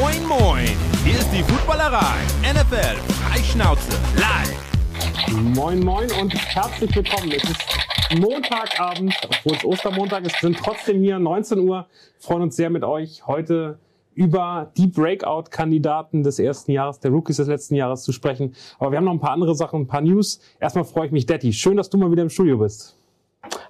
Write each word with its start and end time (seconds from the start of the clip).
Moin, 0.00 0.26
moin. 0.26 0.66
Hier 1.04 1.20
ist 1.20 1.30
die 1.30 1.44
Footballerei. 1.44 2.16
NFL 2.42 2.96
Freischnauze 3.12 3.92
live. 4.16 5.54
Moin, 5.54 5.78
moin 5.84 6.10
und 6.20 6.34
herzlich 6.34 6.96
willkommen. 6.96 7.30
Es 7.30 7.44
ist 7.44 8.18
Montagabend, 8.18 9.14
obwohl 9.24 9.56
es 9.56 9.64
Ostermontag 9.64 10.26
ist, 10.26 10.40
sind 10.40 10.56
trotzdem 10.58 11.00
hier 11.00 11.20
19 11.20 11.60
Uhr. 11.60 11.86
Freuen 12.18 12.42
uns 12.42 12.56
sehr 12.56 12.70
mit 12.70 12.82
euch 12.82 13.24
heute 13.28 13.78
über 14.14 14.72
die 14.76 14.88
Breakout-Kandidaten 14.88 16.24
des 16.24 16.40
ersten 16.40 16.72
Jahres, 16.72 16.98
der 16.98 17.12
Rookies 17.12 17.36
des 17.36 17.46
letzten 17.46 17.76
Jahres 17.76 18.02
zu 18.02 18.10
sprechen. 18.10 18.56
Aber 18.80 18.90
wir 18.90 18.98
haben 18.98 19.04
noch 19.04 19.12
ein 19.12 19.20
paar 19.20 19.30
andere 19.30 19.54
Sachen, 19.54 19.82
ein 19.82 19.86
paar 19.86 20.00
News. 20.00 20.40
Erstmal 20.58 20.84
freue 20.84 21.06
ich 21.06 21.12
mich, 21.12 21.26
Detti. 21.26 21.52
Schön, 21.52 21.76
dass 21.76 21.88
du 21.88 21.98
mal 21.98 22.10
wieder 22.10 22.22
im 22.22 22.30
Studio 22.30 22.58
bist. 22.58 22.96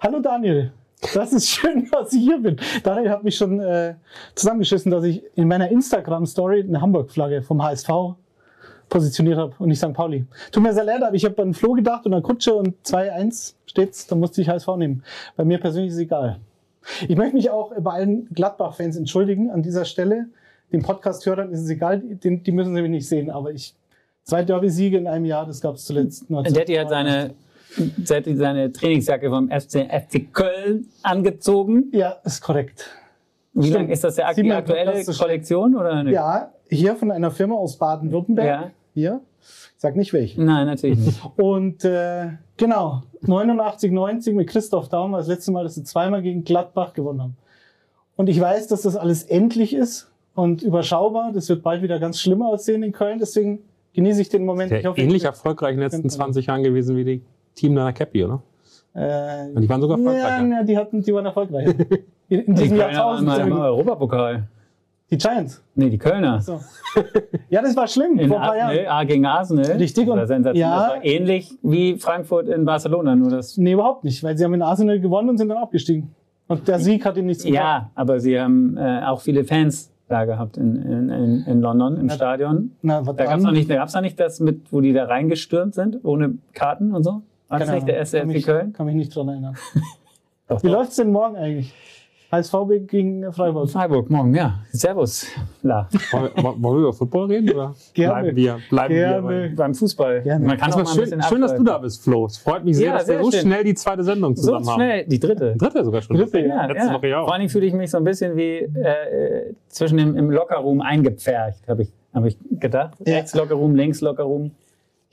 Hallo 0.01 0.21
Daniel. 0.21 0.73
Das 1.13 1.33
ist 1.33 1.49
schön, 1.49 1.89
dass 1.93 2.13
ich 2.13 2.23
hier 2.23 2.39
bin. 2.39 2.57
Daniel 2.83 3.11
hat 3.11 3.25
mich 3.25 3.37
schon 3.37 3.61
äh, 3.61 3.95
zusammengeschissen, 4.35 4.91
dass 4.91 5.05
ich 5.05 5.23
in 5.35 5.49
meiner 5.49 5.69
Instagram-Story 5.69 6.63
eine 6.63 6.81
Hamburg-Flagge 6.81 7.43
vom 7.43 7.63
HSV 7.63 7.89
positioniert 8.89 9.39
habe 9.39 9.55
und 9.59 9.69
nicht 9.69 9.79
St. 9.79 9.93
Pauli. 9.93 10.25
Tut 10.53 10.63
mir 10.63 10.73
sehr 10.73 10.85
leid, 10.85 11.03
aber 11.03 11.15
ich 11.15 11.25
habe 11.25 11.41
an 11.43 11.55
Flo 11.55 11.73
gedacht 11.73 12.07
und 12.07 12.15
an 12.15 12.23
Kutsche 12.23 12.55
und 12.55 12.75
2-1 12.87 13.55
steht's, 13.67 14.07
dann 14.07 14.21
musste 14.21 14.41
ich 14.41 14.49
HSV 14.49 14.69
nehmen. 14.77 15.03
Bei 15.37 15.45
mir 15.45 15.59
persönlich 15.59 15.91
ist 15.91 15.97
es 15.97 16.03
egal. 16.03 16.39
Ich 17.09 17.17
möchte 17.17 17.35
mich 17.35 17.51
auch 17.51 17.73
bei 17.79 17.93
allen 17.93 18.29
Gladbach-Fans 18.35 18.97
entschuldigen 18.97 19.51
an 19.51 19.63
dieser 19.63 19.85
Stelle. 19.85 20.27
Den 20.73 20.83
Podcast-Hörern 20.83 21.51
ist 21.51 21.61
es 21.63 21.71
egal, 21.71 22.01
die, 22.01 22.43
die 22.43 22.53
müssen 22.53 22.75
sie 22.75 22.83
mich 22.83 22.91
nicht 22.91 23.09
sehen, 23.09 23.31
aber 23.31 23.53
ich, 23.53 23.75
zwei 24.23 24.43
Derby-Siege 24.43 24.99
in 24.99 25.07
einem 25.07 25.25
Jahr, 25.25 25.47
das 25.47 25.61
gab 25.61 25.77
es 25.77 25.85
zuletzt. 25.85 26.27
Detti 26.29 26.75
hat 26.75 26.91
seine, 26.91 27.35
seine 28.05 28.73
Trainingsjacke 28.73 29.29
vom 29.31 29.49
FC, 29.49 29.87
FC 29.91 30.33
Köln 30.33 30.87
angezogen. 31.03 31.87
Ja, 31.93 32.17
ist 32.25 32.41
korrekt. 32.43 32.91
Wie 33.53 33.71
lange 33.71 33.93
ist 33.93 34.03
das 34.03 34.17
der, 34.17 34.33
die 34.35 34.51
aktuelle 34.53 35.05
Kollektion? 35.05 35.77
Oder 35.77 36.03
nicht? 36.03 36.15
Ja, 36.15 36.53
hier 36.69 36.97
von 36.97 37.11
einer 37.11 37.31
Firma 37.31 37.55
aus 37.55 37.77
Baden-Württemberg. 37.79 38.47
Ja. 38.47 38.71
Hier. 38.95 39.21
Ich 39.41 39.81
sag 39.81 39.97
nicht 39.97 40.13
welche. 40.13 40.43
Nein, 40.43 40.67
natürlich 40.67 40.99
nicht. 40.99 41.21
Und 41.37 41.85
äh, 41.85 42.29
genau, 42.57 43.03
89, 43.21 43.93
90 43.93 44.35
mit 44.35 44.49
Christoph 44.49 44.89
Daum 44.89 45.13
war 45.13 45.19
das 45.19 45.29
letzte 45.29 45.53
Mal, 45.53 45.65
dass 45.65 45.75
sie 45.75 45.85
zweimal 45.85 46.23
gegen 46.23 46.43
Gladbach 46.45 46.95
gewonnen 46.95 47.21
haben. 47.23 47.37
Und 48.17 48.29
ich 48.29 48.41
weiß, 48.41 48.69
dass 48.69 48.83
das 48.83 48.97
alles 48.97 49.25
endlich 49.25 49.75
ist 49.75 50.11
und 50.35 50.63
überschaubar. 50.63 51.33
Das 51.33 51.49
wird 51.49 51.63
bald 51.63 51.83
wieder 51.83 51.99
ganz 51.99 52.21
schlimm 52.21 52.43
aussehen 52.43 52.83
in 52.83 52.93
Köln. 52.93 53.19
Deswegen 53.19 53.61
genieße 53.93 54.21
ich 54.23 54.29
den 54.29 54.45
Moment. 54.45 54.71
Der 54.71 54.81
ich 54.81 54.87
hoffe, 54.87 55.01
ähnlich 55.01 55.19
ich- 55.23 55.25
erfolgreich 55.25 55.75
in 55.75 55.81
den 55.81 55.91
letzten 55.91 56.09
20 56.09 56.47
Jahren 56.47 56.63
gewesen 56.63 56.97
wie 56.97 57.05
die 57.05 57.23
Team 57.55 57.75
deiner 57.75 57.93
Cappy, 57.93 58.25
oder? 58.25 58.43
Äh, 58.95 59.51
Und 59.55 59.63
die 59.63 59.69
waren 59.69 59.81
sogar 59.81 59.99
ja, 59.99 60.05
erfolgreicher. 60.13 60.47
ja, 60.49 60.63
die 60.63 60.79
hatten, 60.79 61.01
die 61.03 61.15
waren 61.15 61.27
erfolgreich. 61.27 61.67
In, 62.29 62.41
in 62.41 62.55
Die 62.55 62.63
diesem 62.63 62.79
Kölner 62.79 62.93
Jahrtausend. 62.93 63.29
waren 63.29 63.49
mal 63.49 63.57
im 63.57 63.61
Europapokal. 63.61 64.49
Die 65.11 65.19
Giants. 65.19 65.63
Nee, 65.75 65.91
die 65.91 65.99
Kölner. 65.99 66.41
So. 66.41 66.61
Ja, 67.51 67.61
das 67.61 67.77
war 67.77 67.87
schlimm 67.87 68.19
In 68.19 68.29
vor 68.29 68.41
ein 68.41 68.47
paar 68.49 68.57
Jahren. 68.57 68.79
ah, 68.89 69.05
gegen 69.05 69.27
Arsenal. 69.27 69.65
Richtig, 69.73 70.07
Das 70.07 70.29
war 70.31 70.37
und- 70.37 70.57
ja. 70.57 70.77
Das 70.79 70.89
war 70.97 71.05
ähnlich 71.05 71.59
wie 71.63 71.99
Frankfurt 71.99 72.49
in 72.49 72.65
Barcelona, 72.65 73.15
nur 73.15 73.31
das. 73.31 73.59
Nee, 73.59 73.73
überhaupt 73.73 74.05
nicht, 74.05 74.23
weil 74.25 74.37
sie 74.39 74.45
haben 74.45 74.55
in 74.55 74.63
Arsenal 74.63 74.99
gewonnen 75.01 75.29
und 75.29 75.39
sind 75.39 75.49
dann 75.51 75.59
abgestiegen. 75.59 76.15
Und 76.49 76.67
der 76.69 76.79
Sieg 76.79 77.05
hat 77.05 77.17
ihnen 77.17 77.27
nichts 77.27 77.45
gebracht. 77.45 77.63
Ja, 77.63 77.91
aber 77.95 78.19
sie 78.21 78.41
haben 78.41 78.77
äh, 78.79 79.03
auch 79.05 79.21
viele 79.21 79.45
Fans 79.45 79.91
da 80.09 80.25
gehabt 80.25 80.57
in, 80.57 80.77
in, 80.77 81.09
in, 81.11 81.45
in 81.47 81.61
London 81.61 81.97
im 81.99 82.07
Na, 82.07 82.15
Stadion. 82.15 82.71
Na, 82.83 83.03
Da 83.03 83.13
gab 83.25 83.39
es 83.39 83.45
noch 83.45 83.53
nicht, 83.53 83.69
da 83.71 83.77
gab's 83.77 83.95
noch 83.95 84.03
nicht 84.03 84.19
das 84.19 84.41
mit, 84.41 84.73
wo 84.73 84.81
die 84.81 84.93
da 84.93 85.05
reingestürmt 85.05 85.75
sind, 85.75 86.05
ohne 86.05 86.35
Karten 86.55 86.95
und 86.95 87.03
so. 87.03 87.23
War 87.49 87.59
das 87.59 87.69
Keine 87.69 87.77
nicht 87.79 87.89
der 87.89 87.97
erste 87.97 88.19
kann 88.21 88.29
FC 88.29 88.35
mich, 88.35 88.47
Köln? 88.47 88.73
Kann 88.73 88.87
mich 88.87 88.95
nicht 88.97 89.15
dran 89.15 89.29
erinnern. 89.29 89.57
Doch, 90.49 90.63
Wie 90.63 90.67
doch. 90.67 90.75
läuft's 90.75 90.97
denn 90.97 91.11
morgen 91.11 91.37
eigentlich? 91.37 91.73
HSV 92.31 92.55
gegen 92.89 93.33
Freiburg. 93.33 93.71
Freiburg 93.71 94.11
morgen, 94.11 94.35
ja. 94.35 94.59
Servus. 94.73 95.27
La. 95.63 95.89
Wollen 96.11 96.31
wir, 96.35 96.45
wollen 96.45 96.77
wir 96.77 96.81
über 96.81 96.93
Football 96.93 97.27
reden? 97.29 97.51
Oder 97.55 97.75
Gerne. 97.95 98.13
bleiben 98.33 98.37
wir, 98.37 98.59
bleiben 98.71 98.95
Gerne. 98.95 99.29
wir 99.29 99.49
bei- 99.51 99.55
Beim 99.55 99.75
Fußball. 99.75 100.21
Gerne. 100.23 100.45
Man 100.47 100.59
kann 100.59 100.73
auch 100.73 100.79
mal 100.79 100.87
Schön, 100.87 101.23
schön, 101.23 101.41
dass 101.41 101.55
du 101.55 101.63
da 101.63 101.79
bist, 101.79 102.03
Flo. 102.03 102.27
Es 102.27 102.37
freut 102.39 102.65
mich 102.65 102.77
sehr, 102.77 102.87
Ja, 102.89 102.93
dass 102.99 103.07
wir 103.07 103.15
sehr 103.15 103.25
so 103.25 103.31
schön. 103.31 103.41
schnell 103.43 103.63
die 103.65 103.75
zweite 103.75 104.03
Sendung 104.03 104.35
So 104.35 104.43
zusammen 104.43 104.67
haben. 104.69 104.75
schnell, 104.75 105.05
die 105.07 105.21
dritte. 105.21 105.55
Dritte 105.57 105.85
sogar 105.85 106.03
schon. 106.03 106.17
Dritte, 106.17 106.41
Ja, 106.41 106.67
Letzte 106.67 106.89
ja. 106.89 106.95
Woche 106.95 107.09
ja 107.09 107.21
auch. 107.21 107.25
Vor 107.27 107.35
allem 107.35 107.49
fühle 107.49 107.67
ich 107.67 107.73
mich 107.75 107.91
so 107.91 107.99
ein 107.99 108.05
bisschen 108.05 108.37
wie 108.37 108.57
äh, 108.59 109.55
zwischen 109.69 109.97
dem 109.99 110.17
im 110.17 110.31
Lockerroom 110.31 110.81
eingepfercht, 110.81 111.69
habe 111.69 111.83
ich, 111.83 111.93
hab 112.13 112.25
ich 112.25 112.37
gedacht. 112.51 112.95
Ja. 113.07 113.15
Rechts 113.15 113.35
Lockerroom, 113.35 113.77
links 113.77 114.01
Lockerroom. 114.01 114.51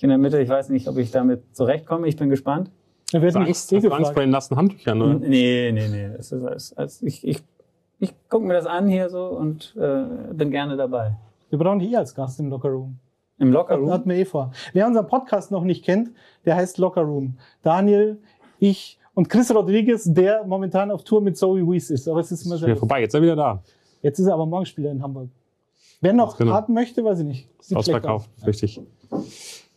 Ich 0.02 0.04
in 0.04 0.10
der 0.10 0.18
Mitte, 0.18 0.42
ich 0.42 0.50
weiß 0.50 0.70
nicht, 0.70 0.88
ob 0.88 0.98
ich 0.98 1.12
damit 1.12 1.56
zurechtkomme. 1.56 2.08
Ich 2.08 2.16
bin 2.16 2.32
gespannt. 2.32 2.72
Du 3.12 3.20
nicht 3.20 3.36
Angst, 3.36 3.72
hast 3.72 3.84
du 3.84 3.92
Angst 3.92 4.14
vor 4.14 4.24
den 4.24 4.32
nassen 4.32 4.58
Handtüchern, 4.58 5.00
oder? 5.00 5.14
Nee, 5.14 5.72
nee, 5.72 5.88
nee. 5.90 6.10
Das 6.18 6.32
ist 6.32 6.44
alles, 6.44 6.74
alles, 6.76 7.02
ich 7.04 7.28
ich, 7.28 7.44
ich 8.00 8.12
gucke 8.28 8.44
mir 8.44 8.56
das 8.56 8.66
an 8.66 8.88
hier 8.88 9.12
so 9.12 9.26
und 9.28 9.76
äh, 9.80 10.34
bin 10.34 10.50
gerne 10.50 10.76
dabei. 10.76 11.18
Wir 11.52 11.60
brauchen 11.60 11.78
dich 11.78 11.92
eh 11.92 11.98
als 11.98 12.16
Gast 12.16 12.40
im 12.40 12.50
Lockerroom. 12.50 12.98
Im 13.38 13.50
Hatten 13.50 13.54
Lockerroom? 13.54 14.02
wir 14.06 14.16
eh 14.16 14.26
vor. 14.26 14.52
Wer 14.74 14.88
unseren 14.88 15.06
Podcast 15.06 15.52
noch 15.52 15.64
nicht 15.64 15.86
kennt, 15.86 16.10
der 16.46 16.56
heißt 16.56 16.80
Lockerroom. 16.80 17.38
Daniel, 17.62 18.18
ich 18.58 18.98
und 19.14 19.30
Chris 19.30 19.54
Rodriguez, 19.54 20.12
der 20.12 20.44
momentan 20.46 20.90
auf 20.90 21.04
Tour 21.04 21.22
mit 21.22 21.38
Zoe 21.38 21.62
Weiss 21.62 21.92
ist. 21.92 22.08
Aber 22.08 22.22
es 22.22 22.32
ist 22.32 22.44
immer 22.48 22.56
Ist 22.56 22.62
sehr 22.62 22.76
vorbei, 22.76 23.02
jetzt 23.02 23.14
ist 23.14 23.20
er 23.20 23.22
wieder 23.22 23.36
da. 23.36 23.62
Jetzt 24.02 24.18
ist 24.18 24.26
er 24.26 24.34
aber 24.34 24.48
morgen 24.48 24.66
Spieler 24.66 24.90
in 24.90 25.04
Hamburg. 25.04 25.30
Wer 26.00 26.14
noch 26.14 26.38
Genau. 26.38 26.60
möchte, 26.70 27.04
weiß 27.04 27.20
ich 27.20 27.26
nicht. 27.26 27.50
Sieht 27.60 27.78
Ausverkauft, 27.78 28.32
aus. 28.40 28.48
richtig. 28.48 28.82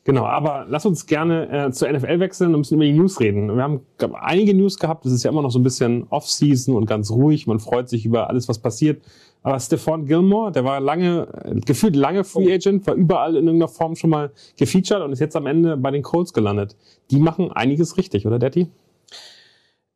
Genau, 0.04 0.26
aber 0.26 0.66
lass 0.68 0.84
uns 0.84 1.06
gerne 1.06 1.48
äh, 1.50 1.70
zur 1.72 1.90
NFL 1.90 2.20
wechseln 2.20 2.50
und 2.50 2.56
ein 2.56 2.60
bisschen 2.60 2.76
über 2.76 2.84
die 2.84 2.92
News 2.92 3.20
reden. 3.20 3.54
Wir 3.54 3.62
haben 3.62 3.80
glaub, 3.96 4.12
einige 4.14 4.52
News 4.52 4.78
gehabt. 4.78 5.06
Es 5.06 5.12
ist 5.12 5.24
ja 5.24 5.30
immer 5.30 5.40
noch 5.40 5.50
so 5.50 5.58
ein 5.58 5.62
bisschen 5.62 6.06
Off-Season 6.10 6.76
und 6.76 6.84
ganz 6.84 7.10
ruhig. 7.10 7.46
Man 7.46 7.58
freut 7.58 7.88
sich 7.88 8.04
über 8.04 8.28
alles, 8.28 8.46
was 8.46 8.58
passiert. 8.58 9.02
Aber 9.42 9.58
Stephon 9.58 10.04
Gilmore, 10.04 10.52
der 10.52 10.64
war 10.64 10.78
lange, 10.80 11.28
äh, 11.44 11.58
gefühlt 11.60 11.96
lange 11.96 12.24
Free 12.24 12.52
Agent, 12.52 12.86
war 12.86 12.94
überall 12.94 13.36
in 13.36 13.46
irgendeiner 13.46 13.68
Form 13.68 13.96
schon 13.96 14.10
mal 14.10 14.30
gefeatured 14.58 15.02
und 15.02 15.12
ist 15.12 15.20
jetzt 15.20 15.36
am 15.36 15.46
Ende 15.46 15.78
bei 15.78 15.90
den 15.90 16.02
Colts 16.02 16.34
gelandet. 16.34 16.76
Die 17.10 17.18
machen 17.18 17.50
einiges 17.50 17.96
richtig, 17.96 18.26
oder 18.26 18.38
Detti? 18.38 18.68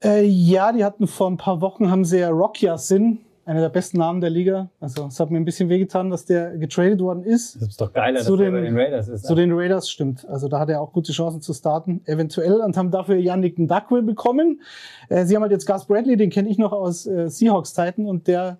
Äh, 0.03 0.25
ja, 0.25 0.73
die 0.73 0.85
hatten 0.85 1.07
vor 1.07 1.31
ein 1.31 1.37
paar 1.37 1.61
Wochen, 1.61 1.91
haben 1.91 2.05
sie 2.05 2.21
ja 2.21 2.31
Rocky 2.31 2.71
Sin, 2.77 3.19
einer 3.49 3.61
der 3.61 3.71
besten 3.71 3.97
Namen 3.99 4.21
der 4.21 4.29
Liga. 4.31 4.69
Also 4.79 5.07
es 5.07 5.19
hat 5.19 5.31
mir 5.31 5.39
ein 5.39 5.45
bisschen 5.45 5.69
wehgetan, 5.71 6.11
dass 6.11 6.27
der 6.27 6.57
getradet 6.59 7.01
worden 7.01 7.23
ist. 7.25 7.57
Das 7.57 7.69
ist 7.71 7.81
doch 7.81 7.93
geiler, 7.93 8.21
Zu 8.21 8.37
dass 8.37 8.41
er 8.47 8.51
den- 8.51 8.55
bei 8.55 8.61
den 8.61 8.77
Raiders 8.77 9.09
ist. 9.09 9.25
Zu 9.25 9.35
den 9.35 9.53
Raiders 9.53 9.89
stimmt. 9.91 10.29
Also 10.29 10.49
da 10.49 10.61
hat 10.61 10.69
er 10.69 10.81
auch 10.83 10.93
gute 10.93 11.13
Chancen 11.13 11.41
zu 11.41 11.55
starten, 11.55 12.03
eventuell. 12.05 12.61
Und 12.61 12.77
haben 12.77 12.91
dafür 12.91 13.17
Yannick 13.17 13.59
Ndakwe 13.59 14.03
bekommen. 14.03 14.61
Äh, 15.09 15.25
sie 15.25 15.35
haben 15.35 15.43
halt 15.43 15.53
jetzt 15.53 15.67
Gus 15.67 15.87
Bradley, 15.87 16.17
den 16.19 16.29
kenne 16.31 16.49
ich 16.51 16.59
noch 16.59 16.73
aus 16.73 17.07
äh, 17.07 17.29
Seahawks-Zeiten. 17.31 18.07
Und 18.07 18.27
der, 18.29 18.59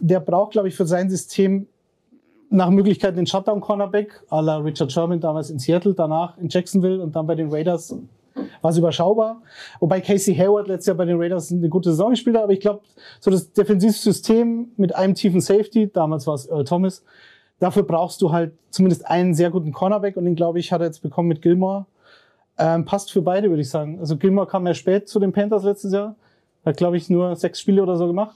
der 0.00 0.18
braucht, 0.20 0.52
glaube 0.52 0.66
ich, 0.68 0.74
für 0.74 0.86
sein 0.86 1.08
System 1.08 1.68
nach 2.50 2.70
Möglichkeit 2.70 3.16
den 3.16 3.26
Shutdown-Cornerback, 3.26 4.22
à 4.30 4.40
la 4.42 4.58
Richard 4.58 4.90
Sherman 4.92 5.20
damals 5.20 5.50
in 5.50 5.58
Seattle, 5.58 5.94
danach 5.94 6.36
in 6.38 6.48
Jacksonville 6.48 7.02
und 7.02 7.14
dann 7.16 7.26
bei 7.26 7.34
den 7.34 7.50
Raiders 7.52 7.94
war 8.66 8.70
es 8.70 8.78
überschaubar. 8.78 9.42
Wobei 9.78 10.00
Casey 10.00 10.34
Hayward 10.34 10.66
letztes 10.66 10.88
Jahr 10.88 10.96
bei 10.96 11.04
den 11.04 11.20
Raiders 11.20 11.52
eine 11.52 11.68
gute 11.68 11.90
Saison 11.90 12.10
gespielt 12.10 12.36
hat. 12.36 12.42
Aber 12.42 12.52
ich 12.52 12.58
glaube, 12.58 12.80
so 13.20 13.30
das 13.30 13.52
Defensivsystem 13.52 14.72
mit 14.76 14.92
einem 14.96 15.14
tiefen 15.14 15.40
Safety, 15.40 15.88
damals 15.92 16.26
war 16.26 16.34
es 16.34 16.48
Earl 16.50 16.64
Thomas, 16.64 17.04
dafür 17.60 17.84
brauchst 17.84 18.20
du 18.22 18.32
halt 18.32 18.54
zumindest 18.70 19.06
einen 19.06 19.34
sehr 19.34 19.50
guten 19.50 19.70
Cornerback 19.70 20.16
und 20.16 20.24
den, 20.24 20.34
glaube 20.34 20.58
ich, 20.58 20.72
hat 20.72 20.80
er 20.80 20.88
jetzt 20.88 21.00
bekommen 21.00 21.28
mit 21.28 21.42
Gilmore. 21.42 21.86
Ähm, 22.58 22.84
passt 22.84 23.12
für 23.12 23.22
beide, 23.22 23.50
würde 23.50 23.62
ich 23.62 23.70
sagen. 23.70 24.00
Also 24.00 24.16
Gilmore 24.16 24.48
kam 24.48 24.66
ja 24.66 24.74
spät 24.74 25.08
zu 25.08 25.20
den 25.20 25.32
Panthers 25.32 25.62
letztes 25.62 25.92
Jahr. 25.92 26.16
Hat, 26.64 26.76
glaube 26.76 26.96
ich, 26.96 27.08
nur 27.08 27.36
sechs 27.36 27.60
Spiele 27.60 27.84
oder 27.84 27.96
so 27.96 28.08
gemacht. 28.08 28.34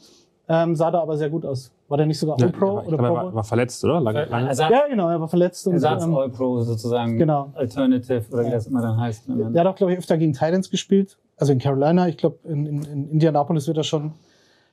Ähm, 0.49 0.77
sah 0.77 0.93
da 0.93 1.01
aber 1.01 1.17
sehr 1.17 1.31
gut 1.31 1.45
aus. 1.45 1.73
War 1.91 1.97
der 1.99 2.07
nicht 2.07 2.19
sogar 2.19 2.37
All-Pro 2.41 2.67
Ja, 2.67 2.73
oder 2.73 2.97
glaub, 2.97 3.01
er 3.01 3.09
Pro 3.09 3.15
war, 3.17 3.35
war 3.35 3.45
verletzt, 3.45 3.85
oder? 3.85 4.01
Lange, 4.01 4.25
lange. 4.27 4.49
Ersatz, 4.49 4.71
Ja, 4.71 4.87
genau, 4.89 5.09
er 5.11 5.21
war 5.21 5.29
verletzt. 5.29 5.67
Und, 5.67 5.75
Ersatz 5.75 6.05
ähm, 6.05 6.15
All-Pro 6.15 6.61
sozusagen. 6.63 7.19
Genau. 7.19 7.51
Alternative 7.55 8.23
oder 8.33 8.47
wie 8.47 8.51
das 8.51 8.67
immer 8.69 8.81
dann 8.81 8.99
heißt. 8.99 9.29
man- 9.29 9.53
Der 9.53 9.61
hat 9.65 9.67
auch, 9.69 9.75
glaube 9.75 9.93
ich, 9.93 9.99
öfter 9.99 10.17
gegen 10.17 10.33
Titans 10.33 10.71
gespielt. 10.71 11.19
Also 11.37 11.53
in 11.53 11.59
Carolina. 11.59 12.07
Ich 12.09 12.17
glaube, 12.17 12.39
in, 12.45 12.65
in, 12.67 12.83
in 12.85 13.11
Indianapolis 13.11 13.67
wird 13.67 13.77
er 13.77 13.83
schon 13.85 14.13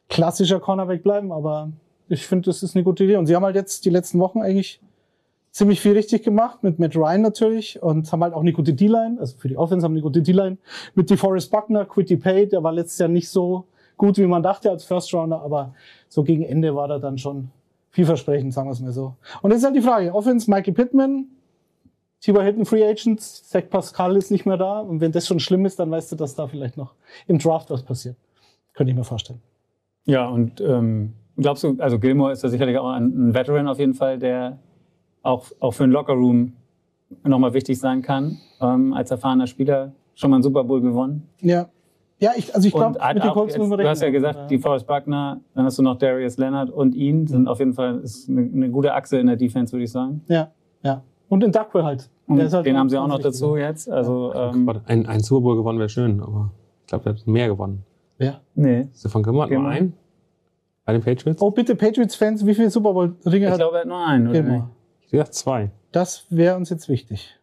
klassischer 0.10 0.60
Cornerback 0.60 1.02
bleiben. 1.04 1.32
Aber 1.32 1.72
ich 2.08 2.26
finde, 2.28 2.46
das 2.46 2.62
ist 2.64 2.76
eine 2.76 2.84
gute 2.84 3.04
Idee. 3.04 3.16
Und 3.18 3.26
sie 3.26 3.36
haben 3.36 3.44
halt 3.44 3.56
jetzt 3.56 3.86
die 3.86 3.90
letzten 3.90 4.20
Wochen 4.20 4.42
eigentlich 4.42 4.80
ziemlich 5.52 5.82
viel 5.82 5.94
richtig 5.94 6.24
gemacht. 6.24 6.60
Mit 6.62 6.78
Matt 6.78 6.96
Ryan 6.96 7.22
natürlich. 7.22 7.82
Und 7.82 8.12
haben 8.12 8.22
halt 8.24 8.34
auch 8.36 8.42
eine 8.42 8.54
gute 8.54 8.74
D-Line. 8.74 9.18
Also 9.20 9.38
für 9.38 9.48
die 9.48 9.58
Offense 9.58 9.84
haben 9.86 9.94
eine 9.94 10.02
gute 10.02 10.22
D-Line. 10.22 10.58
Mit 10.94 11.10
DeForest 11.10 11.50
Buckner, 11.52 11.86
Quitty 11.86 12.18
Pay. 12.18 12.48
Der 12.50 12.62
war 12.64 12.72
letztes 12.72 13.00
Jahr 13.00 13.10
nicht 13.10 13.28
so 13.30 13.66
gut, 13.98 14.18
wie 14.20 14.28
man 14.28 14.44
dachte 14.44 14.70
als 14.70 14.84
First 14.84 15.12
Rounder. 15.14 15.42
Aber 15.42 15.74
so 16.10 16.24
gegen 16.24 16.44
Ende 16.44 16.76
war 16.76 16.90
er 16.90 17.00
dann 17.00 17.18
schon 17.18 17.50
vielversprechend, 17.92 18.54
sagen 18.54 18.68
wir 18.68 18.74
es 18.74 18.80
mal 18.80 18.92
so. 18.92 19.16
Und 19.42 19.52
jetzt 19.52 19.60
ist 19.60 19.66
halt 19.66 19.76
die 19.76 19.82
Frage. 19.82 20.14
Offense, 20.14 20.50
Michael 20.50 20.74
Pittman, 20.74 21.26
Tibor 22.22 22.44
Hilton 22.44 22.66
Free 22.66 22.84
Agents, 22.84 23.48
Zach 23.48 23.64
Pascal 23.70 24.18
ist 24.18 24.32
nicht 24.32 24.46
mehr 24.46 24.58
da. 24.58 24.80
Und 24.80 25.02
wenn 25.02 25.12
das 25.12 25.28
schon 25.28 25.40
schlimm 25.40 25.66
ist, 25.66 25.80
dann 25.80 25.92
weißt 25.92 26.12
du, 26.12 26.16
dass 26.16 26.36
da 26.36 26.48
vielleicht 26.48 26.78
noch 26.78 26.94
im 27.28 27.40
Draft 27.40 27.70
was 27.70 27.84
passiert. 27.84 28.16
Könnte 28.74 28.92
ich 28.92 28.98
mir 28.98 29.04
vorstellen. 29.04 29.42
Ja, 30.06 30.28
und 30.28 30.62
ähm, 30.62 31.14
glaubst 31.38 31.64
du, 31.64 31.76
also 31.80 32.00
Gilmore 32.00 32.32
ist 32.32 32.44
da 32.44 32.50
sicherlich 32.50 32.78
auch 32.78 32.90
ein, 32.90 33.30
ein 33.30 33.34
Veteran 33.34 33.68
auf 33.68 33.80
jeden 33.80 33.94
Fall, 33.94 34.20
der 34.20 34.60
auch, 35.24 35.48
auch 35.60 35.72
für 35.72 35.84
den 35.84 35.92
Lockerroom 35.92 36.54
nochmal 37.24 37.54
wichtig 37.54 37.80
sein 37.80 38.02
kann. 38.02 38.38
Ähm, 38.62 38.94
als 38.94 39.12
erfahrener 39.12 39.48
Spieler 39.48 39.94
schon 40.16 40.30
mal 40.30 40.38
einen 40.38 40.44
Super 40.44 40.64
Bowl 40.64 40.82
gewonnen. 40.82 41.28
Ja. 41.42 41.70
Ja, 42.20 42.32
ich, 42.36 42.56
also 42.56 42.68
ich 42.68 42.74
glaube, 42.74 43.00
mit 43.14 43.24
den 43.24 43.32
Colts 43.32 43.58
müssen 43.58 43.70
wir 43.70 43.78
du 43.78 43.88
hast 43.88 44.02
ja 44.02 44.10
gesagt, 44.10 44.50
die 44.50 44.58
Forrest 44.58 44.88
Buckner, 44.88 45.40
dann 45.54 45.66
hast 45.66 45.78
du 45.78 45.84
noch 45.84 45.98
Darius 45.98 46.38
Leonard 46.38 46.72
und 46.72 46.96
ihn, 46.96 47.28
sind 47.28 47.48
auf 47.48 47.60
jeden 47.60 47.74
Fall 47.74 48.00
ist 48.00 48.28
eine, 48.28 48.42
eine 48.42 48.70
gute 48.72 48.94
Achse 48.94 49.20
in 49.20 49.28
der 49.28 49.36
Defense, 49.36 49.72
würde 49.72 49.84
ich 49.84 49.92
sagen. 49.92 50.24
Ja, 50.28 50.52
ja. 50.84 51.04
Und 51.30 51.44
in 51.44 51.52
Duckwell 51.52 51.84
halt. 51.84 52.10
Und 52.26 52.38
Der 52.38 52.48
ist 52.48 52.54
halt 52.54 52.66
den 52.66 52.78
haben 52.78 52.90
sie 52.90 52.98
auch 52.98 53.08
noch 53.08 53.20
dazu 53.20 53.56
jetzt. 53.56 53.90
Also, 53.90 54.34
ähm, 54.34 54.66
Warte, 54.66 54.82
Ein, 54.86 55.06
ein 55.06 55.20
Super 55.20 55.42
Bowl 55.42 55.56
gewonnen 55.58 55.78
wäre 55.80 55.90
schön, 55.90 56.22
aber 56.22 56.52
ich 56.82 56.88
glaube, 56.88 57.04
der 57.04 57.14
hat 57.14 57.28
mehr 57.28 57.48
gewonnen. 57.48 57.84
Ja. 58.18 58.42
nee. 58.56 58.88
Stefan 58.96 59.22
Gilmore 59.22 59.46
hat 59.46 59.52
nur 59.52 59.68
einen 59.68 59.94
bei 60.88 60.94
den 60.94 61.04
Patriots. 61.04 61.42
Oh, 61.42 61.52
bitte, 61.52 61.76
Patriots-Fans, 61.76 62.46
wie 62.46 62.56
viele 62.56 62.70
Super 62.70 62.94
Bowl-Ringe 62.94 63.46
Ich 63.46 63.52
hat 63.52 63.60
glaube, 63.60 63.76
er 63.76 63.82
hat 63.82 63.88
nur 63.88 64.08
einen, 64.08 64.28
oder 64.30 64.42
Gilmore? 64.42 64.70
Ich 65.02 65.12
gesagt 65.12 65.34
zwei. 65.34 65.70
Das 65.92 66.26
wäre 66.30 66.56
uns 66.56 66.70
jetzt 66.70 66.88
wichtig. 66.88 67.38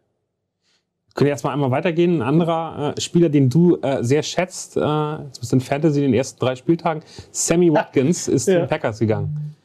Können 1.15 1.27
wir 1.27 1.31
erstmal 1.31 1.53
einmal 1.53 1.71
weitergehen. 1.71 2.21
Ein 2.21 2.27
anderer 2.27 2.93
äh, 2.97 3.01
Spieler, 3.01 3.29
den 3.29 3.49
du 3.49 3.77
äh, 3.81 4.03
sehr 4.03 4.21
schätzt, 4.21 4.75
äh, 4.75 4.81
jetzt 5.23 5.39
bist 5.39 5.51
du 5.51 5.55
in 5.55 5.61
Fantasy 5.61 5.99
in 6.03 6.11
den 6.11 6.13
ersten 6.13 6.39
drei 6.39 6.55
Spieltagen, 6.55 7.01
Sammy 7.31 7.73
Watkins 7.73 8.27
ist 8.27 8.47
Ja. 8.47 8.53
zu 8.55 8.59
den 8.59 8.69
Packers 8.69 8.99
gegangen. 8.99 9.55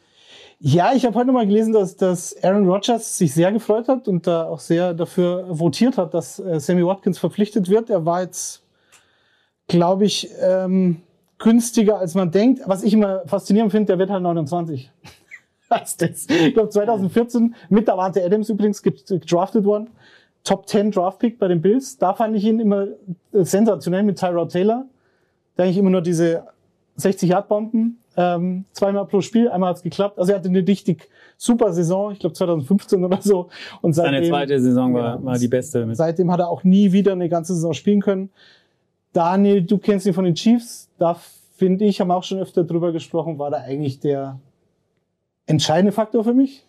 Ja, 0.61 0.93
ich 0.95 1.05
habe 1.07 1.15
heute 1.19 1.33
mal 1.33 1.47
gelesen, 1.47 1.73
dass, 1.73 1.97
dass 1.97 2.37
Aaron 2.45 2.69
Rodgers 2.69 3.19
sich 3.19 3.35
sehr 3.35 3.51
gefreut 3.51 3.89
hat 3.89 4.07
und 4.07 4.27
da 4.27 4.45
auch 4.45 4.61
sehr 4.61 4.95
dafür 4.95 5.47
votiert 5.49 5.99
hat, 5.99 6.15
dass 6.15 6.39
äh, 6.39 6.61
Sammy 6.61 6.85
Watkins 6.87 7.19
verpflichtet 7.19 7.69
wird. 7.69 7.91
Er 7.91 8.05
war 8.05 8.23
jetzt, 8.23 8.63
glaube 9.69 10.05
ich, 10.05 10.29
ähm, 10.41 10.99
günstiger, 11.39 11.99
als 11.99 12.15
man 12.15 12.31
denkt. 12.31 12.61
Was 12.67 12.83
ich 12.85 12.93
immer 12.93 13.23
faszinierend 13.27 13.73
finde, 13.73 13.87
der 13.87 13.99
wird 13.99 14.11
halt 14.11 14.23
29. 14.23 14.91
Was 15.69 15.97
das? 15.97 16.27
Ich 16.29 16.55
glaube 16.55 16.69
2014 16.69 17.55
mit 17.71 17.89
Davante 17.89 18.23
Adams 18.23 18.51
übrigens 18.51 18.83
gedraftet 18.83 19.65
worden. 19.65 19.89
Top 20.45 20.69
10 20.69 20.91
Draftpick 20.93 21.39
bei 21.39 21.49
den 21.49 21.61
Bills. 21.61 21.99
Da 21.99 22.15
fand 22.15 22.37
ich 22.37 22.45
ihn 22.45 22.61
immer 22.61 22.87
äh, 23.33 23.45
sensationell 23.45 24.03
mit 24.03 24.19
Tyrod 24.19 24.51
Taylor. 24.51 24.87
Da 25.57 25.65
eigentlich 25.65 25.79
immer 25.79 25.91
nur 25.91 26.01
diese 26.01 26.45
60-Yard-Bomben, 26.99 27.99
ähm, 28.17 28.65
zweimal 28.73 29.07
pro 29.07 29.21
Spiel, 29.21 29.49
einmal 29.51 29.71
hat's 29.71 29.83
geklappt. 29.83 30.19
Also 30.19 30.33
er 30.33 30.39
hatte 30.39 30.49
eine 30.49 30.67
richtig 30.67 31.09
super 31.37 31.73
Saison, 31.73 32.13
ich 32.13 32.19
glaube 32.19 32.35
2015 32.35 33.05
oder 33.05 33.19
so. 33.21 33.49
Und 33.81 33.93
Seine 33.95 34.17
seitdem, 34.19 34.31
zweite 34.31 34.61
Saison 34.61 34.95
war, 34.95 35.17
Ja. 35.17 35.25
war 35.25 35.39
die 35.39 35.49
beste. 35.49 35.87
Mit. 35.87 35.97
seitdem 35.97 36.31
hat 36.31 36.41
er 36.41 36.49
auch 36.49 36.65
nie 36.65 36.93
wieder 36.93 37.13
eine 37.13 37.29
ganze 37.29 37.55
Saison 37.55 37.73
spielen 37.73 38.01
können. 38.01 38.31
Daniel, 39.13 39.63
du 39.63 39.79
kennst 39.79 40.07
ihn 40.07 40.15
von 40.15 40.25
den 40.25 40.35
Chiefs. 40.35 40.89
Da 40.99 41.17
finde 41.57 41.85
ich, 41.85 42.01
haben 42.01 42.09
wir 42.09 42.17
auch 42.17 42.25
schon 42.25 42.39
öfter 42.39 42.65
drüber 42.65 42.93
gesprochen, 42.93 43.39
war 43.39 43.51
da 43.51 43.59
eigentlich 43.59 44.01
der 44.01 44.39
entscheidende 45.47 45.93
Faktor 45.93 46.25
für 46.25 46.35
mich. 46.35 46.65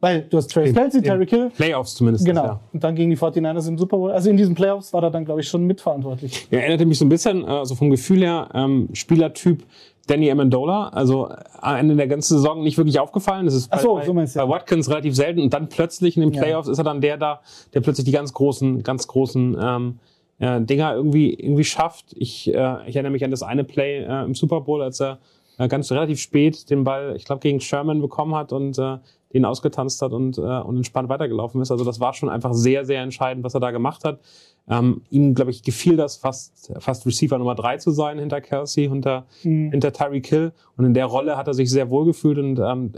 Weil 0.00 0.22
du 0.22 0.36
hast 0.36 0.48
Trace 0.50 0.74
Kelsey, 0.74 1.00
Terry 1.00 1.24
Kill. 1.24 1.50
Playoffs 1.56 1.94
zumindest. 1.94 2.26
Genau. 2.26 2.44
Ja. 2.44 2.60
Und 2.72 2.84
dann 2.84 2.94
gegen 2.94 3.10
die 3.10 3.16
49ers 3.16 3.66
im 3.66 3.78
Super 3.78 3.96
Bowl. 3.96 4.10
Also 4.10 4.28
in 4.28 4.36
diesen 4.36 4.54
Playoffs 4.54 4.92
war 4.92 5.02
er 5.02 5.10
dann, 5.10 5.24
glaube 5.24 5.40
ich, 5.40 5.48
schon 5.48 5.64
mitverantwortlich. 5.64 6.46
Er 6.50 6.60
erinnerte 6.60 6.84
mich 6.84 6.98
so 6.98 7.06
ein 7.06 7.08
bisschen, 7.08 7.44
äh, 7.44 7.46
also 7.46 7.74
vom 7.74 7.90
Gefühl 7.90 8.20
her, 8.20 8.48
ähm, 8.52 8.90
Spielertyp 8.92 9.64
Danny 10.06 10.30
Amendola. 10.30 10.88
Also 10.88 11.30
am 11.60 11.76
Ende 11.76 11.96
der 11.96 12.08
ganzen 12.08 12.36
Saison 12.36 12.62
nicht 12.62 12.76
wirklich 12.76 13.00
aufgefallen. 13.00 13.46
Das 13.46 13.54
ist 13.54 13.68
Ach 13.72 13.80
so, 13.80 13.94
bei, 13.94 14.04
so 14.04 14.12
meinst 14.12 14.36
du, 14.36 14.40
bei 14.40 14.44
ja. 14.44 14.50
Watkins 14.50 14.90
relativ 14.90 15.16
selten. 15.16 15.40
Und 15.40 15.54
dann 15.54 15.68
plötzlich 15.70 16.16
in 16.16 16.22
den 16.22 16.32
Ja. 16.32 16.42
Playoffs 16.42 16.68
ist 16.68 16.76
er 16.78 16.84
dann 16.84 17.00
der 17.00 17.16
da, 17.16 17.40
der 17.72 17.80
plötzlich 17.80 18.04
die 18.04 18.12
ganz 18.12 18.34
großen, 18.34 18.82
ganz 18.82 19.06
großen 19.06 19.56
ähm, 19.58 19.98
äh, 20.40 20.60
Dinger 20.60 20.94
irgendwie, 20.94 21.32
irgendwie 21.32 21.64
schafft. 21.64 22.12
Ich, 22.14 22.52
äh, 22.52 22.86
ich 22.86 22.96
erinnere 22.96 23.12
mich 23.12 23.24
an 23.24 23.30
das 23.30 23.42
eine 23.42 23.64
Play 23.64 24.04
äh, 24.04 24.24
im 24.24 24.34
Super 24.34 24.60
Bowl, 24.60 24.82
als 24.82 25.00
er 25.00 25.18
äh, 25.58 25.68
ganz 25.68 25.90
relativ 25.90 26.20
spät 26.20 26.68
den 26.70 26.84
Ball, 26.84 27.14
ich 27.16 27.24
glaube, 27.24 27.40
gegen 27.40 27.60
Sherman 27.60 28.00
bekommen 28.02 28.34
hat 28.34 28.52
und 28.52 28.78
äh, 28.78 28.98
den 29.32 29.44
ausgetanzt 29.44 30.00
hat 30.02 30.12
und, 30.12 30.38
äh, 30.38 30.40
und 30.40 30.76
entspannt 30.76 31.08
weitergelaufen 31.08 31.60
ist. 31.60 31.70
Also 31.70 31.84
das 31.84 32.00
war 32.00 32.14
schon 32.14 32.28
einfach 32.28 32.52
sehr, 32.54 32.84
sehr 32.84 33.02
entscheidend, 33.02 33.44
was 33.44 33.54
er 33.54 33.60
da 33.60 33.70
gemacht 33.70 34.04
hat. 34.04 34.20
Ähm, 34.68 35.02
ihm, 35.10 35.34
glaube 35.34 35.50
ich, 35.52 35.62
gefiel 35.62 35.96
das 35.96 36.16
fast, 36.16 36.72
fast 36.80 37.06
Receiver 37.06 37.38
Nummer 37.38 37.54
drei 37.54 37.76
zu 37.76 37.90
sein 37.92 38.18
hinter 38.18 38.40
Kelsey, 38.40 38.88
hinter, 38.88 39.26
Mhm. 39.44 39.70
hinter 39.70 39.92
Tyreek 39.92 40.26
Hill. 40.26 40.52
Und 40.76 40.84
in 40.86 40.94
der 40.94 41.06
Rolle 41.06 41.36
hat 41.36 41.46
er 41.48 41.54
sich 41.54 41.70
sehr 41.70 41.88
wohl 41.90 42.04
gefühlt 42.04 42.38
und 42.38 42.58
ähm, 42.58 42.92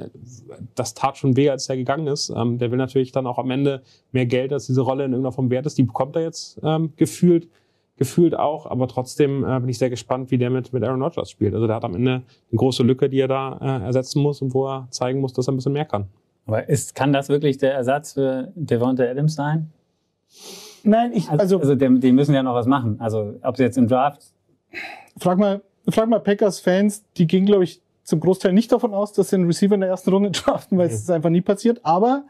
das 0.74 0.94
tat 0.94 1.18
schon 1.18 1.36
weh, 1.36 1.50
als 1.50 1.68
er 1.68 1.76
gegangen 1.76 2.06
ist. 2.06 2.30
Ähm, 2.30 2.58
der 2.58 2.70
will 2.70 2.78
natürlich 2.78 3.12
dann 3.12 3.26
auch 3.26 3.38
am 3.38 3.50
Ende 3.50 3.82
mehr 4.12 4.26
Geld, 4.26 4.52
als 4.52 4.66
diese 4.66 4.80
Rolle 4.80 5.04
in 5.04 5.12
irgendeiner 5.12 5.32
Form 5.32 5.50
wert 5.50 5.66
ist. 5.66 5.76
Die 5.76 5.82
bekommt 5.82 6.16
er 6.16 6.22
jetzt 6.22 6.58
ähm, 6.62 6.92
gefühlt, 6.96 7.48
gefühlt 7.98 8.36
auch. 8.36 8.66
Aber 8.66 8.88
trotzdem 8.88 9.44
äh, 9.44 9.60
bin 9.60 9.68
ich 9.68 9.78
sehr 9.78 9.90
gespannt, 9.90 10.30
wie 10.30 10.38
der 10.38 10.50
mit, 10.50 10.72
mit 10.72 10.82
Aaron 10.84 11.02
Rodgers 11.02 11.30
spielt. 11.30 11.54
Also 11.54 11.66
der 11.66 11.76
hat 11.76 11.84
am 11.84 11.94
Ende 11.94 12.10
eine 12.12 12.56
große 12.56 12.82
Lücke, 12.82 13.08
die 13.08 13.20
er 13.20 13.28
da 13.28 13.58
äh, 13.60 13.84
ersetzen 13.84 14.22
muss 14.22 14.40
und 14.40 14.54
wo 14.54 14.66
er 14.66 14.88
zeigen 14.90 15.20
muss, 15.20 15.32
dass 15.32 15.48
er 15.48 15.52
ein 15.52 15.56
bisschen 15.56 15.72
mehr 15.72 15.84
kann. 15.84 16.06
Aber 16.46 16.68
ist, 16.68 16.94
kann 16.94 17.12
das 17.12 17.28
wirklich 17.28 17.58
der 17.58 17.74
Ersatz 17.74 18.14
für 18.14 18.52
Devonta 18.54 19.04
Adams 19.04 19.34
sein? 19.34 19.70
Nein, 20.82 21.12
ich, 21.12 21.28
Also, 21.28 21.58
also, 21.58 21.58
also 21.58 21.74
die, 21.74 22.00
die 22.00 22.12
müssen 22.12 22.34
ja 22.34 22.42
noch 22.42 22.54
was 22.54 22.66
machen. 22.66 22.96
Also 23.00 23.34
ob 23.42 23.56
sie 23.56 23.64
jetzt 23.64 23.76
im 23.76 23.88
Draft 23.88 24.32
frag 25.18 25.38
mal, 25.38 25.62
frag 25.88 26.08
mal 26.08 26.20
Packers-Fans, 26.20 27.04
die 27.16 27.26
gehen, 27.26 27.46
glaube 27.46 27.64
ich, 27.64 27.82
zum 28.04 28.20
Großteil 28.20 28.52
nicht 28.52 28.72
davon 28.72 28.94
aus, 28.94 29.12
dass 29.12 29.30
sie 29.30 29.36
einen 29.36 29.46
Receiver 29.46 29.74
in 29.74 29.80
der 29.80 29.90
ersten 29.90 30.10
Runde 30.10 30.30
draften, 30.32 30.78
weil 30.78 30.88
es 30.88 30.94
ist 30.94 31.10
einfach 31.10 31.30
nie 31.30 31.42
passiert. 31.42 31.80
Aber 31.84 32.24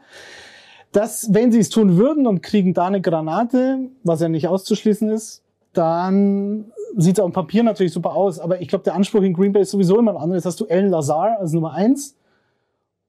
dass, 0.91 1.33
wenn 1.33 1.51
sie 1.51 1.59
es 1.59 1.69
tun 1.69 1.97
würden 1.97 2.27
und 2.27 2.41
kriegen 2.41 2.73
da 2.73 2.87
eine 2.87 3.01
Granate, 3.01 3.89
was 4.03 4.21
ja 4.21 4.29
nicht 4.29 4.47
auszuschließen 4.47 5.09
ist, 5.09 5.43
dann 5.79 6.65
sieht 6.97 7.17
es 7.17 7.19
auf 7.19 7.29
dem 7.31 7.33
Papier 7.33 7.63
natürlich 7.63 7.93
super 7.93 8.15
aus. 8.15 8.39
Aber 8.39 8.61
ich 8.61 8.67
glaube, 8.67 8.83
der 8.83 8.95
Anspruch 8.95 9.21
in 9.21 9.33
Green 9.33 9.53
Bay 9.53 9.61
ist 9.61 9.71
sowieso 9.71 9.97
immer 9.97 10.11
ein 10.11 10.17
anderes. 10.17 10.45
Hast 10.45 10.59
du 10.59 10.67
Alan 10.67 10.89
Lazar 10.89 11.39
als 11.39 11.53
Nummer 11.53 11.73
eins 11.73 12.17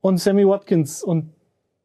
und 0.01 0.19
Sammy 0.19 0.47
Watkins. 0.47 1.03
Und 1.03 1.31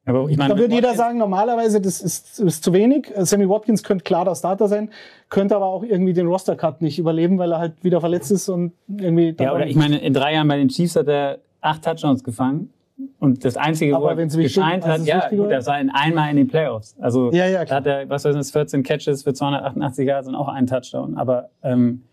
aber 0.06 0.30
ich 0.30 0.38
meine, 0.38 0.54
da 0.54 0.60
würde 0.60 0.74
jeder 0.76 0.90
Watkins- 0.90 0.98
sagen, 0.98 1.18
normalerweise 1.18 1.82
das 1.82 2.02
ist, 2.02 2.40
ist 2.40 2.64
zu 2.64 2.74
wenig. 2.74 3.12
Äh, 3.16 3.26
Sammy 3.26 3.50
Watkins 3.50 3.82
könnte 3.82 4.04
klar 4.04 4.24
der 4.24 4.36
Starter 4.36 4.68
sein, 4.68 4.92
könnte 5.30 5.56
aber 5.56 5.66
auch 5.66 5.84
irgendwie 5.84 6.14
den 6.14 6.28
Roster-Cut 6.28 6.82
nicht 6.82 7.00
überleben, 7.00 7.40
weil 7.40 7.52
er 7.52 7.58
halt 7.58 7.84
wieder 7.84 8.00
verletzt 8.00 8.32
ist 8.32 8.48
und 8.48 8.74
irgendwie... 8.88 9.36
Ja, 9.40 9.54
oder 9.56 9.66
ich 9.66 9.76
meine, 9.76 9.98
in 9.98 10.14
drei 10.14 10.36
Jahren 10.36 10.48
bei 10.48 10.58
den 10.58 10.70
Chiefs 10.70 10.96
hat 10.96 11.08
er 11.08 11.40
acht 11.62 11.84
Touchdowns 11.84 12.24
gefangen. 12.24 12.72
Und 13.20 13.44
das 13.44 13.58
Einzige, 13.58 13.96
Aber 13.96 14.06
wo 14.06 14.10
er 14.22 14.26
gescheint 14.28 14.86
hat, 14.86 15.02
ja, 15.06 15.28
gut, 15.30 15.40
war? 15.40 15.48
das 15.50 15.68
war 15.68 15.80
in 15.82 15.90
einmal 15.90 16.30
in 16.32 16.38
den 16.38 16.48
Playoffs. 16.48 16.96
Also 17.00 17.30
Ja, 17.34 17.46
ja, 17.48 17.66
da 17.66 17.76
hat 17.76 17.86
er, 17.88 18.08
was 18.10 18.24
weiß 18.24 18.36
ich, 18.36 18.52
14 18.54 18.84
Catches 18.84 19.24
für 19.24 19.34
288 19.34 20.08
Yards 20.08 20.28
und 20.30 20.36
auch 20.36 20.48
einen 20.48 20.68
Touchdown. 20.68 21.18
Aber 21.18 21.50
ähm, 21.62 22.04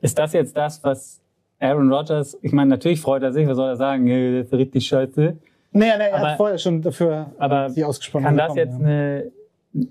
ist 0.00 0.18
das 0.18 0.32
jetzt 0.32 0.56
das, 0.56 0.82
was 0.84 1.20
Aaron 1.58 1.92
Rodgers, 1.92 2.38
ich 2.42 2.52
meine, 2.52 2.70
natürlich 2.70 3.00
freut 3.00 3.22
er 3.22 3.32
sich, 3.32 3.46
was 3.46 3.56
soll 3.56 3.68
er 3.68 3.76
sagen, 3.76 4.06
"Äh, 4.08 4.38
das 4.38 4.46
ist 4.48 4.52
richtig 4.54 4.86
scheiße. 4.86 5.20
Nee, 5.22 5.36
nee, 5.72 5.84
er 5.86 6.14
Aber- 6.14 6.30
hat 6.30 6.36
vorher 6.38 6.58
schon 6.58 6.80
dafür 6.80 7.32
Aber 7.38 7.68
die 7.68 7.84
ausgesprochen. 7.84 8.24
kann 8.24 8.36
das 8.36 8.54
bekommen, 8.54 8.70
jetzt 8.70 8.80
ja. 8.80 8.86
eine, 8.86 9.32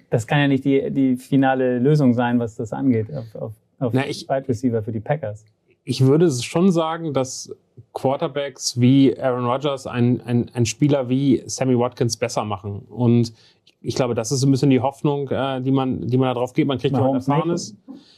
das 0.09 0.25
kann 0.27 0.39
ja 0.39 0.47
nicht 0.47 0.65
die, 0.65 0.89
die 0.91 1.15
finale 1.17 1.77
Lösung 1.79 2.13
sein, 2.15 2.39
was 2.39 2.55
das 2.55 2.73
angeht, 2.73 3.07
auf, 3.15 3.35
auf, 3.35 3.51
auf 3.79 3.93
Na, 3.93 4.07
ich- 4.07 4.27
Wide 4.27 4.47
Receiver 4.47 4.81
für 4.81 4.91
die 4.91 4.99
Packers. 5.01 5.45
ich 5.83 6.01
würde 6.05 6.31
schon 6.31 6.71
sagen, 6.71 7.13
dass 7.13 7.55
Quarterbacks 7.93 8.79
wie 8.79 9.17
Aaron 9.17 9.45
Rodgers 9.45 9.87
ein, 9.87 10.21
ein, 10.21 10.49
ein 10.53 10.65
Spieler 10.65 11.09
wie 11.09 11.43
Sammy 11.45 11.77
Watkins 11.77 12.17
besser 12.17 12.43
machen. 12.45 12.79
Und 12.89 13.33
ich 13.81 13.95
glaube, 13.95 14.15
das 14.15 14.31
ist 14.31 14.41
so 14.41 14.47
ein 14.47 14.51
bisschen 14.51 14.69
die 14.69 14.81
Hoffnung, 14.81 15.29
äh, 15.29 15.61
die 15.61 15.71
man, 15.71 16.07
die 16.07 16.17
man 16.17 16.29
da 16.29 16.33
drauf 16.35 16.53
geht. 16.53 16.67
Man 16.67 16.77
kriegt 16.77 16.93
Mahomes 16.93 17.27
Erfahrenes. 17.27 17.75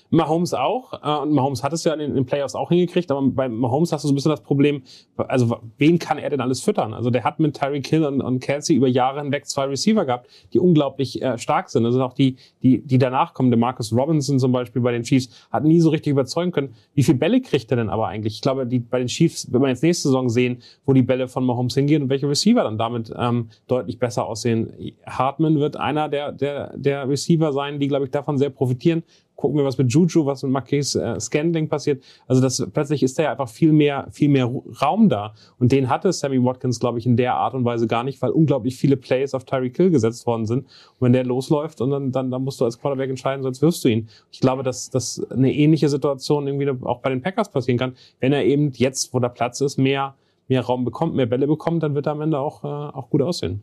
Mahomes 0.09 0.53
auch. 0.53 0.93
Äh, 1.03 1.21
und 1.21 1.31
Mahomes 1.31 1.63
hat 1.63 1.73
es 1.73 1.83
ja 1.83 1.93
in 1.93 1.99
den, 1.99 2.09
in 2.11 2.15
den 2.15 2.25
Playoffs 2.25 2.55
auch 2.55 2.69
hingekriegt. 2.69 3.11
Aber 3.11 3.21
bei 3.21 3.49
Mahomes 3.49 3.91
hast 3.91 4.03
du 4.03 4.07
so 4.07 4.13
ein 4.13 4.15
bisschen 4.15 4.31
das 4.31 4.41
Problem, 4.41 4.83
also 5.17 5.59
wen 5.77 5.99
kann 5.99 6.17
er 6.17 6.29
denn 6.29 6.41
alles 6.41 6.61
füttern? 6.61 6.93
Also 6.93 7.09
der 7.09 7.23
hat 7.23 7.39
mit 7.39 7.57
Tyreek 7.57 7.87
Hill 7.87 8.05
und, 8.05 8.21
und 8.21 8.39
Kelsey 8.39 8.75
über 8.75 8.87
Jahre 8.87 9.21
hinweg 9.21 9.45
zwei 9.47 9.65
Receiver 9.65 10.05
gehabt, 10.05 10.29
die 10.53 10.59
unglaublich 10.59 11.21
äh, 11.21 11.37
stark 11.37 11.69
sind. 11.69 11.85
Also 11.85 12.01
auch 12.01 12.13
die, 12.13 12.37
die, 12.63 12.81
die 12.81 12.97
danach 12.97 13.33
kommen. 13.33 13.51
Der 13.51 13.59
Marcus 13.59 13.93
Robinson 13.93 14.39
zum 14.39 14.51
Beispiel 14.51 14.81
bei 14.81 14.91
den 14.91 15.03
Chiefs 15.03 15.29
hat 15.51 15.63
nie 15.63 15.79
so 15.79 15.89
richtig 15.89 16.11
überzeugen 16.11 16.51
können. 16.51 16.75
Wie 16.93 17.03
viel 17.03 17.15
Bälle 17.15 17.41
kriegt 17.41 17.71
er 17.71 17.77
denn 17.77 17.89
aber 17.89 18.07
eigentlich? 18.07 18.35
Ich 18.35 18.41
glaube, 18.41 18.65
die, 18.65 18.79
bei 18.79 18.99
den 18.99 19.07
Chiefs, 19.07 19.51
wenn 19.51 19.61
wir 19.61 19.69
jetzt 19.69 19.83
nächste 19.83 20.09
Saison 20.09 20.29
sehen, 20.29 20.61
wo 20.85 20.93
die 20.93 21.01
Bälle 21.01 21.27
von 21.27 21.45
Mahomes 21.45 21.75
hingehen 21.75 22.03
und 22.03 22.09
welche 22.09 22.29
Receiver 22.29 22.63
dann 22.63 22.77
damit 22.77 23.13
ähm, 23.17 23.49
deutlich 23.67 23.99
besser 23.99 24.25
aussehen. 24.25 24.71
Hartman 25.05 25.59
wird 25.59 25.77
einer 25.77 26.09
der, 26.09 26.31
der, 26.31 26.75
der 26.77 27.07
Receiver 27.09 27.51
sein, 27.53 27.79
die, 27.79 27.87
glaube 27.87 28.05
ich, 28.05 28.11
davon 28.11 28.37
sehr 28.37 28.49
profitieren. 28.49 29.03
Gucken 29.37 29.57
wir, 29.57 29.63
was 29.63 29.77
mit 29.77 29.93
Juju, 29.93 30.25
was 30.25 30.41
mit 30.41 30.51
Marquise 30.51 31.01
äh, 31.01 31.19
Scandling 31.19 31.69
passiert. 31.69 32.03
Also 32.27 32.41
das 32.41 32.67
plötzlich 32.73 33.03
ist 33.03 33.17
da 33.17 33.23
ja 33.23 33.31
einfach 33.31 33.47
viel 33.47 33.71
mehr, 33.71 34.07
viel 34.11 34.29
mehr 34.29 34.51
Raum 34.81 35.09
da. 35.09 35.35
Und 35.59 35.71
den 35.71 35.89
hatte 35.89 36.11
Sammy 36.11 36.43
Watkins, 36.43 36.79
glaube 36.79 36.97
ich, 36.97 37.05
in 37.05 37.15
der 37.17 37.35
Art 37.35 37.53
und 37.53 37.63
Weise 37.63 37.85
gar 37.85 38.03
nicht, 38.03 38.19
weil 38.21 38.31
unglaublich 38.31 38.75
viele 38.75 38.97
Plays 38.97 39.35
auf 39.35 39.45
Tyreek 39.45 39.77
Hill 39.77 39.91
gesetzt 39.91 40.25
worden 40.25 40.47
sind. 40.47 40.65
Und 40.65 41.01
wenn 41.01 41.13
der 41.13 41.23
losläuft 41.23 41.81
und 41.81 41.91
dann, 41.91 42.11
dann, 42.11 42.31
dann 42.31 42.43
musst 42.43 42.59
du 42.59 42.65
als 42.65 42.79
Quarterback 42.79 43.11
entscheiden, 43.11 43.43
sonst 43.43 43.61
wirst 43.61 43.85
du 43.85 43.89
ihn. 43.89 44.09
Ich 44.31 44.39
glaube, 44.39 44.63
dass, 44.63 44.89
dass 44.89 45.23
eine 45.29 45.53
ähnliche 45.53 45.87
Situation 45.87 46.47
irgendwie 46.47 46.69
auch 46.85 46.99
bei 47.01 47.11
den 47.11 47.21
Packers 47.21 47.51
passieren 47.51 47.77
kann. 47.77 47.95
Wenn 48.19 48.33
er 48.33 48.43
eben 48.43 48.71
jetzt, 48.73 49.13
wo 49.13 49.19
der 49.19 49.29
Platz 49.29 49.61
ist, 49.61 49.77
mehr, 49.77 50.15
mehr 50.47 50.61
Raum 50.61 50.83
bekommt, 50.83 51.13
mehr 51.13 51.27
Bälle 51.27 51.45
bekommt, 51.45 51.83
dann 51.83 51.93
wird 51.93 52.07
er 52.07 52.13
am 52.13 52.21
Ende 52.21 52.39
auch, 52.39 52.63
äh, 52.63 52.67
auch 52.67 53.11
gut 53.11 53.21
aussehen. 53.21 53.61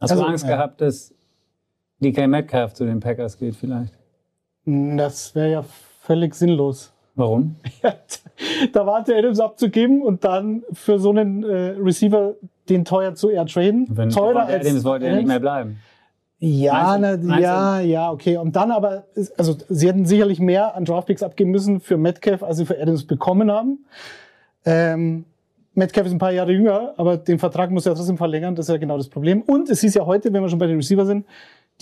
Hast 0.00 0.12
Also, 0.12 0.22
du 0.22 0.28
Angst 0.28 0.44
ja. 0.44 0.56
gehabt, 0.56 0.80
dass 0.80 1.12
DK 2.00 2.28
Metcalf 2.28 2.74
zu 2.74 2.84
den 2.84 3.00
Packers 3.00 3.36
geht 3.36 3.56
vielleicht? 3.56 3.92
Das 4.66 5.34
wäre 5.34 5.50
ja 5.50 5.64
völlig 6.02 6.34
sinnlos. 6.34 6.92
Warum? 7.14 7.56
da 8.72 8.84
war 8.86 9.02
der 9.04 9.16
Adams 9.18 9.40
abzugeben 9.40 10.02
und 10.02 10.24
dann 10.24 10.64
für 10.72 10.98
so 10.98 11.10
einen 11.10 11.44
äh, 11.44 11.74
Receiver 11.78 12.34
den 12.68 12.84
teuer 12.84 13.14
zu 13.14 13.30
ertraden. 13.30 13.86
Wenn 13.90 14.10
Teurer 14.10 14.46
als 14.46 14.66
Adams 14.66 14.84
wollte 14.84 15.06
er 15.06 15.16
nicht 15.16 15.28
mehr 15.28 15.40
bleiben. 15.40 15.78
Ja, 16.38 16.98
Meinst 16.98 17.22
du- 17.22 17.26
na, 17.26 17.28
meinst 17.28 17.42
ja, 17.42 17.80
ja, 17.80 18.10
okay. 18.10 18.36
Und 18.36 18.54
dann 18.56 18.70
aber, 18.70 19.04
also 19.38 19.56
sie 19.70 19.88
hätten 19.88 20.04
sicherlich 20.04 20.40
mehr 20.40 20.74
an 20.74 20.84
Draftpicks 20.84 21.22
abgeben 21.22 21.50
müssen 21.50 21.80
für 21.80 21.96
Metcalf, 21.96 22.42
als 22.42 22.58
sie 22.58 22.66
für 22.66 22.78
Adams 22.80 23.06
bekommen 23.06 23.50
haben. 23.50 23.86
Ähm, 24.66 25.24
Metcalf 25.72 26.06
ist 26.06 26.12
ein 26.12 26.18
paar 26.18 26.32
Jahre 26.32 26.52
jünger, 26.52 26.92
aber 26.98 27.16
den 27.16 27.38
Vertrag 27.38 27.70
muss 27.70 27.86
er 27.86 27.94
trotzdem 27.94 28.18
verlängern. 28.18 28.54
Das 28.54 28.66
ist 28.66 28.72
ja 28.72 28.78
genau 28.78 28.98
das 28.98 29.08
Problem. 29.08 29.42
Und 29.42 29.70
es 29.70 29.80
hieß 29.80 29.94
ja 29.94 30.04
heute, 30.04 30.32
wenn 30.32 30.42
wir 30.42 30.48
schon 30.50 30.58
bei 30.58 30.66
den 30.66 30.76
Receiver 30.76 31.06
sind, 31.06 31.24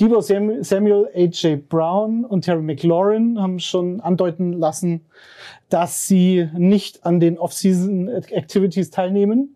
Debo 0.00 0.20
Sam- 0.20 0.64
Samuel, 0.64 1.08
AJ 1.14 1.56
Brown 1.68 2.24
und 2.24 2.44
Terry 2.44 2.62
McLaurin 2.62 3.40
haben 3.40 3.60
schon 3.60 4.00
andeuten 4.00 4.52
lassen, 4.52 5.02
dass 5.68 6.08
sie 6.08 6.48
nicht 6.56 7.06
an 7.06 7.20
den 7.20 7.38
Off-Season 7.38 8.08
Activities 8.08 8.90
teilnehmen. 8.90 9.53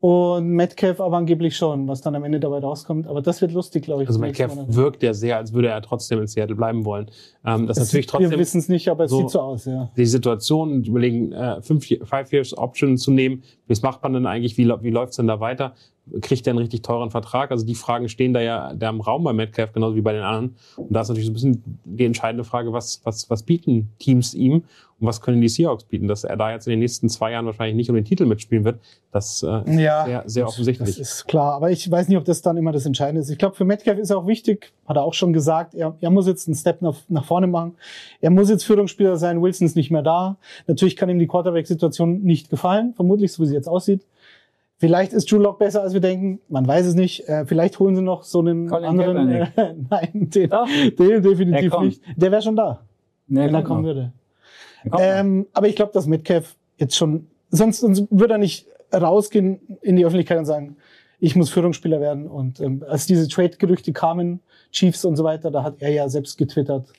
Und 0.00 0.48
Metcalf 0.52 0.98
aber 0.98 1.18
angeblich 1.18 1.54
schon, 1.54 1.86
was 1.86 2.00
dann 2.00 2.14
am 2.14 2.24
Ende 2.24 2.40
dabei 2.40 2.60
rauskommt. 2.60 3.06
Aber 3.06 3.20
das 3.20 3.42
wird 3.42 3.52
lustig, 3.52 3.84
glaube 3.84 4.02
ich. 4.02 4.08
Also 4.08 4.18
Metcalf 4.18 4.56
wirkt 4.68 5.02
ja 5.02 5.12
sehr, 5.12 5.36
als 5.36 5.52
würde 5.52 5.68
er 5.68 5.82
trotzdem 5.82 6.20
in 6.20 6.26
Seattle 6.26 6.56
bleiben 6.56 6.86
wollen. 6.86 7.10
Ähm, 7.44 7.66
das 7.66 7.76
Es- 7.76 7.88
natürlich 7.88 8.06
Wir 8.06 8.10
trotzdem 8.20 8.38
wissen 8.38 8.58
es 8.60 8.68
nicht, 8.70 8.88
aber 8.88 9.04
es 9.04 9.10
so- 9.10 9.18
sieht 9.18 9.30
so 9.30 9.40
aus, 9.40 9.66
ja. 9.66 9.90
die 9.98 10.06
Situation 10.06 10.72
und 10.72 10.88
überlegen, 10.88 11.32
äh, 11.32 11.60
fünf, 11.60 11.86
five 12.04 12.32
Years 12.32 12.56
Option 12.56 12.96
zu 12.96 13.10
nehmen. 13.10 13.42
Wie 13.66 13.76
macht 13.82 14.02
man 14.02 14.14
denn 14.14 14.24
eigentlich? 14.24 14.56
Wie, 14.56 14.66
wie 14.80 14.90
läuft's 14.90 15.16
denn 15.16 15.26
da 15.26 15.38
weiter? 15.38 15.74
Kriegt 16.22 16.46
er 16.46 16.52
einen 16.52 16.60
richtig 16.60 16.80
teuren 16.82 17.10
Vertrag? 17.10 17.50
Also 17.50 17.66
die 17.66 17.74
Fragen 17.74 18.08
stehen 18.08 18.32
da 18.32 18.40
ja 18.40 18.72
da 18.74 18.88
im 18.88 19.02
Raum 19.02 19.22
bei 19.22 19.34
Metcalf, 19.34 19.72
genauso 19.74 19.96
wie 19.96 20.00
bei 20.00 20.14
den 20.14 20.22
anderen. 20.22 20.56
Und 20.78 20.90
da 20.92 21.02
ist 21.02 21.08
natürlich 21.08 21.26
so 21.26 21.30
ein 21.30 21.34
bisschen 21.34 21.62
die 21.84 22.06
entscheidende 22.06 22.44
Frage, 22.44 22.72
was, 22.72 23.02
was, 23.04 23.28
was 23.28 23.42
bieten 23.42 23.90
Teams 23.98 24.32
ihm 24.32 24.64
und 25.00 25.06
was 25.06 25.20
können 25.20 25.40
die 25.40 25.48
Seahawks 25.48 25.84
bieten? 25.84 26.06
Dass 26.08 26.24
er 26.24 26.36
da 26.36 26.50
jetzt 26.52 26.66
in 26.66 26.72
den 26.72 26.80
nächsten 26.80 27.08
zwei 27.08 27.32
Jahren 27.32 27.46
wahrscheinlich 27.46 27.74
nicht 27.76 27.88
um 27.90 27.96
den 27.96 28.04
Titel 28.04 28.26
mitspielen 28.26 28.64
wird, 28.64 28.80
das 29.12 29.42
äh, 29.42 29.60
ist 29.70 29.78
Ja, 29.80 30.04
sehr, 30.04 30.22
sehr 30.26 30.44
Das 30.44 30.52
offensichtlich. 30.52 30.98
ist 31.00 31.26
klar, 31.26 31.54
aber 31.54 31.70
ich 31.70 31.90
weiß 31.90 32.08
nicht, 32.08 32.18
ob 32.18 32.24
das 32.24 32.42
dann 32.42 32.56
immer 32.56 32.72
das 32.72 32.86
Entscheidende 32.86 33.20
ist. 33.22 33.30
Ich 33.30 33.38
glaube, 33.38 33.56
für 33.56 33.64
Metcalf 33.64 33.98
ist 33.98 34.10
auch 34.12 34.26
wichtig, 34.26 34.72
hat 34.86 34.96
er 34.96 35.02
auch 35.02 35.14
schon 35.14 35.32
gesagt, 35.32 35.74
er, 35.74 35.96
er 36.00 36.10
muss 36.10 36.26
jetzt 36.26 36.46
einen 36.48 36.54
Step 36.54 36.82
nach, 36.82 36.96
nach 37.08 37.24
vorne 37.24 37.46
machen. 37.46 37.74
Er 38.20 38.30
muss 38.30 38.50
jetzt 38.50 38.64
Führungsspieler 38.64 39.16
sein, 39.16 39.42
Wilson 39.42 39.66
ist 39.66 39.76
nicht 39.76 39.90
mehr 39.90 40.02
da. 40.02 40.36
Natürlich 40.66 40.96
kann 40.96 41.08
ihm 41.08 41.18
die 41.18 41.26
Quarterback-Situation 41.26 42.22
nicht 42.22 42.50
gefallen, 42.50 42.92
vermutlich, 42.94 43.32
so 43.32 43.42
wie 43.42 43.46
sie 43.46 43.54
jetzt 43.54 43.68
aussieht. 43.68 44.06
Vielleicht 44.78 45.12
ist 45.12 45.30
Drew 45.30 45.36
Lock 45.36 45.58
besser, 45.58 45.82
als 45.82 45.92
wir 45.92 46.00
denken. 46.00 46.40
Man 46.48 46.66
weiß 46.66 46.86
es 46.86 46.94
nicht. 46.94 47.28
Äh, 47.28 47.44
vielleicht 47.44 47.78
holen 47.78 47.96
sie 47.96 48.00
noch 48.02 48.22
so 48.22 48.38
einen 48.40 48.66
Colin 48.68 48.86
anderen. 48.86 49.28
Äh, 49.30 49.46
nein, 49.90 50.08
den, 50.12 50.30
den 50.30 50.96
Der 50.96 51.20
definitiv 51.20 51.70
kommt. 51.70 51.84
nicht. 51.86 52.02
Der 52.16 52.32
wäre 52.32 52.40
schon 52.40 52.56
da, 52.56 52.80
Nee, 53.26 53.44
wenn 53.44 53.54
er 53.54 53.62
kommen 53.62 53.82
noch. 53.82 53.88
würde. 53.88 54.12
Ähm, 54.98 55.46
aber 55.52 55.68
ich 55.68 55.76
glaube, 55.76 55.92
dass 55.92 56.06
Metcalf 56.06 56.56
jetzt 56.78 56.96
schon, 56.96 57.26
sonst, 57.50 57.80
sonst 57.80 58.06
würde 58.10 58.34
er 58.34 58.38
nicht 58.38 58.66
rausgehen 58.92 59.60
in 59.82 59.96
die 59.96 60.04
Öffentlichkeit 60.04 60.38
und 60.38 60.46
sagen, 60.46 60.76
ich 61.20 61.36
muss 61.36 61.50
Führungsspieler 61.50 62.00
werden. 62.00 62.26
Und 62.26 62.60
ähm, 62.60 62.82
als 62.88 63.06
diese 63.06 63.28
Trade-Gerüchte 63.28 63.92
kamen, 63.92 64.40
Chiefs 64.72 65.04
und 65.04 65.16
so 65.16 65.24
weiter, 65.24 65.50
da 65.50 65.62
hat 65.62 65.76
er 65.80 65.90
ja 65.90 66.08
selbst 66.08 66.38
getwittert. 66.38 66.92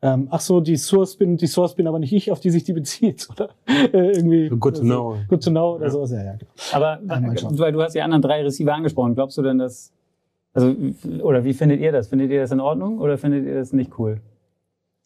Ähm, 0.00 0.28
ach 0.30 0.40
so, 0.40 0.60
die 0.60 0.76
Source 0.76 1.16
bin, 1.16 1.36
die 1.36 1.46
Source 1.46 1.74
bin 1.74 1.86
aber 1.86 1.98
nicht 1.98 2.12
ich, 2.12 2.30
auf 2.30 2.38
die 2.38 2.50
sich 2.50 2.64
die 2.64 2.74
bezieht, 2.74 3.26
oder? 3.32 3.48
Äh, 3.66 4.12
irgendwie. 4.12 4.48
Good 4.48 4.76
to 4.76 4.82
also, 4.82 4.82
know. 4.82 5.16
Good 5.28 5.42
to 5.42 5.50
know 5.50 5.74
oder 5.76 5.90
sowas, 5.90 6.10
ja, 6.12 6.22
ja. 6.22 6.32
genau. 6.32 6.50
Aber 6.72 7.00
Ja, 7.04 7.36
schauen. 7.38 7.58
weil 7.58 7.72
du 7.72 7.82
hast 7.82 7.94
die 7.94 8.02
anderen 8.02 8.22
drei 8.22 8.42
Receiver 8.42 8.74
angesprochen, 8.74 9.14
glaubst 9.14 9.38
du 9.38 9.42
denn, 9.42 9.58
dass 9.58 9.92
also 10.52 10.74
oder 11.22 11.44
wie 11.44 11.52
findet 11.52 11.80
ihr 11.80 11.90
das? 11.90 12.08
Findet 12.08 12.30
ihr 12.30 12.40
das 12.40 12.52
in 12.52 12.60
Ordnung 12.60 12.98
oder 12.98 13.18
findet 13.18 13.44
ihr 13.44 13.54
das 13.54 13.72
nicht 13.72 13.98
cool? 13.98 14.20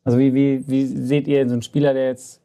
Also 0.08 0.18
wie, 0.20 0.32
wie, 0.32 0.64
wie 0.66 0.86
seht 0.86 1.28
ihr 1.28 1.46
so 1.46 1.52
einen 1.52 1.60
Spieler, 1.60 1.92
der 1.92 2.06
jetzt 2.06 2.40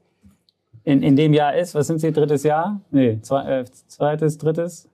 in, 0.84 1.02
in 1.02 1.16
dem 1.16 1.34
Jahr 1.34 1.56
ist? 1.56 1.74
Was 1.76 1.88
sind 1.88 2.00
sie? 2.00 2.12
Drittes 2.12 2.44
Jahr? 2.44 2.82
Nee, 2.92 3.20
zwei, 3.22 3.60
äh, 3.62 3.64
zweites, 3.88 4.38
drittes? 4.38 4.90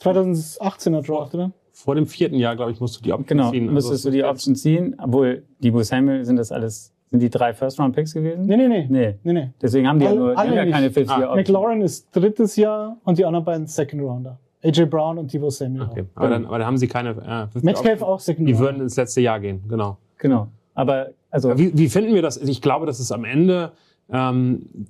2018er 0.00 1.06
Draft, 1.06 1.36
oder? 1.36 1.52
Vor 1.70 1.94
dem 1.94 2.08
vierten 2.08 2.34
Jahr, 2.34 2.56
glaube 2.56 2.72
ich, 2.72 2.80
musst 2.80 2.98
du 2.98 3.02
die 3.04 3.12
Option 3.12 3.38
Genau, 3.38 3.50
ziehen. 3.52 3.62
Also 3.68 3.72
müsstest 3.74 4.04
du 4.04 4.10
die 4.10 4.24
Option 4.24 4.56
ziehen. 4.56 4.96
Obwohl, 5.00 5.44
Debo 5.60 5.80
Samuel 5.84 6.24
sind 6.24 6.34
das 6.38 6.50
alles, 6.50 6.92
sind 7.06 7.20
die 7.20 7.30
drei 7.30 7.54
First-Round-Picks 7.54 8.14
gewesen? 8.14 8.46
Nee, 8.46 8.56
nee, 8.56 8.66
nee. 8.66 8.86
Nee. 8.90 9.14
nee, 9.22 9.32
nee. 9.32 9.50
Deswegen 9.62 9.86
haben 9.86 10.00
die 10.00 10.06
ja 10.06 10.10
Alle- 10.10 10.18
nur 10.18 10.30
die 10.32 10.38
haben 10.38 10.48
alle 10.48 10.56
ja 10.56 10.70
keine 10.72 10.86
nicht. 10.86 10.94
Fifth-Year-Option. 10.94 11.36
McLaurin 11.36 11.82
ist 11.82 12.08
drittes 12.16 12.56
Jahr 12.56 12.96
und 13.04 13.16
die 13.18 13.24
anderen 13.24 13.44
beiden 13.44 13.68
Second 13.68 14.02
Rounder. 14.02 14.40
AJ 14.64 14.86
Brown 14.86 15.18
und 15.18 15.32
Debo 15.32 15.50
Samuel. 15.50 15.82
Okay. 15.88 16.04
Aber, 16.16 16.28
dann, 16.30 16.46
aber 16.46 16.58
dann 16.58 16.66
haben 16.66 16.78
sie 16.78 16.88
keine 16.88 17.10
äh, 17.10 17.46
fifth 17.52 17.62
Metcalf 17.64 18.02
auch 18.02 18.18
Second 18.18 18.48
Die 18.48 18.58
würden 18.58 18.80
ins 18.82 18.96
letzte 18.96 19.20
Jahr 19.20 19.38
gehen, 19.38 19.62
genau. 19.68 19.98
Genau. 20.18 20.48
Aber, 20.78 21.08
also, 21.32 21.58
Wie, 21.58 21.76
wie 21.76 21.88
finden 21.88 22.14
wir 22.14 22.22
das? 22.22 22.36
Ich 22.36 22.62
glaube, 22.62 22.86
dass 22.86 23.00
es 23.00 23.10
am 23.10 23.24
Ende 23.24 23.72
ähm, 24.12 24.86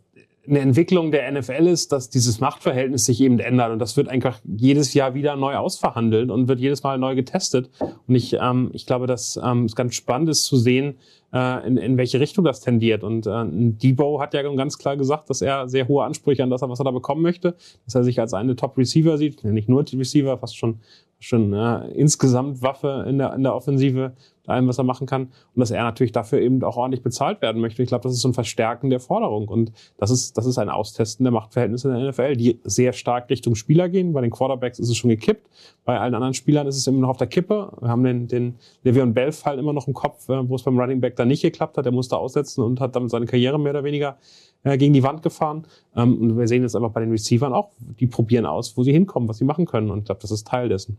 eine 0.47 0.59
Entwicklung 0.59 1.11
der 1.13 1.33
NFL 1.33 1.67
ist, 1.67 1.93
dass 1.93 2.11
dieses 2.11 2.41
Machtverhältnis 2.41 3.07
sich 3.07 3.23
eben 3.23 3.39
ändert 3.39 3.73
und 3.73 3.79
das 3.79 3.97
wird 3.97 4.09
einfach 4.09 4.39
jedes 4.45 4.93
Jahr 4.93 5.15
wieder 5.15 5.35
neu 5.37 5.57
ausverhandelt 5.57 6.31
und 6.31 6.47
wird 6.47 6.61
jedes 6.61 6.83
Mal 6.83 6.99
neu 6.99 7.15
getestet. 7.15 7.71
Und 8.07 8.15
ich, 8.15 8.35
ähm, 8.35 8.71
ich 8.75 8.85
glaube, 8.85 9.07
dass 9.07 9.41
ähm, 9.43 9.65
es 9.65 9.75
ganz 9.75 9.95
spannend 9.95 10.29
ist 10.29 10.45
zu 10.45 10.59
sehen, 10.59 10.99
äh, 11.33 11.67
in, 11.67 11.79
in 11.79 11.97
welche 11.97 12.21
Richtung 12.21 12.45
das 12.45 12.61
tendiert. 12.61 13.03
Und 13.03 13.27
äh, 13.27 13.45
Debo 13.49 14.21
hat 14.21 14.35
ja 14.35 14.43
ganz 14.43 14.77
klar 14.77 14.99
gesagt, 14.99 15.31
dass 15.31 15.41
er 15.41 15.71
sehr 15.71 15.89
hohe 15.89 16.05
Ansprüche 16.05 16.43
an 16.43 16.51
das 16.51 16.61
hat, 16.61 16.69
was 16.69 16.81
er 16.81 16.85
da 16.85 16.91
bekommen 16.91 17.23
möchte, 17.23 17.57
dass 17.87 17.95
er 17.95 18.05
sich 18.05 18.21
als 18.21 18.35
eine 18.35 18.57
Top-Receiver 18.57 19.17
sieht, 19.17 19.43
nicht 19.43 19.71
nur 19.71 19.87
Receiver, 19.91 20.37
fast 20.37 20.59
schon 20.59 20.81
schon 21.21 21.53
äh, 21.53 21.89
insgesamt 21.89 22.63
Waffe 22.63 23.05
in 23.09 23.19
der, 23.19 23.35
in 23.35 23.43
der 23.43 23.55
Offensive, 23.55 24.13
allem, 24.49 24.69
was 24.69 24.79
er 24.79 24.85
machen 24.85 25.07
kann. 25.07 25.25
Und 25.25 25.61
dass 25.61 25.71
er 25.71 25.83
natürlich 25.83 26.13
dafür 26.13 26.41
eben 26.41 26.63
auch 26.63 26.77
ordentlich 26.77 27.03
bezahlt 27.03 27.43
werden 27.43 27.61
möchte. 27.61 27.83
Ich 27.83 27.89
glaube, 27.89 28.03
das 28.03 28.13
ist 28.13 28.21
so 28.21 28.29
ein 28.29 28.35
Verstärken 28.35 28.91
der 28.91 29.01
Forderung. 29.01 29.49
Und 29.49 29.73
das 29.99 30.11
ist, 30.11 30.37
das 30.37 30.47
ist 30.47 30.59
ein 30.59 30.69
Austesten 30.69 31.25
der 31.25 31.33
Machtverhältnisse 31.33 31.89
in 31.89 31.95
der 31.95 32.09
NFL, 32.11 32.37
die 32.37 32.61
sehr 32.65 32.93
stark 32.93 33.31
Richtung 33.31 33.55
Spieler 33.55 33.89
gehen. 33.89 34.13
Bei 34.13 34.21
den 34.21 34.31
Quarterbacks 34.31 34.79
ist 34.79 34.89
es 34.89 34.97
schon 34.97 35.11
gekippt. 35.11 35.49
Bei 35.85 35.99
allen 35.99 36.15
anderen 36.15 36.35
Spielern 36.35 36.67
ist 36.67 36.77
es 36.77 36.87
immer 36.87 37.01
noch 37.01 37.11
auf 37.11 37.17
der 37.17 37.27
Kippe. 37.27 37.73
Wir 37.81 37.89
haben 37.89 38.05
den, 38.05 38.29
den 38.29 38.55
Le'Veon 38.85 39.13
Bell-Fall 39.13 39.59
immer 39.59 39.73
noch 39.73 39.87
im 39.87 39.95
Kopf, 39.95 40.29
äh, 40.29 40.49
wo 40.49 40.55
es 40.55 40.63
beim 40.63 40.79
Running 40.79 41.01
Back 41.01 41.17
dann 41.17 41.29
nicht 41.29 41.43
geklappt 41.43 41.77
hat. 41.79 41.87
Er 41.87 41.93
musste 41.93 42.17
aussetzen 42.17 42.63
und 42.63 42.81
hat 42.81 42.95
damit 42.97 43.11
seine 43.11 43.27
Karriere 43.27 43.59
mehr 43.59 43.73
oder 43.73 43.85
weniger 43.85 44.19
äh, 44.65 44.77
gegen 44.77 44.93
die 44.93 45.03
Wand 45.03 45.23
gefahren. 45.23 45.67
Ähm, 45.97 46.21
und 46.21 46.39
wir 46.39 46.49
sehen 46.49 46.63
jetzt 46.63 46.77
einfach 46.77 46.91
bei 46.91 47.01
den 47.01 47.11
Receivern 47.11 47.53
auch, 47.53 47.71
die 48.01 48.07
probieren 48.07 48.47
aus, 48.47 48.77
wo 48.77 48.83
sie 48.83 48.93
hinkommen, 48.93 49.29
was 49.29 49.39
sie 49.39 49.45
machen 49.45 49.67
können. 49.67 49.91
Und 49.91 50.01
ich 50.01 50.05
glaube, 50.07 50.21
das 50.21 50.31
ist 50.31 50.47
Teil 50.47 50.69
dessen. 50.69 50.99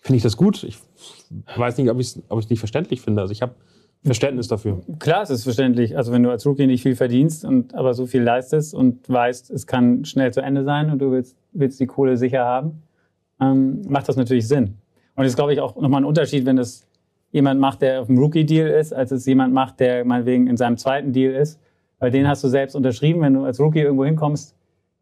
Finde 0.00 0.16
ich 0.16 0.22
das 0.22 0.36
gut? 0.36 0.64
Ich 0.64 0.78
weiß 1.56 1.76
nicht, 1.78 1.90
ob 1.90 2.00
ich 2.00 2.08
es 2.08 2.22
ob 2.28 2.48
nicht 2.48 2.58
verständlich 2.58 3.00
finde. 3.00 3.20
Also 3.20 3.32
ich 3.32 3.42
habe 3.42 3.54
Verständnis 4.02 4.48
dafür. 4.48 4.80
Klar, 4.98 5.22
es 5.22 5.30
ist 5.30 5.44
verständlich. 5.44 5.96
Also 5.96 6.10
wenn 6.10 6.22
du 6.22 6.30
als 6.30 6.46
Rookie 6.46 6.66
nicht 6.66 6.82
viel 6.82 6.96
verdienst 6.96 7.44
und 7.44 7.74
aber 7.74 7.92
so 7.92 8.06
viel 8.06 8.22
leistest 8.22 8.74
und 8.74 9.08
weißt, 9.08 9.50
es 9.50 9.66
kann 9.66 10.06
schnell 10.06 10.32
zu 10.32 10.40
Ende 10.40 10.64
sein 10.64 10.90
und 10.90 11.00
du 11.00 11.10
willst, 11.10 11.36
willst 11.52 11.78
die 11.80 11.86
Kohle 11.86 12.16
sicher 12.16 12.44
haben, 12.44 12.82
ähm, 13.40 13.82
macht 13.88 14.08
das 14.08 14.16
natürlich 14.16 14.48
Sinn. 14.48 14.78
Und 15.16 15.24
es 15.24 15.32
ist, 15.32 15.36
glaube 15.36 15.52
ich, 15.52 15.60
auch 15.60 15.76
nochmal 15.76 16.00
ein 16.00 16.06
Unterschied, 16.06 16.46
wenn 16.46 16.56
es 16.56 16.86
jemand 17.30 17.60
macht, 17.60 17.82
der 17.82 18.00
auf 18.00 18.08
einem 18.08 18.18
Rookie-Deal 18.18 18.68
ist, 18.68 18.94
als 18.94 19.12
es 19.12 19.26
jemand 19.26 19.52
macht, 19.52 19.80
der 19.80 20.04
meinetwegen 20.06 20.46
in 20.46 20.56
seinem 20.56 20.78
zweiten 20.78 21.12
Deal 21.12 21.34
ist. 21.34 21.60
Bei 21.98 22.08
denen 22.08 22.26
hast 22.26 22.42
du 22.42 22.48
selbst 22.48 22.74
unterschrieben. 22.74 23.20
Wenn 23.20 23.34
du 23.34 23.44
als 23.44 23.60
Rookie 23.60 23.80
irgendwo 23.80 24.06
hinkommst, 24.06 24.56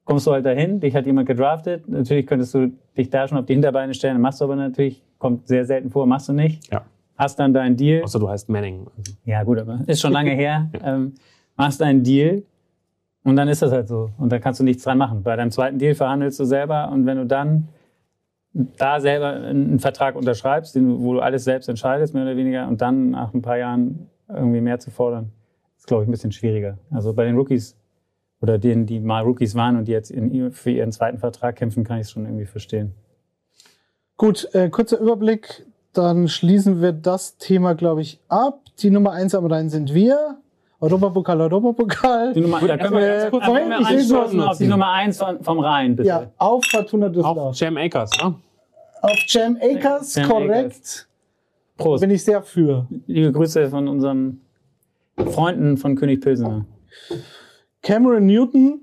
kommst 0.09 0.27
du 0.27 0.33
halt 0.33 0.47
dahin. 0.47 0.81
Dich 0.81 0.97
hat 0.97 1.05
jemand 1.05 1.29
gedraftet. 1.29 1.87
Natürlich 1.87 2.27
könntest 2.27 2.55
du 2.55 2.73
dich 2.97 3.11
da 3.11 3.29
schon 3.29 3.37
auf 3.37 3.45
die 3.45 3.53
Hinterbeine 3.53 3.93
stellen. 3.93 4.19
Machst 4.23 4.41
du 4.41 4.47
aber 4.47 4.57
natürlich, 4.57 5.03
kommt 5.19 5.47
sehr 5.47 5.67
selten 5.67 5.91
vor, 5.91 6.07
machst 6.07 6.31
du 6.31 6.33
nicht. 6.33 6.73
Ja. 6.73 6.87
Hast 7.19 7.39
dann 7.39 7.53
deinen 7.53 7.77
Deal. 7.77 8.03
Außer 8.03 8.19
du 8.19 8.27
heißt 8.27 8.49
Manning. 8.49 8.87
Ja, 9.27 9.43
gut, 9.43 9.59
aber 9.59 9.81
ist 9.87 10.01
schon 10.01 10.13
lange 10.13 10.31
her. 10.35 10.71
Ähm, 10.83 11.13
machst 11.57 11.83
einen 11.83 12.03
Deal 12.03 12.43
und 13.23 13.37
dann 13.37 13.49
ist 13.49 13.61
das 13.61 13.71
halt 13.71 13.87
so. 13.87 14.09
Und 14.17 14.33
dann 14.33 14.41
kannst 14.41 14.61
du 14.61 14.65
nichts 14.65 14.83
dran 14.83 14.97
machen. 14.97 15.23
Bei 15.23 15.37
deinem 15.37 15.51
zweiten 15.51 15.79
Deal 15.79 15.95
verhandelst 15.95 16.41
du 16.41 16.45
selber 16.47 16.91
und 16.91 17.05
wenn 17.05 17.19
du 17.19 17.27
dann 17.27 17.69
da 18.55 19.01
selber 19.01 19.35
einen 19.35 19.79
Vertrag 19.79 20.17
unterschreibst, 20.17 20.75
den, 20.75 21.03
wo 21.03 21.13
du 21.13 21.21
alles 21.21 21.45
selbst 21.45 21.69
entscheidest, 21.69 22.15
mehr 22.15 22.23
oder 22.23 22.37
weniger, 22.37 22.67
und 22.67 22.81
dann 22.81 23.11
nach 23.11 23.35
ein 23.35 23.43
paar 23.43 23.59
Jahren 23.59 24.09
irgendwie 24.27 24.63
mehr 24.63 24.79
zu 24.79 24.91
fordern, 24.91 25.33
ist, 25.77 25.87
glaube 25.87 26.05
ich, 26.05 26.09
ein 26.09 26.13
bisschen 26.13 26.33
schwieriger. 26.33 26.79
Also 26.91 27.13
bei 27.13 27.25
den 27.25 27.37
Rookies 27.37 27.77
oder 28.41 28.59
denen, 28.59 28.87
die 28.87 29.01
mal 29.01 29.23
Rookies 29.23 29.55
waren 29.55 29.77
und 29.77 29.87
die 29.87 29.93
jetzt 29.93 30.11
in, 30.11 30.53
für 30.53 30.71
ihren 30.71 30.93
zweiten 30.93 31.19
Vertrag 31.19 31.57
kämpfen, 31.57 31.85
kann 31.85 31.99
ich 31.99 32.07
es 32.07 32.13
schon 32.13 32.25
irgendwie 32.25 32.47
verstehen. 32.47 32.95
Gut, 34.17 34.49
äh, 34.53 34.69
kurzer 34.69 34.99
Überblick. 34.99 35.67
Dann 35.93 36.29
schließen 36.29 36.81
wir 36.81 36.93
das 36.93 37.39
Thema, 37.39 37.75
glaube 37.75 38.03
ich, 38.03 38.21
ab. 38.29 38.61
Die 38.79 38.91
Nummer 38.91 39.13
eins 39.13 39.35
am 39.35 39.47
Rhein 39.47 39.71
sind 39.71 39.95
wir. 39.95 40.39
Europapokal, 40.81 41.41
Europapokal. 41.41 42.33
Die 42.35 42.41
Nummer, 42.41 42.61
da 42.61 42.77
können 42.77 42.95
wir 42.95 43.01
Äh, 43.01 43.19
ganz 43.19 43.31
kurz 43.31 43.47
Moment, 43.47 43.91
ich 43.91 44.15
auf 44.15 44.59
die 44.59 44.67
Nummer 44.69 44.93
eins 44.93 45.19
von, 45.19 45.43
vom 45.43 45.59
Rhein, 45.59 45.97
bitte. 45.97 46.09
Ja, 46.09 46.31
auf 46.37 46.65
Fortuna 46.67 47.09
Düsseldorf. 47.09 47.57
Jam 47.57 47.77
Akers, 47.77 48.11
ne? 48.23 48.35
Auf 49.03 49.19
Jam 49.27 49.59
Akers, 49.61 50.15
Jam 50.15 50.29
korrekt. 50.29 51.09
Prost. 51.77 52.01
Bin 52.01 52.11
ich 52.11 52.23
sehr 52.23 52.43
für. 52.43 52.87
Liebe 53.07 53.33
Grüße 53.33 53.69
von 53.71 53.89
unseren 53.89 54.41
Freunden 55.17 55.77
von 55.77 55.97
König 55.97 56.21
Pilsener. 56.21 56.65
Cameron 57.83 58.27
Newton, 58.27 58.81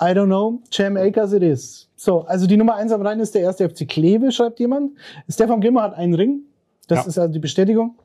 I 0.00 0.12
don't 0.14 0.26
know. 0.26 0.60
Jam 0.70 0.96
Akers 0.96 1.32
it 1.32 1.42
is. 1.42 1.88
So, 1.96 2.20
also 2.26 2.46
die 2.46 2.56
Nummer 2.56 2.74
eins 2.76 2.92
am 2.92 3.02
Rhein 3.02 3.20
ist 3.20 3.34
der 3.34 3.42
erste 3.42 3.68
FC 3.68 3.86
Kleve, 3.88 4.30
schreibt 4.32 4.60
jemand. 4.60 4.92
Stefan 5.28 5.60
Grimmer 5.60 5.82
hat 5.82 5.94
einen 5.94 6.14
Ring. 6.14 6.40
Das 6.88 7.00
Ja. 7.04 7.08
ist 7.08 7.18
also 7.18 7.32
die 7.32 7.38
Bestätigung. 7.38 7.96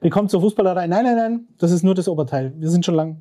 Willkommen 0.00 0.28
zur 0.28 0.40
Fußballerei. 0.40 0.86
Nein, 0.86 1.04
nein, 1.04 1.16
nein, 1.16 1.48
das 1.58 1.70
ist 1.72 1.82
nur 1.82 1.94
das 1.94 2.08
Oberteil. 2.08 2.52
Wir 2.56 2.70
sind 2.70 2.84
schon 2.84 2.94
lang. 2.94 3.16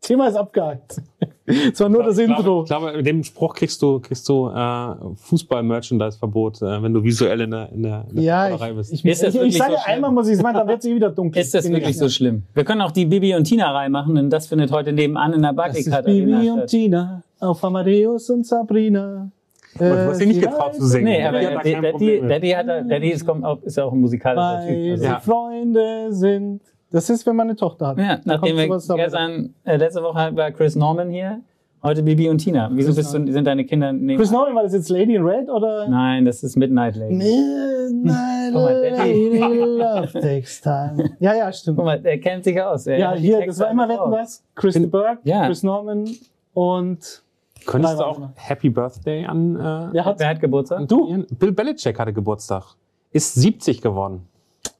Thema 0.00 0.28
ist 0.28 0.36
abgehakt. 0.36 1.00
Es 1.72 1.80
war 1.80 1.88
nur 1.88 2.02
das 2.02 2.18
Intro. 2.18 2.60
ich 2.64 2.66
glaube, 2.68 2.92
mit 2.94 3.06
dem 3.06 3.24
Spruch 3.24 3.54
kriegst 3.54 3.80
du, 3.80 4.00
kriegst 4.00 4.28
du 4.28 4.48
äh, 4.50 4.94
Fußball-Merchandise-Verbot, 5.16 6.60
äh, 6.60 6.82
wenn 6.82 6.92
du 6.92 7.02
visuell 7.02 7.40
in 7.40 7.50
der, 7.52 7.72
in 7.72 7.82
der, 7.82 8.04
in 8.10 8.16
der 8.16 8.22
ja, 8.24 8.54
ich, 8.54 8.74
bist. 8.76 8.92
ich, 8.92 9.02
Ist 9.04 9.22
das 9.22 9.30
ich, 9.30 9.34
ich 9.36 9.40
wirklich 9.40 9.56
sage 9.58 9.72
so 9.72 9.78
schlimm? 9.78 9.94
einmal 9.94 10.10
muss 10.12 10.28
ich 10.28 10.34
es 10.34 10.42
machen, 10.42 10.56
dann 10.56 10.68
wird 10.68 10.80
es 10.80 10.84
eh 10.84 10.94
wieder 10.94 11.08
dunkel. 11.08 11.40
Ist 11.40 11.54
das 11.54 11.64
Bin 11.64 11.72
wirklich 11.72 11.96
so 11.96 12.08
schlimm? 12.10 12.42
Wir 12.52 12.64
können 12.64 12.82
auch 12.82 12.90
die 12.90 13.06
Bibi 13.06 13.34
und 13.34 13.44
Tina 13.44 13.72
Reihe 13.72 13.88
machen, 13.88 14.14
denn 14.16 14.28
das 14.28 14.46
findet 14.46 14.70
heute 14.72 14.92
nebenan 14.92 15.32
in 15.32 15.40
der 15.40 15.54
Barclaycard 15.54 16.04
Bibi 16.04 16.34
Arena 16.34 16.52
und 16.52 16.58
statt. 16.58 16.68
Tina 16.68 17.22
auf 17.40 17.64
Amadeus 17.64 18.28
und 18.28 18.46
Sabrina. 18.46 19.30
du 19.78 19.84
hast 20.08 20.20
dich 20.20 20.28
nicht 20.28 20.42
getraut 20.42 20.74
zu 20.74 20.84
singen. 20.86 21.04
Nee, 21.06 21.24
aber 21.24 21.40
Daddy 21.40 22.20
Daddy, 22.28 22.50
hat, 22.50 22.68
da- 22.68 22.82
Daddy 22.82 23.08
ist, 23.10 23.24
kommt 23.26 23.42
auch, 23.44 23.62
ist 23.62 23.78
ja 23.78 23.84
auch 23.84 23.92
ein 23.92 24.00
musikalischer 24.00 24.66
Typ. 24.66 24.76
Weil 24.76 24.90
Also. 24.90 25.02
sie 25.02 25.08
Ja. 25.08 25.20
Freunde 25.20 26.06
sind. 26.12 26.60
Das 26.90 27.10
ist, 27.10 27.26
wenn 27.26 27.36
man 27.36 27.48
eine 27.48 27.56
Tochter 27.56 27.88
hat. 27.88 27.98
Ja, 27.98 28.18
nachdem 28.24 28.56
wir 28.56 28.66
gestern, 28.68 29.54
äh, 29.64 29.76
letzte 29.76 30.02
Woche 30.02 30.34
war 30.34 30.50
Chris 30.52 30.74
Norman 30.74 31.10
hier, 31.10 31.40
heute 31.82 32.02
Bibi 32.02 32.28
und 32.30 32.38
Tina. 32.38 32.70
Wieso 32.72 32.94
bist 32.94 33.12
du, 33.12 33.30
sind 33.30 33.44
deine 33.44 33.64
Kinder 33.66 33.92
neben? 33.92 34.18
Chris 34.18 34.30
Norman, 34.30 34.54
war 34.54 34.62
das 34.62 34.72
jetzt 34.72 34.88
Lady 34.88 35.14
in 35.16 35.22
Red 35.22 35.50
oder? 35.50 35.86
Nein, 35.88 36.24
das 36.24 36.42
ist 36.42 36.56
Midnight 36.56 36.96
Lady. 36.96 37.14
Midnight. 37.14 38.52
Lady 38.98 39.38
Love 39.38 40.12
takes 40.20 40.60
time. 40.62 41.10
Ja, 41.20 41.34
ja, 41.34 41.52
stimmt. 41.52 41.76
Guck 41.76 41.84
mal, 41.86 42.00
der 42.00 42.18
kennt 42.20 42.44
sich 42.44 42.60
aus. 42.60 42.86
Er 42.86 42.98
Ja, 42.98 43.12
hier, 43.14 43.44
das 43.44 43.58
war 43.60 43.70
immer 43.70 43.88
Wetten 43.88 44.10
was. 44.10 44.42
Chris 44.54 44.74
de 44.74 44.86
Burgh, 44.86 45.18
Ja. 45.24 45.46
Chris 45.46 45.62
Norman 45.62 46.08
und 46.54 47.22
Könntest 47.66 47.98
du 47.98 48.04
auch. 48.04 48.20
Happy 48.36 48.70
Birthday 48.70 49.26
an, 49.26 49.56
äh, 49.56 49.58
wer 49.92 50.04
hat 50.06 50.18
Wer 50.20 50.28
hat 50.28 50.40
Geburtstag? 50.40 50.88
du? 50.88 51.24
Bill 51.38 51.52
Belichick 51.52 51.98
hatte 51.98 52.14
Geburtstag. 52.14 52.64
Ist 53.12 53.34
70 53.34 53.82
geworden. 53.82 54.26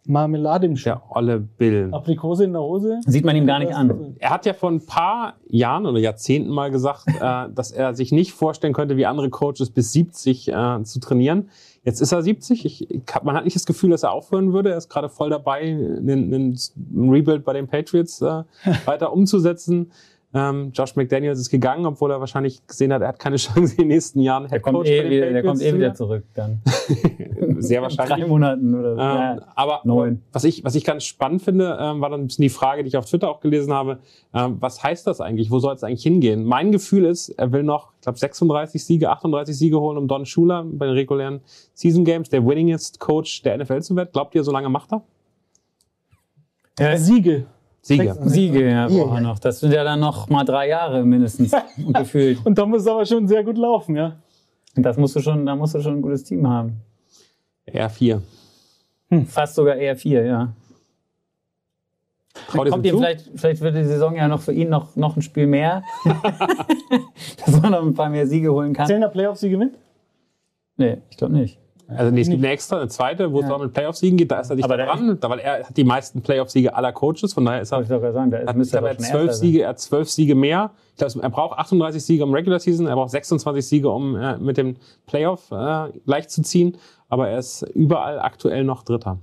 Marmelade 0.09 0.67
im 0.67 0.77
Schuh. 0.77 0.89
Der 0.89 1.03
olle 1.11 1.39
Bill. 1.39 1.91
Aprikose 1.93 2.45
in 2.45 2.53
der 2.53 2.63
Hose. 2.63 3.01
Sieht 3.07 3.25
man 3.25 3.37
ihm 3.37 3.47
gar 3.47 3.59
nicht 3.59 3.75
an. 3.75 4.17
Er 4.19 4.31
hat 4.31 4.47
ja 4.47 4.55
vor 4.55 4.71
ein 4.71 4.85
paar 4.85 5.35
Jahren 5.49 5.87
oder 5.87 5.99
Jahrzehnten 5.99 6.51
mal 6.51 6.71
gesagt, 6.71 7.05
äh, 7.21 7.49
dass 7.55 7.71
er 7.71 7.95
sich 7.95 8.11
nicht 8.11 8.33
vorstellen 8.33 8.73
könnte, 8.73 8.97
wie 8.97 9.07
andere 9.07 9.29
Coaches 9.29 9.71
bis 9.71 9.93
70 9.93 10.49
äh, 10.49 10.83
zu 10.83 11.01
trainieren. 11.01 11.51
Jetzt 11.85 12.01
ist 12.01 12.13
er 12.13 12.23
70. 12.23 12.65
Ich, 12.65 12.91
ich 12.91 13.03
man 13.23 13.37
hat 13.37 13.45
nicht 13.45 13.57
das 13.57 13.67
Gefühl, 13.67 13.91
dass 13.91 14.03
er 14.03 14.13
aufhören 14.13 14.53
würde. 14.53 14.71
Er 14.71 14.79
ist 14.79 14.89
gerade 14.89 15.09
voll 15.09 15.31
dabei, 15.31 15.61
einen, 15.61 16.33
einen 16.33 17.11
Rebuild 17.11 17.45
bei 17.45 17.53
den 17.53 17.69
Patriots 17.69 18.23
äh, 18.23 18.45
weiter 18.87 19.13
umzusetzen. 19.13 19.91
Ähm, 20.35 20.73
Josh 20.75 20.95
McDaniels 20.95 21.39
ist 21.39 21.49
gegangen, 21.49 21.87
obwohl 21.87 22.11
er 22.11 22.21
wahrscheinlich 22.21 22.67
gesehen 22.67 22.93
hat, 22.93 23.01
er 23.01 23.09
hat 23.09 23.19
keine 23.19 23.37
Chance 23.39 23.73
in 23.73 23.79
den 23.79 23.89
nächsten 23.89 24.21
Jahren 24.21 24.43
Der 24.45 24.53
Head 24.53 24.63
kommt, 24.63 24.77
Coach 24.77 24.89
bei 24.89 24.97
eh, 24.97 25.11
wieder, 25.11 25.31
der 25.31 25.43
kommt 25.43 25.63
eh 25.63 25.75
wieder 25.75 25.95
zurück 25.95 26.25
dann. 26.35 26.61
Sehr 27.59 27.79
In 27.79 27.83
wahrscheinlich. 27.83 28.19
drei 28.19 28.27
Monaten 28.27 28.75
oder 28.75 28.95
so. 28.95 29.01
Ähm, 29.01 29.07
ja. 29.07 29.39
aber 29.55 29.81
neun. 29.85 30.23
was 30.33 30.45
ich, 30.45 30.65
was 30.65 30.75
ich 30.75 30.85
ganz 30.85 31.05
spannend 31.05 31.41
finde, 31.43 31.79
ähm, 31.81 32.03
war 32.03 32.11
dann 32.11 32.21
ein 32.21 32.27
bisschen 32.27 32.43
die 32.43 32.51
Frage, 32.51 32.83
die 32.83 32.89
ich 32.89 32.97
auf 32.99 33.07
Twitter 33.07 33.31
auch 33.31 33.41
gelesen 33.41 33.73
habe. 33.73 34.01
Ähm, 34.35 34.59
was 34.61 34.83
heißt 34.83 35.07
das 35.07 35.23
eigentlich? 35.23 35.51
Wo 35.51 35.61
soll 35.61 35.75
es 35.75 35.83
eigentlich 35.83 36.03
hingehen? 36.03 36.45
Mein 36.45 36.73
Gefühl 36.73 37.07
ist, 37.07 37.31
er 37.31 37.51
will 37.53 37.63
noch, 37.63 37.93
ich 37.95 38.03
glaube, 38.03 38.19
36 38.19 38.85
Siege, 38.85 39.09
38 39.09 39.57
Siege 39.57 39.81
holen, 39.81 39.97
um 39.97 40.09
Don 40.09 40.27
Schuler 40.27 40.63
bei 40.65 40.87
den 40.87 40.95
regulären 40.95 41.41
Season 41.73 42.05
Games, 42.05 42.29
der 42.29 42.47
winningest 42.47 43.01
Coach 43.01 43.43
der 43.43 43.57
NFL 43.57 43.81
zu 43.81 43.97
werden. 43.97 44.11
Glaubt 44.13 44.35
ihr, 44.35 44.45
so 44.45 44.53
lange 44.53 44.69
macht 44.69 44.93
er? 44.93 45.03
Ja, 46.79 46.97
Siege. 46.97 47.47
Siege. 47.81 48.17
Siege, 48.25 48.65
ja, 48.65 48.87
er 48.87 48.91
ja. 48.91 49.21
noch. 49.21 49.39
Das 49.39 49.61
sind 49.61 49.73
ja 49.73 49.85
dann 49.85 50.01
noch 50.01 50.29
mal 50.29 50.45
drei 50.45 50.69
Jahre 50.69 51.05
mindestens 51.05 51.53
gefühlt. 51.95 52.45
Und 52.45 52.59
da 52.59 52.67
muss 52.67 52.83
es 52.83 52.87
aber 52.87 53.07
schon 53.07 53.27
sehr 53.27 53.45
gut 53.45 53.57
laufen, 53.57 53.97
ja. 53.97 54.17
Und 54.77 54.83
das 54.83 54.97
musst 54.97 55.17
du 55.17 55.21
schon, 55.21 55.47
da 55.47 55.57
musst 55.57 55.75
du 55.75 55.81
schon 55.81 55.97
ein 55.97 56.03
gutes 56.03 56.25
Team 56.25 56.47
haben. 56.49 56.81
R4. 57.67 58.21
Fast 59.27 59.55
sogar 59.55 59.77
eher 59.77 59.97
vier, 59.97 60.25
ja. 60.25 60.53
Traut 62.49 62.71
Kommt 62.71 62.87
ihm 62.87 62.97
vielleicht, 62.97 63.31
vielleicht 63.35 63.61
wird 63.61 63.77
die 63.77 63.85
Saison 63.85 64.15
ja 64.15 64.29
noch 64.29 64.41
für 64.41 64.53
ihn 64.53 64.69
noch, 64.69 64.95
noch 64.97 65.17
ein 65.17 65.23
Spiel 65.23 65.47
mehr. 65.47 65.83
Dass 67.45 67.61
man 67.61 67.73
noch 67.73 67.83
ein 67.83 67.95
paar 67.95 68.11
mehr 68.11 68.27
Siege 68.27 68.53
holen 68.53 68.73
kann. 68.73 68.87
Zählen 68.87 69.01
der 69.01 69.09
Playoff-Siege 69.09 69.57
mit? 69.57 69.75
Nee, 70.77 70.99
ich 71.11 71.17
glaube 71.17 71.35
nicht. 71.35 71.59
Also 71.89 72.11
nee, 72.11 72.21
es 72.21 72.29
gibt 72.29 72.45
eine 72.45 72.53
extra, 72.53 72.77
eine 72.81 72.89
zweite, 72.89 73.33
wo 73.33 73.41
es 73.41 73.47
Ja. 73.49 73.55
auch 73.55 73.61
mit 73.61 73.73
Playoff-Siegen 73.73 74.19
geht. 74.19 74.31
Da 74.31 74.41
ist 74.41 74.51
er 74.51 74.57
nicht 74.57 74.65
Aber 74.67 74.77
dran, 74.77 75.19
da, 75.19 75.31
weil 75.31 75.39
er 75.39 75.67
hat 75.67 75.75
die 75.77 75.85
meisten 75.85 76.21
Playoff-Siege 76.21 76.77
aller 76.77 76.93
Coaches. 76.93 77.33
Von 77.33 77.47
daher 77.47 77.63
ist 77.63 77.73
er 77.73 77.81
ich 77.81 77.89
sagen, 77.89 78.31
da 78.31 78.39
ist, 78.39 78.49
hat, 78.49 78.57
ich 78.57 78.73
er 78.75 78.81
glaube, 78.81 78.89
er 78.89 78.99
zwölf. 78.99 79.33
Siege, 79.33 79.63
er 79.63 79.69
hat 79.71 79.81
zwölf 79.81 80.11
Siege 80.11 80.35
mehr. 80.35 80.73
Ich 80.91 80.97
glaube, 80.99 81.23
er 81.23 81.31
braucht 81.31 81.59
38 81.59 82.05
Siege 82.05 82.25
um 82.25 82.35
Regular 82.35 82.61
Season, 82.61 82.87
er 82.87 82.95
braucht 82.95 83.11
26 83.11 83.67
Siege, 83.67 83.89
um 83.91 84.17
äh, 84.17 84.37
mit 84.37 84.59
dem 84.59 84.77
Playoff 85.07 85.51
äh, 85.51 85.89
gleich 86.05 86.29
zu 86.29 86.43
ziehen. 86.43 86.77
Aber 87.09 87.31
er 87.31 87.39
ist 87.39 87.63
überall 87.63 88.21
aktuell 88.21 88.65
noch 88.65 88.83
Dritter. 88.83 89.19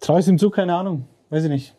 Traue 0.00 0.20
ich 0.20 0.28
ihm 0.28 0.38
zu? 0.38 0.50
Keine 0.50 0.74
Ahnung. 0.76 1.06
Weiß 1.30 1.42
ich 1.42 1.50
nicht. 1.50 1.74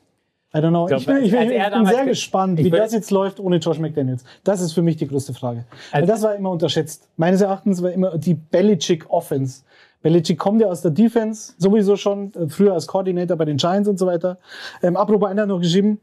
I 0.53 0.57
don't 0.57 0.69
know. 0.71 0.83
Ich 0.83 0.89
glaub, 0.89 0.99
Ich, 0.99 1.05
bin, 1.05 1.17
ich, 1.17 1.25
ich 1.51 1.71
bin 1.71 1.85
sehr 1.85 1.97
ge- 1.99 2.05
gespannt, 2.07 2.59
wie 2.59 2.69
das 2.69 2.91
jetzt 2.91 3.09
läuft 3.11 3.39
ohne 3.39 3.57
Josh 3.57 3.79
McDaniels. 3.79 4.23
Das 4.43 4.59
ist 4.61 4.73
für 4.73 4.81
mich 4.81 4.97
die 4.97 5.07
größte 5.07 5.33
Frage. 5.33 5.63
Weil 5.91 6.05
das 6.05 6.21
war 6.23 6.35
immer 6.35 6.51
unterschätzt. 6.51 7.07
Meines 7.15 7.39
Erachtens 7.41 7.81
war 7.81 7.91
immer 7.91 8.17
die 8.17 8.33
Belichick 8.33 9.09
Offense. 9.09 9.61
Belichick 10.01 10.37
kommt 10.39 10.59
ja 10.61 10.67
aus 10.67 10.81
der 10.81 10.91
Defense, 10.91 11.53
sowieso 11.57 11.95
schon, 11.95 12.33
äh, 12.33 12.49
früher 12.49 12.73
als 12.73 12.87
Coordinator 12.87 13.37
bei 13.37 13.45
den 13.45 13.57
Giants 13.57 13.87
und 13.87 13.97
so 13.99 14.07
weiter. 14.07 14.39
Ähm, 14.83 14.97
apropos, 14.97 15.29
einer 15.29 15.43
hat 15.43 15.49
noch 15.49 15.59
geschrieben, 15.61 15.99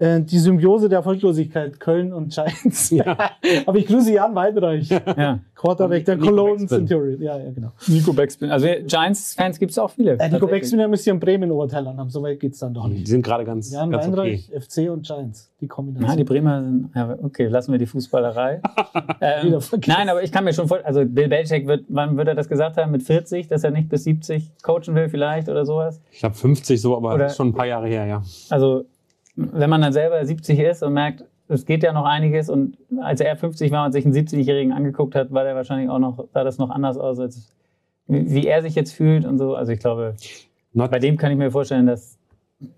die 0.00 0.38
Symbiose 0.38 0.88
der 0.88 0.98
Erfolglosigkeit, 0.98 1.80
Köln 1.80 2.12
und 2.12 2.32
Giants. 2.32 2.94
Aber 3.66 3.78
ich 3.78 3.86
grüße 3.86 4.12
Jan 4.12 4.34
Weinreich, 4.34 4.88
Ja. 4.90 5.40
Quarterback 5.56 6.04
der 6.04 6.14
Nico 6.16 6.28
Cologne. 6.28 6.66
Centurion. 6.68 7.20
Ja, 7.20 7.36
ja, 7.36 7.50
genau. 7.50 7.72
Nico 7.88 8.12
Backspin. 8.12 8.48
Also 8.52 8.68
Giants-Fans 8.86 9.58
gibt 9.58 9.72
es 9.72 9.78
auch 9.78 9.90
viele. 9.90 10.12
Äh, 10.18 10.28
Nico. 10.30 10.46
Backspin, 10.46 10.78
der 10.78 10.86
müsste 10.86 11.04
hier 11.04 11.14
in 11.14 11.18
Bremen 11.20 11.50
Oberteil 11.50 11.84
anhaben. 11.88 12.10
So 12.10 12.22
weit 12.22 12.38
geht's 12.38 12.60
dann 12.60 12.74
doch 12.74 12.86
Die 12.86 12.94
nicht. 12.94 13.08
sind 13.08 13.22
gerade 13.22 13.44
ganz, 13.44 13.72
Jan 13.72 13.90
ganz 13.90 14.06
okay. 14.06 14.16
Weinreich, 14.16 14.50
FC 14.56 14.88
und 14.88 15.04
Giants. 15.04 15.50
Die 15.60 15.66
Kombination. 15.66 16.08
Ja, 16.10 16.16
die 16.16 16.22
Bremer 16.22 16.62
sind, 16.62 16.90
ja, 16.94 17.18
okay, 17.20 17.48
lassen 17.48 17.72
wir 17.72 17.80
die 17.80 17.86
Fußballerei. 17.86 18.60
ähm, 19.20 19.58
nein, 19.88 20.08
aber 20.08 20.22
ich 20.22 20.30
kann 20.30 20.44
mir 20.44 20.52
schon 20.52 20.68
vorstellen, 20.68 20.86
also 20.86 21.04
Bill 21.04 21.26
Belichick 21.28 21.66
wird, 21.66 21.86
wann 21.88 22.16
wird 22.16 22.28
er 22.28 22.36
das 22.36 22.48
gesagt 22.48 22.76
haben? 22.76 22.92
Mit 22.92 23.02
40, 23.02 23.48
dass 23.48 23.64
er 23.64 23.72
nicht 23.72 23.88
bis 23.88 24.04
70 24.04 24.52
coachen 24.62 24.94
will 24.94 25.08
vielleicht 25.08 25.48
oder 25.48 25.66
sowas? 25.66 26.00
Ich 26.12 26.20
glaube 26.20 26.36
50 26.36 26.80
so, 26.80 26.96
aber 26.96 27.08
Oder- 27.14 27.24
das 27.24 27.32
ist 27.32 27.36
schon 27.36 27.48
ein 27.48 27.54
paar 27.54 27.66
Jahre 27.66 27.88
her, 27.88 28.06
ja. 28.06 28.22
Also, 28.50 28.84
wenn 29.38 29.70
man 29.70 29.80
dann 29.80 29.92
selber 29.92 30.24
70 30.24 30.58
ist 30.58 30.82
und 30.82 30.92
merkt, 30.94 31.24
es 31.48 31.64
geht 31.64 31.82
ja 31.82 31.92
noch 31.92 32.04
einiges 32.04 32.50
und 32.50 32.76
als 33.00 33.20
er 33.20 33.36
50 33.36 33.70
war 33.70 33.86
und 33.86 33.92
sich 33.92 34.04
einen 34.04 34.14
70-Jährigen 34.14 34.72
angeguckt 34.72 35.14
hat, 35.14 35.32
war 35.32 35.44
der 35.44 35.54
wahrscheinlich 35.54 35.88
auch 35.88 35.98
noch, 35.98 36.26
sah 36.34 36.44
das 36.44 36.58
noch 36.58 36.70
anders 36.70 36.98
aus, 36.98 37.18
als 37.18 37.48
wie 38.06 38.46
er 38.46 38.62
sich 38.62 38.74
jetzt 38.74 38.92
fühlt 38.92 39.24
und 39.24 39.38
so. 39.38 39.54
Also 39.54 39.72
ich 39.72 39.78
glaube, 39.80 40.14
Not, 40.74 40.90
bei 40.90 40.98
dem 40.98 41.16
kann 41.16 41.30
ich 41.32 41.38
mir 41.38 41.50
vorstellen, 41.50 41.86
dass 41.86 42.18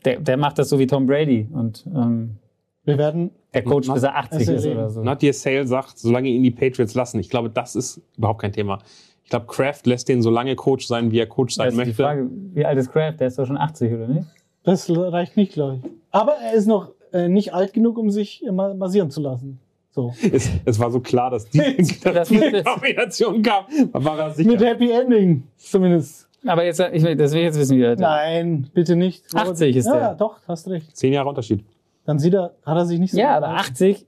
der, 0.04 0.20
der 0.20 0.36
macht 0.36 0.58
das 0.58 0.68
so 0.68 0.78
wie 0.78 0.86
Tom 0.86 1.06
Brady 1.06 1.48
und 1.52 1.84
ähm, 1.94 2.36
Wir 2.84 2.98
werden 2.98 3.30
der 3.54 3.64
Coach 3.64 3.88
Not- 3.88 3.94
bis 3.94 4.02
er 4.04 4.16
80 4.16 4.38
Also, 4.40 4.52
ist 4.52 4.66
oder 4.66 4.90
so. 4.90 5.00
Your 5.02 5.32
Sale 5.32 5.66
sagt, 5.66 5.98
solange 5.98 6.28
ihn 6.28 6.42
die 6.42 6.50
Patriots 6.52 6.94
lassen. 6.94 7.18
Ich 7.18 7.30
glaube, 7.30 7.50
das 7.50 7.74
ist 7.74 8.00
überhaupt 8.18 8.42
kein 8.42 8.52
Thema. 8.52 8.78
Ich 9.24 9.30
glaube, 9.30 9.46
Kraft 9.46 9.86
lässt 9.86 10.08
den 10.08 10.22
so 10.22 10.30
lange 10.30 10.54
Coach 10.56 10.86
sein, 10.86 11.10
wie 11.10 11.18
er 11.18 11.26
Coach 11.26 11.54
sein 11.54 11.66
Das 11.66 11.74
ist 11.74 11.80
die 11.80 11.86
möchte. 11.88 12.02
Frage, 12.02 12.28
wie 12.54 12.64
alt 12.64 12.78
ist 12.78 12.92
Kraft? 12.92 13.18
Der 13.20 13.28
ist 13.28 13.38
doch 13.38 13.46
schon 13.46 13.56
80, 13.56 13.92
oder 13.92 14.06
nicht? 14.08 14.26
Das 14.62 14.90
reicht 14.90 15.36
nicht, 15.36 15.52
glaube 15.52 15.76
ich. 15.82 15.90
Aber 16.10 16.32
er 16.34 16.54
ist 16.54 16.66
noch 16.66 16.90
äh, 17.12 17.28
nicht 17.28 17.54
alt 17.54 17.72
genug, 17.72 17.98
um 17.98 18.10
sich 18.10 18.42
immer 18.44 18.74
massieren 18.74 19.10
zu 19.10 19.20
lassen. 19.20 19.58
So. 19.92 20.12
Es, 20.32 20.48
es 20.64 20.78
war 20.78 20.90
so 20.90 21.00
klar, 21.00 21.30
dass 21.30 21.48
die, 21.48 21.58
dass 22.02 22.28
Kombination 22.64 23.42
kam. 23.42 23.64
War 23.92 24.18
er 24.18 24.30
sicher. 24.30 24.50
Mit 24.50 24.60
Happy 24.62 24.90
Ending, 24.90 25.42
zumindest. 25.56 26.28
Aber 26.46 26.64
jetzt, 26.64 26.80
ich 26.80 27.02
das 27.02 27.32
will 27.32 27.40
ich 27.40 27.44
jetzt 27.46 27.58
wissen, 27.58 27.76
wie 27.76 27.84
alt 27.84 28.00
er 28.00 28.08
Nein, 28.08 28.70
bitte 28.72 28.96
nicht. 28.96 29.24
80 29.34 29.76
ist 29.76 29.86
ja, 29.86 29.92
der. 29.92 30.00
Ja, 30.02 30.14
doch, 30.14 30.38
hast 30.46 30.68
recht. 30.68 30.96
Zehn 30.96 31.12
Jahre 31.12 31.28
Unterschied. 31.28 31.64
Dann 32.04 32.18
sieht 32.18 32.34
er, 32.34 32.54
hat 32.64 32.76
er 32.76 32.86
sich 32.86 32.98
nicht 32.98 33.10
so 33.12 33.18
Ja, 33.18 33.36
aber 33.36 33.48
gehalten. 33.48 33.72
80 33.72 34.06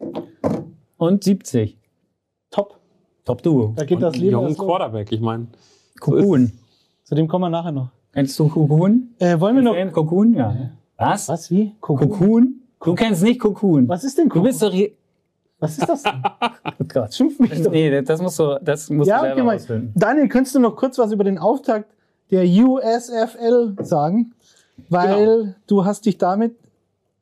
und 0.97 1.25
70. 1.25 1.77
Top. 2.51 2.79
Top 3.25 3.43
Duo. 3.43 3.73
Da 3.77 3.85
geht 3.85 3.97
Und 3.97 4.03
das 4.03 4.17
Leben. 4.17 4.33
jungen. 4.33 4.57
Quarterback, 4.57 5.13
ich 5.13 5.21
meine. 5.21 5.49
Cocoon. 6.01 6.53
Zu 7.05 7.15
dem 7.15 7.29
kommen 7.29 7.45
wir 7.45 7.51
nachher 7.51 7.73
noch. 7.73 7.89
Kennst 8.13 8.39
du 8.39 8.49
Cocoon? 8.49 9.15
Äh, 9.19 9.39
wollen 9.41 9.57
wir 9.57 9.63
noch. 9.63 9.75
Film 9.75 9.93
Cocoon? 9.93 10.35
Ja. 10.35 10.55
Was? 10.97 11.29
Was, 11.29 11.51
wie? 11.51 11.75
Cocoon? 11.81 12.09
Cocoon? 12.11 12.55
Du 12.85 12.95
kennst 12.95 13.23
nicht 13.23 13.41
Cocoon. 13.41 13.89
Was 13.89 14.05
ist 14.05 14.19
denn 14.19 14.25
Du 14.29 14.35
Cocoon? 14.35 14.45
bist 14.49 14.63
doch 14.63 14.73
hier. 14.73 14.91
Was 15.61 15.79
ist 15.79 15.89
das 15.89 16.03
denn? 16.03 16.23
Oh 16.81 16.85
Gott. 16.93 17.15
Schimpf 17.15 17.39
mich 17.39 17.63
doch. 17.63 17.71
Nee, 17.71 18.03
das 18.03 18.21
musst 18.21 18.39
du, 18.39 18.59
das 18.63 18.91
musst 18.91 19.09
Ja, 19.09 19.17
du 19.19 19.23
selber 19.23 19.35
okay, 19.37 19.47
mal. 19.47 19.53
rausfinden. 19.55 19.93
Daniel, 19.95 20.29
könntest 20.29 20.55
du 20.55 20.61
noch 20.61 20.75
kurz 20.77 20.99
was 20.99 21.13
über 21.13 21.23
den 21.25 21.39
Auftakt 21.39 21.95
der 22.31 22.45
USFL 22.45 23.77
sagen? 23.81 24.33
Weil 24.89 25.55
du 25.67 25.85
hast 25.85 26.07
dich 26.07 26.19
damit 26.19 26.57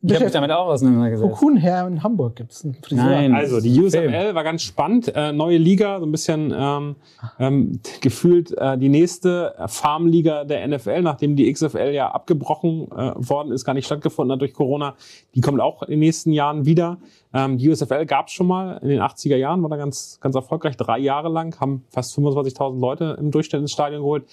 Ich 0.02 0.14
habe 0.14 0.24
mich 0.24 0.32
damit 0.32 0.50
auch 0.50 0.68
auseinandergesetzt. 0.68 1.30
Cocoon 1.30 1.58
Herr 1.58 1.86
in 1.86 2.02
Hamburg 2.02 2.36
gibt 2.36 2.52
es 2.52 2.64
einen 2.64 2.74
Friseur. 2.74 3.04
Nein. 3.04 3.34
Also, 3.34 3.60
die 3.60 3.78
USFL 3.78 4.34
war 4.34 4.44
ganz 4.44 4.62
spannend. 4.62 5.12
Äh, 5.14 5.32
neue 5.32 5.58
Liga, 5.58 5.98
so 6.00 6.06
ein 6.06 6.12
bisschen 6.12 6.54
ähm, 6.56 6.96
ähm, 7.38 7.80
gefühlt 8.00 8.56
äh, 8.56 8.78
die 8.78 8.88
nächste 8.88 9.54
Farmliga 9.66 10.44
der 10.44 10.66
NFL, 10.66 11.02
nachdem 11.02 11.36
die 11.36 11.52
XFL 11.52 11.90
ja 11.92 12.10
abgebrochen 12.10 12.90
äh, 12.92 13.12
worden 13.16 13.52
ist, 13.52 13.66
gar 13.66 13.74
nicht 13.74 13.84
stattgefunden 13.84 14.32
hat 14.32 14.40
durch 14.40 14.54
Corona. 14.54 14.94
Die 15.34 15.42
kommt 15.42 15.60
auch 15.60 15.82
in 15.82 15.90
den 15.90 16.00
nächsten 16.00 16.32
Jahren 16.32 16.64
wieder. 16.64 16.96
Ähm, 17.34 17.58
die 17.58 17.68
USFL 17.68 18.06
gab 18.06 18.28
es 18.28 18.32
schon 18.32 18.46
mal 18.46 18.78
in 18.78 18.88
den 18.88 19.00
80er 19.00 19.36
Jahren, 19.36 19.62
war 19.62 19.68
da 19.68 19.76
ganz, 19.76 20.18
ganz 20.22 20.34
erfolgreich, 20.34 20.78
drei 20.78 20.98
Jahre 20.98 21.28
lang, 21.28 21.60
haben 21.60 21.84
fast 21.90 22.16
25.000 22.18 22.80
Leute 22.80 23.16
im 23.20 23.30
Durchschnitt 23.30 23.60
ins 23.60 23.72
Stadion 23.72 24.00
geholt. 24.00 24.24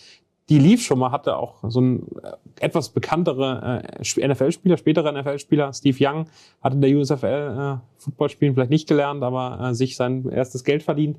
Die 0.50 0.60
lief 0.60 0.84
schon 0.84 1.00
mal, 1.00 1.12
hatte 1.12 1.38
auch 1.38 1.56
so 1.68 1.82
ein 1.82 2.08
äh, 2.24 2.32
etwas 2.60 2.90
bekanntere 2.90 3.84
äh, 4.00 4.28
NFL-Spieler, 4.28 4.78
spätere 4.78 5.12
NFL-Spieler, 5.12 5.74
Steve 5.74 5.98
Young, 6.00 6.26
hat 6.62 6.74
in 6.74 6.82
der 6.82 6.96
USFL 6.96 7.26
äh, 7.26 8.02
Football 8.02 8.30
spielen 8.30 8.54
vielleicht 8.54 8.72
nicht 8.72 8.88
gelernt, 8.88 9.24
aber 9.24 9.60
äh, 9.62 9.74
sich 9.74 9.96
sein 9.96 10.30
erstes 10.30 10.64
Geld 10.64 10.84
verdient. 10.84 11.18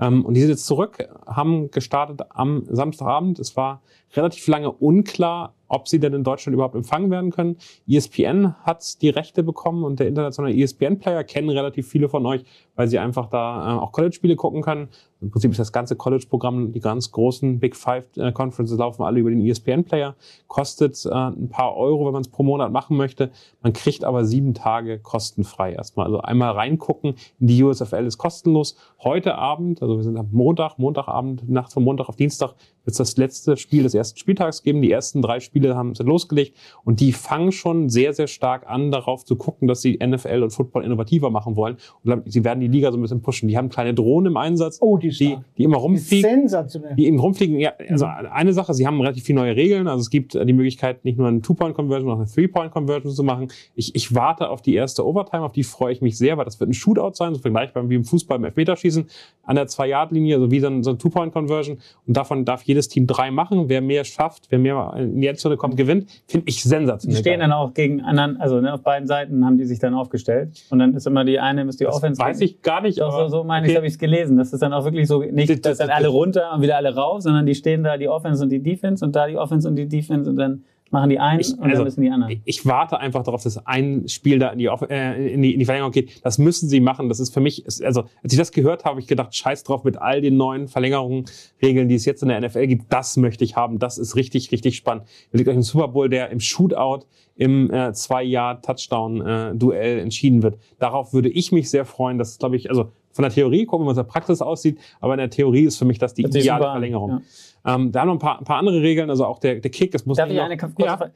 Ähm, 0.00 0.24
und 0.24 0.34
die 0.34 0.40
sind 0.40 0.50
jetzt 0.50 0.66
zurück, 0.66 1.08
haben 1.26 1.70
gestartet 1.70 2.22
am 2.30 2.64
Samstagabend. 2.70 3.38
Es 3.38 3.56
war 3.56 3.82
relativ 4.14 4.46
lange 4.48 4.72
unklar, 4.72 5.54
ob 5.68 5.86
sie 5.86 6.00
denn 6.00 6.14
in 6.14 6.24
Deutschland 6.24 6.54
überhaupt 6.54 6.74
empfangen 6.74 7.10
werden 7.10 7.30
können. 7.30 7.58
ESPN 7.86 8.54
hat 8.62 9.02
die 9.02 9.10
Rechte 9.10 9.42
bekommen 9.42 9.84
und 9.84 10.00
der 10.00 10.08
internationale 10.08 10.56
ESPN-Player 10.56 11.22
kennen 11.24 11.50
relativ 11.50 11.88
viele 11.88 12.08
von 12.08 12.24
euch, 12.26 12.44
weil 12.80 12.88
sie 12.88 12.98
einfach 12.98 13.26
da 13.26 13.76
äh, 13.76 13.78
auch 13.78 13.92
College-Spiele 13.92 14.36
gucken 14.36 14.62
können. 14.62 14.88
Im 15.20 15.30
Prinzip 15.30 15.50
ist 15.50 15.60
das 15.60 15.70
ganze 15.70 15.96
College-Programm, 15.96 16.72
die 16.72 16.80
ganz 16.80 17.10
großen 17.10 17.60
Big 17.60 17.76
Five 17.76 18.04
äh, 18.16 18.32
Conferences 18.32 18.78
laufen 18.78 19.02
alle 19.02 19.20
über 19.20 19.28
den 19.28 19.46
ESPN-Player. 19.46 20.14
Kostet 20.46 21.04
äh, 21.04 21.10
ein 21.10 21.50
paar 21.50 21.76
Euro, 21.76 22.06
wenn 22.06 22.14
man 22.14 22.22
es 22.22 22.28
pro 22.28 22.42
Monat 22.42 22.72
machen 22.72 22.96
möchte. 22.96 23.32
Man 23.60 23.74
kriegt 23.74 24.02
aber 24.02 24.24
sieben 24.24 24.54
Tage 24.54 24.98
kostenfrei 24.98 25.74
erstmal. 25.74 26.06
Also 26.06 26.22
einmal 26.22 26.52
reingucken 26.52 27.16
in 27.38 27.48
die 27.48 27.62
USFL 27.62 28.06
ist 28.06 28.16
kostenlos. 28.16 28.76
Heute 29.04 29.34
Abend, 29.34 29.82
also 29.82 29.98
wir 29.98 30.02
sind 30.02 30.16
am 30.16 30.28
Montag, 30.32 30.78
Montagabend, 30.78 31.50
Nacht 31.50 31.74
von 31.74 31.84
Montag 31.84 32.08
auf 32.08 32.16
Dienstag, 32.16 32.54
wird 32.84 32.92
es 32.92 32.96
das 32.96 33.18
letzte 33.18 33.58
Spiel 33.58 33.82
des 33.82 33.92
ersten 33.92 34.18
Spieltags 34.18 34.62
geben. 34.62 34.80
Die 34.80 34.90
ersten 34.90 35.20
drei 35.20 35.40
Spiele 35.40 35.76
haben 35.76 35.94
sind 35.94 36.06
losgelegt 36.06 36.56
und 36.84 37.00
die 37.00 37.12
fangen 37.12 37.52
schon 37.52 37.90
sehr, 37.90 38.14
sehr 38.14 38.26
stark 38.26 38.66
an, 38.66 38.90
darauf 38.90 39.26
zu 39.26 39.36
gucken, 39.36 39.68
dass 39.68 39.82
sie 39.82 39.98
NFL 40.02 40.42
und 40.42 40.50
Football 40.50 40.84
innovativer 40.84 41.28
machen 41.28 41.56
wollen. 41.56 41.76
Und 42.02 42.22
sie 42.32 42.42
werden 42.42 42.60
die 42.60 42.69
Liga 42.70 42.90
so 42.90 42.98
ein 42.98 43.02
bisschen 43.02 43.22
pushen. 43.22 43.48
Die 43.48 43.56
haben 43.56 43.68
kleine 43.68 43.94
Drohnen 43.94 44.32
im 44.32 44.36
Einsatz. 44.36 44.78
Oh, 44.80 44.96
die, 44.96 45.10
die, 45.10 45.38
die 45.56 45.64
immer 45.64 45.76
rumfliegen. 45.76 46.30
Sensationell. 46.30 46.94
Die 46.96 47.06
eben 47.06 47.18
rumfliegen. 47.18 47.58
Ja, 47.58 47.72
also 47.88 48.06
eine 48.06 48.52
Sache, 48.52 48.74
sie 48.74 48.86
haben 48.86 49.00
relativ 49.00 49.24
viele 49.24 49.40
neue 49.40 49.56
Regeln. 49.56 49.88
Also 49.88 50.00
es 50.00 50.10
gibt 50.10 50.34
die 50.34 50.52
Möglichkeit, 50.52 51.04
nicht 51.04 51.18
nur 51.18 51.28
eine 51.28 51.40
Two-Point-Conversion, 51.40 52.08
sondern 52.08 52.26
eine 52.26 52.30
Three-Point-Conversion 52.32 53.12
zu 53.12 53.22
machen. 53.22 53.48
Ich, 53.74 53.94
ich 53.94 54.14
warte 54.14 54.48
auf 54.50 54.62
die 54.62 54.74
erste 54.74 55.06
Overtime, 55.06 55.42
auf 55.42 55.52
die 55.52 55.64
freue 55.64 55.92
ich 55.92 56.00
mich 56.00 56.16
sehr, 56.16 56.36
weil 56.38 56.44
das 56.44 56.60
wird 56.60 56.70
ein 56.70 56.74
Shootout 56.74 57.12
sein, 57.14 57.34
so 57.34 57.40
vergleichbar 57.40 57.88
wie 57.88 57.94
im 57.94 58.04
Fußball 58.04 58.38
im 58.38 58.44
Elfmeterschießen 58.44 59.06
an 59.44 59.56
der 59.56 59.66
Zwei-Yard-Linie, 59.66 60.38
so 60.38 60.50
wie 60.50 60.60
so 60.60 60.68
ein, 60.68 60.82
so 60.82 60.90
ein 60.90 60.98
Two-Point-Conversion. 60.98 61.78
Und 62.06 62.16
davon 62.16 62.44
darf 62.44 62.62
jedes 62.62 62.88
Team 62.88 63.06
drei 63.06 63.30
machen. 63.30 63.68
Wer 63.68 63.80
mehr 63.80 64.04
schafft, 64.04 64.46
wer 64.50 64.58
mehr 64.58 64.94
in 64.96 65.20
die 65.20 65.26
Endzone 65.26 65.56
kommt, 65.56 65.76
gewinnt. 65.76 66.08
Finde 66.26 66.46
ich 66.48 66.62
sensationell. 66.62 67.16
Die 67.16 67.20
stehen 67.20 67.40
dann 67.40 67.52
auch 67.52 67.74
gegen 67.74 68.00
anderen, 68.00 68.36
also 68.36 68.60
ne, 68.60 68.72
auf 68.72 68.82
beiden 68.82 69.06
Seiten 69.08 69.44
haben 69.44 69.58
die 69.58 69.64
sich 69.64 69.78
dann 69.78 69.94
aufgestellt. 69.94 70.50
Und 70.70 70.78
dann 70.78 70.94
ist 70.94 71.06
immer 71.06 71.24
die 71.24 71.38
eine, 71.40 71.64
ist 71.64 71.80
die 71.80 71.84
das 71.84 71.96
Offense. 71.96 72.20
weiß 72.20 72.40
ich 72.40 72.59
gar 72.62 72.80
nicht. 72.82 73.00
Doch, 73.00 73.10
so, 73.12 73.28
so 73.28 73.44
meine 73.44 73.66
ich, 73.66 73.70
okay. 73.72 73.76
habe 73.78 73.86
ich 73.86 73.94
es 73.94 73.98
gelesen. 73.98 74.36
Das 74.36 74.52
ist 74.52 74.60
dann 74.62 74.72
auch 74.72 74.84
wirklich 74.84 75.06
so, 75.08 75.22
nicht, 75.22 75.50
Das- 75.50 75.60
dass 75.60 75.78
dann 75.78 75.90
alle 75.90 76.08
runter 76.08 76.52
und 76.54 76.62
wieder 76.62 76.76
alle 76.76 76.94
rauf, 76.94 77.22
sondern 77.22 77.46
die 77.46 77.54
stehen 77.54 77.82
da, 77.82 77.96
die 77.96 78.08
Offense 78.08 78.42
und 78.42 78.50
die 78.50 78.62
Defense 78.62 79.04
und 79.04 79.14
da 79.16 79.26
die 79.26 79.36
Offense 79.36 79.68
und 79.68 79.76
die 79.76 79.88
Defense 79.88 80.28
und 80.30 80.36
dann 80.36 80.64
machen 80.90 81.10
die 81.10 81.18
einen 81.18 81.40
Ich- 81.40 81.52
und 81.52 81.60
dann 81.60 81.70
also, 81.70 81.84
müssen 81.84 82.02
die 82.02 82.10
anderen. 82.10 82.42
Ich- 82.44 82.66
warte 82.66 82.98
einfach 82.98 83.22
darauf, 83.22 83.42
dass 83.42 83.64
ein 83.66 84.08
Spiel 84.08 84.38
da 84.38 84.50
in 84.50 84.58
die, 84.58 84.66
äh, 84.66 85.32
in 85.32 85.42
die, 85.42 85.54
in 85.54 85.58
die 85.58 85.64
Verlängerung 85.64 85.92
geht. 85.92 86.24
Das 86.24 86.38
müssen 86.38 86.68
sie 86.68 86.80
machen. 86.80 87.08
Das 87.08 87.20
ist 87.20 87.32
für 87.32 87.40
mich, 87.40 87.64
also 87.84 88.02
als 88.22 88.32
ich 88.32 88.38
das 88.38 88.52
gehört 88.52 88.84
habe, 88.84 88.90
habe 88.90 89.00
ich 89.00 89.06
gedacht, 89.06 89.34
scheiß 89.34 89.64
drauf 89.64 89.84
mit 89.84 89.96
all 89.96 90.20
den 90.20 90.36
neuen 90.36 90.68
Verlängerungen, 90.68 91.24
Regeln, 91.62 91.88
die 91.88 91.94
es 91.94 92.04
jetzt 92.04 92.22
in 92.22 92.28
der 92.28 92.38
NFL 92.38 92.66
gibt. 92.66 92.92
Das 92.92 93.16
möchte 93.16 93.44
ich 93.44 93.56
haben. 93.56 93.78
Das 93.78 93.98
ist 93.98 94.16
richtig, 94.16 94.52
richtig 94.52 94.76
spannend. 94.76 95.04
Überlegt 95.30 95.48
euch 95.48 95.54
einen 95.54 95.62
Super 95.62 95.88
Bowl, 95.88 96.08
der 96.08 96.30
im 96.30 96.40
Shootout 96.40 97.06
im 97.36 97.72
äh, 97.72 97.92
Zwei-Jahr-Touchdown-Duell 97.92 100.00
entschieden 100.00 100.42
wird. 100.42 100.58
Darauf 100.78 101.14
würde 101.14 101.30
ich 101.30 101.52
mich 101.52 101.70
sehr 101.70 101.84
freuen. 101.84 102.18
Das 102.18 102.32
ist, 102.32 102.40
glaube 102.40 102.56
ich, 102.56 102.68
also 102.68 102.92
von 103.12 103.22
der 103.22 103.32
Theorie, 103.32 103.66
gucken 103.66 103.86
wir, 103.86 103.90
was 103.90 103.96
in 103.98 104.04
der 104.04 104.10
Praxis 104.10 104.40
aussieht, 104.42 104.78
aber 105.00 105.14
in 105.14 105.18
der 105.18 105.30
Theorie 105.30 105.64
ist 105.64 105.76
für 105.78 105.84
mich 105.84 105.98
das 105.98 106.14
die 106.14 106.22
sich 106.30 106.44
ideale 106.44 106.64
Verlängerung. 106.64 107.22
Ähm, 107.66 107.92
da 107.92 108.00
haben 108.00 108.08
wir 108.08 108.12
ein 108.12 108.18
paar, 108.18 108.38
ein 108.38 108.44
paar 108.44 108.56
andere 108.58 108.80
Regeln, 108.80 109.10
also 109.10 109.26
auch 109.26 109.38
der, 109.38 109.56
der 109.56 109.70
Kick, 109.70 109.90
das 109.92 110.06
muss 110.06 110.16
Darf 110.16 110.30
ich 110.30 110.36
noch- 110.36 110.44
eine 110.44 110.56
kurze 110.56 110.74
ja. 110.78 110.96
Frage? 110.96 111.12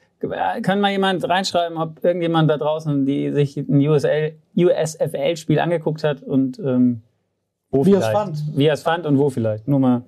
Kann 0.62 0.80
mal 0.80 0.90
jemand 0.90 1.26
reinschreiben, 1.28 1.78
ob 1.78 2.02
irgendjemand 2.04 2.50
da 2.50 2.56
draußen, 2.58 3.06
die 3.06 3.30
sich 3.32 3.56
ein 3.56 3.78
USL, 3.86 4.34
USFL-Spiel 4.56 5.58
angeguckt 5.58 6.04
hat 6.04 6.22
und 6.22 6.58
ähm, 6.58 7.02
wo 7.70 7.84
Wie 7.86 7.92
er 7.92 7.98
es 8.00 8.06
fand. 8.08 8.42
Wie 8.54 8.66
er 8.66 8.74
es 8.74 8.82
fand 8.82 9.06
und 9.06 9.18
wo 9.18 9.30
vielleicht. 9.30 9.66
Nur 9.68 9.80
mal. 9.80 10.02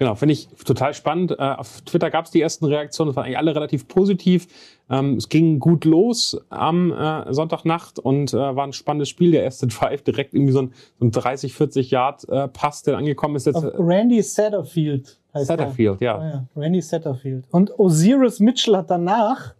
Genau, 0.00 0.14
finde 0.14 0.32
ich 0.32 0.48
total 0.64 0.94
spannend. 0.94 1.32
Äh, 1.32 1.34
auf 1.42 1.82
Twitter 1.82 2.08
gab 2.10 2.24
es 2.24 2.30
die 2.30 2.40
ersten 2.40 2.64
Reaktionen, 2.64 3.10
das 3.10 3.16
waren 3.16 3.26
eigentlich 3.26 3.36
alle 3.36 3.54
relativ 3.54 3.86
positiv. 3.86 4.48
Ähm, 4.88 5.16
es 5.16 5.28
ging 5.28 5.58
gut 5.58 5.84
los 5.84 6.40
am 6.48 6.90
äh, 6.90 7.30
Sonntagnacht 7.34 7.98
und 7.98 8.32
äh, 8.32 8.38
war 8.38 8.66
ein 8.66 8.72
spannendes 8.72 9.10
Spiel. 9.10 9.32
Der 9.32 9.44
erste 9.44 9.66
Drive 9.68 10.00
direkt 10.00 10.32
irgendwie 10.32 10.54
so 10.54 10.62
ein, 10.62 10.72
so 10.98 11.04
ein 11.04 11.10
30, 11.10 11.52
40 11.52 11.90
Yard 11.90 12.26
Pass, 12.54 12.82
der 12.82 12.96
angekommen 12.96 13.36
ist 13.36 13.44
jetzt. 13.44 13.62
Randy 13.62 14.22
Satterfield 14.22 15.18
heißt 15.34 15.48
Satterfield, 15.48 16.00
er. 16.00 16.04
ja. 16.06 16.18
Ah, 16.18 16.30
ja. 16.30 16.46
Randy 16.56 16.80
Satterfield. 16.80 17.44
Und 17.50 17.78
Osiris 17.78 18.40
Mitchell 18.40 18.78
hat 18.78 18.88
danach 18.88 19.52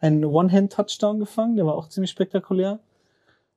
einen 0.00 0.24
One-Hand-Touchdown 0.24 1.20
gefangen, 1.20 1.54
der 1.54 1.66
war 1.66 1.76
auch 1.76 1.88
ziemlich 1.88 2.10
spektakulär. 2.10 2.80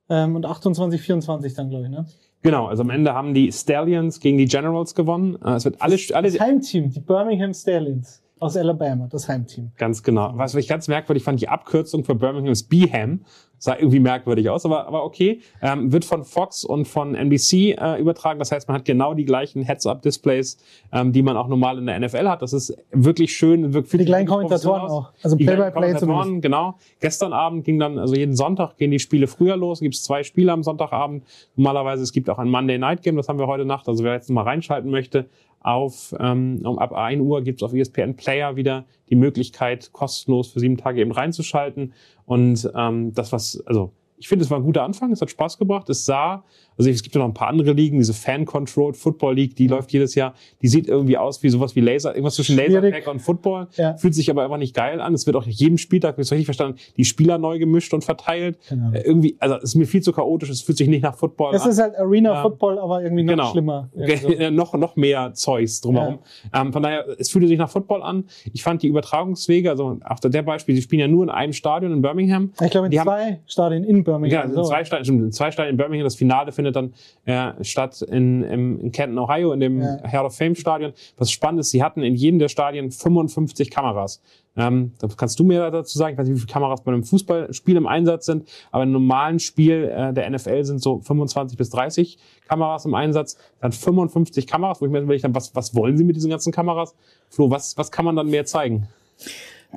Ähm, 0.07 0.35
und 0.35 0.45
28, 0.45 1.01
24 1.01 1.55
dann, 1.55 1.71
glaube 1.71 1.85
ich, 1.85 1.89
ne? 1.89 2.05
Genau, 2.47 2.67
also 2.67 2.83
am 2.83 2.89
Ende 2.91 3.13
haben 3.13 3.33
die 3.33 3.51
Stallions 3.51 4.21
gegen 4.21 4.37
die 4.37 4.45
Generals 4.45 4.95
gewonnen. 4.95 5.37
Äh, 5.43 5.55
es 5.55 5.65
wird 5.65 5.81
alle, 5.81 5.97
alle 6.13 6.31
Das 6.31 6.39
Heimteam, 6.39 6.89
die 6.91 7.01
Birmingham 7.01 7.53
Stallions 7.53 8.23
aus 8.39 8.57
Alabama, 8.57 9.07
das 9.09 9.27
Heimteam. 9.27 9.71
Ganz 9.77 10.03
genau. 10.03 10.31
Was 10.35 10.55
ich 10.55 10.67
ganz 10.67 10.87
merkwürdig 10.87 11.23
fand, 11.23 11.41
die 11.41 11.49
Abkürzung 11.49 12.03
für 12.03 12.15
Birmingham 12.15 12.51
ist 12.51 12.69
Beham. 12.69 13.21
Sah 13.59 13.75
irgendwie 13.75 13.99
merkwürdig 13.99 14.51
aus, 14.51 14.65
aber, 14.67 14.87
aber 14.87 15.03
okay. 15.03 15.41
Ähm, 15.63 15.91
wird 15.91 16.05
von 16.05 16.23
Fox 16.23 16.63
und 16.63 16.87
von 16.87 17.15
NBC 17.15 17.75
äh, 17.75 17.99
übertragen. 17.99 18.37
Das 18.37 18.51
heißt, 18.51 18.67
man 18.67 18.77
hat 18.77 18.85
genau 18.85 19.15
die 19.15 19.25
gleichen 19.25 19.63
Heads-Up-Displays, 19.63 20.57
ähm, 20.93 21.11
die 21.11 21.23
man 21.23 21.35
auch 21.37 21.47
normal 21.47 21.79
in 21.79 21.87
der 21.87 21.99
NFL 21.99 22.27
hat. 22.27 22.43
Das 22.43 22.53
ist 22.53 22.77
wirklich 22.91 23.35
schön. 23.35 23.73
Wirkt 23.73 23.87
Für 23.87 23.97
die 23.97 24.05
kleinen 24.05 24.27
Kommentatoren 24.27 24.81
auch. 24.83 25.11
Also 25.23 25.35
Play-by-Play 25.37 25.71
Kommentatoren, 25.71 26.23
zumindest. 26.23 26.41
genau. 26.43 26.75
Gestern 26.99 27.33
Abend 27.33 27.65
ging 27.65 27.79
dann, 27.79 27.97
also 27.97 28.13
jeden 28.13 28.35
Sonntag 28.35 28.77
gehen 28.77 28.91
die 28.91 28.99
Spiele 28.99 29.25
früher 29.25 29.57
los. 29.57 29.79
Gibt 29.79 29.95
es 29.95 30.03
zwei 30.03 30.21
Spiele 30.21 30.51
am 30.51 30.61
Sonntagabend. 30.61 31.23
Normalerweise, 31.55 32.03
es 32.03 32.11
gibt 32.11 32.29
auch 32.29 32.37
ein 32.37 32.49
Monday 32.49 32.77
Night 32.77 33.01
Game, 33.01 33.17
das 33.17 33.27
haben 33.27 33.39
wir 33.39 33.47
heute 33.47 33.65
Nacht. 33.65 33.89
Also 33.89 34.03
wer 34.03 34.13
jetzt 34.13 34.29
mal 34.29 34.43
reinschalten 34.43 34.91
möchte, 34.91 35.25
auf 35.59 36.15
ähm, 36.19 36.61
um 36.63 36.79
ab 36.79 36.93
1 36.93 37.21
Uhr 37.21 37.41
gibt 37.43 37.61
es 37.61 37.63
auf 37.63 37.73
ESPN 37.73 38.15
Player 38.15 38.55
wieder 38.55 38.85
die 39.09 39.15
Möglichkeit, 39.15 39.91
kostenlos 39.91 40.49
für 40.49 40.59
sieben 40.59 40.77
Tage 40.77 41.01
eben 41.01 41.11
reinzuschalten. 41.11 41.93
Und 42.25 42.69
ähm, 42.75 43.13
das, 43.13 43.31
was, 43.31 43.63
also 43.65 43.91
ich 44.17 44.27
finde, 44.27 44.43
es 44.45 44.51
war 44.51 44.57
ein 44.57 44.63
guter 44.63 44.83
Anfang, 44.83 45.11
es 45.11 45.21
hat 45.21 45.29
Spaß 45.29 45.57
gebracht. 45.59 45.89
Es 45.89 46.05
sah, 46.05 46.43
also 46.77 46.89
es 46.89 47.03
gibt 47.03 47.13
ja 47.15 47.19
noch 47.19 47.27
ein 47.27 47.33
paar 47.33 47.49
andere 47.49 47.73
Ligen, 47.73 47.97
diese 47.99 48.13
Fan-Controlled 48.13 48.97
Football 48.97 49.35
League, 49.35 49.55
die 49.55 49.67
läuft 49.67 49.91
jedes 49.93 50.15
Jahr. 50.15 50.33
Die 50.61 50.67
sieht 50.67 50.87
irgendwie 50.87 51.17
aus 51.17 51.43
wie 51.43 51.49
sowas 51.49 51.75
wie 51.75 51.81
Laser, 51.81 52.11
irgendwas 52.11 52.35
zwischen. 52.35 52.57
Lasertag 52.57 53.07
und 53.07 53.19
Football. 53.19 53.67
Ja. 53.75 53.95
Fühlt 53.97 54.15
sich 54.15 54.29
aber 54.31 54.43
einfach 54.43 54.57
nicht 54.57 54.75
geil 54.75 54.99
an. 55.01 55.13
Es 55.13 55.25
wird 55.27 55.35
auch 55.35 55.45
jedem 55.45 55.77
Spieltag, 55.77 56.13
habe 56.13 56.21
ich 56.23 56.31
richtig 56.31 56.45
verstanden, 56.45 56.77
die 56.97 57.05
Spieler 57.05 57.37
neu 57.37 57.59
gemischt 57.59 57.93
und 57.93 58.03
verteilt. 58.03 58.57
Genau. 58.69 58.91
Äh, 58.91 59.01
irgendwie, 59.01 59.35
also 59.39 59.55
es 59.57 59.63
ist 59.65 59.75
mir 59.75 59.85
viel 59.85 60.01
zu 60.01 60.11
chaotisch, 60.11 60.49
es 60.49 60.61
fühlt 60.61 60.77
sich 60.79 60.87
nicht 60.87 61.03
nach 61.03 61.15
Football 61.15 61.51
Das 61.53 61.63
an. 61.63 61.69
ist 61.71 61.79
halt 61.79 61.95
Arena 61.97 62.33
Ja. 62.33 62.41
Football, 62.41 62.79
aber 62.79 63.03
irgendwie 63.03 63.23
noch 63.23 63.33
Genau. 63.33 63.51
schlimmer. 63.51 63.89
Irgendwie 63.95 64.49
noch, 64.51 64.73
noch 64.73 64.95
mehr 64.95 65.33
Zeugs 65.33 65.81
drumherum. 65.81 66.19
Ähm, 66.53 66.73
von 66.73 66.81
daher, 66.81 67.05
es 67.19 67.29
fühlte 67.29 67.47
sich 67.47 67.57
nach 67.59 67.69
Football 67.69 68.01
an. 68.01 68.23
Ich 68.53 68.63
fand 68.63 68.81
die 68.81 68.87
Übertragungswege, 68.87 69.69
also 69.69 69.99
auch 70.05 70.19
der 70.19 70.41
Beispiel, 70.41 70.75
sie 70.75 70.81
spielen 70.81 70.99
ja 71.01 71.07
nur 71.07 71.23
in 71.23 71.29
einem 71.29 71.53
Stadion 71.53 71.91
in 71.91 72.01
Birmingham. 72.01 72.51
Ich 72.61 72.71
glaube, 72.71 72.87
in 72.87 72.91
Die 72.91 72.99
haben- 72.99 73.07
zwei 73.07 73.39
Stadien 73.45 73.83
in 73.83 73.97
Ja, 73.97 74.06
Birmingham. 74.07 74.49
in 74.49 74.55
so. 74.55 74.63
zwei 74.63 74.83
Stadien, 74.85 75.31
zwei 75.31 75.51
Stadien 75.51 75.71
in 75.73 75.77
Birmingham. 75.77 76.05
Das 76.05 76.15
Finale 76.15 76.51
findet 76.51 76.75
dann 76.75 76.93
äh, 77.25 77.63
statt 77.63 78.01
in, 78.01 78.43
im, 78.43 78.79
in 78.79 78.91
Canton, 78.91 79.19
Ohio, 79.19 79.51
in 79.51 79.59
dem 79.59 79.81
Ja. 79.81 79.99
Hall 80.11 80.25
of 80.25 80.35
Fame 80.35 80.55
Stadion. 80.55 80.93
Was 81.17 81.29
spannend 81.29 81.59
ist, 81.59 81.71
sie 81.71 81.83
hatten 81.83 82.01
in 82.01 82.15
jedem 82.15 82.39
der 82.39 82.47
Stadien 82.47 82.89
55 82.89 83.69
Kameras. 83.69 84.21
Ähm, 84.55 84.93
da 84.99 85.07
kannst 85.15 85.39
du 85.39 85.43
mir 85.43 85.69
dazu 85.69 85.97
sagen, 85.97 86.13
ich 86.13 86.17
weiß 86.19 86.27
nicht, 86.27 86.37
wie 86.37 86.39
viele 86.39 86.51
Kameras 86.51 86.81
bei 86.81 86.91
einem 86.91 87.03
Fußballspiel 87.03 87.75
im 87.75 87.85
Einsatz 87.85 88.25
sind, 88.25 88.49
aber 88.71 88.83
im 88.83 88.91
normalen 88.91 89.39
Spiel 89.39 89.91
äh, 89.95 90.13
der 90.13 90.29
NFL 90.29 90.63
sind 90.63 90.81
so 90.81 90.99
25 90.99 91.57
bis 91.57 91.69
30 91.69 92.17
Kameras 92.47 92.85
im 92.85 92.95
Einsatz. 92.95 93.37
Dann 93.61 93.71
55 93.71 94.47
Kameras, 94.47 94.81
wo 94.81 94.85
ich 94.85 94.91
mir 94.91 95.01
habe, 95.01 95.35
was, 95.35 95.55
was 95.55 95.75
wollen 95.75 95.97
sie 95.97 96.03
mit 96.03 96.15
diesen 96.15 96.31
ganzen 96.31 96.51
Kameras? 96.51 96.95
Flo, 97.29 97.51
was, 97.51 97.77
was 97.77 97.91
kann 97.91 98.05
man 98.05 98.15
dann 98.15 98.29
mehr 98.29 98.45
zeigen? 98.45 98.87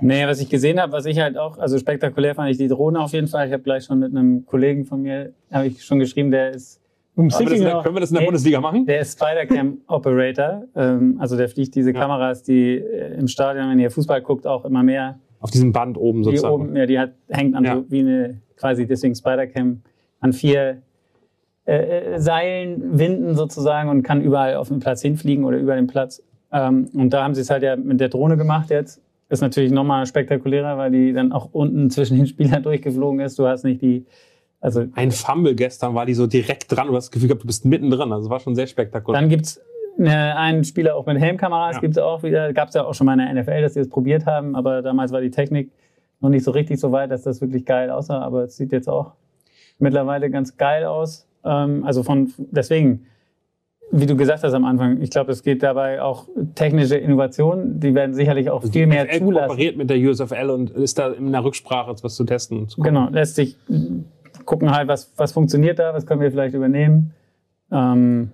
Nee, 0.01 0.27
was 0.27 0.41
ich 0.41 0.49
gesehen 0.49 0.81
habe, 0.81 0.93
was 0.93 1.05
ich 1.07 1.19
halt 1.19 1.37
auch, 1.37 1.59
also 1.59 1.79
spektakulär 1.79 2.35
fand 2.35 2.51
ich 2.51 2.57
die 2.59 2.69
Drohne 2.69 3.01
auf 3.01 3.13
jeden 3.13 3.27
Fall. 3.27 3.47
Ich 3.49 3.53
habe 3.53 3.63
gleich 3.63 3.85
schon 3.85 3.99
mit 3.99 4.11
einem 4.17 4.47
Kollegen 4.47 4.85
von 4.85 5.03
mir, 5.03 5.33
habe 5.51 5.67
ich 5.67 5.85
schon 5.85 5.99
geschrieben, 5.99 6.31
der 6.31 6.51
ist, 6.53 6.81
Um 7.17 7.29
Können 7.29 7.31
wir, 7.31 7.31
das 7.31 7.41
in 7.41 7.49
Sicking 7.49 7.65
der, 7.65 7.79
auch. 7.79 7.83
können 7.83 7.97
wir 7.97 8.01
das 8.01 8.11
in 8.11 8.17
der. 8.19 8.25
Bundesliga 8.25 8.61
machen? 8.61 8.87
der 8.87 9.01
ist 9.01 9.19
Spider-Cam 9.19 9.79
Operator. 9.89 10.63
Ähm, 10.77 11.17
also 11.19 11.37
der 11.37 11.49
fliegt 11.49 11.75
diese 11.75 11.93
Ja. 11.93 12.01
Kameras, 12.01 12.43
die 12.43 12.77
äh, 12.79 13.15
im 13.19 13.27
Stadion, 13.29 13.69
wenn 13.69 13.79
ihr 13.81 13.91
Fußball 13.91 14.23
guckt, 14.23 14.47
auch 14.47 14.65
immer 14.65 14.83
mehr. 14.83 15.19
Auf 15.41 15.51
diesem 15.51 15.73
Band 15.73 15.99
oben 15.99 16.21
Die 16.21 16.25
sozusagen. 16.27 16.55
oben, 16.55 16.77
ja, 16.77 16.87
die 16.87 16.99
hat, 16.99 17.13
hängt 17.29 17.55
an 17.57 17.65
Ja. 17.65 17.77
so 17.77 17.85
wie 17.91 18.01
eine, 18.01 18.41
quasi 18.57 18.87
deswegen 18.87 19.15
Spider-Cam, 19.15 19.83
an 20.21 20.33
vier 20.33 20.79
äh, 21.67 22.15
äh, 22.15 22.19
Seilen, 22.21 22.99
Winden 22.99 23.35
sozusagen 23.35 23.91
und 23.91 24.03
kann 24.03 24.23
überall 24.23 24.55
auf 24.55 24.69
den 24.69 24.79
Platz 24.81 25.03
hinfliegen 25.03 25.45
oder 25.45 25.59
über 25.59 25.75
den 25.75 25.89
Platz. 25.89 26.23
Ähm, 26.53 26.89
und 26.95 27.11
da 27.13 27.25
haben 27.25 27.35
sie 27.35 27.41
es 27.43 27.51
halt 27.51 27.63
ja 27.63 27.77
mit 27.77 28.01
der 28.01 28.09
Drohne 28.09 28.37
gemacht 28.37 28.71
jetzt. 28.71 29.03
Ist 29.31 29.41
natürlich 29.41 29.73
nochmal 29.73 30.05
spektakulärer, 30.07 30.77
weil 30.77 30.91
die 30.91 31.13
dann 31.13 31.33
auch 31.33 31.49
unten 31.53 31.89
zwischen 31.89 32.17
den 32.19 32.27
Spielern 32.27 32.63
durchgeflogen 32.65 33.21
ist. 33.21 33.39
Du 33.39 33.47
hast 33.47 33.65
nicht 33.65 33.81
die, 33.81 34.05
also 34.61 34.85
Ein 34.95 35.11
Fumble 35.13 35.55
gestern 35.55 35.95
war 35.95 36.05
die 36.05 36.15
so 36.15 36.27
direkt 36.27 36.71
dran. 36.71 36.89
Du 36.89 36.97
hast 36.97 37.07
das 37.07 37.11
Gefühl 37.13 37.29
gehabt, 37.29 37.45
du 37.45 37.47
bist 37.47 37.65
mittendrin. 37.65 38.13
Also 38.13 38.27
es 38.27 38.31
war 38.31 38.41
schon 38.41 38.55
sehr 38.55 38.67
spektakulär. 38.67 39.21
dann 39.21 39.31
gibt's 39.31 39.61
Ne, 39.97 40.35
einen 40.37 40.65
Spieler 40.65 40.95
auch 40.97 41.05
mit 41.05 41.19
Helmkameras 41.19 41.77
Ja. 41.77 41.81
gibt 41.81 41.97
es 41.97 41.99
auch 42.03 42.23
wieder. 42.23 42.53
Gab 42.55 42.69
es 42.69 42.75
ja 42.75 42.85
auch 42.85 42.95
schon 42.95 43.07
mal 43.07 43.19
in 43.19 43.35
der 43.35 43.43
NFL, 43.43 43.61
dass 43.63 43.75
sie 43.75 43.81
das 43.81 43.89
probiert 43.89 44.25
haben, 44.25 44.55
aber 44.57 44.81
damals 44.83 45.13
war 45.13 45.21
die 45.21 45.31
Technik 45.31 45.71
noch 46.21 46.31
nicht 46.31 46.43
so 46.45 46.53
richtig 46.53 46.81
so 46.81 46.91
weit, 46.93 47.11
dass 47.11 47.23
das 47.23 47.41
wirklich 47.43 47.67
geil 47.67 47.91
aussah. 47.91 48.21
Aber 48.21 48.45
es 48.45 48.57
sieht 48.57 48.73
jetzt 48.73 48.89
auch 48.89 49.13
mittlerweile 49.79 50.31
ganz 50.31 50.57
geil 50.57 50.85
aus. 50.85 51.27
Ähm, 51.45 51.85
also 51.85 52.03
von 52.03 52.33
deswegen, 52.51 53.07
wie 53.93 54.07
du 54.07 54.17
gesagt 54.17 54.43
hast 54.45 54.55
am 54.55 54.65
Anfang, 54.65 55.01
ich 55.01 55.11
glaube, 55.11 55.33
es 55.33 55.43
geht 55.43 55.63
dabei 55.63 56.01
auch 56.03 56.29
technische 56.55 56.97
Innovationen, 56.97 57.81
die 57.81 57.95
werden 57.95 58.15
sicherlich 58.15 58.51
auch 58.51 58.63
viel 58.63 58.87
mehr 58.87 59.05
NFL 59.05 59.19
zulassen. 59.19 59.49
kooperiert 59.49 59.77
mit 59.77 59.91
der 59.91 59.99
USFL 59.99 60.51
und 60.51 60.71
ist 60.71 60.99
da 60.99 61.11
in 61.11 61.33
der 61.33 61.45
Rücksprache 61.45 61.95
was 62.03 62.15
zu 62.15 62.25
testen. 62.25 62.61
und 62.61 62.71
zu. 62.71 62.81
Genau, 62.81 63.09
lässt 63.11 63.35
sich 63.35 63.57
gucken 64.45 64.71
halt, 64.71 64.89
was, 64.89 65.13
was 65.17 65.33
funktioniert 65.33 65.79
da, 65.79 65.95
was 65.95 66.07
können 66.07 66.21
wir 66.21 66.31
vielleicht 66.31 66.55
übernehmen. 66.55 67.13
Ähm, 67.71 68.31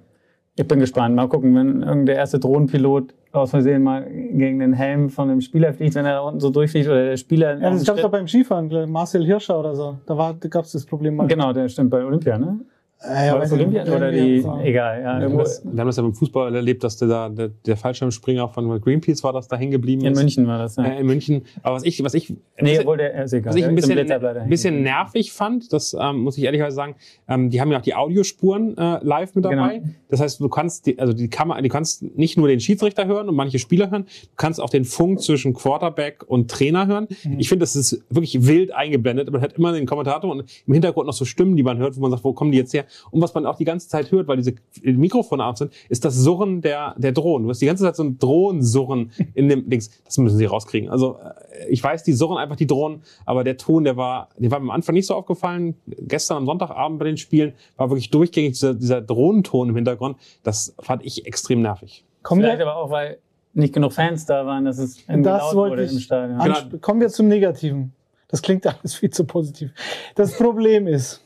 ich 0.58 0.66
bin 0.66 0.80
gespannt. 0.80 1.14
Mal 1.14 1.28
gucken, 1.28 1.54
wenn 1.54 1.82
irgendein 1.82 2.06
der 2.06 2.16
erste 2.16 2.38
Drohnenpilot 2.38 3.12
aus 3.32 3.50
Versehen 3.50 3.82
mal 3.82 4.06
gegen 4.10 4.60
den 4.60 4.72
Helm 4.72 5.10
von 5.10 5.28
einem 5.28 5.42
Spieler 5.42 5.74
fliegt, 5.74 5.94
wenn 5.94 6.06
er 6.06 6.12
da 6.12 6.20
unten 6.20 6.40
so 6.40 6.48
durchfliegt 6.48 6.88
oder 6.88 7.04
der 7.04 7.18
Spieler. 7.18 7.60
Ja, 7.60 7.70
das 7.70 7.84
gab 7.84 7.96
es 7.96 8.00
dem 8.00 8.04
doch 8.04 8.10
beim 8.10 8.26
Skifahren, 8.26 8.90
Marcel 8.90 9.26
Hirscher 9.26 9.60
oder 9.60 9.74
so. 9.74 9.98
Da, 10.06 10.34
gab 10.48 10.64
es 10.64 10.72
das 10.72 10.86
Problem 10.86 11.16
mal. 11.16 11.26
Genau, 11.26 11.52
der 11.52 11.68
stimmt 11.68 11.90
bei 11.90 12.02
Olympia, 12.02 12.38
ne? 12.38 12.60
Äh, 13.02 13.26
ja, 13.26 13.32
War 13.34 13.40
das 13.40 13.52
Olympia 13.52 13.82
oder 13.84 14.10
die. 14.10 14.40
so. 14.40 14.58
Egal, 14.62 15.02
ja. 15.02 15.18
Wir 15.18 15.26
haben, 15.26 15.36
das, 15.36 15.62
wir 15.62 15.78
haben 15.78 15.86
das 15.86 15.96
ja 15.96 16.02
beim 16.02 16.14
Fußball 16.14 16.54
erlebt, 16.54 16.82
dass 16.82 16.96
der, 16.96 17.08
da, 17.08 17.28
der, 17.28 17.48
der 17.48 17.76
Fallschirmspringer 17.76 18.48
von 18.48 18.80
Greenpeace 18.80 19.22
war, 19.22 19.34
das 19.34 19.48
da 19.48 19.56
hängen 19.56 19.70
geblieben 19.70 20.02
in 20.04 20.12
ist. 20.12 20.18
München 20.18 20.46
war 20.46 20.58
das, 20.58 20.76
ja. 20.76 20.84
Äh, 20.84 21.00
in 21.00 21.06
München. 21.06 21.42
Aber 21.62 21.76
was 21.76 21.84
ich, 21.84 22.02
was 22.02 22.14
ich, 22.14 22.32
nee, 22.58 22.78
obwohl 22.78 22.96
der 22.96 23.24
ist 23.24 23.34
egal. 23.34 23.50
was 23.50 23.56
ich 23.56 23.66
ein 23.66 23.74
bisschen, 23.74 23.98
ein 23.98 24.48
bisschen 24.48 24.82
nervig 24.82 25.32
fand, 25.32 25.72
das 25.74 25.94
ähm, 25.98 26.20
muss 26.20 26.38
ich 26.38 26.44
ehrlicherweise 26.44 26.74
sagen, 26.74 26.94
ähm, 27.28 27.50
die 27.50 27.60
haben 27.60 27.70
ja 27.70 27.78
auch 27.78 27.82
die 27.82 27.94
Audiospuren 27.94 28.78
äh, 28.78 28.98
live 29.02 29.34
mit 29.34 29.44
dabei. 29.44 29.78
Genau. 29.78 29.90
Das 30.08 30.20
heißt, 30.20 30.40
du 30.40 30.48
kannst, 30.48 30.86
die, 30.86 30.98
also 30.98 31.12
die 31.12 31.28
Kamera, 31.28 31.60
du 31.60 31.68
kannst 31.68 32.02
nicht 32.16 32.38
nur 32.38 32.48
den 32.48 32.60
Schiedsrichter 32.60 33.06
hören 33.06 33.28
und 33.28 33.34
manche 33.34 33.58
Spieler 33.58 33.90
hören, 33.90 34.04
du 34.04 34.36
kannst 34.36 34.58
auch 34.58 34.70
den 34.70 34.86
Funk 34.86 35.20
zwischen 35.20 35.52
Quarterback 35.52 36.24
und 36.26 36.50
Trainer 36.50 36.86
hören. 36.86 37.08
Mhm. 37.24 37.38
Ich 37.40 37.50
finde, 37.50 37.64
das 37.64 37.76
ist 37.76 38.02
wirklich 38.08 38.46
wild 38.46 38.72
eingeblendet. 38.74 39.30
Man 39.30 39.42
hört 39.42 39.52
immer 39.52 39.72
den 39.72 39.84
Kommentator 39.84 40.30
und 40.30 40.44
im 40.66 40.72
Hintergrund 40.72 41.06
noch 41.06 41.14
so 41.14 41.26
Stimmen, 41.26 41.56
die 41.56 41.62
man 41.62 41.76
hört, 41.76 41.96
wo 41.96 42.00
man 42.00 42.10
sagt, 42.10 42.24
wo 42.24 42.32
kommen 42.32 42.52
die 42.52 42.58
jetzt 42.58 42.72
her? 42.72 42.85
Und 43.10 43.20
was 43.20 43.34
man 43.34 43.46
auch 43.46 43.56
die 43.56 43.64
ganze 43.64 43.88
Zeit 43.88 44.10
hört, 44.10 44.28
weil 44.28 44.36
diese 44.36 44.54
Mikrofone 44.82 45.44
aus 45.44 45.58
sind, 45.58 45.72
ist 45.88 46.04
das 46.04 46.16
Surren 46.16 46.60
der, 46.60 46.94
der 46.98 47.12
Drohnen. 47.12 47.44
Du 47.44 47.50
hast 47.50 47.60
die 47.60 47.66
ganze 47.66 47.84
Zeit 47.84 47.96
so 47.96 48.04
ein 48.04 48.18
Drohnensurren 48.18 49.12
in 49.34 49.48
dem 49.48 49.68
Dings. 49.68 49.90
Das 50.04 50.18
müssen 50.18 50.36
sie 50.36 50.44
rauskriegen. 50.44 50.90
Also 50.90 51.18
äh, 51.18 51.68
ich 51.68 51.82
weiß, 51.82 52.02
die 52.02 52.12
surren 52.12 52.38
einfach 52.38 52.56
die 52.56 52.66
Drohnen, 52.66 53.02
aber 53.24 53.44
der 53.44 53.56
Ton, 53.56 53.84
der 53.84 53.96
war, 53.96 54.28
der 54.36 54.50
war 54.50 54.60
mir 54.60 54.66
am 54.66 54.70
Anfang 54.70 54.94
nicht 54.94 55.06
so 55.06 55.14
aufgefallen. 55.14 55.74
Gestern 55.86 56.38
am 56.38 56.46
Sonntagabend 56.46 56.98
bei 56.98 57.06
den 57.06 57.16
Spielen 57.16 57.54
war 57.76 57.90
wirklich 57.90 58.10
durchgängig 58.10 58.52
dieser, 58.52 58.74
dieser 58.74 59.00
Drohnenton 59.00 59.68
im 59.68 59.74
Hintergrund. 59.74 60.16
Das 60.42 60.74
fand 60.80 61.04
ich 61.04 61.26
extrem 61.26 61.62
nervig. 61.62 62.04
Kommen 62.22 62.40
Vielleicht 62.40 62.58
wir, 62.58 62.66
aber 62.66 62.76
auch, 62.76 62.90
weil 62.90 63.18
nicht 63.56 63.72
genug 63.72 63.92
Fans 63.92 64.26
da 64.26 64.44
waren, 64.46 64.64
dass 64.64 64.78
es 64.78 64.98
irgendwie 65.08 65.22
Das 65.22 65.42
laut 65.42 65.54
wollte 65.54 65.72
wurde 65.72 65.84
ich 65.84 65.92
im 65.92 66.00
Stadion. 66.00 66.38
Genau. 66.38 66.78
kommen 66.80 67.00
wir 67.00 67.08
zum 67.08 67.28
Negativen. 67.28 67.92
Das 68.28 68.42
klingt 68.42 68.66
alles 68.80 68.94
viel 68.94 69.10
zu 69.10 69.24
positiv. 69.24 69.70
Das 70.14 70.36
Problem 70.36 70.86
ist, 70.86 71.24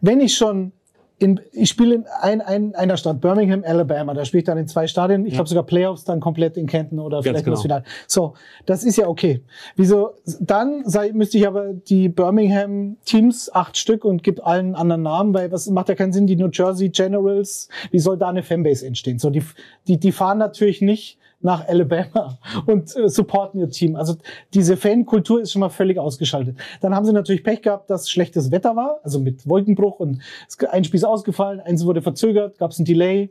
wenn 0.00 0.20
ich 0.20 0.36
schon 0.36 0.72
in, 1.18 1.40
ich 1.52 1.68
spiele 1.68 1.94
in 1.94 2.04
ein, 2.22 2.40
ein, 2.40 2.74
einer 2.74 2.96
Stadt, 2.96 3.20
Birmingham, 3.20 3.62
Alabama, 3.64 4.14
da 4.14 4.24
spiele 4.24 4.40
ich 4.40 4.44
dann 4.46 4.58
in 4.58 4.66
zwei 4.66 4.86
Stadien, 4.86 5.24
ich 5.26 5.32
Ja. 5.32 5.36
glaube 5.38 5.48
sogar 5.48 5.64
Playoffs 5.64 6.04
dann 6.04 6.18
komplett 6.20 6.56
in 6.56 6.66
Kenton 6.66 6.98
oder 6.98 7.18
Ganz 7.18 7.24
vielleicht 7.24 7.46
nur 7.46 7.54
das 7.54 7.62
genau. 7.62 7.76
Finale. 7.76 7.84
So, 8.08 8.34
das 8.66 8.82
ist 8.82 8.96
ja 8.96 9.06
okay. 9.06 9.42
Wieso, 9.76 10.14
dann 10.40 10.82
sei, 10.84 11.12
müsste 11.12 11.38
ich 11.38 11.46
aber 11.46 11.72
die 11.72 12.08
Birmingham 12.08 12.96
Teams, 13.04 13.50
acht 13.54 13.76
Stück 13.76 14.04
und 14.04 14.22
gibt 14.22 14.42
allen 14.44 14.74
anderen 14.74 15.02
Namen, 15.02 15.34
weil 15.34 15.52
was 15.52 15.68
macht 15.70 15.88
ja 15.88 15.94
keinen 15.94 16.12
Sinn, 16.12 16.26
die 16.26 16.36
New 16.36 16.50
Jersey 16.52 16.88
Generals, 16.88 17.68
wie 17.92 18.00
soll 18.00 18.18
da 18.18 18.28
eine 18.28 18.42
Fanbase 18.42 18.84
entstehen? 18.86 19.18
So, 19.20 19.30
die, 19.30 19.42
die, 19.86 19.98
die 19.98 20.12
fahren 20.12 20.38
natürlich 20.38 20.80
nicht 20.82 21.18
nach 21.44 21.68
Alabama 21.68 22.38
und 22.66 22.96
äh, 22.96 23.08
supporten 23.08 23.60
ihr 23.60 23.68
Team. 23.68 23.96
Also 23.96 24.16
diese 24.52 24.76
Fankultur 24.76 25.40
ist 25.40 25.52
schon 25.52 25.60
mal 25.60 25.68
völlig 25.68 25.98
ausgeschaltet. 25.98 26.56
Dann 26.80 26.94
haben 26.94 27.04
sie 27.04 27.12
natürlich 27.12 27.44
Pech 27.44 27.62
gehabt, 27.62 27.90
dass 27.90 28.10
schlechtes 28.10 28.50
Wetter 28.50 28.74
war, 28.74 28.98
also 29.04 29.20
mit 29.20 29.48
Wolkenbruch 29.48 30.00
und 30.00 30.22
ein 30.70 30.84
Spiel 30.84 30.98
ist 30.98 31.04
ausgefallen, 31.04 31.60
eins 31.60 31.84
wurde 31.84 32.02
verzögert, 32.02 32.58
gab 32.58 32.70
es 32.70 32.78
ein 32.78 32.84
Delay. 32.84 33.30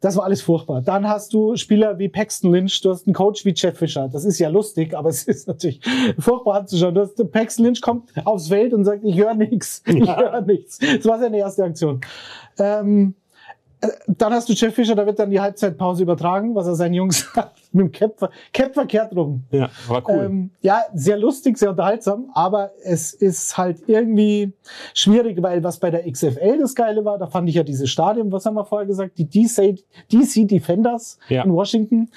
Das 0.00 0.16
war 0.16 0.24
alles 0.24 0.42
furchtbar. 0.42 0.82
Dann 0.82 1.08
hast 1.08 1.32
du 1.32 1.54
Spieler 1.54 1.96
wie 1.96 2.08
Paxton 2.08 2.52
Lynch, 2.52 2.80
du 2.80 2.90
hast 2.90 3.06
einen 3.06 3.14
Coach 3.14 3.44
wie 3.44 3.52
Jeff 3.54 3.78
Fisher. 3.78 4.08
Das 4.08 4.24
ist 4.24 4.40
ja 4.40 4.48
lustig, 4.48 4.96
aber 4.96 5.10
es 5.10 5.22
ist 5.22 5.46
natürlich 5.46 5.80
furchtbar 6.18 6.56
anzuschauen. 6.56 6.94
Du 6.94 7.02
hast, 7.02 7.30
Paxton 7.30 7.66
Lynch 7.66 7.80
kommt 7.80 8.10
aufs 8.24 8.48
Feld 8.48 8.74
und 8.74 8.84
sagt, 8.84 9.04
ich 9.04 9.16
höre 9.16 9.34
nichts, 9.34 9.82
ich 9.86 10.08
höre 10.08 10.40
nichts. 10.40 10.78
Das 10.78 11.04
war 11.04 11.20
seine 11.20 11.38
erste 11.38 11.62
Aktion. 11.62 12.00
Ähm, 12.58 13.14
äh, 13.14 13.21
dann 14.06 14.32
hast 14.32 14.48
du 14.48 14.52
Jeff 14.52 14.74
Fischer, 14.74 14.94
da 14.94 15.06
wird 15.06 15.18
dann 15.18 15.30
die 15.30 15.40
Halbzeitpause 15.40 16.02
übertragen, 16.02 16.54
was 16.54 16.66
er 16.66 16.74
seinen 16.74 16.94
Jungs 16.94 17.30
sagt, 17.34 17.58
mit 17.74 17.86
dem 17.86 17.92
Cap, 17.92 18.18
ver- 18.18 18.30
Cap 18.52 18.74
verkehrt 18.74 19.14
rum. 19.16 19.44
Ja, 19.50 19.68
war 19.88 20.02
cool. 20.08 20.24
Ähm, 20.24 20.50
ja, 20.60 20.82
sehr 20.94 21.18
lustig, 21.18 21.58
sehr 21.58 21.70
unterhaltsam, 21.70 22.30
aber 22.34 22.70
es 22.84 23.12
ist 23.14 23.56
halt 23.56 23.82
irgendwie 23.86 24.52
schwierig, 24.94 25.42
weil 25.42 25.62
was 25.64 25.78
bei 25.78 25.90
der 25.90 26.10
XFL 26.10 26.58
das 26.60 26.74
Geile 26.74 27.04
war, 27.04 27.18
da 27.18 27.26
fand 27.26 27.48
ich 27.48 27.54
ja 27.54 27.62
dieses 27.62 27.90
Stadion, 27.90 28.30
was 28.32 28.46
haben 28.46 28.54
wir 28.54 28.64
vorher 28.64 28.86
gesagt, 28.86 29.18
die 29.18 29.28
DC, 29.28 29.82
DC 30.12 30.46
Defenders 30.48 31.18
Ja. 31.28 31.42
in 31.44 31.52
Washington. 31.52 32.10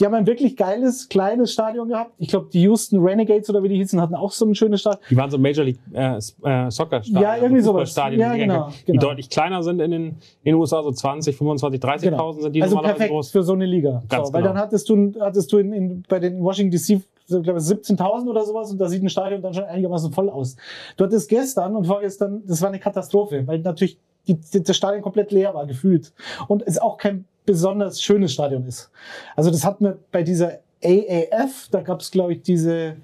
Die 0.00 0.04
haben 0.04 0.14
ein 0.14 0.26
wirklich 0.26 0.56
geiles, 0.56 1.08
kleines 1.08 1.52
Stadion 1.52 1.86
gehabt. 1.88 2.14
Ich 2.18 2.26
glaube, 2.26 2.48
die 2.52 2.62
Houston 2.62 2.98
Renegades 2.98 3.48
oder 3.48 3.62
wie 3.62 3.68
die 3.68 3.76
hießen, 3.76 4.00
hatten 4.00 4.16
auch 4.16 4.32
so 4.32 4.44
ein 4.44 4.52
schönes 4.56 4.80
Stadion. 4.80 5.00
Die 5.08 5.16
waren 5.16 5.30
so 5.30 5.38
Major 5.38 5.64
League 5.64 5.78
äh, 5.92 6.16
äh, 6.16 6.20
Soccer 6.68 7.00
Stadien. 7.04 7.22
Ja, 7.22 7.36
irgendwie 7.36 7.58
also 7.58 7.70
sowas. 7.74 7.90
Fußballstadien, 7.90 8.20
Ja, 8.20 8.32
die, 8.32 8.40
genau, 8.40 8.68
die 8.70 8.84
genau. 8.86 9.00
deutlich 9.02 9.30
kleiner 9.30 9.62
sind 9.62 9.78
in 9.80 9.92
den, 9.92 10.04
in 10.06 10.16
den 10.46 10.54
USA, 10.56 10.82
so 10.82 10.90
20, 10.90 11.36
25, 11.36 11.80
30.000 11.80 12.00
Genau. 12.10 12.32
sind 12.32 12.52
die 12.56 12.62
also 12.64 12.74
normalerweise 12.74 12.96
perfekt 12.98 13.12
groß. 13.14 13.30
für 13.30 13.42
so 13.44 13.52
eine 13.52 13.66
Liga. 13.66 14.02
Ganz 14.08 14.26
so, 14.26 14.34
weil 14.34 14.42
genau. 14.42 14.54
dann 14.54 14.62
hattest 14.62 14.88
du, 14.88 14.93
hattest 15.20 15.52
du 15.52 15.58
in, 15.58 15.72
in, 15.72 16.02
bei 16.08 16.18
den 16.18 16.42
Washington 16.42 16.76
DC 16.76 17.02
so, 17.26 17.40
glaube 17.40 17.58
ich, 17.58 17.64
17.000 17.64 18.28
oder 18.28 18.44
sowas 18.44 18.70
und 18.70 18.78
da 18.78 18.88
sieht 18.88 19.02
ein 19.02 19.08
Stadion 19.08 19.40
dann 19.40 19.54
schon 19.54 19.64
einigermaßen 19.64 20.12
voll 20.12 20.28
aus. 20.28 20.56
Du 20.96 21.04
hattest 21.04 21.28
gestern 21.28 21.74
und 21.74 21.86
vorgestern, 21.86 22.42
das 22.46 22.60
war 22.60 22.68
eine 22.68 22.78
Katastrophe, 22.78 23.46
weil 23.46 23.60
natürlich 23.60 23.98
die, 24.26 24.34
die, 24.34 24.62
das 24.62 24.76
Stadion 24.76 25.02
komplett 25.02 25.32
leer 25.32 25.54
war, 25.54 25.66
gefühlt. 25.66 26.12
Und 26.48 26.62
es 26.66 26.78
auch 26.78 26.98
kein 26.98 27.24
besonders 27.46 28.02
schönes 28.02 28.32
Stadion 28.32 28.66
ist. 28.66 28.90
Also 29.36 29.50
das 29.50 29.64
hatten 29.64 29.84
wir 29.84 29.98
bei 30.12 30.22
dieser 30.22 30.60
AAF, 30.82 31.68
da 31.70 31.80
gab 31.80 32.00
es, 32.00 32.10
glaube 32.10 32.34
ich, 32.34 32.42
diese, 32.42 32.96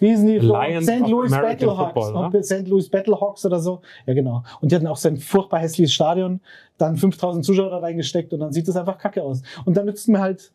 wie 0.00 0.08
hießen 0.08 0.26
die? 0.26 0.38
Lions 0.38 0.86
St. 0.86 1.08
Louis 1.08 1.30
Battlehawks. 1.30 2.08
Oder? 2.08 2.42
St. 2.42 2.68
Louis 2.68 2.88
Battlehawks 2.88 3.46
oder 3.46 3.60
so. 3.60 3.82
Ja, 4.06 4.14
genau. 4.14 4.42
Und 4.60 4.72
die 4.72 4.76
hatten 4.76 4.86
auch 4.86 4.96
so 4.96 5.08
ein 5.08 5.16
furchtbar 5.16 5.60
hässliches 5.60 5.92
Stadion, 5.92 6.40
dann 6.78 6.96
5000 6.96 7.44
Zuschauer 7.44 7.70
da 7.70 7.78
reingesteckt 7.78 8.32
und 8.32 8.40
dann 8.40 8.52
sieht 8.52 8.66
das 8.66 8.76
einfach 8.76 8.98
kacke 8.98 9.22
aus. 9.22 9.42
Und 9.64 9.76
dann 9.76 9.86
nützt 9.86 10.08
mir 10.08 10.20
halt 10.20 10.52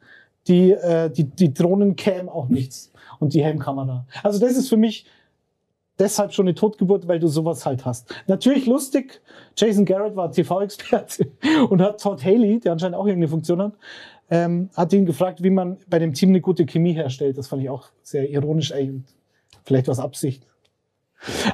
die, 0.48 0.72
äh, 0.72 1.10
die, 1.10 1.26
die 1.26 1.54
Drohnencam 1.54 2.30
auch 2.30 2.50
nichts 2.50 2.92
und 3.20 3.34
die 3.34 3.44
Helmkamera. 3.44 4.06
Also 4.24 4.40
das 4.40 4.56
ist 4.56 4.70
für 4.70 4.78
mich 4.78 5.06
deshalb 6.00 6.34
schon 6.34 6.48
eine 6.48 6.56
Totgeburt, 6.56 7.08
weil 7.08 7.20
du 7.20 7.28
sowas 7.28 7.66
halt 7.66 7.86
hast. 7.86 8.14
Natürlich 8.28 8.66
lustig, 8.66 9.22
Jason 9.58 9.86
Garrett 9.86 10.16
war 10.16 10.32
TV-Experte 10.32 11.28
und 11.70 11.82
hat 11.82 12.02
Todd 12.02 12.24
Haley, 12.24 12.60
der 12.60 12.72
anscheinend 12.72 12.98
auch 12.98 13.06
irgendeine 13.06 13.30
Funktion 13.30 13.62
hat, 13.62 13.74
ähm, 14.32 14.70
hat 14.76 14.94
ihn 14.94 15.06
gefragt, 15.06 15.44
wie 15.44 15.50
man 15.50 15.78
bei 15.88 16.00
dem 16.00 16.14
Team 16.14 16.30
eine 16.30 16.42
gute 16.42 16.66
Chemie 16.66 16.94
herstellt. 16.94 17.38
Das 17.38 17.48
fand 17.48 17.62
ich 17.62 17.70
auch 17.70 17.90
sehr 18.02 18.30
ironisch 18.30 18.72
eigentlich 18.74 19.20
vielleicht 19.64 19.88
was 19.88 20.00
Absicht. 20.00 20.48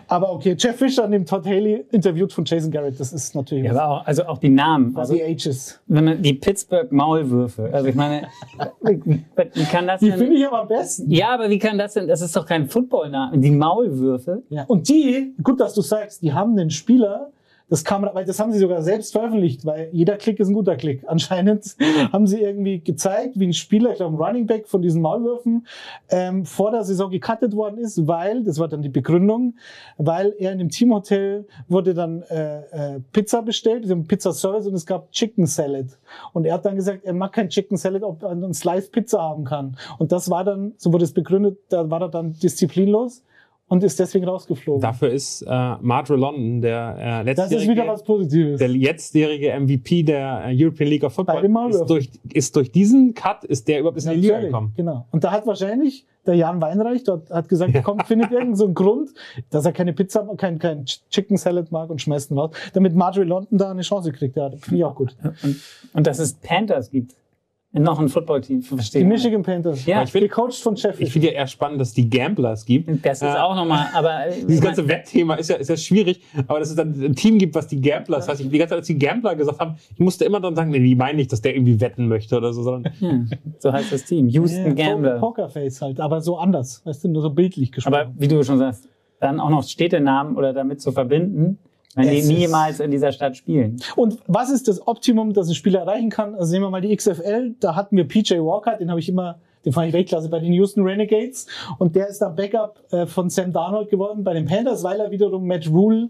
Aber 0.07 0.31
okay, 0.31 0.55
Jeff 0.57 0.77
Fisher 0.77 1.07
nimmt 1.07 1.27
Todd 1.27 1.45
Haley 1.45 1.85
interviewt 1.91 2.31
von 2.31 2.45
Jason 2.45 2.71
Garrett. 2.71 2.99
Das 2.99 3.11
ist 3.11 3.33
natürlich 3.35 3.65
Ja, 3.65 3.71
aber 3.71 3.87
auch, 4.01 4.05
also 4.05 4.25
auch 4.25 4.37
die 4.37 4.49
Namen. 4.49 4.95
Also, 4.95 5.13
die 5.15 5.23
Ages. 5.23 5.79
wenn 5.87 6.05
man, 6.05 6.21
die 6.21 6.33
Pittsburgh 6.33 6.91
Maulwürfe. 6.91 7.69
Also 7.73 7.87
ich 7.87 7.95
meine, 7.95 8.27
wie, 8.81 9.63
kann 9.71 9.87
das 9.87 9.99
Die 10.01 10.09
denn? 10.09 10.19
finde 10.19 10.35
ich 10.35 10.45
aber 10.45 10.61
am 10.61 10.67
besten. 10.67 11.09
Ja, 11.09 11.29
aber 11.33 11.49
wie 11.49 11.59
kann 11.59 11.77
das 11.77 11.93
denn? 11.93 12.07
Das 12.07 12.21
ist 12.21 12.35
doch 12.35 12.45
kein 12.45 12.67
Footballname. 12.67 13.37
Die 13.39 13.51
Maulwürfe. 13.51 14.43
Ja. 14.49 14.65
Und 14.67 14.87
die, 14.87 15.33
gut, 15.41 15.59
dass 15.59 15.73
du 15.73 15.81
sagst, 15.81 16.21
die 16.21 16.33
haben 16.33 16.51
einen 16.57 16.69
Spieler, 16.69 17.31
das 17.67 17.83
man, 17.89 18.13
weil 18.13 18.25
das 18.25 18.39
haben 18.39 18.51
sie 18.51 18.59
sogar 18.59 18.83
selbst 18.83 19.11
veröffentlicht, 19.11 19.65
weil 19.65 19.89
jeder 19.91 20.17
Klick 20.17 20.39
ist 20.39 20.49
ein 20.49 20.53
guter 20.53 20.75
Klick. 20.75 21.03
Anscheinend 21.07 21.75
haben 22.13 22.27
sie 22.27 22.41
irgendwie 22.41 22.79
gezeigt, 22.79 23.39
wie 23.39 23.47
ein 23.47 23.53
Spieler, 23.53 23.91
ich 23.91 23.97
glaube 23.97 24.15
ein 24.15 24.23
Running 24.23 24.45
Back 24.45 24.67
von 24.67 24.81
diesen 24.81 25.01
Maulwürfen, 25.01 25.65
ähm, 26.09 26.45
vor 26.45 26.71
der 26.71 26.83
Saison 26.83 27.09
gecuttet 27.09 27.55
worden 27.55 27.79
ist, 27.79 28.07
weil, 28.07 28.43
das 28.43 28.59
war 28.59 28.67
dann 28.67 28.81
die 28.81 28.89
Begründung, 28.89 29.55
weil 29.97 30.33
er 30.37 30.51
in 30.51 30.59
dem 30.59 30.69
Teamhotel 30.69 31.47
wurde 31.67 31.93
dann 31.93 32.21
äh, 32.23 32.95
äh, 32.95 32.99
Pizza 33.11 33.41
bestellt, 33.41 33.89
haben 33.89 34.05
Pizza 34.05 34.31
Service 34.31 34.67
und 34.67 34.75
es 34.75 34.85
gab 34.85 35.11
Chicken 35.11 35.47
Salad. 35.47 35.87
Und 36.33 36.45
er 36.45 36.55
hat 36.55 36.65
dann 36.65 36.75
gesagt, 36.75 37.03
er 37.03 37.13
mag 37.13 37.33
kein 37.33 37.49
Chicken 37.49 37.77
Salad, 37.77 38.03
ob 38.03 38.21
er 38.21 38.29
einen 38.29 38.53
Slice 38.53 38.91
Pizza 38.91 39.21
haben 39.21 39.43
kann. 39.43 39.75
Und 39.97 40.11
das 40.11 40.29
war 40.29 40.43
dann, 40.43 40.73
so 40.77 40.93
wurde 40.93 41.05
es 41.05 41.13
begründet, 41.13 41.57
da 41.69 41.89
war 41.89 42.01
er 42.01 42.09
dann 42.09 42.33
disziplinlos 42.33 43.23
und 43.67 43.83
ist 43.83 43.99
deswegen 43.99 44.25
rausgeflogen. 44.25 44.81
Dafür 44.81 45.09
ist 45.09 45.41
äh, 45.41 45.75
Marjorie 45.81 46.19
London, 46.19 46.61
der 46.61 47.23
äh, 47.25 47.33
Das 47.33 47.45
ist 47.45 47.51
letztjährige, 47.51 47.71
wieder 47.71 47.87
was 47.87 48.03
Positives. 48.03 48.59
der 48.59 48.67
letztjährige 48.67 49.59
MVP 49.59 50.03
der 50.03 50.45
äh, 50.45 50.63
European 50.63 50.89
League 50.89 51.03
of 51.03 51.15
Bei 51.15 51.41
Football, 51.41 51.69
ist 51.71 51.85
durch, 51.85 52.09
ist 52.31 52.55
durch 52.55 52.71
diesen 52.71 53.13
Cut 53.13 53.43
ist 53.43 53.67
der 53.67 53.79
überhaupt 53.79 54.03
in 54.03 54.09
die 54.09 54.17
Liga 54.17 54.39
gekommen. 54.39 54.73
Genau. 54.75 55.07
Und 55.11 55.23
da 55.23 55.31
hat 55.31 55.47
wahrscheinlich 55.47 56.05
der 56.25 56.35
Jan 56.35 56.61
Weinreich 56.61 57.03
dort 57.03 57.29
hat 57.29 57.49
gesagt, 57.49 57.73
komm, 57.83 57.99
findet 57.99 58.31
irgendeinen 58.31 58.55
so 58.55 58.65
einen 58.65 58.73
Grund, 58.73 59.11
dass 59.49 59.65
er 59.65 59.71
keine 59.71 59.93
Pizza, 59.93 60.27
kein, 60.37 60.59
kein 60.59 60.85
Chicken 60.85 61.37
Salad 61.37 61.71
mag 61.71 61.89
und 61.89 62.01
schmeißt 62.01 62.31
ihn 62.31 62.37
raus, 62.37 62.51
damit 62.73 62.95
Marjorie 62.95 63.27
London 63.27 63.57
da 63.57 63.71
eine 63.71 63.81
Chance 63.81 64.11
kriegt. 64.11 64.35
Ja, 64.35 64.49
das 64.49 64.61
finde 64.61 64.77
ich 64.77 64.83
auch 64.83 64.95
gut. 64.95 65.15
Und, 65.43 65.61
und 65.93 66.07
dass 66.07 66.19
es 66.19 66.33
Panthers 66.33 66.89
gibt. 66.89 67.15
Noch 67.77 67.99
ein 67.99 68.07
Footballteam, 68.09 68.61
verstehe. 68.61 69.01
Die 69.03 69.07
Michigan 69.07 69.43
Panthers. 69.43 69.85
Ja. 69.85 70.01
ich 70.03 70.11
finde 70.11 70.27
Gecoacht 70.29 70.53
von 70.55 70.75
Jeff 70.75 70.99
ich 71.01 71.11
finde 71.11 71.27
ja 71.27 71.33
eher 71.33 71.47
spannend, 71.47 71.81
dass 71.81 71.89
es 71.89 71.93
die 71.93 72.09
Gamblers 72.09 72.65
gibt. 72.65 72.89
Das 73.05 73.21
ist 73.21 73.27
Äh, 73.27 73.37
auch 73.37 73.55
nochmal, 73.55 73.87
aber. 73.93 74.27
äh, 74.27 74.45
Dieses 74.47 74.61
ganze 74.61 74.87
Wettthema 74.87 75.35
ist 75.35 75.49
ja, 75.49 75.57
ist 75.57 75.69
ja 75.69 75.75
schwierig, 75.77 76.21
aber 76.47 76.59
dass 76.59 76.69
es 76.69 76.75
dann 76.75 76.91
ein 76.93 77.15
Team 77.15 77.37
gibt, 77.37 77.53
was 77.55 77.67
die 77.67 77.81
Gamblers, 77.81 78.25
das 78.25 78.29
heißt, 78.35 78.41
ich, 78.41 78.49
die 78.49 78.57
ganze 78.57 78.69
Zeit, 78.71 78.77
als 78.79 78.87
die 78.87 78.97
Gambler 78.97 79.35
gesagt 79.35 79.59
haben, 79.59 79.75
ich 79.93 79.99
musste 79.99 80.23
immer 80.25 80.39
dann 80.39 80.55
sagen, 80.55 80.71
nee, 80.71 80.79
die 80.79 80.95
meinen 80.95 81.17
nicht, 81.17 81.31
dass 81.31 81.41
der 81.41 81.53
irgendwie 81.55 81.79
wetten 81.81 82.07
möchte 82.07 82.37
oder 82.37 82.53
so, 82.53 82.63
sondern 82.63 82.93
Ja, 82.99 83.19
so 83.59 83.73
heißt 83.73 83.91
das 83.91 84.05
Team. 84.05 84.27
Houston 84.29 84.77
Ja, 84.77 84.89
Gambler. 84.91 85.19
Pokerface 85.19 85.81
halt, 85.81 85.99
aber 85.99 86.21
so 86.21 86.37
anders. 86.37 86.81
Weißt 86.85 87.03
du, 87.03 87.09
nur 87.09 87.21
so 87.21 87.29
bildlich 87.29 87.71
gesprochen. 87.71 87.93
Aber 87.93 88.11
wie 88.17 88.27
du 88.27 88.41
schon 88.43 88.57
sagst, 88.57 88.87
dann 89.19 89.39
auch 89.39 89.49
noch 89.49 89.63
Städtenamen 89.63 90.35
oder 90.37 90.53
damit 90.53 90.81
zu 90.81 90.91
verbinden, 90.91 91.57
wenn 91.95 92.09
die 92.09 92.19
Es 92.19 92.27
niemals 92.27 92.79
in 92.79 92.91
dieser 92.91 93.11
Stadt 93.11 93.37
spielen. 93.37 93.77
Und 93.95 94.19
was 94.27 94.49
ist 94.49 94.67
das 94.67 94.85
Optimum, 94.85 95.33
das 95.33 95.47
ein 95.47 95.55
Spieler 95.55 95.79
erreichen 95.79 96.09
kann? 96.09 96.35
Also 96.35 96.51
nehmen 96.51 96.65
wir 96.65 96.69
mal 96.69 96.81
die 96.81 96.95
XFL, 96.95 97.55
da 97.59 97.75
hatten 97.75 97.95
wir 97.97 98.07
PJ 98.07 98.35
Walker, 98.35 98.77
den 98.77 98.89
habe 98.89 98.99
ich 98.99 99.09
immer, 99.09 99.39
den 99.63 99.73
fand 99.73 99.87
ich 99.87 99.93
Weltklasse 99.93 100.29
bei 100.29 100.39
den 100.39 100.53
Houston 100.53 100.83
Renegades. 100.83 101.47
Und 101.79 101.95
der 101.95 102.07
ist 102.07 102.19
dann 102.19 102.35
Backup 102.35 102.81
äh, 102.91 103.05
von 103.05 103.29
Sam 103.29 103.51
Darnold 103.51 103.89
geworden 103.89 104.23
bei 104.23 104.33
den 104.33 104.45
Panthers, 104.45 104.83
weil 104.83 104.99
er 104.99 105.09
wiederum 105.09 105.47
Matt 105.47 105.67
Rule 105.69 106.09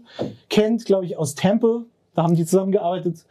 kennt, 0.50 0.84
glaube 0.84 1.06
ich, 1.06 1.16
aus 1.16 1.34
Temple. 1.34 1.84
Da 2.14 2.22
haben 2.22 2.34
die 2.34 2.46
zusammengearbeitet, 2.46 3.26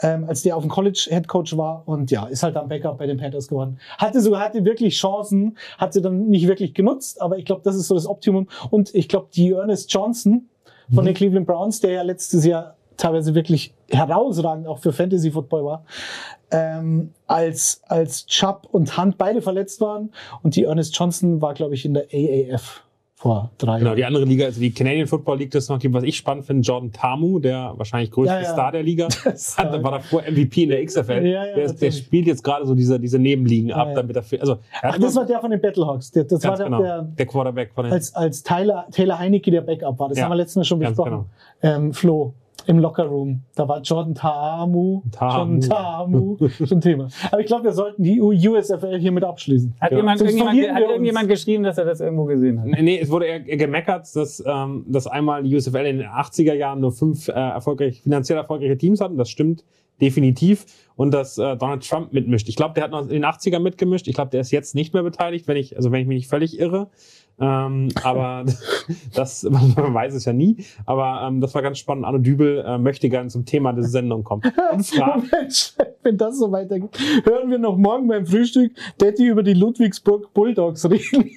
ähm, 0.00 0.24
als 0.26 0.42
der 0.42 0.56
auf 0.56 0.62
dem 0.62 0.70
College 0.70 1.08
Head 1.10 1.28
Coach 1.28 1.56
war. 1.58 1.82
Und 1.84 2.10
ja, 2.10 2.26
ist 2.26 2.42
halt 2.42 2.56
dann 2.56 2.68
Backup 2.68 2.96
bei 2.96 3.06
den 3.06 3.18
Panthers 3.18 3.48
geworden. 3.48 3.78
Hatte 3.98 4.20
sogar, 4.22 4.40
hatte 4.40 4.64
wirklich 4.64 4.96
Chancen, 4.96 5.58
hat 5.76 5.92
sie 5.92 6.00
dann 6.00 6.28
nicht 6.28 6.48
wirklich 6.48 6.72
genutzt, 6.72 7.20
aber 7.20 7.36
ich 7.36 7.44
glaube, 7.44 7.60
das 7.64 7.76
ist 7.76 7.86
so 7.86 7.94
das 7.94 8.06
Optimum. 8.06 8.48
Und 8.70 8.94
ich 8.94 9.08
glaube, 9.08 9.28
die 9.34 9.50
Ernest 9.50 9.92
Johnson 9.92 10.48
von 10.94 11.04
den 11.04 11.14
Cleveland 11.14 11.46
Browns, 11.46 11.80
der 11.80 11.92
ja 11.92 12.02
letztes 12.02 12.44
Jahr 12.44 12.76
teilweise 12.96 13.34
wirklich 13.34 13.74
herausragend 13.90 14.66
auch 14.66 14.78
für 14.78 14.92
Fantasy 14.92 15.30
Football 15.30 15.64
war, 15.64 15.84
ähm, 16.50 17.12
als, 17.26 17.82
als 17.86 18.26
Chubb 18.26 18.68
und 18.70 18.96
Hunt 18.98 19.18
beide 19.18 19.42
verletzt 19.42 19.80
waren. 19.80 20.12
Und 20.42 20.56
die 20.56 20.64
Ernest 20.64 20.96
Johnson 20.96 21.40
war, 21.40 21.54
glaube 21.54 21.74
ich, 21.74 21.84
in 21.84 21.94
der 21.94 22.06
AAF 22.12 22.84
vor 23.20 23.50
drei 23.58 23.78
genau, 23.78 23.90
Jahren. 23.90 23.96
die 23.98 24.04
andere 24.06 24.24
Liga, 24.24 24.46
also 24.46 24.60
die 24.60 24.72
Canadian 24.72 25.06
Football 25.06 25.36
League, 25.40 25.50
das 25.50 25.68
noch 25.68 25.78
gibt, 25.78 25.94
was 25.94 26.04
ich 26.04 26.16
spannend 26.16 26.46
finde, 26.46 26.62
Jordan 26.62 26.90
Tamu, 26.90 27.38
der 27.38 27.74
wahrscheinlich 27.76 28.10
größte 28.10 28.32
Ja, 28.34 28.40
ja. 28.40 28.50
Star 28.50 28.72
der 28.72 28.82
Liga, 28.82 29.08
hat, 29.24 29.82
war- 29.82 29.90
davor 29.92 30.22
MVP 30.22 30.62
in 30.62 30.70
der 30.70 30.82
XFL. 30.82 31.26
Ja, 31.26 31.44
der, 31.44 31.64
ist, 31.64 31.82
der 31.82 31.90
spielt 31.90 32.26
jetzt 32.26 32.42
gerade 32.42 32.64
so 32.66 32.74
diese, 32.74 32.98
diese 32.98 33.18
Nebenligen 33.18 33.72
ab, 33.72 33.90
damit 33.94 34.16
er, 34.16 34.22
viel- 34.22 34.40
also, 34.40 34.54
er 34.80 34.94
Ach, 34.94 34.98
das 34.98 35.14
war 35.16 35.26
der 35.26 35.38
von 35.38 35.50
den 35.50 35.60
Battlehawks. 35.60 36.10
Der, 36.12 36.24
das 36.24 36.42
war 36.44 36.56
der, 36.56 36.64
genau, 36.64 36.80
der 36.80 37.02
der 37.02 37.26
Quarterback 37.26 37.72
von 37.74 37.84
den, 37.84 37.92
als, 37.92 38.14
als 38.14 38.42
Tyler, 38.42 38.86
Taylor 38.90 39.18
Heinecke 39.18 39.50
der 39.50 39.60
Backup 39.60 39.98
war. 39.98 40.08
Das 40.08 40.22
haben 40.22 40.30
wir 40.30 40.36
letztes 40.36 40.56
Mal 40.56 40.64
schon 40.64 40.78
besprochen. 40.78 41.26
Ähm, 41.62 41.92
Flo, 41.92 42.32
im 42.66 42.78
Lockerroom. 42.78 43.42
Da 43.54 43.68
war 43.68 43.80
Jordan 43.80 44.14
Tamu. 44.14 45.02
Tamu. 45.12 45.36
Jordan 45.36 45.60
Tamu. 45.60 46.36
schon 46.66 46.80
Thema. 46.80 47.08
Aber 47.30 47.40
ich 47.40 47.46
glaube, 47.46 47.64
wir 47.64 47.72
sollten 47.72 48.02
die 48.02 48.20
USFL 48.20 48.98
hiermit 48.98 49.24
abschließen. 49.24 49.74
Hat, 49.80 49.90
Ja. 49.92 49.96
jemand, 49.98 50.20
irgendjemand, 50.20 50.74
hat 50.74 50.82
irgendjemand 50.82 51.28
geschrieben, 51.28 51.62
dass 51.62 51.78
er 51.78 51.84
das 51.84 52.00
irgendwo 52.00 52.24
gesehen 52.24 52.60
hat? 52.60 52.66
Nee, 52.66 52.82
nee, 52.82 52.98
es 53.00 53.10
wurde 53.10 53.26
eher 53.26 53.40
gemeckert, 53.40 54.06
dass, 54.14 54.42
ähm, 54.46 54.84
dass 54.88 55.06
einmal 55.06 55.42
die 55.42 55.54
USFL 55.54 55.86
in 55.86 55.98
den 55.98 56.06
80er 56.08 56.54
Jahren 56.54 56.80
nur 56.80 56.92
fünf 56.92 57.28
äh, 57.28 57.32
erfolgreich, 57.32 58.02
finanziell 58.02 58.38
erfolgreiche 58.38 58.76
Teams 58.78 59.00
hatten. 59.00 59.16
Das 59.16 59.28
stimmt 59.30 59.64
definitiv. 60.00 60.64
Und 60.96 61.12
dass 61.12 61.38
äh, 61.38 61.56
Donald 61.56 61.86
Trump 61.88 62.12
mitmischt. 62.12 62.48
Ich 62.48 62.56
glaube, 62.56 62.74
der 62.74 62.84
hat 62.84 62.90
noch 62.90 63.02
in 63.02 63.08
den 63.08 63.24
80er 63.24 63.58
mitgemischt. 63.58 64.06
Ich 64.08 64.14
glaube, 64.14 64.30
der 64.30 64.40
ist 64.40 64.50
jetzt 64.50 64.74
nicht 64.74 64.92
mehr 64.92 65.02
beteiligt, 65.02 65.46
wenn 65.48 65.56
ich, 65.56 65.76
also 65.76 65.92
wenn 65.92 66.00
ich 66.02 66.06
mich 66.06 66.16
nicht 66.16 66.28
völlig 66.28 66.58
irre. 66.58 66.88
Ähm, 67.40 67.88
aber 68.02 68.44
das, 69.14 69.42
man 69.50 69.94
weiß 69.94 70.14
es 70.14 70.26
ja 70.26 70.32
nie. 70.32 70.64
Aber 70.86 71.22
ähm, 71.26 71.40
das 71.40 71.54
war 71.54 71.62
ganz 71.62 71.78
spannend. 71.78 72.04
Arno 72.04 72.18
Dübel 72.18 72.62
äh, 72.66 72.78
möchte 72.78 73.08
gerne 73.08 73.30
zum 73.30 73.44
Thema 73.46 73.72
dieser 73.72 73.88
Sendung 73.88 74.22
kommen. 74.24 74.42
Und 74.72 74.86
fragt, 74.86 75.32
Moment, 75.32 75.76
wenn 76.02 76.18
das 76.18 76.38
so 76.38 76.52
weitergeht, 76.52 76.90
hören 77.24 77.50
wir 77.50 77.58
noch 77.58 77.76
morgen 77.76 78.06
beim 78.08 78.26
Frühstück 78.26 78.72
Daddy 78.98 79.26
über 79.28 79.42
die 79.42 79.54
Ludwigsburg 79.54 80.32
Bulldogs 80.34 80.88
reden. 80.88 81.30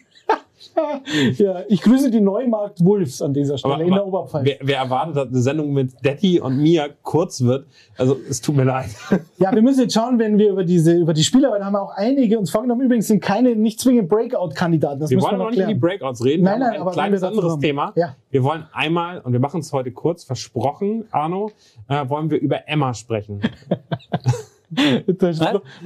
ja, 1.37 1.63
ich 1.67 1.81
grüße 1.81 2.09
die 2.09 2.21
Neumarkt 2.21 2.83
Wolves 2.83 3.21
an 3.21 3.33
dieser 3.33 3.57
Stelle 3.57 3.75
aber, 3.75 3.83
in 3.83 3.89
der 3.89 4.01
aber 4.01 4.07
Oberpfalz. 4.07 4.45
wer, 4.45 4.57
wer 4.61 4.77
erwartet, 4.77 5.15
dass 5.15 5.27
eine 5.27 5.41
Sendung 5.41 5.73
mit 5.73 5.93
Daddy 6.03 6.39
und 6.39 6.57
Mia 6.57 6.87
kurz 7.01 7.41
wird? 7.41 7.67
Also 7.97 8.17
es 8.29 8.41
tut 8.41 8.55
mir 8.55 8.63
leid. 8.65 8.89
Ja, 9.37 9.53
wir 9.53 9.61
müssen 9.61 9.81
jetzt 9.81 9.93
schauen, 9.93 10.19
wenn 10.19 10.37
wir 10.37 10.51
über 10.51 10.63
diese, 10.63 10.93
über 10.93 11.13
die 11.13 11.23
Spieler, 11.23 11.51
weil 11.51 11.59
da 11.59 11.65
haben 11.65 11.73
wir 11.73 11.81
auch 11.81 11.95
einige 11.95 12.39
uns 12.39 12.49
vorgenommen. 12.49 12.81
Übrigens 12.81 13.07
sind 13.07 13.21
keine, 13.21 13.55
nicht 13.55 13.79
zwingend 13.79 14.07
Breakout-Kandidaten. 14.07 14.99
Das 15.01 15.09
Wir 15.09 15.17
müssen 15.17 15.27
wollen 15.27 15.39
wir 15.39 15.43
noch 15.43 15.51
nicht 15.51 15.59
über 15.59 15.67
die. 15.67 15.79
Breakouts 15.79 16.23
reden. 16.23 16.43
Nein, 16.43 16.59
wir 16.59 16.67
nein, 16.67 16.81
aber 16.81 16.81
ein 16.81 16.85
wir 16.85 16.91
kleines 16.93 17.23
anderes. 17.23 17.59
Thema. 17.59 17.91
Ja. 17.95 18.15
Wir 18.29 18.43
wollen 18.43 18.65
einmal, 18.71 19.19
und 19.19 19.33
wir 19.33 19.39
machen 19.39 19.59
es 19.59 19.73
heute 19.73 19.91
kurz, 19.91 20.23
versprochen, 20.23 21.05
Arno, 21.11 21.51
äh, 21.89 22.07
wollen 22.07 22.31
wir 22.31 22.39
über 22.39 22.67
Emma 22.67 22.93
sprechen. 22.93 23.41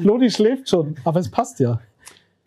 Flori 0.02 0.30
schläft 0.30 0.70
schon, 0.70 0.96
aber 1.04 1.20
es 1.20 1.30
passt 1.30 1.60
ja. 1.60 1.80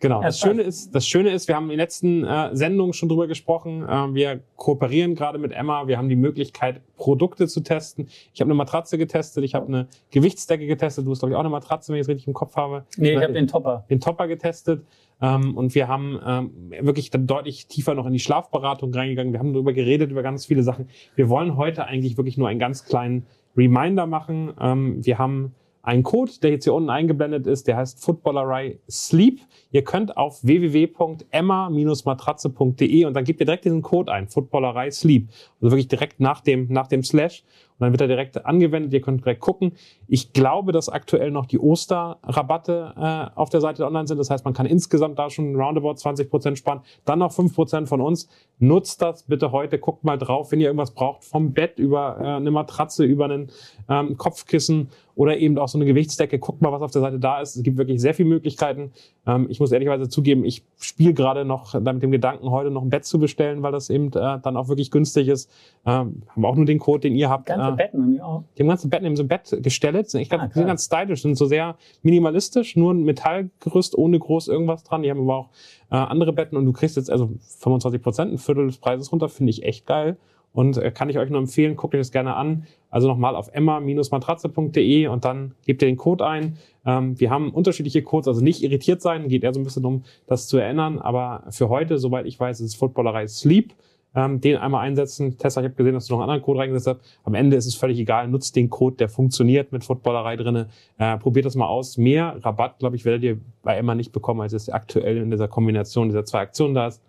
Genau. 0.01 0.21
Das 0.21 0.39
Schöne 0.39 0.63
ist, 0.63 0.93
das 0.95 1.05
Schöne 1.07 1.29
ist, 1.29 1.47
wir 1.47 1.55
haben 1.55 1.65
in 1.65 1.69
den 1.71 1.77
letzten 1.79 2.23
äh, 2.25 2.49
Sendungen 2.53 2.91
schon 2.93 3.07
drüber 3.07 3.27
gesprochen. 3.27 3.83
Äh, 3.87 4.13
wir 4.15 4.39
kooperieren 4.55 5.13
gerade 5.15 5.37
mit 5.37 5.51
Emma. 5.53 5.87
Wir 5.87 5.97
haben 5.97 6.09
die 6.09 6.15
Möglichkeit, 6.15 6.81
Produkte 6.97 7.47
zu 7.47 7.61
testen. 7.61 8.07
Ich 8.33 8.41
habe 8.41 8.49
eine 8.49 8.55
Matratze 8.55 8.97
getestet. 8.97 9.43
Ich 9.43 9.53
habe 9.55 9.67
eine 9.67 9.87
Gewichtsdecke 10.09 10.65
getestet. 10.65 11.05
Du 11.05 11.11
hast, 11.11 11.19
glaube 11.19 11.31
ich, 11.33 11.35
auch 11.35 11.41
eine 11.41 11.49
Matratze, 11.49 11.93
wenn 11.93 11.99
ich 11.99 12.01
es 12.05 12.07
richtig 12.09 12.27
im 12.27 12.33
Kopf 12.33 12.55
habe. 12.55 12.85
Nee, 12.97 13.11
ich 13.11 13.17
Äh, 13.19 13.23
habe 13.23 13.33
den 13.33 13.47
Topper. 13.47 13.85
den 13.91 13.99
Topper 13.99 14.27
getestet 14.27 14.83
ähm, 15.21 15.55
und 15.55 15.75
wir 15.75 15.87
haben 15.87 16.19
ähm, 16.25 16.51
wirklich 16.81 17.11
dann 17.11 17.27
deutlich 17.27 17.67
tiefer 17.67 17.93
noch 17.93 18.07
in 18.07 18.13
die 18.13 18.19
Schlafberatung 18.19 18.91
reingegangen. 18.93 19.33
Wir 19.33 19.39
haben 19.39 19.53
darüber 19.53 19.71
geredet, 19.71 20.09
über 20.09 20.23
ganz 20.23 20.47
viele 20.47 20.63
Sachen. 20.63 20.89
Wir 21.15 21.29
wollen 21.29 21.57
heute 21.57 21.85
eigentlich 21.85 22.17
wirklich 22.17 22.37
nur 22.37 22.47
einen 22.47 22.59
ganz 22.59 22.85
kleinen 22.85 23.27
Reminder 23.55 24.07
machen. 24.07 24.51
Ähm, 24.59 25.05
wir 25.05 25.19
haben 25.19 25.53
einen 25.83 26.03
Code, 26.03 26.31
der 26.41 26.51
jetzt 26.51 26.65
hier 26.65 26.73
unten 26.73 26.89
eingeblendet 26.89 27.47
ist, 27.47 27.67
der 27.67 27.77
heißt 27.77 28.03
Footballerei 28.03 28.79
Sleep. 28.89 29.39
Ihr 29.71 29.83
könnt 29.83 30.17
auf 30.17 30.43
www.emma-matratze.de 30.43 33.05
und 33.05 33.13
dann 33.13 33.23
gebt 33.23 33.39
ihr 33.39 33.45
direkt 33.45 33.63
diesen 33.65 33.81
Code 33.81 34.11
ein, 34.11 34.27
Footballerei 34.27 34.91
Sleep. 34.91 35.29
Also 35.59 35.71
wirklich 35.71 35.87
direkt 35.87 36.19
nach 36.19 36.41
dem, 36.41 36.67
nach 36.71 36.85
dem 36.87 37.03
Slash. 37.03 37.43
Und 37.81 37.85
dann 37.85 37.93
wird 37.93 38.01
er 38.01 38.07
direkt 38.07 38.45
angewendet. 38.45 38.93
Ihr 38.93 39.01
könnt 39.01 39.25
direkt 39.25 39.41
gucken. 39.41 39.71
Ich 40.07 40.33
glaube, 40.33 40.71
dass 40.71 40.87
aktuell 40.87 41.31
noch 41.31 41.47
die 41.47 41.57
Osterrabatte 41.57 42.93
äh, 42.95 43.35
auf 43.35 43.49
der 43.49 43.59
Seite 43.59 43.87
online 43.87 44.07
sind. 44.07 44.19
Das 44.19 44.29
heißt, 44.29 44.45
man 44.45 44.53
kann 44.53 44.67
insgesamt 44.67 45.17
da 45.17 45.31
schon 45.31 45.55
roundabout 45.55 45.95
20 45.95 46.29
Prozent 46.29 46.59
sparen. 46.59 46.81
Dann 47.05 47.17
noch 47.17 47.31
5 47.31 47.55
Prozent 47.55 47.89
von 47.89 47.99
uns. 47.99 48.29
Nutzt 48.59 49.01
das 49.01 49.23
bitte 49.23 49.51
heute. 49.51 49.79
Guckt 49.79 50.03
mal 50.03 50.19
drauf, 50.19 50.51
wenn 50.51 50.59
ihr 50.59 50.67
irgendwas 50.67 50.91
braucht. 50.91 51.23
Vom 51.23 51.53
Bett 51.53 51.79
über 51.79 52.17
äh, 52.21 52.27
eine 52.27 52.51
Matratze, 52.51 53.03
über 53.03 53.25
einen 53.25 53.49
ähm, 53.89 54.15
Kopfkissen 54.15 54.89
oder 55.15 55.37
eben 55.37 55.57
auch 55.57 55.67
so 55.67 55.77
eine 55.77 55.85
Gewichtsdecke. 55.85 56.37
Guckt 56.39 56.61
mal, 56.61 56.71
was 56.71 56.81
auf 56.81 56.91
der 56.91 57.01
Seite 57.01 57.19
da 57.19 57.41
ist. 57.41 57.55
Es 57.55 57.63
gibt 57.63 57.77
wirklich 57.77 57.99
sehr 57.99 58.13
viele 58.13 58.29
Möglichkeiten. 58.29 58.91
Ähm, 59.25 59.47
ich 59.49 59.59
muss 59.59 59.71
ehrlicherweise 59.71 60.07
zugeben, 60.09 60.45
ich 60.45 60.63
spiele 60.79 61.13
gerade 61.13 61.45
noch 61.45 61.73
mit 61.73 62.03
dem 62.03 62.11
Gedanken, 62.11 62.49
heute 62.51 62.71
noch 62.71 62.81
ein 62.83 62.89
Bett 62.89 63.05
zu 63.05 63.19
bestellen, 63.19 63.63
weil 63.63 63.71
das 63.71 63.89
eben 63.89 64.07
äh, 64.07 64.39
dann 64.39 64.55
auch 64.55 64.67
wirklich 64.67 64.91
günstig 64.91 65.27
ist. 65.27 65.49
Ähm, 65.85 66.23
haben 66.29 66.45
auch 66.45 66.55
nur 66.55 66.65
den 66.65 66.79
Code, 66.79 67.01
den 67.01 67.15
ihr 67.15 67.29
habt. 67.29 67.47
Ganze 67.47 67.70
äh, 67.73 67.77
Betten 67.77 68.01
haben 68.01 68.11
die 68.13 68.21
auch. 68.21 68.43
die 68.57 68.61
haben 68.63 68.69
ganze 68.69 68.87
Betten 68.89 69.05
in 69.07 69.15
so 69.15 69.23
ein 69.23 69.27
Bett 69.27 69.57
gestellt. 69.61 70.09
Sind 70.09 70.21
echt 70.21 70.33
Ah, 70.33 70.37
krass. 70.37 70.53
sind 70.53 70.67
ganz 70.67 70.85
stylisch, 70.85 71.21
sind 71.21 71.35
so 71.35 71.45
sehr 71.45 71.75
minimalistisch, 72.03 72.75
nur 72.75 72.93
ein 72.93 73.03
Metallgerüst 73.03 73.97
ohne 73.97 74.19
groß 74.19 74.47
irgendwas 74.47 74.83
dran. 74.83 75.03
Die 75.03 75.09
haben 75.09 75.21
aber 75.21 75.35
auch 75.35 75.49
äh, 75.91 75.95
andere 75.95 76.33
Betten 76.33 76.57
und 76.57 76.65
du 76.65 76.73
kriegst 76.73 76.95
jetzt 76.97 77.09
also 77.09 77.31
25 77.59 78.01
Prozent, 78.01 78.31
ein 78.33 78.37
Viertel 78.37 78.67
des 78.67 78.77
Preises 78.77 79.11
runter, 79.11 79.29
finde 79.29 79.49
ich 79.51 79.63
echt 79.63 79.85
geil. 79.85 80.17
Und 80.53 80.75
äh, 80.77 80.91
kann 80.91 81.09
ich 81.09 81.17
euch 81.17 81.29
nur 81.29 81.39
empfehlen, 81.39 81.77
guckt 81.77 81.93
euch 81.95 82.01
das 82.01 82.11
gerne 82.11 82.35
an. 82.35 82.65
Also 82.89 83.07
nochmal 83.07 83.37
auf 83.37 83.47
emma-matratze.de 83.53 85.07
und 85.07 85.25
dann 85.25 85.53
gebt 85.65 85.81
ihr 85.81 85.87
den 85.87 85.97
Code 85.97 86.25
ein. 86.25 86.57
Ähm, 86.85 87.19
wir 87.19 87.29
haben 87.29 87.51
unterschiedliche 87.51 88.01
Codes, 88.01 88.27
also 88.27 88.41
nicht 88.41 88.61
irritiert 88.63 89.01
sein, 89.01 89.27
geht 89.29 89.43
eher 89.43 89.53
so 89.53 89.59
ein 89.59 89.63
bisschen 89.63 89.85
um 89.85 90.03
das 90.27 90.47
zu 90.47 90.57
erinnern. 90.57 90.99
Aber 90.99 91.43
für 91.51 91.69
heute, 91.69 91.97
soweit 91.97 92.25
ich 92.25 92.39
weiß, 92.39 92.59
ist 92.59 92.67
es 92.67 92.75
Footballerei 92.75 93.27
Sleep. 93.27 93.73
Ähm, 94.13 94.41
den 94.41 94.57
einmal 94.57 94.85
einsetzen. 94.85 95.37
Tessa, 95.37 95.61
ich 95.61 95.65
habe 95.65 95.75
gesehen, 95.75 95.93
dass 95.93 96.07
du 96.07 96.13
noch 96.13 96.19
einen 96.19 96.29
anderen 96.29 96.45
Code 96.45 96.59
reingesetzt 96.59 96.87
hast. 96.87 97.19
Am 97.23 97.33
Ende 97.33 97.55
ist 97.55 97.65
es 97.65 97.75
völlig 97.75 97.97
egal. 97.97 98.27
Nutzt 98.27 98.57
den 98.57 98.69
Code, 98.69 98.97
der 98.97 99.07
funktioniert 99.07 99.71
mit 99.71 99.85
Footballerei 99.85 100.35
drinne. 100.35 100.67
Äh, 100.97 101.17
probiert 101.17 101.45
das 101.45 101.55
mal 101.55 101.67
aus. 101.67 101.97
Mehr 101.97 102.35
Rabatt, 102.41 102.79
glaube 102.79 102.97
ich, 102.97 103.05
werdet 103.05 103.23
ihr 103.23 103.37
bei 103.63 103.77
Emma 103.77 103.95
nicht 103.95 104.11
bekommen, 104.11 104.41
als 104.41 104.51
es 104.51 104.69
aktuell 104.69 105.17
in 105.17 105.31
dieser 105.31 105.47
Kombination 105.47 106.09
dieser 106.09 106.25
zwei 106.25 106.39
Aktionen 106.39 106.75
da 106.75 106.87
ist. 106.87 107.01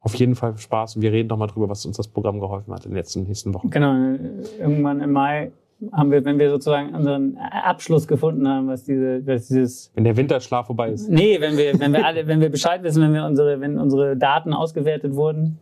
Auf 0.00 0.14
jeden 0.14 0.34
Fall 0.34 0.56
Spaß 0.56 0.96
und 0.96 1.02
wir 1.02 1.12
reden 1.12 1.28
nochmal 1.28 1.48
drüber, 1.48 1.68
was 1.68 1.84
uns 1.84 1.96
das 1.96 2.08
Programm 2.08 2.40
geholfen 2.40 2.72
hat 2.72 2.84
in 2.84 2.92
den 2.92 2.96
letzten 2.96 3.24
nächsten 3.24 3.52
Wochen. 3.52 3.70
Genau, 3.70 4.16
irgendwann 4.58 5.00
im 5.00 5.12
Mai 5.12 5.50
haben 5.92 6.10
wir, 6.10 6.24
wenn 6.24 6.38
wir 6.38 6.50
sozusagen 6.50 6.94
unseren 6.94 7.36
Abschluss 7.36 8.06
gefunden 8.06 8.48
haben, 8.48 8.68
was 8.68 8.84
diese, 8.84 9.26
was 9.26 9.48
dieses 9.48 9.90
Wenn 9.94 10.04
der 10.04 10.16
Winterschlaf 10.16 10.66
vorbei 10.66 10.90
ist. 10.90 11.10
Nee, 11.10 11.40
wenn 11.40 11.56
wir, 11.56 11.78
wenn 11.78 11.92
wir 11.92 12.04
alle, 12.04 12.26
wenn 12.26 12.40
wir 12.40 12.50
Bescheid 12.50 12.82
wissen, 12.82 13.02
wenn 13.02 13.12
wir 13.12 13.24
unsere, 13.24 13.60
wenn 13.60 13.78
unsere 13.78 14.16
Daten 14.16 14.52
ausgewertet 14.52 15.14
wurden, 15.14 15.58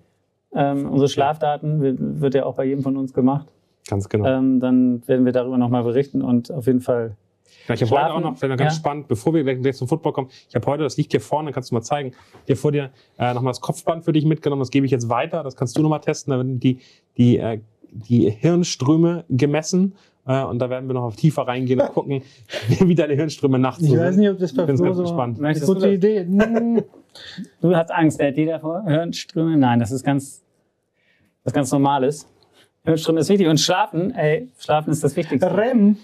ähm, 0.55 0.89
unsere 0.91 1.09
Schlafdaten, 1.09 2.21
wird, 2.21 2.35
ja 2.35 2.45
auch 2.45 2.55
bei 2.55 2.65
jedem 2.65 2.83
von 2.83 2.97
uns 2.97 3.13
gemacht, 3.15 3.47
Ganz 3.89 4.09
genau. 4.09 4.27
ähm, 4.29 4.61
dann 4.61 5.07
werden 5.09 5.25
wir 5.25 5.33
darüber 5.33 5.59
nochmal 5.59 5.83
berichten 5.83 6.23
und 6.23 6.51
auf 6.53 6.67
jeden 6.67 6.81
Fall. 6.81 7.17
Ja, 7.69 7.75
ich 7.75 7.83
habe 7.83 7.91
heute 7.93 8.15
auch 8.15 8.21
noch, 8.21 8.37
vielleicht 8.37 8.51
noch 8.51 8.57
ganz 8.59 8.75
ja. 8.75 8.79
spannend, 8.79 9.09
bevor 9.09 9.35
wir 9.35 9.45
gleich, 9.45 9.77
zum 9.77 9.87
Football 9.89 10.13
kommen, 10.13 10.29
ich 10.49 10.55
habe 10.55 10.67
heute, 10.67 10.83
das 10.83 10.97
liegt 10.97 11.13
hier 11.13 11.21
vorne, 11.21 11.53
kannst 11.53 11.71
du 11.71 11.75
mal 11.75 11.83
zeigen, 11.83 12.13
hier 12.47 12.57
vor 12.57 12.73
dir 12.73 12.91
äh, 13.19 13.35
nochmal 13.35 13.51
das 13.53 13.61
Kopfband 13.61 14.05
für 14.05 14.13
dich 14.13 14.25
mitgenommen, 14.25 14.61
das 14.61 14.71
gebe 14.71 14.85
ich 14.87 14.93
jetzt 14.93 15.09
weiter, 15.09 15.43
das 15.43 15.55
kannst 15.57 15.77
du 15.79 15.83
nochmal 15.83 16.01
testen, 16.01 16.33
da 16.33 16.39
werden 16.39 16.59
die, 16.61 16.79
die, 17.17 17.39
äh, 17.39 17.61
die 17.91 18.31
Hirnströme 18.31 19.25
gemessen 19.29 19.95
Äh, 20.25 20.45
und 20.45 20.61
da 20.61 20.71
werden 20.71 20.89
wir 20.89 20.95
noch 20.95 21.03
auf 21.03 21.17
tiefer 21.17 21.43
reingehen 21.49 21.81
und 21.81 21.89
gucken, 21.93 22.23
wie 22.69 22.95
deine 22.95 23.15
Hirnströme 23.15 23.59
nachts 23.59 23.83
Ich 23.83 23.91
so 23.91 23.97
weiß 23.97 24.15
sind. 24.15 24.21
nicht, 24.23 24.31
ob 24.31 24.39
das 24.39 24.55
bei 24.55 24.63
Ich 24.63 24.67
bin 24.69 24.77
Flo 24.77 24.85
ganz 24.87 24.97
so 24.99 25.03
gespannt. 25.03 25.41
eine 25.43 25.61
gute? 25.61 25.91
Idee. 25.91 26.21
Hm, 26.27 26.83
Du 27.61 27.75
hast 27.77 27.91
Angst, 27.91 28.21
äh, 28.21 28.33
die 28.33 28.47
davor? 28.47 28.85
Hirnströme? 28.87 29.57
Nein, 29.57 29.81
das 29.81 29.91
ist 29.91 30.03
ganz, 30.05 30.42
das 31.45 31.51
ist 31.51 31.55
ganz 31.55 31.73
normales. 31.73 32.27
Hirnströme 32.85 33.21
ist 33.21 33.29
wichtig 33.29 33.47
und 33.49 33.59
Schlafen, 33.61 34.13
ey, 34.15 34.49
Schlafen 34.59 34.91
ist 34.91 35.05
das 35.05 35.15
Wichtigste. 35.17 35.57
REM. 35.57 35.97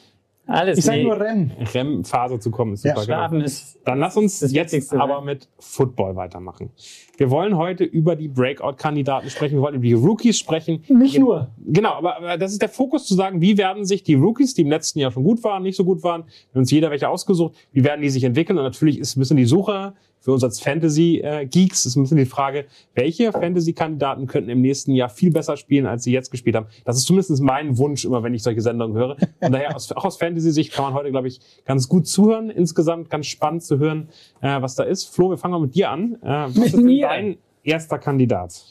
Alles 0.51 0.79
Ich 0.79 0.85
sage 0.87 0.99
nee. 0.99 1.05
nur 1.05 1.21
REM. 1.21 1.51
REM-Phase 1.75 2.39
zu 2.39 2.51
kommen 2.51 2.73
ist 2.73 2.83
Ja, 2.83 2.93
super. 2.95 3.05
genau. 3.05 3.17
Schlafen 3.19 3.41
ist 3.43 3.79
Dann 3.85 3.99
lass 3.99 4.17
uns 4.17 4.41
Das 4.41 4.51
jetzt 4.51 4.73
Wichtigste, 4.73 4.99
aber 4.99 5.21
mit 5.21 5.47
Football 5.59 6.17
weitermachen. 6.17 6.71
Wir 7.19 7.31
wollen 7.31 7.55
heute 7.59 7.85
über 7.85 8.17
die 8.17 8.29
Breakout-Kandidaten 8.29 9.29
sprechen. 9.29 9.57
Wir 9.57 9.61
wollen 9.63 9.75
über 9.75 9.83
die 9.85 9.93
Rookies 9.93 10.39
sprechen. 10.39 10.83
Nicht 10.89 11.13
Ge- 11.13 11.21
nur. 11.21 11.49
Genau, 11.67 11.93
aber, 11.95 12.17
aber 12.17 12.39
das 12.39 12.53
ist 12.53 12.63
der 12.63 12.71
Fokus 12.71 13.07
zu 13.07 13.15
sagen, 13.15 13.43
wie 13.43 13.59
werden 13.59 13.85
sich 13.85 14.05
die 14.05 14.15
Rookies, 14.15 14.55
die 14.55 14.63
im 14.63 14.71
letzten 14.71 15.01
Jahr 15.01 15.11
schon 15.11 15.25
gut 15.25 15.45
waren, 15.45 15.63
nicht 15.65 15.77
so 15.77 15.85
gut 15.85 16.03
waren, 16.03 16.23
wir 16.23 16.55
haben 16.55 16.61
uns 16.61 16.71
jeder 16.71 16.91
welche 16.91 17.11
ausgesucht, 17.11 17.55
wie 17.73 17.85
werden 17.85 18.01
die 18.01 18.09
sich 18.09 18.25
entwickeln? 18.25 18.57
Und 18.57 18.65
natürlich 18.65 18.99
ist 18.99 19.17
ein 19.17 19.21
bisschen 19.21 19.37
die 19.37 19.45
Suche 19.45 19.93
für 20.29 20.35
uns 20.35 20.45
als 20.45 20.61
Fantasy-Geeks 20.61 21.87
ist 21.87 21.97
ein 21.97 22.03
bisschen 22.03 22.19
die 22.19 22.27
Frage, 22.27 22.67
welche 22.95 23.33
Fantasy-Kandidaten 23.33 24.27
könnten 24.27 24.51
im 24.51 24.61
nächsten 24.61 24.93
Jahr 24.93 25.09
viel 25.09 25.31
besser 25.31 25.57
spielen, 25.57 25.87
als 25.87 26.05
sie 26.05 26.13
jetzt 26.13 26.31
gespielt 26.31 26.55
haben. 26.55 26.67
Das 26.85 26.99
ist 26.99 27.07
zumindest 27.07 27.41
mein 27.41 27.79
Wunsch, 27.79 28.05
immer 28.05 28.23
wenn 28.23 28.35
ich 28.35 28.43
solche 28.43 28.61
Sendungen 28.61 28.95
höre. 28.95 29.17
Und 29.41 29.53
daher 29.53 29.75
aus, 29.75 29.91
auch 29.93 30.05
aus 30.05 30.19
Fantasy-Sicht 30.19 30.75
kann 30.75 30.85
man 30.85 30.93
heute, 30.93 31.11
glaube 31.11 31.29
ich, 31.29 31.41
ganz 31.65 31.89
gut 31.89 32.07
zuhören. 32.07 32.51
Insgesamt 32.51 33.09
ganz 33.09 33.25
spannend 33.25 33.63
zu 33.63 33.79
hören, 33.79 34.11
äh, 34.43 34.61
was 34.61 34.75
da 34.75 34.83
ist. 34.83 35.07
Flo, 35.07 35.31
wir 35.31 35.39
fangen 35.39 35.53
mal 35.53 35.61
mit 35.63 35.75
dir 35.75 35.89
an. 35.89 36.17
Äh, 36.17 36.27
was 36.27 36.55
Mit 36.57 36.67
ist 36.67 36.77
denn 36.77 36.85
mir? 36.85 37.07
dein 37.07 37.39
erster 37.63 37.99
Kandidat? 37.99 38.63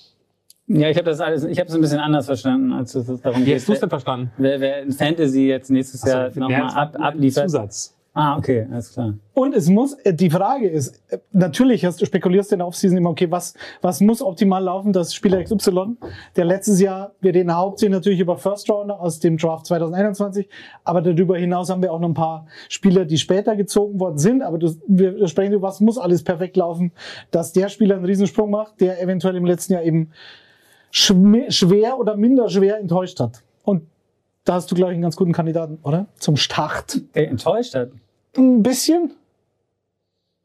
Ja, 0.67 0.91
ich 0.91 0.97
habe 0.97 1.05
das 1.09 1.19
alles, 1.21 1.43
ich 1.43 1.57
habe 1.57 1.69
es 1.69 1.73
ein 1.73 1.81
bisschen 1.81 1.99
anders 1.99 2.27
verstanden, 2.27 2.71
als 2.71 2.93
es 2.93 3.07
darum 3.21 3.41
Wie 3.41 3.45
geht. 3.45 3.55
hast 3.55 3.67
du 3.67 3.73
es 3.73 3.79
denn 3.79 3.89
verstanden? 3.89 4.29
Wer, 4.37 4.59
wer 4.59 4.83
in 4.83 4.91
Fantasy 4.91 5.47
jetzt 5.47 5.71
nächstes 5.71 6.03
Jahr 6.03 6.25
Achso, 6.25 6.39
nochmal 6.39 6.69
ab, 6.69 6.95
abliefert. 6.99 7.49
Zusatz. 7.49 7.96
Ah, 8.20 8.36
okay, 8.36 8.65
alles 8.72 8.93
klar. 8.93 9.13
Und 9.36 9.53
es 9.53 9.70
muss, 9.70 9.93
äh, 9.99 10.11
die 10.11 10.32
Frage 10.32 10.68
ist, 10.68 10.99
äh, 11.09 11.20
natürlich 11.34 11.86
hast, 11.86 12.01
du 12.01 12.05
spekulierst 12.07 12.51
in 12.51 12.57
der 12.57 12.68
Offseason 12.68 12.97
immer, 12.97 13.11
okay, 13.11 13.30
was, 13.30 13.53
was 13.84 14.01
muss 14.01 14.24
optimal 14.24 14.63
laufen, 14.63 14.91
dass 14.91 15.13
Spieler 15.13 15.43
XY, 15.43 15.97
der 16.36 16.45
letztes 16.45 16.82
Jahr, 16.82 17.11
wir 17.22 17.36
reden 17.36 17.55
hauptsächlich 17.55 17.93
natürlich 17.93 18.20
über 18.20 18.36
First 18.36 18.72
Rounder 18.72 18.99
aus 18.99 19.20
dem 19.20 19.38
Draft 19.38 19.68
2021, 19.68 20.49
aber 20.84 21.03
darüber 21.03 21.38
hinaus 21.38 21.70
haben 21.70 21.84
wir 21.84 21.93
auch 21.93 21.99
noch 21.99 22.07
ein 22.07 22.15
paar 22.15 22.47
Spieler, 22.70 23.05
die 23.05 23.20
später 23.20 23.55
gezogen 23.55 23.99
worden 23.99 24.18
sind, 24.18 24.41
aber 24.41 24.57
das, 24.57 24.80
wir 24.88 25.28
sprechen 25.28 25.53
über, 25.53 25.68
was 25.68 25.80
muss 25.80 25.99
alles 25.99 26.24
perfekt 26.24 26.57
laufen, 26.57 26.93
dass 27.30 27.53
der 27.53 27.70
Spieler 27.70 27.97
einen 27.97 28.05
Riesensprung 28.05 28.49
macht, 28.49 28.82
der 28.82 28.99
eventuell 28.99 29.36
im 29.36 29.45
letzten 29.45 29.74
Jahr 29.74 29.84
eben 29.84 30.09
schwer 30.89 31.99
oder 31.99 32.18
minder 32.18 32.49
schwer 32.49 32.80
enttäuscht 32.80 33.20
hat. 33.20 33.43
Und 33.63 33.84
da 34.43 34.55
hast 34.55 34.72
du, 34.72 34.76
glaube 34.76 34.93
ich, 34.93 34.95
einen 34.95 35.03
ganz 35.03 35.15
guten 35.15 35.34
Kandidaten, 35.34 35.78
oder? 35.84 36.07
Zum 36.18 36.36
Start. 36.36 37.01
Der 37.13 37.30
enttäuscht 37.30 37.76
hat. 37.76 37.91
Ein 38.38 38.63
bisschen. 38.63 39.11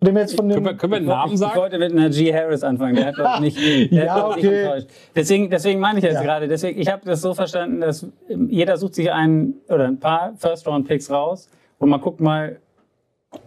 Wir 0.00 0.12
jetzt 0.14 0.34
von 0.34 0.48
Können 0.48 0.64
dem, 0.64 0.72
wir, 0.72 0.76
können 0.76 0.92
wir 0.92 0.96
einen 0.96 1.06
Namen 1.06 1.36
sagen? 1.36 1.52
Ich 1.54 1.60
wollte 1.60 1.78
mit 1.78 1.92
einer 1.92 2.10
G. 2.10 2.34
Harris 2.34 2.64
anfangen. 2.64 2.96
Der 2.96 3.06
hat 3.06 3.18
doch 3.18 3.38
nicht, 3.38 3.56
der 3.56 4.04
Ja, 4.04 4.14
hat 4.30 4.36
nicht 4.36 4.46
okay. 4.46 4.62
enttäuscht. 4.64 4.86
Deswegen, 5.14 5.48
deswegen 5.50 5.78
meine 5.78 5.98
ich 6.00 6.04
jetzt 6.04 6.14
Ja. 6.14 6.22
gerade. 6.22 6.48
Deswegen, 6.48 6.80
ich 6.80 6.88
habe 6.90 7.02
das 7.04 7.20
so 7.20 7.34
verstanden, 7.34 7.80
dass 7.80 8.04
ähm, 8.28 8.48
jeder 8.50 8.76
sucht 8.76 8.96
sich 8.96 9.12
einen 9.12 9.60
oder 9.68 9.86
ein 9.86 10.00
paar 10.00 10.32
First-Round-Picks 10.38 11.08
raus 11.10 11.48
und 11.78 11.88
man 11.88 12.00
guckt 12.00 12.20
mal, 12.20 12.58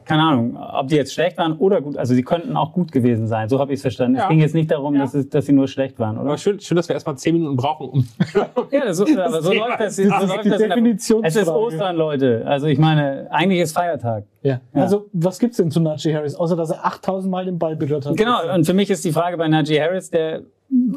keine 0.06 0.22
Ahnung, 0.24 0.56
ob 0.58 0.88
die 0.88 0.96
jetzt 0.96 1.14
schlecht 1.14 1.38
waren 1.38 1.54
oder 1.58 1.82
gut. 1.82 1.98
Also 1.98 2.14
sie 2.14 2.22
könnten 2.24 2.56
auch 2.56 2.74
gut 2.74 2.92
gewesen 2.92 3.28
sein. 3.28 3.50
So 3.50 3.60
habe 3.60 3.72
ich 3.74 3.78
es 3.78 3.82
verstanden. 3.82 4.18
Ja. 4.18 4.24
Es 4.24 4.30
ging 4.30 4.40
jetzt 4.40 4.54
nicht 4.56 4.70
darum, 4.70 4.94
Ja. 4.96 5.02
dass, 5.02 5.14
es, 5.16 5.30
dass 5.30 5.46
sie 5.48 5.54
nur 5.54 5.68
schlecht 5.68 5.98
waren, 6.00 6.18
oder? 6.18 6.28
Aber 6.30 6.38
schön, 6.38 6.60
schön, 6.60 6.76
dass 6.78 6.88
wir 6.90 6.94
erstmal 6.94 7.18
zehn 7.18 7.34
Minuten 7.36 7.56
brauchen, 7.56 7.90
um 7.90 8.08
Ja, 8.72 8.86
das, 8.86 8.98
so, 8.98 9.06
aber 9.06 9.42
so 9.42 9.50
Thema 9.52 9.68
läuft 9.70 9.80
das. 9.80 9.96
So 9.96 10.04
das 10.10 10.24
ist 10.24 10.30
läuft 10.30 10.46
die 10.46 10.50
das 10.50 10.58
Definitionsfrage. 10.60 11.28
es 11.28 11.36
ist 11.36 11.48
Ostern, 11.54 11.96
Leute. 11.96 12.44
Also 12.46 12.68
ich 12.68 12.78
meine, 12.78 13.28
eigentlich 13.32 13.62
ist 13.62 13.72
Feiertag. 13.74 14.26
ja. 14.44 14.60
Ja. 14.74 14.82
Also, 14.84 15.08
was 15.14 15.40
gibt's 15.40 15.58
denn 15.58 15.72
zu 15.72 15.80
Najee 15.80 16.14
Harris, 16.14 16.36
außer 16.36 16.56
dass 16.56 16.70
er 16.72 16.86
8000 16.86 17.32
Mal 17.32 17.46
den 17.46 17.58
Ball 17.58 17.76
berührt 17.76 18.06
hat? 18.06 18.16
Genau, 18.16 18.54
und 18.54 18.66
für 18.66 18.74
mich 18.74 18.90
ist 18.92 19.04
die 19.06 19.12
Frage 19.12 19.38
bei 19.38 19.48
Najee 19.48 19.82
Harris, 19.82 20.10
der, 20.12 20.42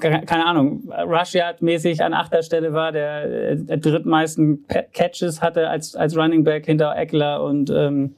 ke- 0.00 0.22
keine 0.26 0.44
Ahnung, 0.46 0.82
Rush-Yard-mäßig 1.06 2.02
an 2.02 2.12
achter 2.14 2.42
Stelle 2.42 2.72
war, 2.72 2.92
der, 2.92 3.50
äh, 3.52 3.56
der 3.56 3.76
drittmeisten 3.78 4.64
Catches 4.92 5.40
hatte 5.42 5.68
als, 5.68 5.94
als 5.96 6.16
Running 6.16 6.44
Back 6.44 6.66
hinter 6.66 6.94
Eckler 6.96 7.42
und 7.42 7.70
ähm, 7.70 8.14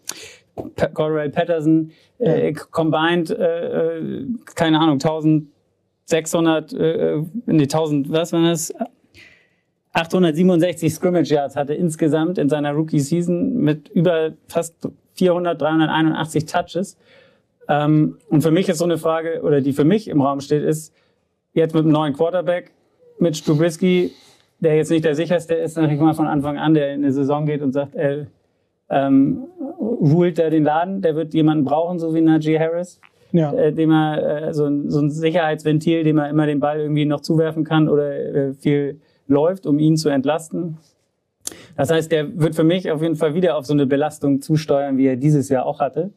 Cordell 0.94 1.30
Patterson. 1.30 1.92
Äh, 2.18 2.53
combined, 2.53 3.30
äh, 3.30 3.96
äh, 3.96 4.26
keine 4.55 4.78
Ahnung, 4.78 4.94
1600, 4.94 6.72
äh, 6.72 7.22
nee, 7.46 7.62
1000, 7.62 8.11
was 8.11 8.32
war 8.32 8.42
das? 8.42 8.74
867 9.92 10.92
Scrimmage 10.94 11.30
Yards 11.30 11.57
hatte 11.57 11.74
insgesamt 11.74 12.38
in 12.38 12.48
seiner 12.48 12.72
Rookie-Season 12.72 13.55
mit 13.55 13.88
über 13.88 14.32
fast 14.46 14.88
400, 15.14 15.61
381 15.61 16.44
Touches. 16.46 16.96
Ähm, 17.68 18.18
und 18.28 18.42
für 18.42 18.51
mich 18.51 18.68
ist 18.68 18.78
so 18.78 18.84
eine 18.84 18.98
Frage, 18.98 19.42
oder 19.42 19.61
die 19.61 19.72
für 19.72 19.84
mich 19.84 20.09
im 20.09 20.20
Raum 20.20 20.40
steht, 20.40 20.62
ist, 20.62 20.94
jetzt 21.53 21.74
mit 21.74 21.84
einem 21.84 21.92
neuen 21.92 22.12
Quarterback, 22.12 22.72
mit 23.18 23.44
Trubisky, 23.44 24.12
der 24.61 24.76
jetzt 24.76 24.90
nicht 24.90 25.05
der 25.05 25.14
sicherste 25.14 25.55
ist, 25.55 25.74
sag 25.74 25.90
ich 25.90 25.98
mal 25.98 26.14
von 26.14 26.26
Anfang 26.26 26.59
an, 26.59 26.74
der 26.74 26.94
in 26.94 27.03
eine 27.03 27.12
Saison 27.12 27.46
geht 27.46 27.62
und 27.62 27.72
sagt, 27.72 27.94
äh, 27.94 28.26
ähm, 28.91 29.45
ruht 29.78 30.38
er 30.38 30.51
den 30.51 30.64
Laden, 30.64 31.01
der 31.03 31.14
wird 31.16 31.32
jemanden 31.34 31.64
brauchen, 31.64 31.99
so 31.99 32.14
wie 32.14 32.20
Najee 32.20 32.59
Harris, 32.59 33.01
Ja. 33.32 33.53
äh, 33.53 33.72
dem 33.72 33.91
er 33.93 34.49
äh, 34.49 34.55
so, 34.55 34.64
ein, 34.66 34.91
so 34.91 35.01
ein 35.01 35.11
Sicherheitsventil, 35.11 36.03
dem 36.05 36.18
er 36.18 36.28
immer 36.28 36.47
den 36.47 36.61
Ball 36.61 36.80
irgendwie 36.80 37.05
noch 37.07 37.20
zuwerfen 37.20 37.64
kann 37.64 37.88
oder 37.88 38.11
äh, 38.16 38.55
viel 38.55 39.01
läuft, 39.28 39.66
um 39.66 39.78
ihn 39.78 39.97
zu 39.97 40.09
entlasten. 40.09 40.76
Das 41.76 41.91
heißt, 41.91 42.11
der 42.12 42.38
wird 42.41 42.55
für 42.55 42.64
mich 42.64 42.91
auf 42.91 43.01
jeden 43.03 43.16
Fall 43.16 43.34
wieder 43.34 43.57
auf 43.57 43.64
so 43.66 43.72
eine 43.72 43.86
Belastung 43.86 44.41
zusteuern, 44.41 44.99
wie 44.99 45.07
er 45.07 45.16
dieses 45.16 45.49
Jahr 45.49 45.66
auch 45.66 45.80
hatte, 45.80 46.11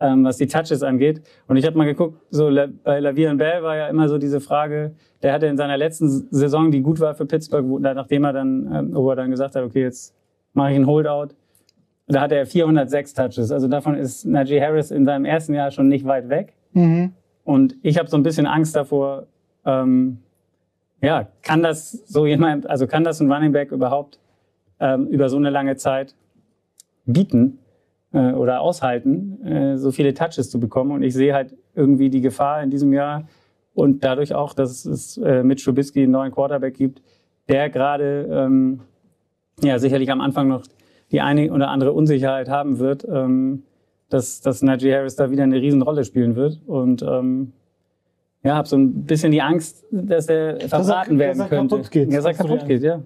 ähm, 0.00 0.24
was 0.24 0.38
die 0.38 0.46
Touches 0.46 0.82
angeht. 0.82 1.20
Und 1.46 1.56
ich 1.56 1.66
habe 1.66 1.76
mal 1.76 1.84
geguckt, 1.84 2.18
so 2.30 2.48
La- 2.48 2.68
bei 2.84 3.00
Lavier 3.00 3.34
Bell 3.34 3.62
war 3.62 3.76
ja 3.76 3.88
immer 3.88 4.08
so 4.08 4.18
diese 4.18 4.40
Frage, 4.40 4.92
der 5.22 5.32
hatte 5.32 5.46
in 5.46 5.56
seiner 5.56 5.76
letzten 5.76 6.08
Saison, 6.30 6.70
die 6.70 6.80
gut 6.80 7.00
war 7.00 7.14
für 7.14 7.26
Pittsburgh, 7.26 7.68
wo, 7.68 7.78
nachdem 7.78 8.24
er 8.24 8.32
dann, 8.32 8.70
ähm, 8.74 8.90
wo 8.94 9.10
er 9.10 9.16
dann 9.16 9.30
gesagt 9.30 9.54
hat, 9.56 9.62
okay, 9.64 9.82
jetzt 9.82 10.14
mache 10.54 10.70
ich 10.70 10.76
einen 10.76 10.86
Holdout, 10.86 11.34
da 12.08 12.22
hatte 12.22 12.36
er 12.36 12.46
406 12.46 13.14
Touches. 13.14 13.52
Also 13.52 13.68
davon 13.68 13.94
ist 13.94 14.24
Najee 14.24 14.60
Harris 14.60 14.90
in 14.90 15.04
seinem 15.04 15.24
ersten 15.24 15.54
Jahr 15.54 15.70
schon 15.70 15.88
nicht 15.88 16.06
weit 16.06 16.28
weg. 16.28 16.54
Mhm. 16.72 17.12
Und 17.44 17.76
ich 17.82 17.98
habe 17.98 18.08
so 18.08 18.16
ein 18.16 18.22
bisschen 18.22 18.46
Angst 18.46 18.74
davor, 18.74 19.26
ähm, 19.64 20.18
ja, 21.02 21.28
kann 21.42 21.62
das 21.62 21.92
so 21.92 22.26
jemand, 22.26 22.68
also 22.68 22.86
kann 22.86 23.04
das 23.04 23.20
ein 23.20 23.30
Running 23.30 23.52
Back 23.52 23.72
überhaupt 23.72 24.18
ähm, 24.80 25.06
über 25.06 25.28
so 25.28 25.36
eine 25.36 25.50
lange 25.50 25.76
Zeit 25.76 26.14
bieten 27.04 27.58
äh, 28.12 28.32
oder 28.32 28.60
aushalten, 28.60 29.46
äh, 29.46 29.76
so 29.76 29.92
viele 29.92 30.14
Touches 30.14 30.50
zu 30.50 30.58
bekommen? 30.58 30.92
Und 30.92 31.02
ich 31.02 31.14
sehe 31.14 31.34
halt 31.34 31.54
irgendwie 31.74 32.10
die 32.10 32.20
Gefahr 32.20 32.62
in 32.62 32.70
diesem 32.70 32.92
Jahr 32.92 33.28
und 33.74 34.02
dadurch 34.02 34.34
auch, 34.34 34.54
dass 34.54 34.84
es 34.84 35.18
äh, 35.18 35.42
mit 35.42 35.62
Trubisky 35.62 36.02
einen 36.02 36.12
neuen 36.12 36.32
Quarterback 36.32 36.74
gibt, 36.74 37.02
der 37.48 37.70
gerade 37.70 38.28
ähm, 38.30 38.80
ja 39.62 39.78
sicherlich 39.78 40.10
am 40.10 40.20
Anfang 40.20 40.48
noch 40.48 40.64
die 41.12 41.20
eine 41.20 41.52
oder 41.52 41.68
andere 41.68 41.92
Unsicherheit 41.92 42.48
haben 42.48 42.78
wird, 42.78 43.06
ähm, 43.10 43.62
dass, 44.10 44.40
dass 44.40 44.62
Najee 44.62 44.94
Harris 44.94 45.16
da 45.16 45.30
wieder 45.30 45.42
eine 45.42 45.60
Riesenrolle 45.60 46.04
spielen 46.04 46.36
wird. 46.36 46.60
Und 46.66 47.02
ähm, 47.02 47.52
ja, 48.42 48.54
habe 48.54 48.68
so 48.68 48.76
ein 48.76 49.04
bisschen 49.04 49.32
die 49.32 49.42
Angst, 49.42 49.84
dass 49.90 50.28
er 50.28 50.60
verbraten 50.60 51.18
werden 51.18 51.38
dass 51.38 51.50
er 51.50 51.56
könnte. 51.56 51.74
kaputt 51.76 51.90
geht. 51.90 52.14
Dass 52.14 52.24
er 52.24 52.34
kaputt 52.34 52.66
geht, 52.66 52.82
ja. 52.82 53.02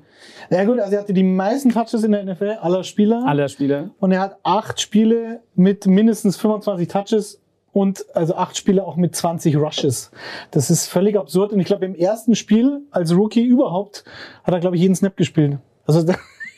Ja 0.51 0.65
gut, 0.65 0.79
also 0.79 0.95
er 0.95 1.01
hatte 1.01 1.15
die 1.15 1.23
meisten 1.23 1.71
Touches 1.71 2.05
in 2.05 2.13
der 2.13 2.25
NFL 2.25 2.59
aller 2.61 2.85
Spieler. 2.85 3.25
Aller 3.27 3.49
Spieler. 3.49 3.91
Und 3.99 4.13
er 4.13 4.21
hat 4.21 4.39
acht 4.43 4.81
Spiele 4.81 5.41
mit 5.55 5.87
mindestens 5.87 6.37
25 6.37 6.89
Touches 6.89 7.41
und 7.73 8.05
also 8.15 8.35
acht 8.35 8.57
Spiele 8.57 8.85
auch 8.85 8.97
mit 8.97 9.17
20 9.17 9.57
Rushes. 9.57 10.11
Das 10.51 10.71
ist 10.71 10.87
völlig 10.87 11.19
absurd. 11.19 11.53
Und 11.53 11.61
ich 11.61 11.67
glaube, 11.67 11.87
im 11.87 11.95
ersten 11.95 12.35
Spiel 12.35 12.83
als 12.91 13.17
Rookie 13.17 13.45
überhaupt 13.45 14.05
hat 14.45 14.53
er, 14.53 14.61
glaube 14.61 14.77
ich, 14.77 14.83
jeden 14.83 14.95
Snap 14.95 15.17
gespielt. 15.17 15.59
Also 15.87 16.05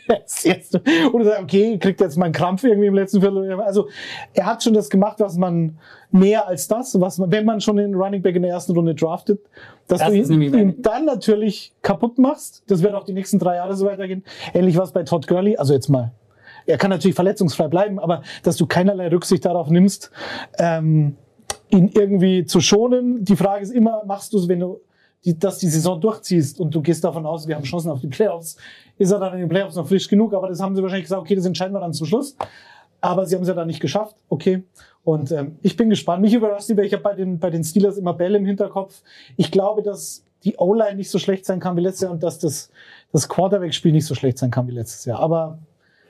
jetzt, 0.44 0.80
oder 1.12 1.24
sagt, 1.24 1.42
okay, 1.42 1.78
kriegt 1.78 2.00
jetzt 2.00 2.16
mal 2.16 2.26
einen 2.26 2.34
Krampf 2.34 2.64
irgendwie 2.64 2.88
im 2.88 2.94
letzten 2.94 3.20
Viertel. 3.20 3.60
Also 3.60 3.88
er 4.32 4.46
hat 4.46 4.62
schon 4.62 4.74
das 4.74 4.90
gemacht, 4.90 5.20
was 5.20 5.36
man 5.36 5.78
mehr 6.10 6.46
als 6.46 6.68
das, 6.68 6.98
was 7.00 7.18
man, 7.18 7.30
wenn 7.30 7.44
man 7.44 7.60
schon 7.60 7.76
den 7.76 7.94
Running 7.94 8.22
Back 8.22 8.36
in 8.36 8.42
der 8.42 8.52
ersten 8.52 8.72
Runde 8.72 8.94
draftet, 8.94 9.40
dass 9.88 10.00
Das 10.00 10.08
du 10.08 10.14
ihn, 10.14 10.54
ihn 10.54 10.82
dann 10.82 11.04
natürlich 11.04 11.72
kaputt 11.82 12.18
machst. 12.18 12.62
Das 12.66 12.82
wird 12.82 12.94
auch 12.94 13.04
die 13.04 13.14
nächsten 13.14 13.38
drei 13.38 13.56
Jahre 13.56 13.74
so 13.74 13.86
weitergehen. 13.86 14.24
Ähnlich 14.52 14.76
was 14.76 14.92
bei 14.92 15.02
Todd 15.02 15.26
Gurley. 15.26 15.56
Also 15.56 15.74
jetzt 15.74 15.88
mal 15.88 16.12
er 16.66 16.78
kann 16.78 16.90
natürlich 16.90 17.14
verletzungsfrei 17.14 17.68
bleiben, 17.68 17.98
aber 17.98 18.22
dass 18.42 18.56
du 18.56 18.66
keinerlei 18.66 19.08
Rücksicht 19.08 19.44
darauf 19.44 19.68
nimmst, 19.68 20.10
ähm, 20.58 21.16
ihn 21.68 21.88
irgendwie 21.88 22.44
zu 22.44 22.60
schonen. 22.60 23.24
Die 23.24 23.36
Frage 23.36 23.62
ist 23.62 23.70
immer, 23.70 24.02
machst 24.06 24.32
du 24.32 24.38
es, 24.38 24.48
wenn 24.48 24.60
du 24.60 24.80
die, 25.24 25.38
dass 25.38 25.58
die 25.58 25.68
Saison 25.68 26.00
durchziehst 26.00 26.60
und 26.60 26.74
du 26.74 26.82
gehst 26.82 27.04
davon 27.04 27.24
aus, 27.26 27.48
wir 27.48 27.56
haben 27.56 27.64
Chancen 27.64 27.90
auf 27.90 28.00
die 28.00 28.08
Playoffs, 28.08 28.56
ist 28.98 29.10
er 29.10 29.18
dann 29.18 29.34
in 29.34 29.40
den 29.40 29.48
Playoffs 29.48 29.76
noch 29.76 29.88
frisch 29.88 30.08
genug, 30.08 30.34
aber 30.34 30.48
das 30.48 30.60
haben 30.60 30.76
sie 30.76 30.82
wahrscheinlich 30.82 31.06
gesagt, 31.06 31.22
okay, 31.22 31.34
das 31.34 31.46
entscheiden 31.46 31.74
wir 31.74 31.80
dann 31.80 31.92
zum 31.92 32.06
Schluss. 32.06 32.36
Aber 33.00 33.26
sie 33.26 33.34
haben 33.34 33.42
es 33.42 33.48
ja 33.48 33.54
dann 33.54 33.66
nicht 33.66 33.80
geschafft, 33.80 34.16
okay. 34.30 34.62
Und 35.02 35.30
ähm, 35.30 35.58
ich 35.60 35.76
bin 35.76 35.90
gespannt. 35.90 36.22
Mich 36.22 36.32
überrascht 36.32 36.70
die, 36.70 36.76
weil 36.76 36.86
ich 36.86 36.94
habe 36.94 37.02
bei 37.02 37.14
den, 37.14 37.38
bei 37.38 37.50
den 37.50 37.62
Steelers 37.62 37.98
immer 37.98 38.14
Bälle 38.14 38.38
im 38.38 38.46
Hinterkopf. 38.46 39.02
Ich 39.36 39.50
glaube, 39.50 39.82
dass 39.82 40.24
die 40.44 40.56
O-Line 40.56 40.96
nicht 40.96 41.10
so 41.10 41.18
schlecht 41.18 41.44
sein 41.44 41.60
kann 41.60 41.76
wie 41.76 41.82
letztes 41.82 42.02
Jahr 42.02 42.12
und 42.12 42.22
dass 42.22 42.38
das, 42.38 42.70
das 43.12 43.28
Quarterback-Spiel 43.28 43.92
nicht 43.92 44.06
so 44.06 44.14
schlecht 44.14 44.38
sein 44.38 44.50
kann 44.50 44.66
wie 44.68 44.72
letztes 44.72 45.04
Jahr. 45.04 45.20
Aber 45.20 45.58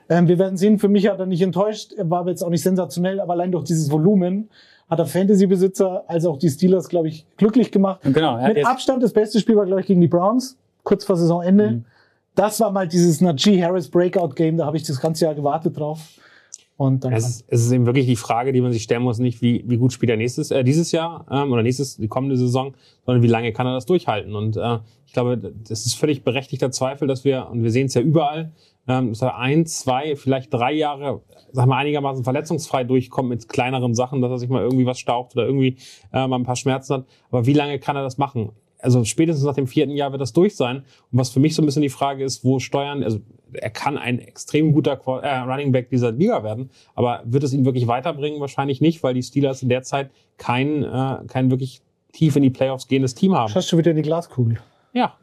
Ähm, 0.08 0.28
wir 0.28 0.38
werden 0.38 0.56
sehen, 0.56 0.78
für 0.78 0.88
mich 0.88 1.08
hat 1.08 1.18
er 1.18 1.26
nicht 1.26 1.42
enttäuscht, 1.42 1.92
er 1.92 2.08
war 2.10 2.20
aber 2.20 2.30
jetzt 2.30 2.42
auch 2.42 2.50
nicht 2.50 2.62
sensationell, 2.62 3.20
aber 3.20 3.32
allein 3.32 3.52
durch 3.52 3.64
dieses 3.64 3.90
Volumen 3.90 4.50
hat 4.88 4.98
er 4.98 5.06
Fantasy-Besitzer 5.06 6.04
als 6.06 6.26
auch 6.26 6.38
die 6.38 6.50
Steelers, 6.50 6.88
glaube 6.88 7.08
ich, 7.08 7.26
glücklich 7.36 7.72
gemacht. 7.72 8.00
Genau, 8.02 8.36
Mit 8.46 8.66
Abstand 8.66 9.02
das 9.02 9.12
beste 9.12 9.40
Spiel 9.40 9.56
war, 9.56 9.64
glaube 9.64 9.80
ich, 9.80 9.86
gegen 9.86 10.00
die 10.00 10.08
Browns, 10.08 10.58
kurz 10.82 11.04
vor 11.04 11.16
Saisonende. 11.16 11.70
Mhm. 11.70 11.84
Das 12.34 12.60
war 12.60 12.70
mal 12.70 12.86
dieses 12.86 13.20
Najee 13.20 13.62
Harris 13.62 13.88
Breakout-Game, 13.88 14.58
da 14.58 14.66
habe 14.66 14.76
ich 14.76 14.82
das 14.82 15.00
ganze 15.00 15.24
Jahr 15.24 15.34
gewartet 15.34 15.78
drauf. 15.78 16.00
Und 16.76 17.04
dann 17.04 17.12
Es 17.12 17.28
ist, 17.28 17.44
es 17.48 17.64
ist 17.64 17.72
eben 17.72 17.86
wirklich 17.86 18.06
die 18.06 18.16
Frage, 18.16 18.52
die 18.52 18.60
man 18.60 18.72
sich 18.72 18.82
stellen 18.82 19.02
muss, 19.02 19.18
nicht 19.18 19.40
wie, 19.42 19.64
wie 19.66 19.76
gut 19.76 19.92
spielt 19.92 20.10
er 20.10 20.16
nächstes, 20.16 20.50
äh, 20.50 20.64
dieses 20.64 20.90
Jahr 20.90 21.24
ähm, 21.30 21.52
oder 21.52 21.62
nächstes, 21.62 21.96
die 21.96 22.08
kommende 22.08 22.36
Saison, 22.36 22.74
sondern 23.06 23.22
wie 23.22 23.28
lange 23.28 23.52
kann 23.52 23.66
er 23.66 23.74
das 23.74 23.86
durchhalten. 23.86 24.34
Und 24.34 24.56
äh, 24.56 24.78
ich 25.06 25.12
glaube, 25.12 25.36
das 25.36 25.86
ist 25.86 25.94
völlig 25.94 26.24
berechtigter 26.24 26.72
Zweifel, 26.72 27.06
dass 27.06 27.24
wir, 27.24 27.48
und 27.48 27.62
wir 27.62 27.70
sehen 27.70 27.86
es 27.86 27.94
ja 27.94 28.00
überall, 28.00 28.52
ähm, 28.88 29.10
dass 29.10 29.22
er 29.22 29.38
ein, 29.38 29.66
zwei, 29.66 30.16
vielleicht 30.16 30.52
drei 30.52 30.72
Jahre, 30.72 31.22
sag 31.52 31.66
mal, 31.66 31.78
einigermaßen 31.78 32.24
verletzungsfrei 32.24 32.82
durchkommt 32.82 33.28
mit 33.28 33.48
kleineren 33.48 33.94
Sachen, 33.94 34.20
dass 34.20 34.32
er 34.32 34.38
sich 34.38 34.48
mal 34.48 34.62
irgendwie 34.62 34.86
was 34.86 34.98
staucht 34.98 35.36
oder 35.36 35.46
irgendwie 35.46 35.76
äh, 36.12 36.26
mal 36.26 36.36
ein 36.36 36.44
paar 36.44 36.56
Schmerzen 36.56 36.94
hat. 36.94 37.06
Aber 37.30 37.46
wie 37.46 37.52
lange 37.52 37.78
kann 37.78 37.94
er 37.94 38.02
das 38.02 38.18
machen? 38.18 38.50
Also 38.84 39.04
spätestens 39.04 39.44
nach 39.44 39.54
dem 39.54 39.66
vierten 39.66 39.92
Jahr 39.92 40.12
wird 40.12 40.20
das 40.20 40.32
durch 40.32 40.56
sein. 40.56 40.78
Und 41.10 41.18
was 41.18 41.30
für 41.30 41.40
mich 41.40 41.54
so 41.54 41.62
ein 41.62 41.66
bisschen 41.66 41.82
die 41.82 41.88
Frage 41.88 42.22
ist, 42.22 42.44
wo 42.44 42.58
steuern, 42.58 43.02
also 43.02 43.18
er 43.52 43.70
kann 43.70 43.96
ein 43.96 44.18
extrem 44.18 44.72
guter 44.72 45.00
äh, 45.22 45.38
Running 45.38 45.72
Back 45.72 45.90
dieser 45.90 46.12
Liga 46.12 46.42
werden, 46.44 46.70
aber 46.94 47.22
wird 47.24 47.44
es 47.44 47.52
ihn 47.52 47.64
wirklich 47.64 47.86
weiterbringen? 47.86 48.40
Wahrscheinlich 48.40 48.80
nicht, 48.80 49.02
weil 49.02 49.14
die 49.14 49.22
Steelers 49.22 49.62
in 49.62 49.68
der 49.68 49.82
Zeit 49.82 50.10
kein, 50.36 50.82
äh, 50.82 51.18
kein 51.26 51.50
wirklich 51.50 51.80
tief 52.12 52.36
in 52.36 52.42
die 52.42 52.50
Playoffs 52.50 52.88
gehendes 52.88 53.14
Team 53.14 53.34
haben. 53.34 53.50
Schaust 53.50 53.72
du 53.72 53.78
wieder 53.78 53.90
in 53.90 53.96
die 53.96 54.02
Glaskugel. 54.02 54.58
Ja. 54.92 55.16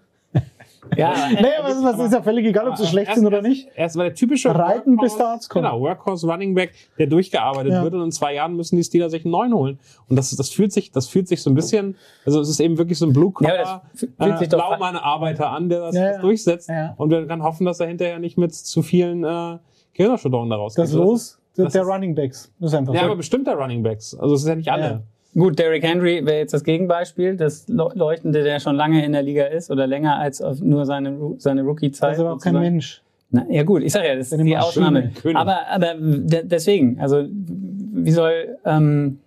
Ja, 0.97 1.13
Naja, 1.31 1.59
was, 1.61 1.83
was 1.83 2.05
ist 2.07 2.13
ja 2.13 2.21
völlig 2.23 2.45
egal, 2.45 2.67
ob 2.67 2.75
sie 2.75 2.87
schlecht 2.87 3.07
Er 3.07 3.13
ist- 3.13 3.19
sind 3.19 3.27
oder 3.27 3.37
er 3.37 3.43
ist- 3.43 3.49
nicht. 3.49 3.67
Er 3.75 3.85
ist 3.85 3.95
aber 3.95 4.05
der 4.05 4.15
typische 4.15 4.53
Reiten, 4.53 4.97
bis 4.97 5.15
der 5.15 5.27
Arzt 5.27 5.49
kommt. 5.49 5.65
Genau, 5.65 5.79
Workhorse 5.79 6.27
Running 6.27 6.55
Back, 6.55 6.73
der 6.97 7.07
durchgearbeitet 7.07 7.71
Ja. 7.73 7.83
wird 7.83 7.93
und 7.93 8.01
in 8.03 8.11
zwei 8.11 8.33
Jahren 8.33 8.55
müssen 8.55 8.77
die 8.77 8.83
Steelers 8.83 9.11
sich 9.11 9.23
einen 9.23 9.31
neuen 9.31 9.53
holen. 9.53 9.79
Und 10.09 10.15
das, 10.15 10.31
das 10.31 10.49
fühlt 10.49 10.73
sich, 10.73 10.91
das 10.91 11.07
fühlt 11.07 11.27
sich 11.27 11.41
so 11.43 11.49
ein 11.51 11.55
bisschen, 11.55 11.95
also 12.25 12.41
es 12.41 12.49
ist 12.49 12.59
eben 12.59 12.77
wirklich 12.77 12.97
so 12.97 13.05
ein 13.05 13.13
Blue 13.13 13.27
Ja, 13.41 13.49
Collar, 13.49 13.67
aber 13.67 13.81
das 13.91 13.99
fühlt 13.99 14.37
sich 14.39 14.47
äh, 14.47 14.49
doch- 14.49 14.67
Blaumann-Arbeiter 14.69 15.49
an, 15.51 15.69
der 15.69 15.79
das, 15.81 15.95
Ja, 15.95 16.01
das 16.07 16.15
ja. 16.15 16.21
durchsetzt. 16.21 16.69
Ja. 16.69 16.93
Und 16.97 17.09
wir 17.11 17.27
kann 17.27 17.43
hoffen, 17.43 17.65
dass 17.65 17.79
er 17.79 17.87
hinterher 17.87 18.19
nicht 18.19 18.37
mit 18.37 18.53
zu 18.53 18.81
vielen 18.81 19.23
äh, 19.23 19.57
Gehirnerschütterungen 19.93 20.49
daraus 20.49 20.73
Das 20.73 20.89
geht. 20.91 20.99
Los 20.99 21.39
der, 21.57 21.65
das 21.65 21.73
der 21.73 21.83
ist- 21.83 21.87
Running 21.89 22.15
Backs. 22.15 22.51
Das 22.59 22.71
ist 22.71 22.77
einfach 22.77 22.93
Ja, 22.93 23.01
so. 23.01 23.05
aber 23.07 23.15
bestimmt 23.17 23.45
der 23.45 23.55
Running 23.55 23.83
Backs. 23.83 24.15
Also 24.15 24.33
es 24.35 24.41
ist 24.41 24.47
ja 24.47 24.55
nicht 24.55 24.71
alle. 24.71 25.03
Gut, 25.33 25.57
Derrick 25.59 25.83
Henry 25.83 26.25
wäre 26.25 26.39
jetzt 26.39 26.53
das 26.53 26.63
Gegenbeispiel, 26.63 27.37
das 27.37 27.67
Leu- 27.69 27.93
Leuchtende, 27.93 28.43
der 28.43 28.59
schon 28.59 28.75
lange 28.75 29.05
in 29.05 29.13
der 29.13 29.21
Liga 29.23 29.45
ist 29.45 29.71
oder 29.71 29.87
länger 29.87 30.17
als 30.17 30.41
nur 30.61 30.85
seine, 30.85 31.17
seine 31.37 31.61
Rookie-Zeit. 31.61 32.11
Das 32.11 32.17
ist 32.17 32.21
aber 32.23 32.33
auch 32.33 32.39
kein. 32.41 32.53
Mensch. 32.53 33.01
Na, 33.29 33.45
ja 33.49 33.63
gut, 33.63 33.81
ich 33.81 33.93
sage 33.93 34.09
ja, 34.09 34.15
das 34.15 34.31
ist 34.31 34.43
die 34.43 34.57
Ausnahme. 34.57 35.11
Aber, 35.35 35.67
aber 35.69 35.93
de 35.95 36.43
deswegen, 36.43 36.99
also 36.99 37.25
wie 37.29 38.11
soll, 38.11 38.57
ähm, 38.65 39.19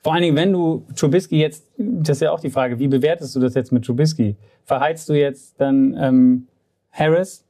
vor 0.00 0.14
allen 0.14 0.22
Dingen, 0.22 0.36
wenn 0.36 0.52
du 0.52 0.84
Trubisky 0.96 1.38
jetzt, 1.38 1.64
das 1.78 2.16
ist 2.16 2.22
ja 2.22 2.32
auch 2.32 2.40
die 2.40 2.50
Frage, 2.50 2.80
wie 2.80 2.88
bewertest 2.88 3.36
du 3.36 3.40
das 3.40 3.54
jetzt 3.54 3.70
mit 3.70 3.84
Trubisky? 3.84 4.34
Verheizt 4.64 5.08
du 5.08 5.12
jetzt 5.14 5.60
dann 5.60 5.96
ähm, 5.96 6.46
Harris 6.90 7.44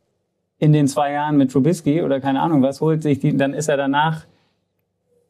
in 0.59 0.75
den 0.75 0.87
zwei 0.87 1.13
Jahren 1.13 1.39
mit 1.39 1.51
Trubisky 1.51 2.03
oder 2.03 2.21
keine 2.21 2.43
Ahnung 2.43 2.61
was, 2.61 2.83
holt 2.83 3.03
sich 3.03 3.19
die, 3.21 3.35
dann 3.35 3.55
ist 3.55 3.69
er 3.69 3.79
danach 3.79 4.27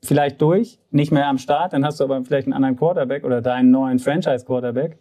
vielleicht 0.07 0.41
durch, 0.41 0.79
nicht 0.91 1.13
mehr 1.13 1.27
am 1.29 1.39
Start, 1.39 1.73
dann 1.73 1.85
hast 1.85 2.01
du 2.01 2.05
aber 2.05 2.25
vielleicht 2.25 2.47
einen 2.47 2.55
anderen 2.55 2.77
Quarterback 2.77 3.25
oder 3.25 3.41
deinen 3.43 3.71
neuen 3.71 3.99
Franchise-Quarterback, 3.99 4.97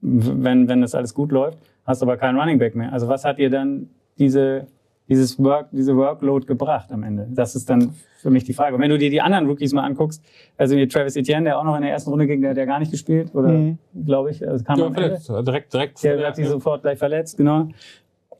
wenn, 0.00 0.68
wenn 0.68 0.80
das 0.80 0.94
alles 0.94 1.14
gut 1.14 1.32
läuft, 1.32 1.58
hast 1.84 2.02
aber 2.02 2.16
keinen 2.16 2.38
Running 2.38 2.58
Back 2.58 2.74
mehr. 2.74 2.92
Also 2.92 3.08
was 3.08 3.24
hat 3.24 3.38
dir 3.38 3.50
dann 3.50 3.88
diese, 4.18 4.66
dieses 5.08 5.42
Work, 5.42 5.68
diese 5.72 5.96
Workload 5.96 6.46
gebracht 6.46 6.90
am 6.92 7.02
Ende? 7.02 7.26
Das 7.30 7.54
ist 7.54 7.68
dann 7.70 7.94
für 8.18 8.30
mich 8.30 8.44
die 8.44 8.52
Frage. 8.52 8.74
Und 8.76 8.82
wenn 8.82 8.90
du 8.90 8.98
dir 8.98 9.10
die 9.10 9.20
anderen 9.20 9.46
Rookies 9.46 9.72
mal 9.72 9.84
anguckst, 9.84 10.22
also 10.58 10.74
hier 10.74 10.88
Travis 10.88 11.16
Etienne, 11.16 11.44
der 11.44 11.58
auch 11.58 11.64
noch 11.64 11.76
in 11.76 11.82
der 11.82 11.90
ersten 11.92 12.10
Runde 12.10 12.26
ging, 12.26 12.40
der 12.40 12.50
hat 12.50 12.56
ja 12.56 12.64
gar 12.64 12.78
nicht 12.78 12.90
gespielt, 12.90 13.34
oder 13.34 13.48
Mhm. 13.48 13.78
glaube 14.04 14.30
ich, 14.30 14.46
also 14.46 14.64
kam 14.64 14.78
Ja, 14.78 14.86
am 14.86 14.94
Ende. 14.94 15.16
verletzt. 15.18 15.28
Direkt, 15.46 15.72
direkt. 15.72 16.04
Der 16.04 16.26
hat 16.26 16.36
sich 16.36 16.48
sofort 16.48 16.82
gleich 16.82 16.98
verletzt, 16.98 17.36
genau. 17.36 17.68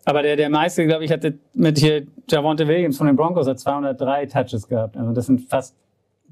Aber 0.05 0.23
der, 0.23 0.37
der 0.37 0.51
meiste, 0.51 0.87
glaube 0.87 1.05
ich, 1.05 1.11
hatte 1.11 1.35
mit 1.55 1.79
hier 1.79 2.07
Javonte 2.29 2.69
Williams 2.69 2.97
von 2.97 3.07
den 3.09 3.17
Broncos 3.17 3.49
hat 3.49 3.59
203 3.59 4.27
Touches 4.27 4.69
gehabt. 4.69 4.97
Also 4.97 5.13
das 5.13 5.27
sind 5.27 5.41
fast, 5.49 5.75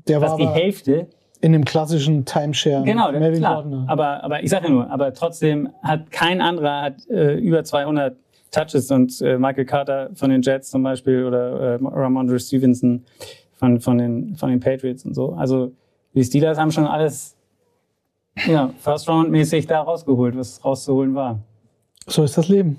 Der 0.08 0.20
war 0.20 0.28
fast 0.28 0.40
die 0.40 0.46
Hälfte. 0.46 1.06
in 1.40 1.52
dem 1.52 1.64
klassischen 1.64 2.24
Timeshare. 2.24 2.84
Genau, 2.84 3.10
Melvin 3.12 3.40
klar. 3.40 3.84
Aber, 3.86 4.22
aber 4.24 4.42
ich 4.42 4.50
sage 4.50 4.66
ja 4.66 4.70
nur, 4.70 4.90
aber 4.90 5.12
trotzdem 5.14 5.70
hat 5.82 6.10
kein 6.10 6.40
anderer 6.40 6.82
hat 6.82 7.08
äh, 7.08 7.34
über 7.34 7.64
200 7.64 8.16
Touches 8.50 8.90
und 8.90 9.20
äh, 9.20 9.36
Michael 9.38 9.64
Carter 9.64 10.10
von 10.14 10.30
den 10.30 10.42
Jets 10.42 10.70
zum 10.70 10.82
Beispiel 10.82 11.24
oder 11.24 11.74
äh, 11.74 11.78
Ramondre 11.82 12.38
Stevenson 12.38 13.04
von, 13.52 13.80
von, 13.80 13.98
den, 13.98 14.36
von 14.36 14.50
den 14.50 14.60
Patriots 14.60 15.04
und 15.04 15.14
so. 15.14 15.32
Also 15.32 15.72
die 16.14 16.22
Steelers 16.22 16.58
haben 16.58 16.70
schon 16.70 16.86
alles 16.86 17.36
ja, 18.46 18.70
First 18.78 19.08
Round 19.08 19.30
mäßig 19.30 19.66
da 19.66 19.80
rausgeholt, 19.80 20.36
was 20.36 20.64
rauszuholen 20.64 21.14
war. 21.14 21.40
So 22.06 22.22
ist 22.24 22.36
das 22.36 22.48
Leben. 22.48 22.78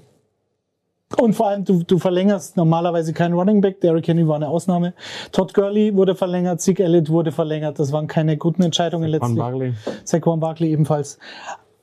Und 1.18 1.34
vor 1.34 1.48
allem, 1.50 1.64
du, 1.64 1.84
du 1.84 2.00
verlängerst 2.00 2.58
normalerweise 2.58 3.14
keinen 3.14 3.34
Running 3.34 3.62
Back. 3.62 3.80
Derrick 3.80 4.08
Henry 4.08 4.28
war 4.28 4.38
eine 4.38 4.48
Ausnahme. 4.50 4.94
Todd 5.32 5.54
Gurley 5.54 5.96
wurde 5.96 6.16
verlängert, 6.16 6.62
Zeke 6.62 6.84
Elliott 6.84 7.10
wurde 7.10 7.32
verlängert. 7.32 7.78
Das 7.80 7.92
waren 7.92 8.08
keine 8.08 8.38
guten 8.38 8.64
Entscheidungen 8.64 9.04
Von 9.06 9.12
letztlich. 9.12 9.38
Barkley. 9.38 9.74
Saquon 10.04 10.40
Barkley 10.40 10.72
ebenfalls. 10.72 11.20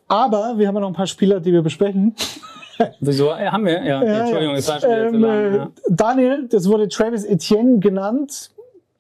Aber 0.09 0.55
wir 0.59 0.67
haben 0.69 0.75
ja 0.75 0.81
noch 0.81 0.89
ein 0.89 0.95
paar 0.95 1.07
Spieler, 1.07 1.41
die 1.41 1.53
wir 1.53 1.63
besprechen. 1.63 2.15
Wieso? 3.01 3.27
Ja, 3.29 3.53
haben 3.53 3.65
wir? 3.65 3.83
Ja, 3.85 4.03
Ja, 4.03 4.21
Entschuldigung, 4.23 4.55
ja. 4.55 4.59
es 4.59 4.69
war 4.69 4.81
schon 4.81 4.91
wieder 4.91 5.09
zu 5.11 5.15
Ähm, 5.15 5.21
lang. 5.23 5.31
äh, 5.53 5.57
Ja. 5.57 5.71
Daniel, 5.89 6.49
das 6.51 6.69
wurde 6.69 6.89
Travis 6.89 7.25
Etienne 7.25 7.79
genannt. 7.79 8.51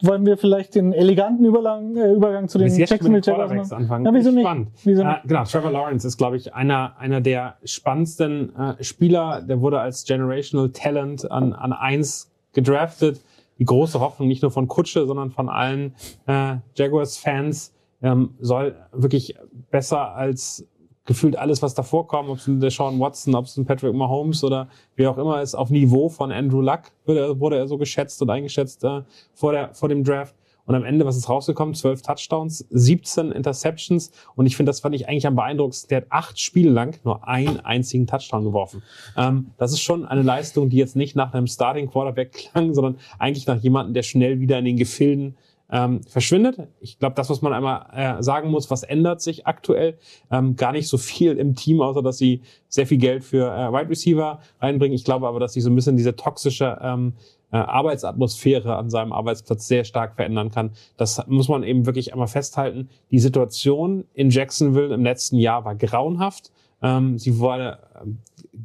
Wollen 0.02 0.26
wir 0.26 0.36
vielleicht 0.36 0.74
den 0.74 0.92
eleganten 0.92 1.44
Überlang, 1.44 1.96
äh, 1.96 2.12
Übergang 2.12 2.48
zu 2.48 2.58
den 2.58 2.74
Jacksonville 2.76 3.20
Jaguars 3.24 3.72
anfangen. 3.72 4.04
Ja, 4.04 4.12
wieso 4.12 4.30
nicht? 4.30 4.42
Spannend. 4.42 4.68
Wieso 4.84 5.02
Äh, 5.02 5.06
nicht? 5.06 5.22
genau, 5.28 5.44
Trevor 5.44 5.70
Lawrence 5.70 6.06
ist, 6.06 6.16
glaube 6.16 6.36
ich, 6.36 6.54
einer, 6.54 6.96
einer 6.98 7.20
der 7.20 7.56
spannendsten 7.64 8.54
äh, 8.56 8.82
Spieler. 8.82 9.42
Der 9.42 9.60
wurde 9.60 9.80
als 9.80 10.04
Generational 10.04 10.70
Talent 10.70 11.30
an, 11.30 11.52
an 11.52 11.72
eins 11.72 12.30
gedraftet. 12.52 13.20
Die 13.58 13.64
große 13.64 14.00
Hoffnung 14.00 14.28
nicht 14.28 14.42
nur 14.42 14.50
von 14.50 14.66
Kutsche, 14.66 15.06
sondern 15.06 15.30
von 15.30 15.48
allen 15.48 15.94
äh, 16.26 16.56
Jaguars-Fans 16.74 17.72
ähm, 18.02 18.34
soll 18.40 18.74
wirklich 18.92 19.36
besser 19.70 20.14
als 20.14 20.66
gefühlt 21.04 21.36
alles, 21.36 21.62
was 21.62 21.74
davor 21.74 22.06
kam, 22.06 22.28
ob 22.30 22.38
es 22.38 22.46
ein 22.46 22.60
Deshaun 22.60 23.00
Watson, 23.00 23.34
ob 23.34 23.46
es 23.46 23.56
ein 23.56 23.64
Patrick 23.64 23.94
Mahomes 23.94 24.44
oder 24.44 24.68
wie 24.96 25.06
auch 25.06 25.18
immer 25.18 25.42
ist, 25.42 25.54
auf 25.54 25.70
Niveau 25.70 26.08
von 26.08 26.30
Andrew 26.30 26.60
Luck 26.60 26.82
wurde, 27.06 27.56
er- 27.56 27.66
so 27.68 27.76
geschätzt 27.78 28.20
und 28.22 28.30
eingeschätzt 28.30 28.84
äh, 28.84 29.02
vor, 29.34 29.52
der, 29.52 29.74
vor 29.74 29.88
dem 29.88 30.04
Draft. 30.04 30.34
Und 30.64 30.76
am 30.76 30.84
Ende, 30.84 31.04
was 31.04 31.16
ist 31.16 31.28
rausgekommen? 31.28 31.74
12 31.74 32.02
Touchdowns, 32.02 32.64
17 32.70 33.32
Interceptions. 33.32 34.12
Und 34.36 34.46
ich 34.46 34.56
finde, 34.56 34.70
das 34.70 34.78
fand 34.78 34.94
ich 34.94 35.08
eigentlich 35.08 35.26
am 35.26 35.34
beeindruckendsten. 35.34 35.88
Der 35.88 35.96
hat 36.02 36.06
acht 36.10 36.38
Spiele 36.38 36.70
lang 36.70 37.00
nur 37.02 37.26
einen 37.26 37.58
einzigen 37.58 38.06
Touchdown 38.06 38.44
geworfen. 38.44 38.80
Ähm, 39.16 39.48
das 39.58 39.72
ist 39.72 39.80
schon 39.80 40.04
eine 40.04 40.22
Leistung, 40.22 40.70
die 40.70 40.76
jetzt 40.76 40.94
nicht 40.94 41.16
nach 41.16 41.34
einem 41.34 41.48
Starting 41.48 41.90
Quarterback 41.90 42.30
klang, 42.32 42.74
sondern 42.74 42.96
eigentlich 43.18 43.48
nach 43.48 43.60
jemandem, 43.60 43.94
der 43.94 44.04
schnell 44.04 44.38
wieder 44.38 44.56
in 44.60 44.64
den 44.64 44.76
Gefilden 44.76 45.34
ähm, 45.72 46.02
verschwindet. 46.02 46.68
Ich 46.80 46.98
glaube, 46.98 47.14
das, 47.16 47.30
was 47.30 47.40
man 47.40 47.54
einmal 47.54 47.86
äh, 47.92 48.22
sagen 48.22 48.50
muss, 48.50 48.70
was 48.70 48.82
ändert 48.82 49.22
sich 49.22 49.46
aktuell? 49.46 49.96
Ähm, 50.30 50.54
gar 50.54 50.72
nicht 50.72 50.86
so 50.86 50.98
viel 50.98 51.38
im 51.38 51.56
Team, 51.56 51.80
außer 51.80 52.02
dass 52.02 52.18
sie 52.18 52.42
sehr 52.68 52.86
viel 52.86 52.98
Geld 52.98 53.24
für 53.24 53.50
äh, 53.50 53.72
Wide 53.72 53.88
Receiver 53.88 54.40
reinbringen. 54.60 54.94
Ich 54.94 55.04
glaube 55.04 55.26
aber, 55.26 55.40
dass 55.40 55.54
sich 55.54 55.62
so 55.62 55.70
ein 55.70 55.74
bisschen 55.74 55.96
diese 55.96 56.14
toxische 56.14 56.78
ähm, 56.82 57.14
äh, 57.50 57.56
Arbeitsatmosphäre 57.56 58.76
an 58.76 58.90
seinem 58.90 59.12
Arbeitsplatz 59.12 59.66
sehr 59.66 59.84
stark 59.84 60.14
verändern 60.14 60.50
kann. 60.50 60.72
Das 60.98 61.26
muss 61.26 61.48
man 61.48 61.62
eben 61.62 61.86
wirklich 61.86 62.12
einmal 62.12 62.28
festhalten. 62.28 62.90
Die 63.10 63.18
Situation 63.18 64.04
in 64.12 64.28
Jacksonville 64.28 64.94
im 64.94 65.02
letzten 65.02 65.38
Jahr 65.38 65.64
war 65.64 65.74
grauenhaft. 65.74 66.50
Ähm, 66.82 67.18
sie 67.18 67.38
wurde 67.38 67.78
ähm, 68.02 68.18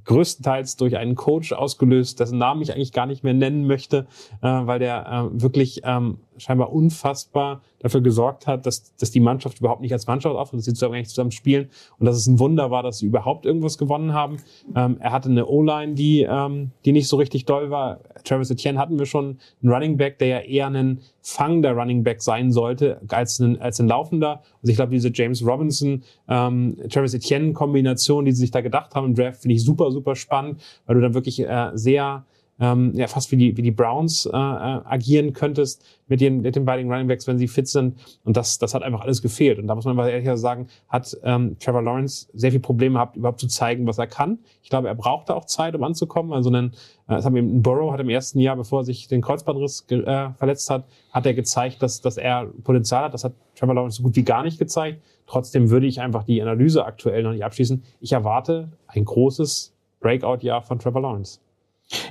größtenteils 0.05 0.75
durch 0.75 0.97
einen 0.97 1.15
Coach 1.15 1.53
ausgelöst, 1.53 2.19
dessen 2.19 2.37
Namen 2.37 2.61
ich 2.61 2.73
eigentlich 2.73 2.91
gar 2.91 3.05
nicht 3.05 3.23
mehr 3.23 3.33
nennen 3.33 3.67
möchte, 3.67 4.07
äh, 4.41 4.47
weil 4.47 4.79
der 4.79 5.07
äh, 5.07 5.41
wirklich 5.41 5.81
ähm, 5.83 6.17
scheinbar 6.38 6.71
unfassbar 6.71 7.61
dafür 7.79 8.01
gesorgt 8.01 8.47
hat, 8.47 8.65
dass, 8.65 8.95
dass 8.95 9.11
die 9.11 9.19
Mannschaft 9.19 9.59
überhaupt 9.59 9.81
nicht 9.81 9.93
als 9.93 10.07
Mannschaft 10.07 10.35
auftritt, 10.35 10.59
dass 10.59 10.65
sie 10.65 10.73
zusammen, 10.73 10.95
eigentlich 10.95 11.09
zusammen 11.09 11.31
spielen 11.31 11.69
und 11.99 12.05
dass 12.05 12.17
es 12.17 12.27
ein 12.27 12.39
Wunder 12.39 12.71
war, 12.71 12.83
dass 12.83 12.99
sie 12.99 13.05
überhaupt 13.05 13.45
irgendwas 13.45 13.77
gewonnen 13.77 14.13
haben. 14.13 14.38
Ähm, 14.75 14.97
er 14.99 15.11
hatte 15.11 15.29
eine 15.29 15.45
O-Line, 15.45 15.93
die, 15.93 16.21
ähm, 16.21 16.71
die 16.85 16.91
nicht 16.91 17.07
so 17.07 17.17
richtig 17.17 17.45
doll 17.45 17.69
war. 17.69 17.99
Travis 18.23 18.49
Etienne 18.49 18.79
hatten 18.79 18.97
wir 18.97 19.05
schon, 19.05 19.38
einen 19.61 19.71
Running 19.71 19.97
Back, 19.97 20.17
der 20.19 20.27
ja 20.27 20.39
eher 20.39 20.67
ein 20.67 20.99
fangender 21.21 21.73
Running 21.73 22.03
Back 22.03 22.21
sein 22.21 22.51
sollte, 22.51 22.99
als 23.09 23.39
ein, 23.39 23.59
als 23.61 23.79
ein 23.79 23.88
laufender. 23.88 24.41
Also 24.61 24.71
ich 24.71 24.75
glaube, 24.75 24.91
diese 24.91 25.11
James 25.13 25.45
Robinson, 25.45 26.03
ähm, 26.27 26.77
Travis 26.89 27.13
Etienne 27.13 27.53
Kombination, 27.53 28.25
die 28.25 28.31
sie 28.31 28.41
sich 28.41 28.51
da 28.51 28.61
gedacht 28.61 28.95
haben 28.95 29.07
im 29.07 29.15
Draft, 29.15 29.41
finde 29.41 29.55
ich 29.55 29.63
super, 29.63 29.91
super 29.91 30.15
spannend, 30.15 30.61
weil 30.85 30.95
du 30.95 31.01
dann 31.01 31.13
wirklich 31.13 31.39
äh, 31.41 31.71
sehr 31.73 32.25
ähm, 32.59 32.93
ja 32.95 33.07
fast 33.07 33.31
wie 33.31 33.37
die, 33.37 33.57
wie 33.57 33.61
die 33.61 33.71
Browns 33.71 34.25
äh, 34.25 34.29
äh, 34.29 34.33
agieren 34.33 35.33
könntest 35.33 35.85
mit 36.07 36.21
den, 36.21 36.41
mit 36.41 36.55
den 36.55 36.65
beiden 36.65 36.91
Running 36.91 37.07
Backs, 37.07 37.27
wenn 37.27 37.37
sie 37.37 37.47
fit 37.47 37.67
sind. 37.67 37.97
Und 38.23 38.37
das, 38.37 38.57
das 38.57 38.73
hat 38.73 38.83
einfach 38.83 39.01
alles 39.01 39.21
gefehlt. 39.21 39.59
Und 39.59 39.67
da 39.67 39.75
muss 39.75 39.85
man 39.85 39.95
mal 39.95 40.09
ehrlich 40.09 40.27
sagen, 40.39 40.67
hat 40.87 41.15
ähm, 41.23 41.57
Trevor 41.59 41.81
Lawrence 41.81 42.27
sehr 42.33 42.51
viel 42.51 42.59
Probleme 42.59 42.93
gehabt, 42.93 43.17
überhaupt 43.17 43.39
zu 43.39 43.47
zeigen, 43.47 43.85
was 43.85 43.97
er 43.97 44.07
kann. 44.07 44.39
Ich 44.63 44.69
glaube, 44.69 44.87
er 44.87 44.95
brauchte 44.95 45.35
auch 45.35 45.45
Zeit, 45.45 45.75
um 45.75 45.83
anzukommen. 45.83 46.33
Also 46.33 46.49
einen, 46.49 46.69
äh, 47.07 47.15
das 47.15 47.25
haben 47.25 47.35
im 47.35 47.61
Burrow 47.61 47.91
hat 47.91 47.99
im 47.99 48.09
ersten 48.09 48.39
Jahr, 48.39 48.55
bevor 48.55 48.81
er 48.81 48.85
sich 48.85 49.07
den 49.07 49.21
Kreuzbandriss 49.21 49.85
äh, 49.89 50.29
verletzt 50.37 50.69
hat, 50.69 50.85
hat 51.11 51.25
er 51.25 51.33
gezeigt, 51.33 51.81
dass, 51.83 52.01
dass 52.01 52.17
er 52.17 52.47
Potenzial 52.63 53.05
hat. 53.05 53.13
Das 53.13 53.23
hat 53.23 53.33
Trevor 53.55 53.75
Lawrence 53.75 53.97
so 53.97 54.03
gut 54.03 54.15
wie 54.15 54.23
gar 54.23 54.43
nicht 54.43 54.57
gezeigt. 54.57 55.01
Trotzdem 55.27 55.69
würde 55.69 55.87
ich 55.87 55.99
einfach 55.99 56.23
die 56.23 56.41
Analyse 56.41 56.85
aktuell 56.85 57.23
noch 57.23 57.31
nicht 57.31 57.43
abschließen. 57.43 57.83
Ich 57.99 58.13
erwarte 58.13 58.71
ein 58.87 59.03
großes 59.03 59.73
Breakout-Jahr 59.99 60.61
von 60.61 60.79
Trevor 60.79 61.01
Lawrence. 61.01 61.39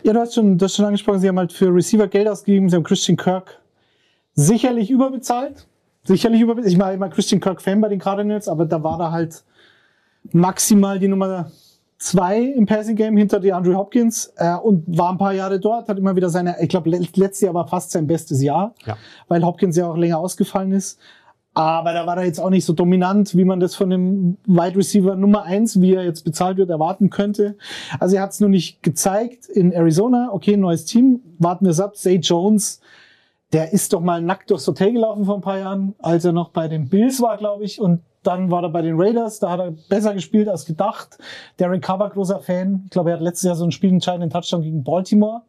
Ja, 0.03 0.13
du 0.13 0.21
hast 0.21 0.35
schon, 0.35 0.57
das 0.59 0.75
schon 0.75 0.85
angesprochen, 0.87 1.19
sie 1.21 1.29
haben 1.29 1.39
halt 1.39 1.53
für 1.53 1.73
Receiver 1.75 2.07
Geld 2.09 2.29
ausgegeben, 2.29 2.69
sie 2.69 2.77
haben 2.77 2.83
Christian 2.85 3.17
Kirk 3.17 3.61
sicherlich 4.35 4.91
überbezahlt. 4.91 5.67
Sicherlich 6.05 6.41
überbezahlt. 6.41 6.73
Ich 6.73 6.79
war 6.79 6.93
immer 6.93 7.09
Christian 7.09 7.41
Kirk 7.41 7.61
Fan 7.61 7.81
bei 7.81 7.89
den 7.89 7.99
Cardinals, 7.99 8.49
aber 8.49 8.65
da 8.65 8.83
war 8.83 8.97
da 8.99 9.11
halt 9.11 9.43
maximal 10.33 10.99
die 10.99 11.09
Nummer 11.09 11.51
zwei 11.99 12.41
im 12.41 12.67
Passing 12.67 12.97
Game 12.97 13.17
hinter 13.17 13.41
die 13.41 13.53
Andrew 13.53 13.75
Hopkins 13.75 14.33
äh, 14.37 14.55
und 14.55 14.85
war 14.99 15.11
ein 15.11 15.19
paar 15.19 15.33
Jahre 15.33 15.59
dort, 15.59 15.89
hat 15.89 15.99
immer 15.99 16.15
wieder 16.15 16.29
seine, 16.29 16.57
ich 16.61 16.69
glaube, 16.69 16.91
letztes 16.91 17.41
Jahr 17.41 17.55
war 17.55 17.67
fast 17.67 17.91
sein 17.91 18.07
bestes 18.07 18.43
Jahr, 18.43 18.75
Ja. 18.85 18.97
weil 19.29 19.43
Hopkins 19.45 19.77
ja 19.77 19.89
auch 19.89 19.97
länger 19.97 20.19
ausgefallen 20.19 20.73
ist. 20.73 20.99
Aber 21.57 21.95
da 21.95 22.07
war 22.07 22.19
er 22.19 22.27
jetzt 22.27 22.39
auch 22.39 22.51
nicht 22.51 22.67
so 22.67 22.75
dominant, 22.75 23.35
wie 23.35 23.47
man 23.47 23.61
das 23.61 23.75
von 23.75 23.89
dem 23.89 24.37
Wide 24.45 24.77
Receiver 24.77 25.17
Nummer 25.17 25.45
eins, 25.45 25.81
wie 25.81 25.95
er 25.95 26.05
jetzt 26.05 26.23
bezahlt 26.23 26.59
wird, 26.59 26.69
erwarten 26.69 27.09
könnte. 27.09 27.57
Also 27.99 28.17
er 28.17 28.23
hat 28.23 28.33
es 28.33 28.41
nur 28.41 28.51
nicht 28.51 28.83
gezeigt 28.83 29.47
in 29.47 29.73
Arizona. 29.73 30.29
Okay, 30.33 30.59
neues 30.59 30.85
Team, 30.85 31.23
warten 31.39 31.65
wir 31.65 31.71
es 31.71 31.81
ab. 31.81 31.97
Zay 31.97 32.17
Jones, 32.17 32.83
der 33.55 33.73
ist 33.73 33.95
doch 33.95 34.03
mal 34.03 34.21
nackt 34.21 34.51
durchs 34.51 34.69
Hotel 34.69 34.93
gelaufen 34.93 35.25
vor 35.25 35.37
ein 35.37 35.41
paar 35.41 35.59
Jahren, 35.59 35.95
als 35.99 36.27
er 36.27 36.33
noch 36.33 36.51
bei 36.51 36.69
den 36.69 36.91
Bills 36.91 37.23
war, 37.23 37.39
glaube 37.39 37.65
ich. 37.65 37.81
Und 37.81 38.03
dann 38.23 38.51
war 38.51 38.63
er 38.63 38.69
bei 38.69 38.83
den 38.83 39.01
Raiders, 39.01 39.39
da 39.39 39.51
hat 39.53 39.61
er 39.61 39.71
besser 39.89 40.13
gespielt 40.13 40.51
als 40.51 40.67
gedacht. 40.67 41.17
Derek 41.59 41.81
Carver, 41.81 42.11
großer 42.11 42.41
Fan. 42.41 42.83
Ich 42.85 42.91
glaube, 42.91 43.13
er 43.13 43.17
hat 43.17 43.23
letztes 43.23 43.45
Jahr 43.45 43.57
so 43.57 43.65
einen 43.65 43.73
spielentscheidenden 43.73 44.29
Touchdown 44.29 44.61
gegen 44.61 44.85
Baltimore 44.85 45.41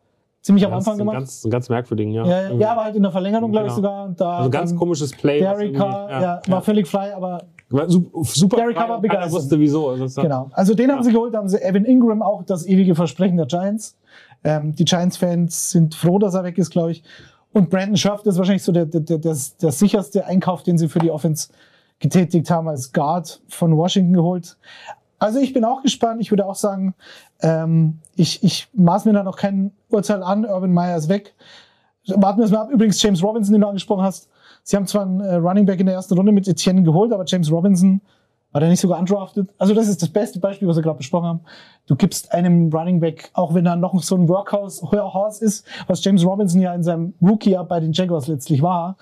ziemlich 0.47 0.65
am 0.65 0.73
Anfang 0.73 0.97
gemacht. 0.97 1.15
Ganz, 1.17 1.43
ein 1.45 1.51
ganz 1.51 1.69
merkwürdigen, 1.69 2.11
ja. 2.13 2.25
ja, 2.25 2.41
ja, 2.49 2.51
ja, 2.53 2.71
aber 2.71 2.85
halt 2.85 2.95
in 2.95 3.03
der 3.03 3.11
Verlängerung, 3.11 3.51
glaube 3.51 3.67
ich, 3.67 3.75
Genau. 3.75 3.87
sogar. 3.87 4.05
Und 4.05 4.19
da 4.19 4.37
Also 4.39 4.49
ganz 4.49 4.71
dann 4.71 4.79
komisches 4.79 5.11
Play. 5.11 5.39
irgendwie- 5.39 5.73
Carr, 5.73 6.09
ja, 6.21 6.41
war 6.47 6.61
völlig 6.61 6.87
frei, 6.87 7.15
aber 7.15 7.43
Super. 7.69 8.55
Derek 8.57 8.77
Carr 8.77 8.89
war 8.89 9.01
begeistert. 9.01 9.31
wusste 9.33 9.59
wieso. 9.59 9.89
Also 9.89 10.21
Genau. 10.21 10.49
Also 10.53 10.73
den 10.73 10.89
haben 10.91 11.03
sie 11.03 11.11
geholt, 11.11 11.33
da 11.33 11.39
haben 11.39 11.49
sie 11.49 11.61
Evan 11.61 11.83
Ingram 11.85 12.21
auch 12.21 12.43
das 12.43 12.65
ewige 12.65 12.95
Versprechen 12.95 13.35
der 13.37 13.45
Giants. 13.45 13.97
Ähm, 14.43 14.73
die 14.73 14.85
Giants-Fans 14.85 15.71
sind 15.71 15.93
froh, 15.93 16.17
dass 16.17 16.33
er 16.33 16.43
weg 16.45 16.57
ist, 16.57 16.69
glaube 16.69 16.91
ich. 16.91 17.03
Und 17.53 17.69
Brandon 17.69 17.93
das 17.95 18.03
ist 18.25 18.37
wahrscheinlich 18.37 18.63
so 18.63 18.71
der, 18.71 18.85
der, 18.85 19.01
der, 19.01 19.17
der, 19.17 19.35
der 19.61 19.71
sicherste 19.71 20.25
Einkauf, 20.25 20.63
den 20.63 20.77
sie 20.77 20.87
für 20.87 20.99
die 20.99 21.11
Offense 21.11 21.49
getätigt 21.99 22.49
haben, 22.51 22.67
als 22.67 22.93
Guard 22.93 23.41
von 23.49 23.75
Washington 23.75 24.13
geholt. 24.13 24.57
Also 25.19 25.39
ich 25.39 25.53
bin 25.53 25.65
auch 25.65 25.81
gespannt. 25.81 26.21
Ich 26.21 26.31
würde 26.31 26.45
auch 26.45 26.55
sagen, 26.55 26.93
ähm, 27.41 27.99
ich, 28.15 28.43
ich 28.43 28.67
maß 28.73 29.05
mir 29.05 29.13
da 29.13 29.23
noch 29.23 29.37
kein 29.37 29.71
Urteil 29.89 30.23
an. 30.23 30.45
Urban 30.45 30.73
Meyer 30.73 30.97
ist 30.97 31.09
weg. 31.09 31.33
Warten 32.07 32.39
wir 32.39 32.45
es 32.45 32.51
mal 32.51 32.61
ab. 32.61 32.71
Übrigens, 32.71 33.01
James 33.01 33.23
Robinson, 33.23 33.53
den 33.53 33.61
du 33.61 33.67
angesprochen 33.67 34.03
hast. 34.03 34.29
Sie 34.63 34.75
haben 34.75 34.85
zwar 34.85 35.03
einen 35.03 35.21
äh, 35.21 35.35
Running 35.35 35.65
Back 35.65 35.79
in 35.79 35.85
der 35.85 35.95
ersten 35.95 36.13
Runde 36.13 36.31
mit 36.31 36.47
Etienne 36.47 36.83
geholt, 36.83 37.11
aber 37.13 37.23
James 37.25 37.51
Robinson 37.51 38.01
war 38.51 38.61
der 38.61 38.69
nicht 38.69 38.79
sogar 38.79 38.99
undrafted? 38.99 39.49
Also 39.57 39.73
das 39.73 39.87
ist 39.87 40.01
das 40.01 40.09
beste 40.09 40.39
Beispiel, 40.39 40.67
was 40.67 40.77
wir 40.77 40.83
gerade 40.83 40.97
besprochen 40.97 41.27
haben. 41.27 41.39
Du 41.85 41.95
gibst 41.95 42.31
einem 42.31 42.73
Running 42.73 42.99
Back, 42.99 43.29
auch 43.33 43.53
wenn 43.53 43.65
er 43.65 43.75
noch 43.75 44.01
so 44.01 44.15
ein 44.15 44.27
Workhouse 44.27 44.81
Horse 44.81 45.43
ist, 45.43 45.65
was 45.87 46.03
James 46.03 46.25
Robinson 46.25 46.61
ja 46.61 46.73
in 46.73 46.83
seinem 46.83 47.13
Rookie-Jahr 47.21 47.65
bei 47.65 47.79
den 47.79 47.93
Jaguars 47.93 48.27
letztlich 48.27 48.61
war, 48.61 48.97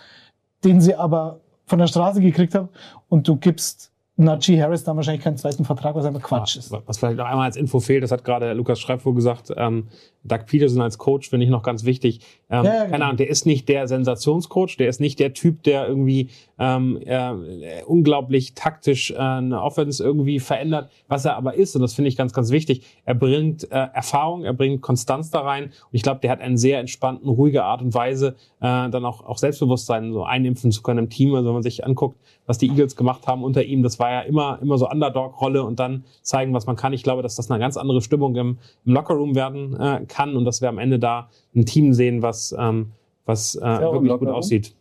den 0.64 0.82
sie 0.82 0.96
aber 0.96 1.40
von 1.66 1.80
der 1.80 1.88
Straße 1.88 2.22
gekriegt 2.22 2.54
haben, 2.54 2.70
und 3.08 3.28
du 3.28 3.38
gibst 3.38 3.92
Najee 4.18 4.62
Harris 4.62 4.84
dann 4.84 4.96
wahrscheinlich 4.96 5.24
keinen 5.24 5.38
zweiten 5.38 5.66
Vertrag, 5.66 5.96
was 5.96 6.06
einfach 6.06 6.22
Quatsch 6.22 6.56
ist. 6.56 6.72
Was 6.86 6.98
vielleicht 6.98 7.18
noch 7.18 7.26
einmal 7.26 7.46
als 7.46 7.58
Info 7.58 7.80
fehlt, 7.80 8.02
das 8.02 8.12
hat 8.12 8.24
gerade 8.24 8.54
Lukas 8.54 8.80
Schreibfuhr 8.80 9.14
gesagt, 9.14 9.52
ähm, 9.58 9.88
Doug 10.26 10.46
Peterson 10.48 10.82
als 10.82 10.98
Coach 10.98 11.30
finde 11.30 11.46
ich 11.46 11.52
noch 11.52 11.64
ganz 11.64 11.86
wichtig. 11.86 12.20
Ähm, 12.50 12.66
Ja, 12.66 12.74
ja, 12.74 12.80
Keine 12.80 12.92
genau. 12.92 13.06
Ahnung, 13.06 13.18
der 13.18 13.30
ist 13.30 13.46
nicht 13.46 13.70
der 13.70 13.88
Sensationscoach, 13.88 14.78
der 14.78 14.90
ist 14.90 15.00
nicht 15.00 15.20
der 15.20 15.34
Typ, 15.34 15.64
der 15.64 15.88
irgendwie 15.88 16.30
ähm, 16.60 17.00
äh, 17.06 17.84
unglaublich 17.86 18.54
taktisch 18.54 19.12
äh, 19.12 19.18
eine 19.18 19.62
Offense 19.62 20.04
irgendwie 20.04 20.40
verändert, 20.40 20.90
was 21.08 21.26
er 21.26 21.36
aber 21.36 21.56
ist, 21.56 21.76
und 21.76 21.82
das 21.82 21.94
finde 21.94 22.10
ich 22.10 22.18
ganz, 22.18 22.34
ganz 22.34 22.52
wichtig, 22.52 22.84
er 23.06 23.16
bringt 23.16 23.72
äh, 23.72 23.88
Erfahrung, 23.94 24.44
er 24.44 24.54
bringt 24.54 24.82
Konstanz 24.82 25.32
da 25.32 25.42
rein 25.42 25.66
und 25.66 25.72
ich 25.92 26.02
glaube, 26.02 26.22
der 26.22 26.32
hat 26.32 26.42
einen 26.42 26.58
sehr 26.58 26.80
entspannten, 26.80 27.30
ruhige 27.30 27.64
Art 27.64 27.82
und 27.82 27.94
Weise, 27.94 28.36
äh, 28.62 28.90
dann 28.90 29.06
auch, 29.06 29.26
auch 29.26 29.38
Selbstbewusstsein 29.38 30.14
so 30.14 30.24
einimpfen 30.24 30.72
zu 30.72 30.82
können 30.82 31.00
im 31.00 31.10
Team. 31.10 31.36
Also 31.36 31.48
wenn 31.48 31.54
man 31.54 31.64
sich 31.64 31.86
anguckt, 31.86 32.18
was 32.46 32.58
die 32.58 32.68
Eagles 32.70 32.96
gemacht 32.96 33.28
haben 33.28 33.44
unter 33.44 33.64
ihm, 33.64 33.84
das 33.84 34.00
war 34.00 34.12
ja 34.12 34.22
immer, 34.22 34.60
immer 34.62 34.78
so 34.78 34.90
Underdog-Rolle 34.90 35.64
und 35.64 35.80
dann 35.80 36.06
zeigen, 36.22 36.54
was 36.54 36.66
man 36.66 36.76
kann. 36.76 36.94
Ich 36.94 37.04
glaube, 37.04 37.22
dass 37.22 37.36
das 37.36 37.50
eine 37.50 37.60
ganz 37.60 37.78
andere 37.78 38.02
Stimmung 38.02 38.36
im, 38.36 38.58
im 38.86 38.94
Lockerroom 38.94 39.36
werden 39.36 39.80
äh, 39.80 40.06
kann 40.16 40.36
und 40.38 40.46
dass 40.46 40.62
wir 40.62 40.70
am 40.70 40.78
Ende 40.80 40.98
da 41.00 41.30
ein 41.56 41.66
Team 41.66 41.94
sehen, 41.94 42.22
was, 42.22 42.56
ähm, 42.58 42.92
was 43.26 43.56
äh, 43.56 43.62
wirklich 43.62 44.18
gut 44.20 44.30
aussieht. 44.30 44.74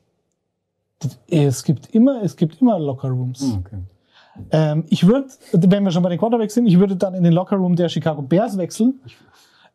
Es 1.29 1.65
gibt 1.65 1.95
immer, 1.95 2.23
es 2.23 2.37
gibt 2.37 2.61
immer 2.61 2.79
Lockerrooms. 2.79 3.43
Ah, 3.55 3.59
okay. 3.59 3.79
Ähm, 4.51 4.85
ich 4.89 5.07
würde, 5.07 5.29
wenn 5.53 5.85
wir 5.85 5.91
schon 5.91 6.03
bei 6.03 6.09
den 6.09 6.19
Quarterbacks 6.19 6.55
sind, 6.55 6.67
ich 6.67 6.79
würde 6.79 6.97
dann 6.97 7.15
in 7.15 7.23
den 7.23 7.33
Lockerroom 7.33 7.77
der 7.77 7.89
Chicago 7.89 8.23
Bears 8.23 8.57
wechseln. 8.57 9.01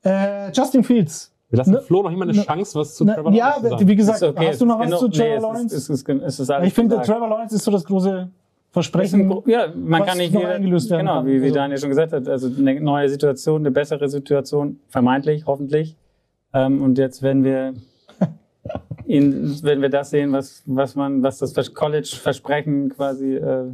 Äh, 0.04 0.52
Justin 0.52 0.84
Fields. 0.84 1.32
Wir 1.50 1.58
lassen 1.58 1.72
Ne- 1.72 1.82
Flo 1.82 2.04
noch 2.04 2.12
immer 2.12 2.24
eine 2.24 2.34
ne- 2.34 2.44
Chance, 2.44 2.80
was 2.80 2.96
zu 2.96 3.06
Na, 3.06 3.16
Trevor 3.16 3.32
ja, 3.34 3.48
Lawrence 3.50 3.64
zu 3.64 3.70
sagen. 3.70 3.88
wie 3.88 3.96
gesagt, 3.96 4.24
okay, 4.24 4.48
hast 4.48 4.62
du 4.62 4.66
noch 4.66 4.80
es 4.82 4.92
was 4.92 4.94
ist 4.94 5.00
zu 5.00 5.10
Trevor 5.10 5.28
nee, 5.28 5.36
es 5.36 5.42
Lawrence? 5.42 5.76
Ist, 5.76 5.90
es 5.90 6.02
ist, 6.02 6.10
es 6.10 6.40
ist 6.40 6.50
alles 6.52 6.68
ich 6.68 6.74
finde. 6.74 7.02
Trevor 7.02 7.28
Lawrence 7.28 7.56
ist 7.56 7.64
so 7.64 7.72
das 7.72 7.84
große 7.86 8.30
Versprechen. 8.72 9.32
ja, 9.48 9.68
man 9.76 10.02
was 10.02 10.08
kann 10.10 10.18
nicht 10.20 10.34
jeder- 10.34 10.50
eingelöst 10.50 10.90
werden 10.92 11.02
Genau, 11.08 11.16
kann. 11.20 11.26
wie, 11.28 11.40
wie 11.42 11.46
Also- 11.46 11.56
Daniel 11.56 11.78
schon 11.80 11.90
gesagt 11.90 12.14
hat, 12.14 12.28
also 12.28 12.48
eine 12.56 12.80
neue 12.80 13.10
Situation, 13.10 13.62
eine 13.62 13.72
bessere 13.72 14.08
Situation, 14.10 14.80
vermeintlich, 14.90 15.46
hoffentlich. 15.48 15.96
Ähm, 16.54 16.82
und 16.84 16.98
jetzt 16.98 17.22
werden 17.24 17.44
wir 17.44 17.74
ihn, 19.08 19.62
werden 19.64 19.82
wir 19.82 19.90
das 19.90 20.12
sehen, 20.12 20.32
was, 20.34 20.64
was 20.66 20.96
man, 20.96 21.24
was 21.24 21.40
das 21.40 21.54
Vers- 21.54 21.74
College-Versprechen 21.74 22.90
quasi, 22.90 23.36
äh, 23.36 23.66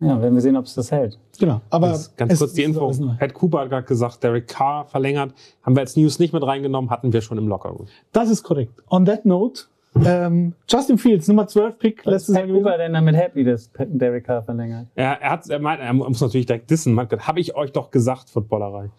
ja, 0.00 0.20
werden 0.20 0.34
wir 0.34 0.40
sehen, 0.42 0.56
ob 0.56 0.64
es 0.66 0.74
das 0.74 0.90
hält. 0.90 1.18
Genau. 1.38 1.60
Aber 1.70 1.88
Ganz, 1.88 2.16
ganz 2.16 2.32
es 2.32 2.38
kurz 2.38 2.52
die 2.54 2.62
Info. 2.64 2.90
Pat 3.18 3.32
Cooper 3.34 3.60
hat 3.60 3.70
gerade 3.70 3.86
gesagt, 3.86 4.22
Derek 4.22 4.48
Carr 4.48 4.84
verlängert. 4.86 5.32
Haben 5.62 5.76
wir 5.76 5.80
als 5.80 5.96
News 5.96 6.18
nicht 6.18 6.32
mit 6.32 6.42
reingenommen, 6.42 6.90
hatten 6.90 7.12
wir 7.12 7.20
schon 7.22 7.38
im 7.38 7.48
Lockerroom. 7.48 7.86
Das 8.12 8.28
ist 8.28 8.42
korrekt. 8.42 8.72
On 8.90 9.04
that 9.06 9.24
note, 9.24 9.62
ähm, 10.04 10.54
Justin 10.68 10.98
Fields, 10.98 11.28
Nummer 11.28 11.46
12 11.46 11.78
Pick, 11.78 12.04
letztes 12.04 12.34
Jahr. 12.36 12.46
Cooper 12.46 12.78
denn 12.78 12.92
damit 12.94 13.14
happy, 13.14 13.44
dass 13.44 13.68
Pat- 13.68 13.88
Derek 13.90 14.24
Carr 14.24 14.42
verlängert? 14.42 14.88
Er, 14.94 15.20
er, 15.20 15.30
hat, 15.30 15.48
er, 15.48 15.58
meint, 15.60 15.80
er 15.80 15.92
muss 15.92 16.20
natürlich 16.20 16.46
direkt 16.46 16.70
dissen. 16.70 16.94
Man 16.94 17.08
habe 17.08 17.40
ich 17.40 17.54
euch 17.54 17.72
doch 17.72 17.90
gesagt, 17.90 18.30
Footballerei. 18.30 18.90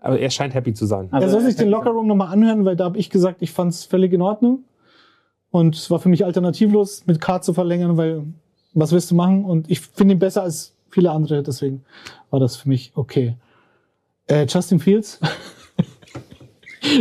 Aber 0.00 0.18
er 0.18 0.30
scheint 0.30 0.54
happy 0.54 0.72
zu 0.72 0.86
sein. 0.86 1.08
Er 1.10 1.14
Also, 1.14 1.30
soll 1.30 1.40
sich 1.42 1.56
den 1.56 1.68
Lockerroom 1.68 2.06
nochmal 2.06 2.32
anhören, 2.32 2.64
weil 2.64 2.76
da 2.76 2.84
habe 2.84 2.98
ich 2.98 3.10
gesagt, 3.10 3.42
ich 3.42 3.50
fand 3.50 3.72
es 3.72 3.84
völlig 3.84 4.12
in 4.12 4.22
Ordnung. 4.22 4.64
Und 5.50 5.74
es 5.74 5.90
war 5.90 5.98
für 5.98 6.08
mich 6.08 6.24
alternativlos, 6.24 7.06
mit 7.06 7.20
K 7.20 7.40
zu 7.40 7.54
verlängern, 7.54 7.96
weil 7.96 8.24
was 8.74 8.92
willst 8.92 9.10
du 9.10 9.14
machen? 9.14 9.44
Und 9.44 9.70
ich 9.70 9.80
finde 9.80 10.14
ihn 10.14 10.18
besser 10.18 10.42
als 10.42 10.74
viele 10.90 11.10
andere, 11.10 11.42
deswegen 11.42 11.84
war 12.30 12.40
das 12.40 12.56
für 12.56 12.68
mich 12.68 12.92
okay. 12.94 13.36
Äh, 14.28 14.46
Justin 14.48 14.78
Fields. 14.80 15.20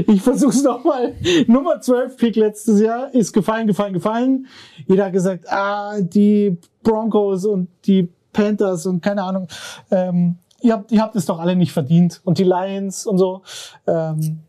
ich 0.08 0.22
versuch's 0.22 0.64
nochmal. 0.64 1.16
Nummer 1.48 1.82
12 1.82 2.18
Pick 2.18 2.36
letztes 2.36 2.80
Jahr 2.82 3.14
ist 3.14 3.34
gefallen, 3.34 3.68
gefallen, 3.68 3.94
gefallen. 3.94 4.48
Jeder 4.88 5.06
hat 5.06 5.14
gesagt, 5.14 5.46
ah, 5.50 6.00
die 6.00 6.58
Broncos 6.84 7.46
und 7.46 7.70
die 7.86 8.10
Panthers 8.34 8.86
und 8.86 9.02
keine 9.02 9.24
Ahnung. 9.24 9.48
Ähm, 9.92 10.38
ihr 10.62 10.74
habt, 10.74 10.92
ihr 10.92 11.02
habt 11.02 11.16
es 11.16 11.26
doch 11.26 11.40
alle 11.40 11.56
nicht 11.56 11.72
verdient. 11.72 12.22
Und 12.24 12.38
die 12.38 12.44
Lions 12.44 13.06
und 13.06 13.18
so. 13.18 13.42
Ähm, 13.88 14.40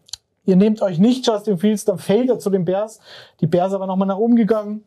ihr 0.44 0.56
nehmt 0.56 0.82
euch 0.82 0.98
nicht 0.98 1.26
Justin 1.26 1.58
Fields, 1.58 1.84
dann 1.84 1.98
fällt 1.98 2.28
er 2.28 2.38
zu 2.38 2.50
den 2.50 2.64
Bears. 2.64 3.00
Die 3.40 3.46
Bears 3.46 3.72
aber 3.72 3.86
nochmal 3.86 4.08
nach 4.08 4.16
oben 4.16 4.36
gegangen, 4.36 4.84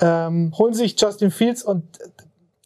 ähm, 0.00 0.52
holen 0.56 0.74
sich 0.74 1.00
Justin 1.00 1.30
Fields 1.30 1.62
und 1.62 1.84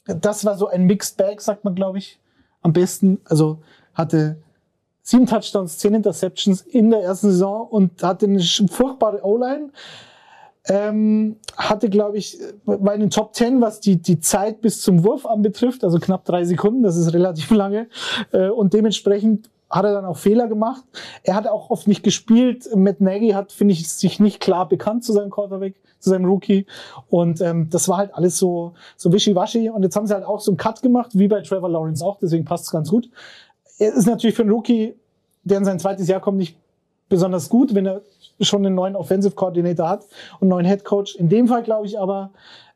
das 0.05 0.45
war 0.45 0.57
so 0.57 0.67
ein 0.67 0.85
Mixed 0.85 1.17
Bag, 1.17 1.41
sagt 1.41 1.65
man, 1.65 1.75
glaube 1.75 1.99
ich, 1.99 2.19
am 2.61 2.73
besten. 2.73 3.21
Also 3.25 3.59
hatte 3.95 4.37
sieben 5.03 5.27
Touchdowns, 5.27 5.79
zehn 5.79 5.95
Interceptions 5.95 6.63
in 6.63 6.91
der 6.91 7.01
ersten 7.01 7.31
Saison 7.31 7.67
und 7.69 8.03
hatte 8.03 8.27
eine 8.27 8.41
furchtbare 8.41 9.25
O-Line. 9.25 9.71
Ähm, 10.69 11.37
hatte, 11.57 11.91
glaube 11.91 12.19
ich, 12.19 12.39
in 12.67 13.01
den 13.01 13.11
Top 13.11 13.35
10, 13.35 13.61
was 13.61 13.81
die, 13.81 14.01
die 14.01 14.21
Zeit 14.21 14.61
bis 14.61 14.81
zum 14.81 15.03
Wurf 15.03 15.27
anbetrifft, 15.27 15.83
also 15.83 15.99
knapp 15.99 16.25
drei 16.25 16.45
Sekunden, 16.45 16.85
das 16.85 16.97
ist 16.97 17.13
relativ 17.13 17.51
lange. 17.53 17.89
Äh, 18.31 18.49
und 18.49 18.73
dementsprechend 18.73 19.51
hat 19.73 19.85
er 19.85 19.95
dann 19.95 20.05
auch 20.05 20.19
Fehler 20.19 20.47
gemacht. 20.47 20.85
Er 21.25 21.35
hat 21.35 21.49
auch 21.49 21.71
oft 21.71 21.89
nicht 21.89 22.05
gespielt. 22.05 22.69
Matt 22.77 23.01
Nagy 23.01 23.31
hat, 23.31 23.53
finde 23.53 23.73
ich, 23.73 23.89
sich 23.89 24.21
nicht 24.21 24.39
klar 24.39 24.69
bekannt 24.69 25.03
zu 25.03 25.13
seinem 25.13 25.31
Quarterback, 25.31 25.75
zu 25.99 26.11
seinem 26.11 26.27
Rookie. 26.27 26.67
Und 27.09 27.41
ähm, 27.41 27.69
das 27.71 27.89
war 27.89 27.97
halt 27.97 28.15
alles 28.15 28.39
so, 28.39 28.75
so 28.97 29.13
wischiwaschi. 29.13 29.71
Und 29.71 29.83
jetzt 29.83 29.97
haben 29.97 30.07
sie 30.07 30.15
halt 30.15 30.25
auch 30.25 30.41
so 30.41 30.51
einen 30.53 30.59
Cut 30.59 30.83
gemacht, 30.83 31.13
wie 31.15 31.27
bei 31.27 31.41
Trevor 31.41 31.71
Lawrence 31.71 32.05
auch. 32.05 32.19
Deswegen 32.21 32.45
passt 32.45 32.67
es 32.67 32.71
ganz 32.71 32.91
gut. 32.91 33.09
Ist 33.79 34.07
natürlich 34.07 34.37
für 34.37 34.43
einen 34.43 34.53
Rookie, 34.53 34.95
der 35.45 35.59
in 35.59 35.65
sein 35.65 35.81
zweites 35.81 36.09
Jahr 36.09 36.21
kommt, 36.21 36.39
nicht 36.39 36.57
besonders 37.09 37.49
gut, 37.49 37.75
wenn 37.75 37.87
er 37.87 38.03
schon 38.41 38.65
einen 38.65 38.75
neuen 38.75 38.97
Offensive 38.97 39.35
Coordinator 39.35 39.89
hat 39.89 40.05
und 40.35 40.43
einen 40.43 40.51
neuen 40.51 40.67
Head 40.67 40.85
Coach. 40.85 41.15
In 41.17 41.29
dem 41.29 41.49
Fall 41.49 41.63
glaube 41.63 41.87
ich 41.87 41.99
aber, 41.99 42.31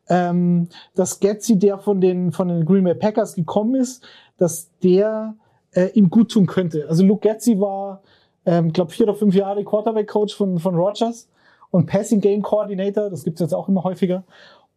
ähm, 0.09 0.67
dass 0.95 1.19
Getzi, 1.19 1.57
der 1.57 1.79
von 1.79 1.99
den, 2.01 2.31
von 2.31 2.47
den 2.47 2.65
Green 2.65 2.83
Bay 2.83 2.93
Packers 2.93 3.35
gekommen 3.35 3.75
ist, 3.75 4.03
dass 4.37 4.69
der 4.83 5.35
äh, 5.71 5.87
ihm 5.93 6.09
gut 6.09 6.31
tun 6.31 6.45
könnte. 6.45 6.85
Also 6.87 7.03
Luke 7.03 7.27
Getzi 7.27 7.59
war, 7.59 8.01
ähm, 8.45 8.71
glaube 8.71 8.91
vier 8.91 9.07
oder 9.07 9.15
fünf 9.15 9.35
Jahre 9.35 9.63
Quarterback 9.63 10.07
Coach 10.07 10.35
von, 10.35 10.59
von 10.59 10.75
Rogers 10.75 11.27
und 11.71 11.87
Passing 11.87 12.21
Game 12.21 12.41
Coordinator, 12.41 13.09
das 13.09 13.23
gibt's 13.23 13.41
jetzt 13.41 13.53
auch 13.53 13.67
immer 13.67 13.83
häufiger. 13.83 14.23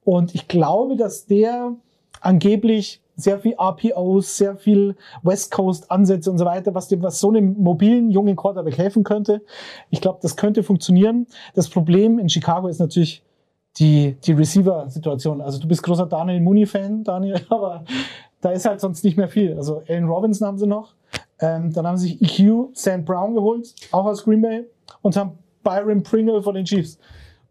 Und 0.05 0.35
ich 0.35 0.49
glaube, 0.49 0.97
dass 0.97 1.27
der 1.27 1.75
angeblich 2.21 3.01
sehr 3.21 3.39
viel 3.39 3.55
RPOs, 3.59 4.37
sehr 4.37 4.57
viel 4.57 4.97
West 5.23 5.51
Coast 5.51 5.91
Ansätze 5.91 6.31
und 6.31 6.39
so 6.39 6.45
weiter, 6.45 6.75
was 6.75 6.89
dem, 6.89 7.03
was 7.03 7.21
so 7.21 7.29
einem 7.29 7.55
mobilen 7.59 8.11
jungen 8.11 8.37
Quarterback 8.37 8.79
helfen 8.79 9.05
könnte. 9.05 9.43
Ich 9.91 10.01
glaube, 10.01 10.18
das 10.23 10.37
könnte 10.37 10.62
funktionieren. 10.62 11.27
Das 11.55 11.68
Problem 11.68 12.18
in 12.18 12.29
Chicago 12.29 12.68
ist 12.68 12.81
natürlich 12.81 13.23
die, 13.79 14.16
die 14.25 14.33
Receiver-Situation. 14.33 15.41
Also 15.41 15.59
du 15.59 15.68
bist 15.68 15.83
großer 15.83 16.07
Daniel 16.07 16.41
Mooney-Fan, 16.41 17.05
Daniel, 17.05 17.41
aber 17.49 17.85
da 18.41 18.51
ist 18.51 18.66
halt 18.66 18.81
sonst 18.81 19.05
nicht 19.05 19.16
mehr 19.16 19.29
viel. 19.29 19.57
Also 19.57 19.83
Allen 19.89 20.09
Robinson 20.09 20.47
haben 20.47 20.59
sie 20.59 20.66
noch. 20.66 20.95
Ähm, 21.41 21.73
dann 21.73 21.87
haben 21.87 21.97
sie 21.97 22.18
sich 22.18 22.41
EQ 22.41 22.68
Sand 22.75 23.07
Brown 23.07 23.35
geholt, 23.35 23.75
auch 23.93 24.05
aus 24.05 24.25
Green 24.25 24.43
Bay, 24.43 24.64
und 25.03 25.16
haben 25.16 25.39
Byron 25.62 26.03
Pringle 26.03 26.43
von 26.43 26.55
den 26.55 26.64
Chiefs. 26.64 26.99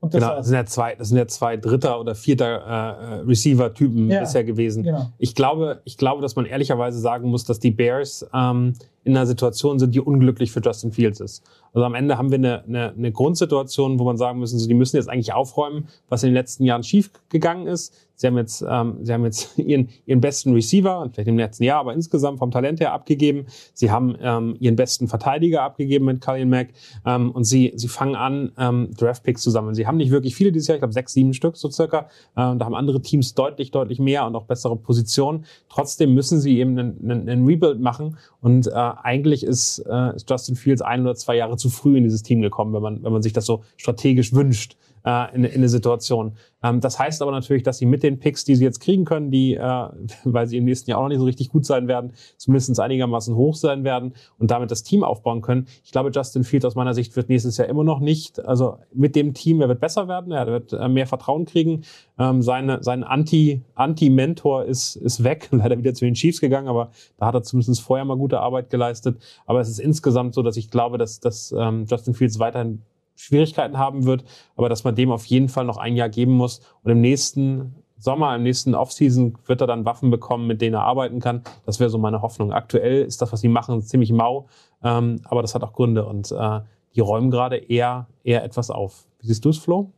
Und 0.02 0.14
das, 0.14 0.22
genau, 0.22 0.36
das 0.36 0.48
sind 0.48 0.56
ja 0.56 0.66
zwei, 0.66 0.96
das 0.96 1.10
sind 1.10 1.18
ja 1.18 1.28
zwei 1.28 1.58
Dritter 1.58 2.00
oder 2.00 2.16
Vierter 2.16 2.46
äh, 2.46 3.14
Receiver-Typen 3.22 4.10
ja, 4.10 4.22
bisher 4.22 4.46
gewesen. 4.46 4.84
Genau. 4.84 5.12
Ich 5.18 5.36
glaube, 5.36 5.82
ich 5.84 5.98
glaube, 5.98 6.22
dass 6.22 6.36
man 6.36 6.46
ehrlicherweise 6.46 7.00
sagen 7.00 7.30
muss, 7.30 7.44
dass 7.44 7.60
die 7.60 7.72
Bears 7.72 8.26
ähm, 8.34 8.74
in 9.04 9.16
einer 9.16 9.26
Situation 9.26 9.80
sind, 9.80 9.96
die 9.96 10.02
unglücklich 10.02 10.52
für 10.52 10.62
Justin 10.62 10.92
Fields 10.92 11.20
ist. 11.20 11.44
Also 11.74 11.86
am 11.86 11.96
Ende 11.96 12.18
haben 12.18 12.32
wir 12.32 12.38
eine, 12.38 12.64
eine, 12.66 12.94
eine 12.98 13.12
Grundsituation, 13.12 14.00
wo 14.00 14.04
man 14.04 14.18
sagen 14.18 14.40
müssen, 14.40 14.60
so, 14.60 14.68
die 14.68 14.74
müssen 14.74 14.98
jetzt 14.98 15.10
eigentlich 15.10 15.34
aufräumen, 15.34 15.88
was 16.10 16.24
in 16.24 16.30
den 16.30 16.34
letzten 16.34 16.64
Jahren 16.64 16.84
schief 16.84 17.12
gegangen 17.30 17.68
ist. 17.68 17.94
Sie 18.16 18.28
haben 18.28 18.38
jetzt, 18.38 18.66
ähm, 18.68 18.98
sie 19.02 19.14
haben 19.14 19.24
jetzt 19.24 19.58
ihren, 19.58 19.90
ihren 20.06 20.20
besten 20.20 20.54
Receiver, 20.54 21.10
vielleicht 21.14 21.30
im 21.30 21.38
letzten 21.38 21.64
Jahr, 21.64 21.80
aber 21.80 21.94
insgesamt 21.94 22.40
vom 22.40 22.52
Talent 22.52 22.82
her 22.82 22.92
abgegeben. 22.92 23.46
Sie 23.74 23.92
haben 23.92 24.18
ähm, 24.22 24.58
ihren 24.60 24.76
besten 24.76 25.08
Verteidiger 25.08 25.62
abgegeben 25.62 26.06
mit 26.06 26.20
Kalin 26.20 26.50
Mack 26.50 26.70
ähm, 27.06 27.32
und 27.32 27.46
sie, 27.46 27.72
sie 27.76 27.88
fangen 27.88 28.16
an, 28.16 28.52
ähm, 28.58 28.90
Draftpicks 28.98 29.42
zu 29.42 29.52
sammeln. 29.52 29.74
Sie 29.74 29.88
haben 29.88 29.98
nicht 29.98 30.12
wirklich 30.12 30.36
viele 30.36 30.52
dieses 30.52 30.68
Jahr, 30.68 30.76
ich 30.76 30.82
glaube 30.82 30.94
sechs, 30.94 31.14
sieben 31.14 31.34
Stück 31.34 31.56
so 31.56 31.70
circa. 31.70 32.10
Äh, 32.36 32.58
da 32.58 32.60
haben 32.60 32.76
andere 32.76 33.02
Teams 33.02 33.36
deutlich, 33.36 33.72
deutlich 33.72 34.00
mehr 34.00 34.26
und 34.26 34.36
auch 34.36 34.46
bessere 34.46 34.76
Positionen. 34.76 35.46
Trotzdem 35.70 36.14
müssen 36.14 36.42
sie 36.42 36.60
eben 36.60 36.78
einen, 36.78 37.00
einen, 37.02 37.30
einen 37.30 37.46
Rebuild 37.46 37.80
machen 37.80 38.18
und 38.42 38.68
äh, 38.68 38.72
eigentlich 38.92 39.44
ist, 39.44 39.80
äh, 39.80 40.16
ist 40.16 40.30
Justin 40.30 40.56
Fields 40.56 40.82
ein 40.82 41.02
oder 41.02 41.16
zwei 41.16 41.36
Jahre 41.36 41.58
zu 41.58 41.70
früh 41.70 41.98
in 41.98 42.04
dieses 42.04 42.24
Team 42.24 42.42
gekommen, 42.42 42.74
wenn 42.74 42.82
man, 42.82 43.04
wenn 43.04 43.12
man 43.12 43.22
sich 43.22 43.34
das 43.34 43.46
so 43.46 43.64
strategisch 43.78 44.34
wünscht 44.34 44.76
äh, 45.06 45.36
in, 45.36 45.44
in 45.44 45.56
eine 45.56 45.70
Situation. 45.70 46.34
Ähm, 46.64 46.82
das 46.82 47.00
heißt 47.00 47.22
aber 47.22 47.32
natürlich, 47.32 47.64
dass 47.64 47.78
sie 47.78 47.86
mit 47.86 48.04
den 48.04 48.20
Picks, 48.20 48.44
die 48.44 48.56
sie 48.56 48.64
jetzt 48.64 48.80
kriegen 48.80 49.06
können, 49.06 49.32
die, 49.32 49.56
äh, 49.56 49.60
weil 50.24 50.48
sie 50.48 50.58
im 50.58 50.66
nächsten 50.66 50.90
Jahr 50.90 51.00
auch 51.00 51.04
noch 51.04 51.10
nicht 51.10 51.20
so 51.20 51.26
richtig 51.26 51.50
gut 51.50 51.66
sein 51.66 51.88
werden, 51.88 52.14
zumindest 52.38 52.80
einigermaßen 52.80 53.36
hoch 53.36 53.56
sein 53.56 53.84
werden 53.84 54.14
und 54.38 54.52
damit 54.52 54.72
das 54.72 54.84
Team 54.84 55.04
aufbauen 55.04 55.42
können. 55.42 55.68
Ich 55.84 55.92
glaube, 55.92 56.12
Justin 56.14 56.44
Fields 56.44 56.66
aus 56.66 56.76
meiner 56.76 56.94
Sicht 56.94 57.16
wird 57.16 57.30
nächstes 57.30 57.58
Jahr 57.58 57.68
immer 57.68 57.84
noch 57.84 58.00
nicht, 58.00 58.44
also 58.46 58.78
mit 58.94 59.16
dem 59.16 59.34
Team, 59.34 59.62
er 59.62 59.70
wird 59.70 59.80
besser 59.80 60.08
werden, 60.08 60.32
er 60.32 60.48
wird 60.48 60.74
äh, 60.74 60.88
mehr 60.88 61.08
Vertrauen 61.08 61.46
kriegen. 61.46 61.82
Ähm, 62.18 62.42
seine, 62.42 62.84
sein 62.84 63.04
Anti, 63.04 63.62
Anti-Mentor 63.76 64.66
ist, 64.66 64.96
ist 64.96 65.24
weg, 65.24 65.48
leider 65.52 65.78
wieder 65.78 65.94
zu 65.94 66.06
den 66.06 66.14
Chiefs 66.14 66.42
gegangen, 66.42 66.68
aber 66.68 66.92
da 67.18 67.28
hat 67.28 67.36
er 67.36 67.44
zumindest 67.44 67.82
vorher 67.82 68.06
mal 68.06 68.18
gute 68.18 68.40
Arbeit 68.40 68.70
geleistet. 68.70 69.18
Aber 69.46 69.62
es 69.62 69.70
ist 69.70 69.80
insgesamt 69.80 70.34
so, 70.34 70.42
dass 70.42 70.58
ich 70.58 70.70
glaube, 70.70 70.98
dass, 70.98 71.20
dass 71.20 71.54
ähm, 71.58 71.86
Justin 71.88 72.14
Fields 72.14 72.40
weiterhin 72.40 72.82
Schwierigkeiten 73.20 73.78
haben 73.78 74.06
wird, 74.06 74.24
aber 74.56 74.70
dass 74.70 74.86
man 74.86 74.96
dem 74.96 75.12
auf 75.12 75.26
jeden 75.26 75.50
Fall 75.50 75.66
noch 75.66 75.78
ein 75.78 75.96
Jahr 75.98 76.08
geben 76.08 76.32
muss. 76.32 76.62
Und 76.84 76.92
im 76.92 77.02
nächsten 77.02 77.76
Sommer, 77.98 78.34
im 78.34 78.44
nächsten 78.44 78.76
Offseason 78.76 79.38
wird 79.46 79.60
er 79.60 79.68
dann 79.68 79.84
Waffen 79.84 80.10
bekommen, 80.10 80.48
mit 80.48 80.62
denen 80.62 80.76
er 80.76 80.84
arbeiten 80.84 81.20
kann. 81.20 81.44
Das 81.66 81.82
wäre 81.82 81.90
so 81.90 81.98
meine 81.98 82.22
Hoffnung. 82.22 82.54
Aktuell 82.54 83.04
ist 83.04 83.22
das, 83.22 83.34
was 83.34 83.42
sie 83.42 83.50
machen, 83.50 83.82
ziemlich 83.82 84.14
mau, 84.14 84.48
ähm, 84.82 85.20
aber 85.26 85.42
das 85.42 85.54
hat 85.54 85.64
auch 85.64 85.74
Gründe 85.74 86.06
und 86.06 86.32
äh, 86.32 86.62
die 86.96 87.02
räumen 87.02 87.30
gerade 87.30 87.58
eher, 87.58 88.08
eher 88.24 88.42
etwas 88.46 88.72
auf. 88.72 89.06
Wie 89.20 89.28
siehst 89.28 89.44
du 89.44 89.50
es, 89.50 89.58
Flo? 89.58 89.92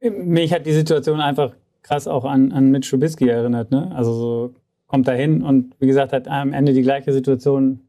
Mich 0.00 0.52
hat 0.52 0.66
die 0.66 0.72
Situation 0.72 1.20
einfach 1.20 1.52
krass 1.82 2.08
auch 2.08 2.24
an, 2.24 2.50
an 2.50 2.72
Mitch 2.72 2.90
Trubisky 2.90 3.28
erinnert. 3.28 3.70
Ne? 3.70 3.92
Also 3.94 4.12
so 4.12 4.54
kommt 4.88 5.06
da 5.06 5.12
hin 5.12 5.42
und 5.42 5.76
wie 5.78 5.86
gesagt, 5.86 6.12
hat 6.12 6.26
am 6.26 6.52
Ende 6.52 6.72
die 6.72 6.82
gleiche 6.82 7.12
Situation 7.12 7.88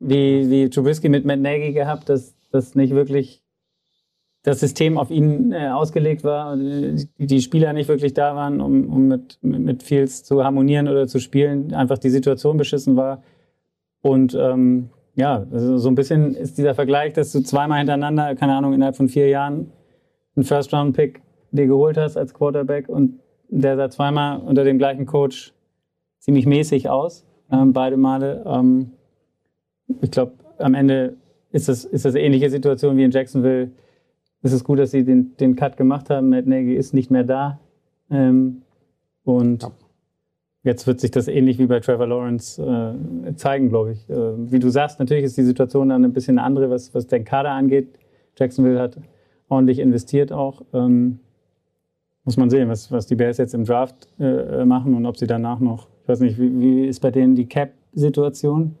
wie, 0.00 0.50
wie 0.50 0.68
Trubisky 0.70 1.08
mit 1.08 1.24
Matt 1.24 1.38
Nagy 1.38 1.72
gehabt, 1.72 2.08
dass 2.08 2.34
das 2.50 2.74
nicht 2.74 2.94
wirklich 2.94 3.43
das 4.44 4.60
System 4.60 4.98
auf 4.98 5.10
ihn 5.10 5.52
äh, 5.52 5.68
ausgelegt 5.68 6.22
war, 6.22 6.56
die, 6.56 7.08
die 7.18 7.40
Spieler 7.40 7.72
nicht 7.72 7.88
wirklich 7.88 8.12
da 8.12 8.36
waren, 8.36 8.60
um, 8.60 8.88
um 8.90 9.08
mit, 9.08 9.38
mit 9.40 9.82
Fields 9.82 10.22
zu 10.22 10.44
harmonieren 10.44 10.86
oder 10.86 11.06
zu 11.06 11.18
spielen, 11.18 11.72
einfach 11.72 11.96
die 11.96 12.10
Situation 12.10 12.58
beschissen 12.58 12.94
war. 12.94 13.22
Und 14.02 14.34
ähm, 14.38 14.90
ja, 15.14 15.46
also 15.50 15.78
so 15.78 15.88
ein 15.88 15.94
bisschen 15.94 16.34
ist 16.34 16.58
dieser 16.58 16.74
Vergleich, 16.74 17.14
dass 17.14 17.32
du 17.32 17.40
zweimal 17.40 17.78
hintereinander, 17.78 18.34
keine 18.34 18.54
Ahnung, 18.54 18.74
innerhalb 18.74 18.96
von 18.96 19.08
vier 19.08 19.28
Jahren 19.28 19.72
einen 20.36 20.44
First-Round-Pick 20.44 21.22
dir 21.52 21.66
geholt 21.66 21.96
hast 21.96 22.18
als 22.18 22.34
Quarterback 22.34 22.90
und 22.90 23.20
der 23.48 23.76
sah 23.76 23.88
zweimal 23.88 24.40
unter 24.40 24.64
dem 24.64 24.76
gleichen 24.76 25.06
Coach 25.06 25.54
ziemlich 26.18 26.44
mäßig 26.44 26.90
aus, 26.90 27.24
ähm, 27.50 27.72
beide 27.72 27.96
Male. 27.96 28.44
Ähm, 28.46 28.90
ich 30.02 30.10
glaube, 30.10 30.32
am 30.58 30.74
Ende 30.74 31.16
ist 31.50 31.68
das, 31.68 31.86
ist 31.86 32.04
das 32.04 32.14
eine 32.14 32.24
ähnliche 32.24 32.50
Situation 32.50 32.98
wie 32.98 33.04
in 33.04 33.10
Jacksonville 33.10 33.70
es 34.44 34.52
ist 34.52 34.62
gut, 34.62 34.78
dass 34.78 34.90
sie 34.90 35.04
den, 35.04 35.36
den 35.38 35.56
Cut 35.56 35.78
gemacht 35.78 36.10
haben. 36.10 36.28
Matt 36.28 36.46
Nagy 36.46 36.74
ist 36.74 36.92
nicht 36.92 37.10
mehr 37.10 37.24
da. 37.24 37.58
Ähm, 38.10 38.60
und 39.24 39.62
ja. 39.62 39.70
jetzt 40.64 40.86
wird 40.86 41.00
sich 41.00 41.10
das 41.10 41.28
ähnlich 41.28 41.58
wie 41.58 41.66
bei 41.66 41.80
Trevor 41.80 42.06
Lawrence 42.06 42.62
äh, 42.62 43.34
zeigen, 43.36 43.70
glaube 43.70 43.92
ich. 43.92 44.08
Äh, 44.10 44.52
wie 44.52 44.58
du 44.58 44.68
sagst, 44.68 44.98
natürlich 45.00 45.24
ist 45.24 45.38
die 45.38 45.44
Situation 45.44 45.88
dann 45.88 46.04
ein 46.04 46.12
bisschen 46.12 46.38
andere, 46.38 46.68
was, 46.68 46.94
was 46.94 47.06
den 47.06 47.24
Kader 47.24 47.52
angeht. 47.52 47.98
Jacksonville 48.36 48.78
hat 48.78 48.98
ordentlich 49.48 49.78
investiert 49.78 50.30
auch. 50.30 50.60
Ähm, 50.74 51.20
muss 52.24 52.36
man 52.36 52.50
sehen, 52.50 52.68
was, 52.68 52.92
was 52.92 53.06
die 53.06 53.14
Bears 53.14 53.38
jetzt 53.38 53.54
im 53.54 53.64
Draft 53.64 54.08
äh, 54.18 54.66
machen 54.66 54.92
und 54.92 55.06
ob 55.06 55.16
sie 55.16 55.26
danach 55.26 55.58
noch, 55.58 55.88
ich 56.02 56.08
weiß 56.08 56.20
nicht, 56.20 56.38
wie, 56.38 56.60
wie 56.60 56.86
ist 56.86 57.00
bei 57.00 57.10
denen 57.10 57.34
die 57.34 57.46
Cap-Situation? 57.46 58.76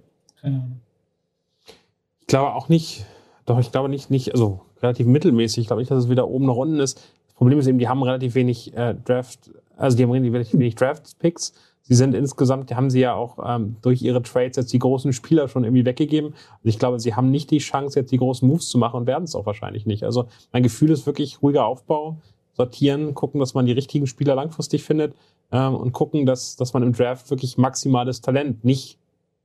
Ich 2.20 2.26
glaube 2.26 2.52
auch 2.52 2.68
nicht, 2.68 3.06
doch 3.46 3.58
ich 3.58 3.72
glaube 3.72 3.88
nicht, 3.88 4.10
nicht, 4.10 4.32
also 4.32 4.60
relativ 4.82 5.06
mittelmäßig. 5.06 5.62
Ich 5.62 5.66
glaube 5.66 5.82
nicht, 5.82 5.90
dass 5.90 6.04
es 6.04 6.10
wieder 6.10 6.28
oben 6.28 6.46
nach 6.46 6.56
unten 6.56 6.80
ist. 6.80 6.98
Das 7.26 7.34
Problem 7.34 7.58
ist 7.58 7.66
eben, 7.66 7.78
die 7.78 7.88
haben 7.88 8.02
relativ 8.02 8.34
wenig 8.34 8.74
äh, 8.76 8.94
Draft, 8.94 9.50
also 9.76 9.96
die 9.96 10.04
haben 10.04 10.12
relativ 10.12 10.54
wenig 10.54 10.74
Draft-Picks. 10.76 11.52
Sie 11.86 11.94
sind 11.94 12.14
insgesamt, 12.14 12.70
die 12.70 12.76
haben 12.76 12.88
sie 12.88 13.00
ja 13.00 13.14
auch 13.14 13.38
ähm, 13.46 13.76
durch 13.82 14.00
ihre 14.00 14.22
Trades 14.22 14.56
jetzt 14.56 14.72
die 14.72 14.78
großen 14.78 15.12
Spieler 15.12 15.48
schon 15.48 15.64
irgendwie 15.64 15.84
weggegeben. 15.84 16.32
Also 16.32 16.68
ich 16.68 16.78
glaube, 16.78 16.98
sie 16.98 17.14
haben 17.14 17.30
nicht 17.30 17.50
die 17.50 17.58
Chance, 17.58 17.98
jetzt 17.98 18.10
die 18.10 18.16
großen 18.16 18.48
Moves 18.48 18.68
zu 18.68 18.78
machen 18.78 19.00
und 19.00 19.06
werden 19.06 19.24
es 19.24 19.34
auch 19.34 19.44
wahrscheinlich 19.44 19.84
nicht. 19.84 20.02
Also 20.02 20.26
mein 20.52 20.62
Gefühl 20.62 20.90
ist 20.90 21.04
wirklich 21.04 21.42
ruhiger 21.42 21.66
Aufbau, 21.66 22.16
sortieren, 22.54 23.12
gucken, 23.12 23.38
dass 23.38 23.52
man 23.52 23.66
die 23.66 23.72
richtigen 23.72 24.06
Spieler 24.06 24.34
langfristig 24.34 24.82
findet 24.82 25.14
ähm, 25.52 25.74
und 25.74 25.92
gucken, 25.92 26.24
dass, 26.24 26.56
dass 26.56 26.72
man 26.72 26.82
im 26.82 26.94
Draft 26.94 27.28
wirklich 27.28 27.58
maximales 27.58 28.22
Talent, 28.22 28.64
nicht 28.64 28.98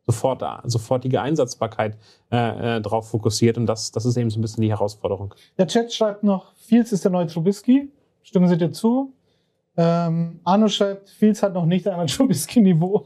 sofort, 0.05 0.43
sofortige 0.65 1.21
Einsatzbarkeit 1.21 1.97
äh, 2.31 2.77
äh, 2.77 2.81
drauf 2.81 3.09
fokussiert. 3.09 3.57
Und 3.57 3.65
das, 3.65 3.91
das 3.91 4.05
ist 4.05 4.17
eben 4.17 4.29
so 4.29 4.39
ein 4.39 4.41
bisschen 4.41 4.61
die 4.61 4.69
Herausforderung. 4.69 5.33
Der 5.57 5.67
Chat 5.67 5.93
schreibt 5.93 6.23
noch, 6.23 6.53
Fields 6.55 6.91
ist 6.91 7.03
der 7.03 7.11
neue 7.11 7.27
Trubisky. 7.27 7.91
Stimmen 8.23 8.47
Sie 8.47 8.57
dir 8.57 8.71
zu? 8.71 9.13
Ähm, 9.77 10.39
Arno 10.43 10.67
schreibt, 10.67 11.09
Fields 11.09 11.41
hat 11.41 11.53
noch 11.53 11.65
nicht 11.65 11.87
einmal 11.87 12.05
Trubisky-Niveau. 12.07 13.05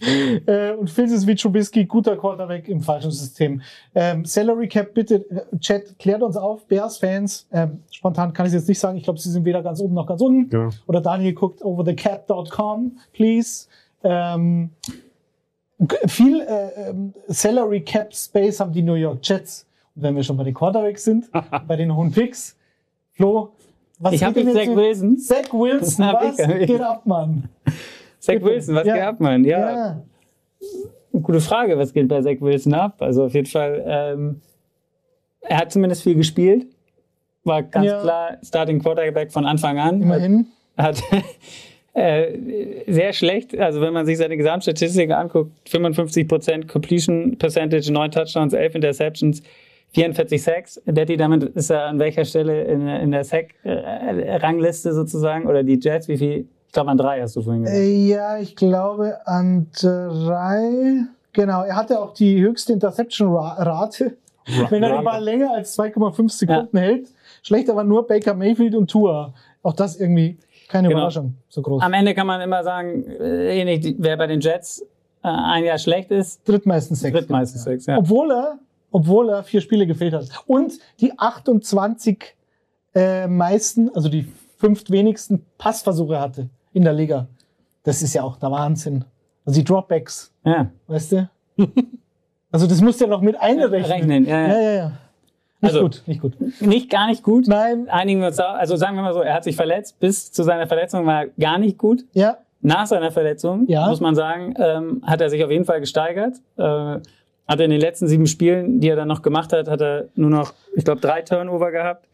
äh, 0.46 0.72
und 0.72 0.90
Fields 0.90 1.12
ist 1.12 1.26
wie 1.26 1.34
Trubisky, 1.34 1.84
guter 1.84 2.16
Quarterback 2.16 2.68
im 2.68 2.80
falschen 2.80 3.10
System. 3.10 3.62
Ähm, 3.94 4.24
Salary 4.24 4.68
Cap, 4.68 4.94
bitte, 4.94 5.24
äh, 5.30 5.58
Chat, 5.58 5.98
klärt 5.98 6.22
uns 6.22 6.36
auf, 6.36 6.66
Bears-Fans. 6.66 7.48
Ähm, 7.52 7.82
spontan 7.90 8.32
kann 8.32 8.46
ich 8.46 8.50
es 8.50 8.60
jetzt 8.60 8.68
nicht 8.68 8.78
sagen. 8.78 8.98
Ich 8.98 9.04
glaube, 9.04 9.20
sie 9.20 9.30
sind 9.30 9.44
weder 9.44 9.62
ganz 9.62 9.80
oben 9.80 9.94
noch 9.94 10.06
ganz 10.06 10.20
unten. 10.20 10.54
Ja. 10.54 10.70
Oder 10.86 11.00
Daniel 11.00 11.34
guckt 11.34 11.62
overthecap.com, 11.62 12.98
please. 13.12 13.68
Ähm, 14.02 14.70
viel 16.06 16.40
äh, 16.40 16.88
ähm, 16.88 17.12
Salary 17.28 17.80
Cap 17.80 18.14
Space 18.14 18.60
haben 18.60 18.72
die 18.72 18.82
New 18.82 18.94
York 18.94 19.18
Jets. 19.22 19.66
Und 19.94 20.02
wenn 20.02 20.16
wir 20.16 20.22
schon 20.22 20.36
bei 20.36 20.44
den 20.44 20.54
Quarterbacks 20.54 21.04
sind, 21.04 21.30
bei 21.68 21.76
den 21.76 21.94
hohen 21.94 22.10
Picks, 22.10 22.56
Flo, 23.12 23.50
was 23.98 24.14
ich 24.14 24.24
habe 24.24 24.40
jetzt 24.40 24.54
Zach 24.54 24.76
Wilson. 24.76 25.18
Zach 25.18 25.52
Wilson, 25.52 26.06
was 26.06 26.36
geht 26.66 26.80
ab, 26.80 27.06
Mann? 27.06 27.48
Zach 28.18 28.42
Wilson, 28.42 28.74
was 28.74 28.86
ja. 28.86 28.94
geht 28.94 29.02
ab, 29.04 29.20
Mann? 29.20 29.44
Ja. 29.44 29.70
ja. 29.70 30.02
Gute 31.22 31.40
Frage, 31.40 31.78
was 31.78 31.92
geht 31.92 32.08
bei 32.08 32.20
Zach 32.20 32.40
Wilson 32.40 32.74
ab? 32.74 33.00
Also 33.00 33.24
auf 33.24 33.34
jeden 33.34 33.46
Fall, 33.46 33.82
ähm, 33.86 34.40
er 35.40 35.58
hat 35.58 35.72
zumindest 35.72 36.02
viel 36.02 36.14
gespielt. 36.14 36.66
War 37.44 37.62
ganz 37.62 37.86
ja. 37.86 38.00
klar 38.00 38.38
Starting 38.42 38.82
Quarterback 38.82 39.32
von 39.32 39.46
Anfang 39.46 39.78
an. 39.78 40.02
Immerhin. 40.02 40.48
Hat, 40.76 41.02
äh, 41.96 42.82
sehr 42.86 43.14
schlecht. 43.14 43.58
Also 43.58 43.80
wenn 43.80 43.94
man 43.94 44.04
sich 44.04 44.18
seine 44.18 44.36
Gesamtstatistiken 44.36 45.14
anguckt, 45.14 45.50
55% 45.66 46.66
Completion 46.66 47.38
Percentage, 47.38 47.90
9 47.90 48.10
Touchdowns, 48.10 48.52
11 48.52 48.74
Interceptions, 48.74 49.42
44 49.94 50.42
Sacks. 50.42 50.82
Detti, 50.84 51.16
damit 51.16 51.44
ist 51.44 51.70
er 51.70 51.86
an 51.86 51.98
welcher 51.98 52.26
Stelle 52.26 52.64
in, 52.64 52.86
in 52.86 53.12
der 53.12 53.24
Sack-Rangliste 53.24 54.92
sozusagen? 54.92 55.46
Oder 55.46 55.62
die 55.62 55.78
Jets, 55.80 56.06
wie 56.08 56.18
viel? 56.18 56.46
Ich 56.66 56.72
glaube 56.72 56.90
an 56.90 56.98
drei 56.98 57.22
hast 57.22 57.34
du 57.34 57.40
vorhin 57.40 57.62
gesagt. 57.62 57.80
Äh, 57.80 58.06
ja, 58.08 58.38
ich 58.38 58.56
glaube 58.56 59.26
an 59.26 59.68
drei. 59.80 61.06
Genau, 61.32 61.62
er 61.62 61.76
hatte 61.76 61.98
auch 61.98 62.12
die 62.12 62.38
höchste 62.42 62.74
Interception-Rate. 62.74 64.18
Wenn 64.68 64.82
er 64.82 64.96
den 64.96 65.04
Ball 65.04 65.24
länger 65.24 65.54
als 65.54 65.78
2,5 65.78 66.30
Sekunden 66.30 66.76
hält. 66.76 67.08
Schlechter 67.42 67.74
war 67.74 67.84
nur 67.84 68.06
Baker 68.06 68.34
Mayfield 68.34 68.74
und 68.74 68.90
Tua. 68.90 69.32
Auch 69.62 69.72
das 69.72 69.98
irgendwie 69.98 70.36
keine 70.68 70.88
Genau. 70.88 71.00
Überraschung, 71.00 71.34
so 71.48 71.62
groß. 71.62 71.82
Am 71.82 71.92
Ende 71.92 72.14
kann 72.14 72.26
man 72.26 72.40
immer 72.40 72.62
sagen, 72.64 73.04
äh, 73.04 73.60
ähnlich, 73.60 73.94
wer 73.98 74.16
bei 74.16 74.26
den 74.26 74.40
Jets 74.40 74.82
äh, 75.22 75.28
ein 75.28 75.64
Jahr 75.64 75.78
schlecht 75.78 76.10
ist, 76.10 76.46
Drittmeistens 76.48 77.00
sechs. 77.00 77.16
drittmeistens 77.16 77.64
sechs. 77.64 77.86
Ja. 77.86 77.98
Obwohl 77.98 78.30
er, 78.32 78.58
obwohl 78.90 79.28
er 79.30 79.42
vier 79.42 79.60
Spiele 79.60 79.86
gefehlt 79.86 80.14
hat. 80.14 80.28
Und 80.46 80.74
die 81.00 81.18
28 81.18 82.34
äh, 82.94 83.26
meisten, 83.26 83.90
also 83.94 84.08
die 84.08 84.26
fünf 84.58 84.88
wenigsten 84.90 85.44
Passversuche 85.58 86.18
hatte 86.20 86.48
in 86.72 86.82
der 86.82 86.92
Liga. 86.92 87.26
Das 87.82 88.02
ist 88.02 88.14
ja 88.14 88.22
auch 88.22 88.36
der 88.36 88.50
Wahnsinn. 88.50 89.04
Also 89.44 89.60
die 89.60 89.64
Dropbacks, 89.64 90.32
ja. 90.44 90.70
weißt 90.88 91.12
du? 91.12 91.30
also 92.50 92.66
das 92.66 92.80
musst 92.80 93.00
du 93.00 93.04
ja 93.04 93.10
noch 93.10 93.20
mit 93.20 93.36
einrechnen. 93.40 93.82
Rechnen, 93.92 94.24
ja, 94.26 94.40
ja. 94.40 94.48
Ja, 94.48 94.60
ja, 94.60 94.72
ja. 94.72 94.92
Nicht 95.66 95.74
Also- 95.74 95.80
gut, 95.82 96.02
nicht 96.06 96.20
gut. 96.22 96.32
Nicht 96.60 96.90
gar 96.90 97.06
nicht 97.08 97.22
gut. 97.22 97.46
Nein, 97.48 97.88
Einigen 97.88 98.20
wir 98.20 98.28
uns 98.28 98.36
da, 98.36 98.52
also 98.54 98.76
sagen 98.76 98.96
wir 98.96 99.02
mal 99.02 99.12
so, 99.14 99.20
er 99.20 99.34
hat 99.34 99.44
sich 99.44 99.56
verletzt. 99.56 99.98
Bis 100.00 100.32
zu 100.32 100.42
seiner 100.42 100.66
Verletzung 100.66 101.06
war 101.06 101.22
er 101.24 101.28
gar 101.38 101.58
nicht 101.58 101.78
gut. 101.78 102.04
ja, 102.12 102.38
Nach 102.62 102.86
seiner 102.86 103.12
Verletzung, 103.12 103.66
Ja. 103.68 103.86
muss 103.88 104.00
man 104.00 104.14
sagen, 104.14 104.54
ähm, 104.58 105.02
hat 105.06 105.20
er 105.20 105.30
sich 105.30 105.44
auf 105.44 105.50
jeden 105.50 105.64
Fall 105.66 105.78
gesteigert. 105.80 106.36
Äh, 106.56 106.62
hat 106.62 107.02
er 107.60 107.64
in 107.66 107.70
den 107.70 107.80
letzten 107.80 108.08
sieben 108.08 108.26
Spielen, 108.26 108.80
die 108.80 108.88
er 108.88 108.96
dann 108.96 109.06
noch 109.06 109.22
gemacht 109.22 109.52
hat, 109.52 109.68
hat 109.68 109.80
er 109.80 110.06
nur 110.16 110.30
noch, 110.30 110.52
ich 110.74 110.84
glaube, 110.84 111.00
drei 111.00 111.22
Turnover 111.22 111.70
gehabt 111.70 112.08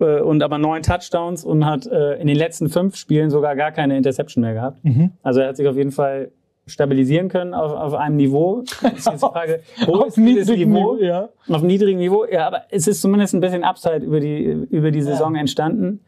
äh, 0.00 0.20
und 0.20 0.42
aber 0.42 0.58
neun 0.58 0.82
Touchdowns 0.82 1.44
und 1.44 1.64
hat 1.64 1.86
äh, 1.86 2.14
in 2.16 2.26
den 2.26 2.36
letzten 2.36 2.68
fünf 2.68 2.96
Spielen 2.96 3.30
sogar 3.30 3.54
gar 3.54 3.70
keine 3.70 3.96
Interception 3.96 4.42
mehr 4.42 4.54
gehabt. 4.54 4.84
Mhm. 4.84 5.12
Also 5.22 5.40
er 5.40 5.48
hat 5.48 5.56
sich 5.56 5.68
auf 5.68 5.76
jeden 5.76 5.92
Fall 5.92 6.32
stabilisieren 6.68 7.28
können 7.28 7.54
auf, 7.54 7.72
auf 7.72 7.94
einem 7.94 8.16
Niveau. 8.16 8.62
Das 8.62 8.92
ist 8.92 9.06
jetzt 9.06 9.12
die 9.12 9.18
Frage, 9.18 9.60
wo 9.86 9.94
auf 9.96 10.08
ist 10.08 10.16
dieses 10.16 10.48
niedrigem 10.48 10.72
Niveau? 10.72 10.94
Niveau, 10.94 11.04
ja. 11.04 11.28
Auf 11.48 11.62
niedrigem 11.62 11.98
Niveau, 11.98 12.24
ja, 12.24 12.46
aber 12.46 12.62
es 12.70 12.86
ist 12.86 13.00
zumindest 13.00 13.34
ein 13.34 13.40
bisschen 13.40 13.64
Upside 13.64 14.04
über 14.04 14.20
die, 14.20 14.42
über 14.70 14.90
die 14.90 15.02
Saison 15.02 15.34
entstanden. 15.34 16.00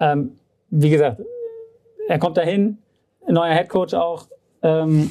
Ähm, 0.00 0.32
wie 0.70 0.90
gesagt, 0.90 1.20
er 2.08 2.18
kommt 2.18 2.36
dahin, 2.36 2.78
neuer 3.28 3.54
Headcoach 3.54 3.94
auch. 3.94 4.26
Ähm, 4.62 5.10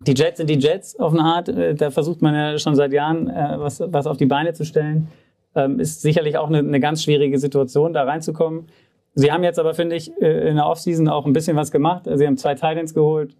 die 0.00 0.12
Jets 0.12 0.38
sind 0.38 0.50
die 0.50 0.58
Jets 0.58 0.98
auf 0.98 1.12
eine 1.12 1.22
Art. 1.22 1.48
Äh, 1.48 1.74
Da 1.74 1.90
versucht 1.90 2.22
man 2.22 2.34
ja 2.34 2.58
schon 2.58 2.74
seit 2.74 2.92
Jahren, 2.92 3.28
äh, 3.28 3.54
was, 3.58 3.80
was 3.84 4.06
auf 4.06 4.16
die 4.16 4.26
Beine 4.26 4.52
zu 4.52 4.64
stellen. 4.64 5.08
Ähm, 5.54 5.80
ist 5.80 6.02
sicherlich 6.02 6.36
auch 6.36 6.48
eine, 6.48 6.58
eine 6.58 6.80
ganz 6.80 7.02
schwierige 7.02 7.38
Situation, 7.38 7.92
da 7.92 8.04
reinzukommen. 8.04 8.66
Sie 9.14 9.32
haben 9.32 9.42
jetzt 9.42 9.58
aber, 9.58 9.72
finde 9.72 9.96
ich, 9.96 10.12
äh, 10.20 10.50
in 10.50 10.56
der 10.56 10.66
Offseason 10.66 11.08
auch 11.08 11.24
ein 11.24 11.32
bisschen 11.32 11.56
was 11.56 11.70
gemacht. 11.70 12.02
Sie 12.12 12.26
haben 12.26 12.36
zwei 12.36 12.54
Titans 12.54 12.92
geholt, 12.92 13.34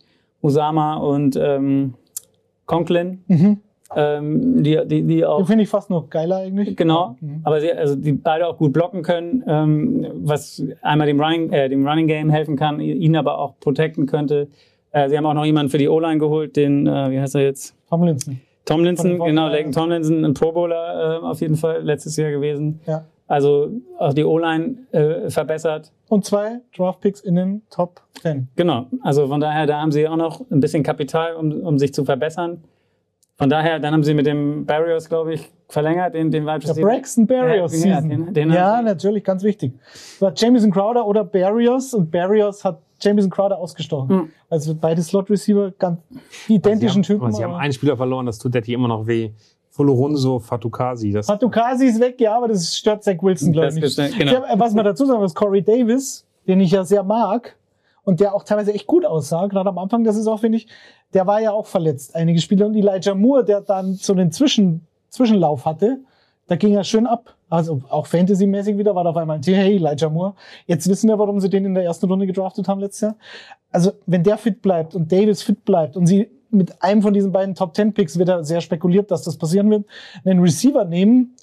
Usama 0.47 0.97
und 0.97 1.37
ähm, 1.37 1.95
Conklin, 2.67 3.23
Mhm. 3.29 3.59
ähm, 3.95 4.63
die, 4.63 4.81
die, 4.87 5.03
die 5.03 5.25
auch 5.25 5.47
finde 5.47 5.63
ich 5.65 5.69
fast 5.69 5.91
noch 5.91 6.11
geiler 6.11 6.37
eigentlich. 6.39 6.77
Genau, 6.77 7.17
Mhm. 7.21 7.41
aber 7.45 7.61
sie, 7.61 7.73
also 7.73 7.95
die 7.97 8.13
beide 8.13 8.47
auch 8.49 8.59
gut 8.59 8.73
blocken 8.73 9.03
können, 9.03 9.45
ähm, 9.47 10.07
was 10.25 10.63
einmal 10.83 11.07
dem 11.07 11.21
Running, 11.21 11.53
äh, 11.53 11.69
dem 11.69 11.87
Running 11.87 12.07
Game 12.09 12.31
helfen 12.31 12.57
kann, 12.57 12.81
ihn 12.81 13.17
aber 13.17 13.39
auch 13.39 13.55
protecten 13.61 14.07
könnte. 14.07 14.49
Äh, 14.91 15.09
sie 15.09 15.17
haben 15.17 15.27
auch 15.27 15.35
noch 15.35 15.45
jemanden 15.45 15.71
für 15.71 15.79
die 15.79 15.89
O-Line 15.89 16.19
geholt, 16.19 16.57
den, 16.57 16.87
äh, 16.87 17.11
wie 17.11 17.21
heißt 17.21 17.35
er 17.37 17.43
jetzt? 17.43 17.75
Tomlinson. 17.89 18.41
Tomlinson, 18.65 19.19
genau, 19.21 19.47
49ers. 19.47 19.51
Laken 19.53 19.73
Tomlinson, 19.73 20.25
ein 20.25 20.35
Pro 20.35 20.51
Bowler 20.53 21.21
äh, 21.23 21.25
auf 21.25 21.41
jeden 21.41 21.55
Fall 21.55 21.83
letztes 21.83 22.17
Jahr 22.17 22.33
gewesen. 22.33 22.81
Ja. 22.87 23.05
Also 23.29 23.71
auch 23.99 24.13
die 24.13 24.25
O-Line 24.25 24.77
äh, 24.93 25.31
verbessert. 25.31 25.93
Und 26.09 26.25
zwei 26.25 26.61
Draftpicks 26.77 27.21
in 27.21 27.35
den 27.35 27.63
Top 27.71 28.01
10. 28.23 28.49
Genau, 28.55 28.87
also 29.03 29.27
von 29.27 29.41
daher, 29.41 29.67
da 29.67 29.81
haben 29.81 29.91
sie 29.91 30.07
auch 30.07 30.17
noch 30.17 30.49
ein 30.51 30.61
bisschen 30.61 30.83
Kapital, 30.85 31.35
um, 31.35 31.53
um 31.63 31.79
sich 31.79 31.93
zu 31.93 32.05
verbessern. 32.05 32.63
Von 33.39 33.51
daher, 33.51 33.81
dann 33.81 33.93
haben 33.93 34.05
sie 34.05 34.15
mit 34.15 34.25
dem 34.27 34.65
Barrios, 34.65 35.09
glaube 35.09 35.35
ich, 35.35 35.51
verlängert, 35.69 36.15
den, 36.15 36.31
den 36.31 36.45
Wide 36.47 36.61
Der 36.61 36.71
Receiver. 36.71 36.89
Braxton 36.89 37.27
Barrios 37.27 37.85
Ja, 37.85 38.01
den- 38.01 38.33
den 38.33 38.51
ja, 38.53 38.81
natürlich, 38.81 39.25
ganz 39.25 39.43
wichtig. 39.43 39.73
War 40.21 40.33
Jamison 40.35 40.71
Crowder 40.71 41.05
oder 41.07 41.23
Barrios 41.25 41.93
und 41.93 42.11
Barrios 42.11 42.65
hat 42.65 42.81
Jamison 43.01 43.31
Crowder 43.31 43.59
ausgestochen. 43.59 44.17
Mhm. 44.17 44.29
Also 44.49 44.75
beide 44.75 45.03
Slot 45.03 45.29
Receiver, 45.29 45.71
ganz 45.73 45.99
identischen 46.49 47.03
sie 47.03 47.13
haben, 47.13 47.19
Typen. 47.19 47.25
aber 47.25 47.33
Sie 47.33 47.45
haben 47.45 47.55
einen 47.55 47.73
Spieler 47.75 47.97
verloren, 47.97 48.25
das 48.25 48.39
tut 48.39 48.55
Detti 48.55 48.73
immer 48.73 48.89
noch 48.89 49.07
weh. 49.07 49.33
Folorunso 49.77 50.39
Fatukasi. 50.39 51.13
Das, 51.13 51.27
Fatukasi 51.27 51.87
ist 51.87 52.01
weg, 52.01 52.19
ja, 52.21 52.37
aber 52.37 52.49
das 52.49 52.77
stört 52.77 53.05
Zach 53.05 53.17
Wilson, 53.21 53.53
glaube 53.53 53.67
Das 53.69 53.77
ich. 53.77 53.85
ist- 53.85 53.99
nicht. 53.99 54.19
genau. 54.19 54.33
Ich 54.33 54.39
hab, 54.39 54.59
was 54.59 54.73
man 54.75 54.85
dazu 54.85 55.05
sagen 55.05 55.21
muss, 55.21 55.35
Corey 55.35 55.63
Davis, 55.63 56.25
den 56.47 56.61
ich 56.61 56.71
ja 56.71 56.83
sehr 56.85 57.03
mag 57.03 57.57
und 58.05 58.21
der 58.21 58.35
auch 58.35 58.43
teilweise 58.43 58.73
echt 58.73 58.87
gut 58.87 59.05
aussah, 59.05 59.47
gerade 59.49 59.69
am 59.69 59.79
Anfang 59.79 60.03
der 60.03 60.15
Saison, 60.15 60.39
finde 60.39 60.59
ich, 60.59 60.67
der 61.13 61.27
war 61.27 61.41
ja 61.43 61.53
auch 61.53 61.67
verletzt, 61.67 62.17
einige 62.17 62.41
Spiele. 62.41 62.67
Und 62.67 62.75
Elijah 62.75 63.15
Moore, 63.15 63.45
der 63.45 63.61
dann 63.61 63.95
so 63.95 64.13
einen 64.15 64.33
Zwischen, 64.33 64.87
Zwischenlauf 65.11 65.67
hatte, 65.67 65.99
da 66.47 66.57
ging 66.57 66.75
er 66.75 66.85
schön 66.85 67.07
ab. 67.07 67.35
Also 67.51 67.83
auch 67.91 68.07
Fantasy-mäßig 68.07 68.79
wieder 68.79 68.95
war 68.95 69.05
da 69.05 69.11
auf 69.11 69.17
einmal 69.17 69.37
ein 69.37 69.43
Thema, 69.43 69.59
hey, 69.59 69.77
Elijah 69.77 70.09
Moore. 70.09 70.35
Jetzt 70.67 70.89
wissen 70.89 71.09
wir, 71.09 71.19
warum 71.19 71.39
sie 71.41 71.51
den 71.51 71.65
in 71.65 71.75
der 71.75 71.85
ersten 71.85 72.07
Runde 72.07 72.27
gedraftet 72.27 72.67
haben 72.69 72.81
letztes 72.81 73.03
Jahr. 73.03 73.17
Also 73.71 73.93
wenn 74.07 74.23
der 74.23 74.39
fit 74.39 74.63
bleibt 74.63 74.95
und 74.95 75.11
Davis 75.13 75.43
fit 75.43 75.65
bleibt 75.65 75.97
und 75.97 76.07
sie 76.07 76.31
mit 76.57 76.83
einem 76.83 77.03
von 77.03 77.15
diesen 77.15 77.33
beiden 77.33 77.55
Top 77.55 77.75
10 77.75 77.93
Picks 77.93 78.19
wird 78.19 78.29
da 78.29 78.43
sehr 78.43 78.61
spekuliert, 78.61 79.11
dass 79.11 79.23
das 79.23 79.37
passieren 79.37 79.71
wird, 79.71 79.85
einen 80.25 80.41
Receiver 80.41 80.85
nehmen, 80.85 81.37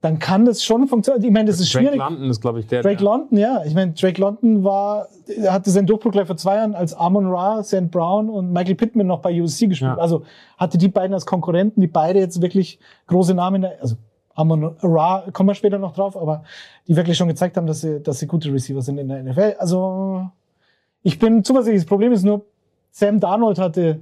dann 0.00 0.20
kann 0.20 0.44
das 0.44 0.62
schon 0.62 0.86
funktionieren. 0.86 1.24
Ich 1.24 1.32
meine, 1.32 1.50
das 1.50 1.58
ist 1.58 1.74
Drake 1.74 1.86
schwierig. 1.86 1.98
London 1.98 2.30
ist, 2.30 2.40
glaube 2.40 2.60
ich, 2.60 2.66
der. 2.68 2.82
Drake 2.82 2.98
der 2.98 3.04
London, 3.04 3.36
ja. 3.36 3.62
Ich 3.64 3.74
meine, 3.74 3.92
Drake 3.92 4.20
London 4.20 4.62
war, 4.62 5.08
hatte 5.48 5.70
seinen 5.70 5.86
Durchbruch 5.86 6.12
gleich 6.12 6.28
vor 6.28 6.36
zwei 6.36 6.56
Jahren 6.56 6.74
als 6.74 6.94
Amon 6.94 7.26
Ra, 7.26 7.64
St. 7.64 7.90
Brown 7.90 8.30
und 8.30 8.52
Michael 8.52 8.76
Pittman 8.76 9.08
noch 9.08 9.20
bei 9.20 9.42
USC 9.42 9.66
gespielt. 9.66 9.96
Ja. 9.96 9.98
Also 9.98 10.22
hatte 10.56 10.78
die 10.78 10.88
beiden 10.88 11.14
als 11.14 11.26
Konkurrenten, 11.26 11.80
die 11.80 11.88
beide 11.88 12.20
jetzt 12.20 12.40
wirklich 12.40 12.78
große 13.08 13.34
Namen, 13.34 13.56
in 13.56 13.62
der, 13.62 13.80
also 13.80 13.96
Amon 14.36 14.76
Ra, 14.82 15.24
kommen 15.32 15.48
wir 15.48 15.54
später 15.54 15.80
noch 15.80 15.94
drauf, 15.94 16.16
aber 16.16 16.44
die 16.86 16.94
wirklich 16.94 17.16
schon 17.16 17.26
gezeigt 17.26 17.56
haben, 17.56 17.66
dass 17.66 17.80
sie, 17.80 18.00
dass 18.00 18.20
sie 18.20 18.28
gute 18.28 18.52
Receiver 18.52 18.82
sind 18.82 18.98
in 18.98 19.08
der 19.08 19.24
NFL. 19.24 19.56
Also 19.58 20.30
ich 21.02 21.18
bin 21.18 21.42
zuversichtlich. 21.42 21.82
Das 21.82 21.88
Problem 21.88 22.12
ist 22.12 22.22
nur, 22.22 22.44
Sam 22.92 23.18
Darnold 23.18 23.58
hatte 23.58 23.98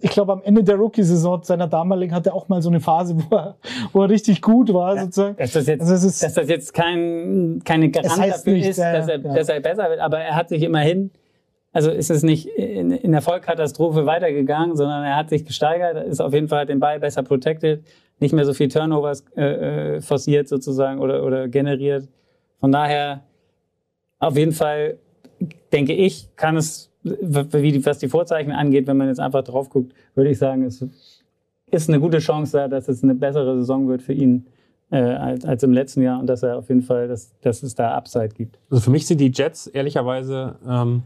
ich 0.00 0.10
glaube, 0.10 0.32
am 0.32 0.42
Ende 0.44 0.62
der 0.64 0.76
Rookie-Saison 0.76 1.42
seiner 1.42 1.66
damaligen 1.66 2.14
hatte 2.14 2.30
er 2.30 2.34
auch 2.34 2.48
mal 2.48 2.60
so 2.62 2.68
eine 2.68 2.80
Phase, 2.80 3.16
wo 3.16 3.36
er, 3.36 3.56
wo 3.92 4.02
er 4.02 4.10
richtig 4.10 4.40
gut 4.42 4.72
war, 4.72 4.98
sozusagen. 4.98 5.36
Dass 5.36 5.52
das 5.52 5.66
jetzt, 5.66 5.80
Also 5.82 5.94
es 5.94 6.04
ist- 6.04 6.22
dass 6.22 6.34
das 6.34 6.48
jetzt 6.48 6.74
kein, 6.74 7.60
keine 7.64 7.90
Garant 7.90 8.12
Es 8.12 8.18
heißt 8.20 8.38
dafür 8.46 8.52
nicht, 8.54 8.68
ist, 8.68 8.76
ja, 8.78 8.92
dass, 8.92 9.08
er, 9.08 9.18
ja. 9.20 9.34
dass 9.34 9.48
er 9.48 9.60
besser 9.60 9.88
wird, 9.90 10.00
aber 10.00 10.18
er 10.20 10.34
hat 10.36 10.48
sich 10.48 10.62
immerhin, 10.62 11.10
also 11.72 11.90
ist 11.90 12.10
es 12.10 12.22
nicht 12.22 12.46
in, 12.46 12.90
in 12.90 13.12
der 13.12 13.22
Vollkatastrophe 13.22 14.04
weitergegangen, 14.06 14.76
sondern 14.76 15.04
er 15.04 15.16
hat 15.16 15.30
sich 15.30 15.44
gesteigert, 15.44 16.06
ist 16.06 16.20
auf 16.20 16.32
jeden 16.34 16.48
Fall 16.48 16.66
den 16.66 16.80
Ball 16.80 17.00
besser 17.00 17.22
protected, 17.22 17.82
nicht 18.20 18.32
mehr 18.34 18.44
so 18.44 18.52
viel 18.54 18.68
Turnovers 18.68 19.24
äh, 19.36 19.96
äh, 19.96 20.00
forciert 20.00 20.48
sozusagen 20.48 21.00
oder, 21.00 21.24
oder 21.24 21.48
generiert. 21.48 22.06
Von 22.60 22.70
daher 22.70 23.22
auf 24.20 24.36
jeden 24.36 24.52
Fall 24.52 24.98
denke 25.72 25.92
ich, 25.94 26.28
kann 26.36 26.56
es, 26.56 26.91
wie 27.02 27.84
was 27.84 27.98
die 27.98 28.08
Vorzeichen 28.08 28.52
angeht, 28.52 28.86
wenn 28.86 28.96
man 28.96 29.08
jetzt 29.08 29.20
einfach 29.20 29.42
drauf 29.42 29.70
guckt, 29.70 29.92
würde 30.14 30.30
ich 30.30 30.38
sagen, 30.38 30.64
es 30.64 30.84
ist 31.70 31.88
eine 31.88 32.00
gute 32.00 32.18
Chance 32.18 32.56
da, 32.56 32.68
dass 32.68 32.88
es 32.88 33.02
eine 33.02 33.14
bessere 33.14 33.56
Saison 33.58 33.88
wird 33.88 34.02
für 34.02 34.12
ihn 34.12 34.46
äh, 34.90 34.98
als, 34.98 35.44
als 35.44 35.62
im 35.62 35.72
letzten 35.72 36.02
Jahr 36.02 36.20
und 36.20 36.26
dass 36.26 36.42
er 36.42 36.58
auf 36.58 36.68
jeden 36.68 36.82
Fall, 36.82 37.08
dass, 37.08 37.32
dass 37.40 37.62
es 37.62 37.74
da 37.74 37.94
Upside 37.94 38.28
gibt. 38.28 38.58
Also 38.70 38.82
für 38.82 38.90
mich 38.90 39.06
sind 39.06 39.20
die 39.20 39.32
Jets 39.32 39.66
ehrlicherweise 39.66 40.56
ähm, 40.68 41.02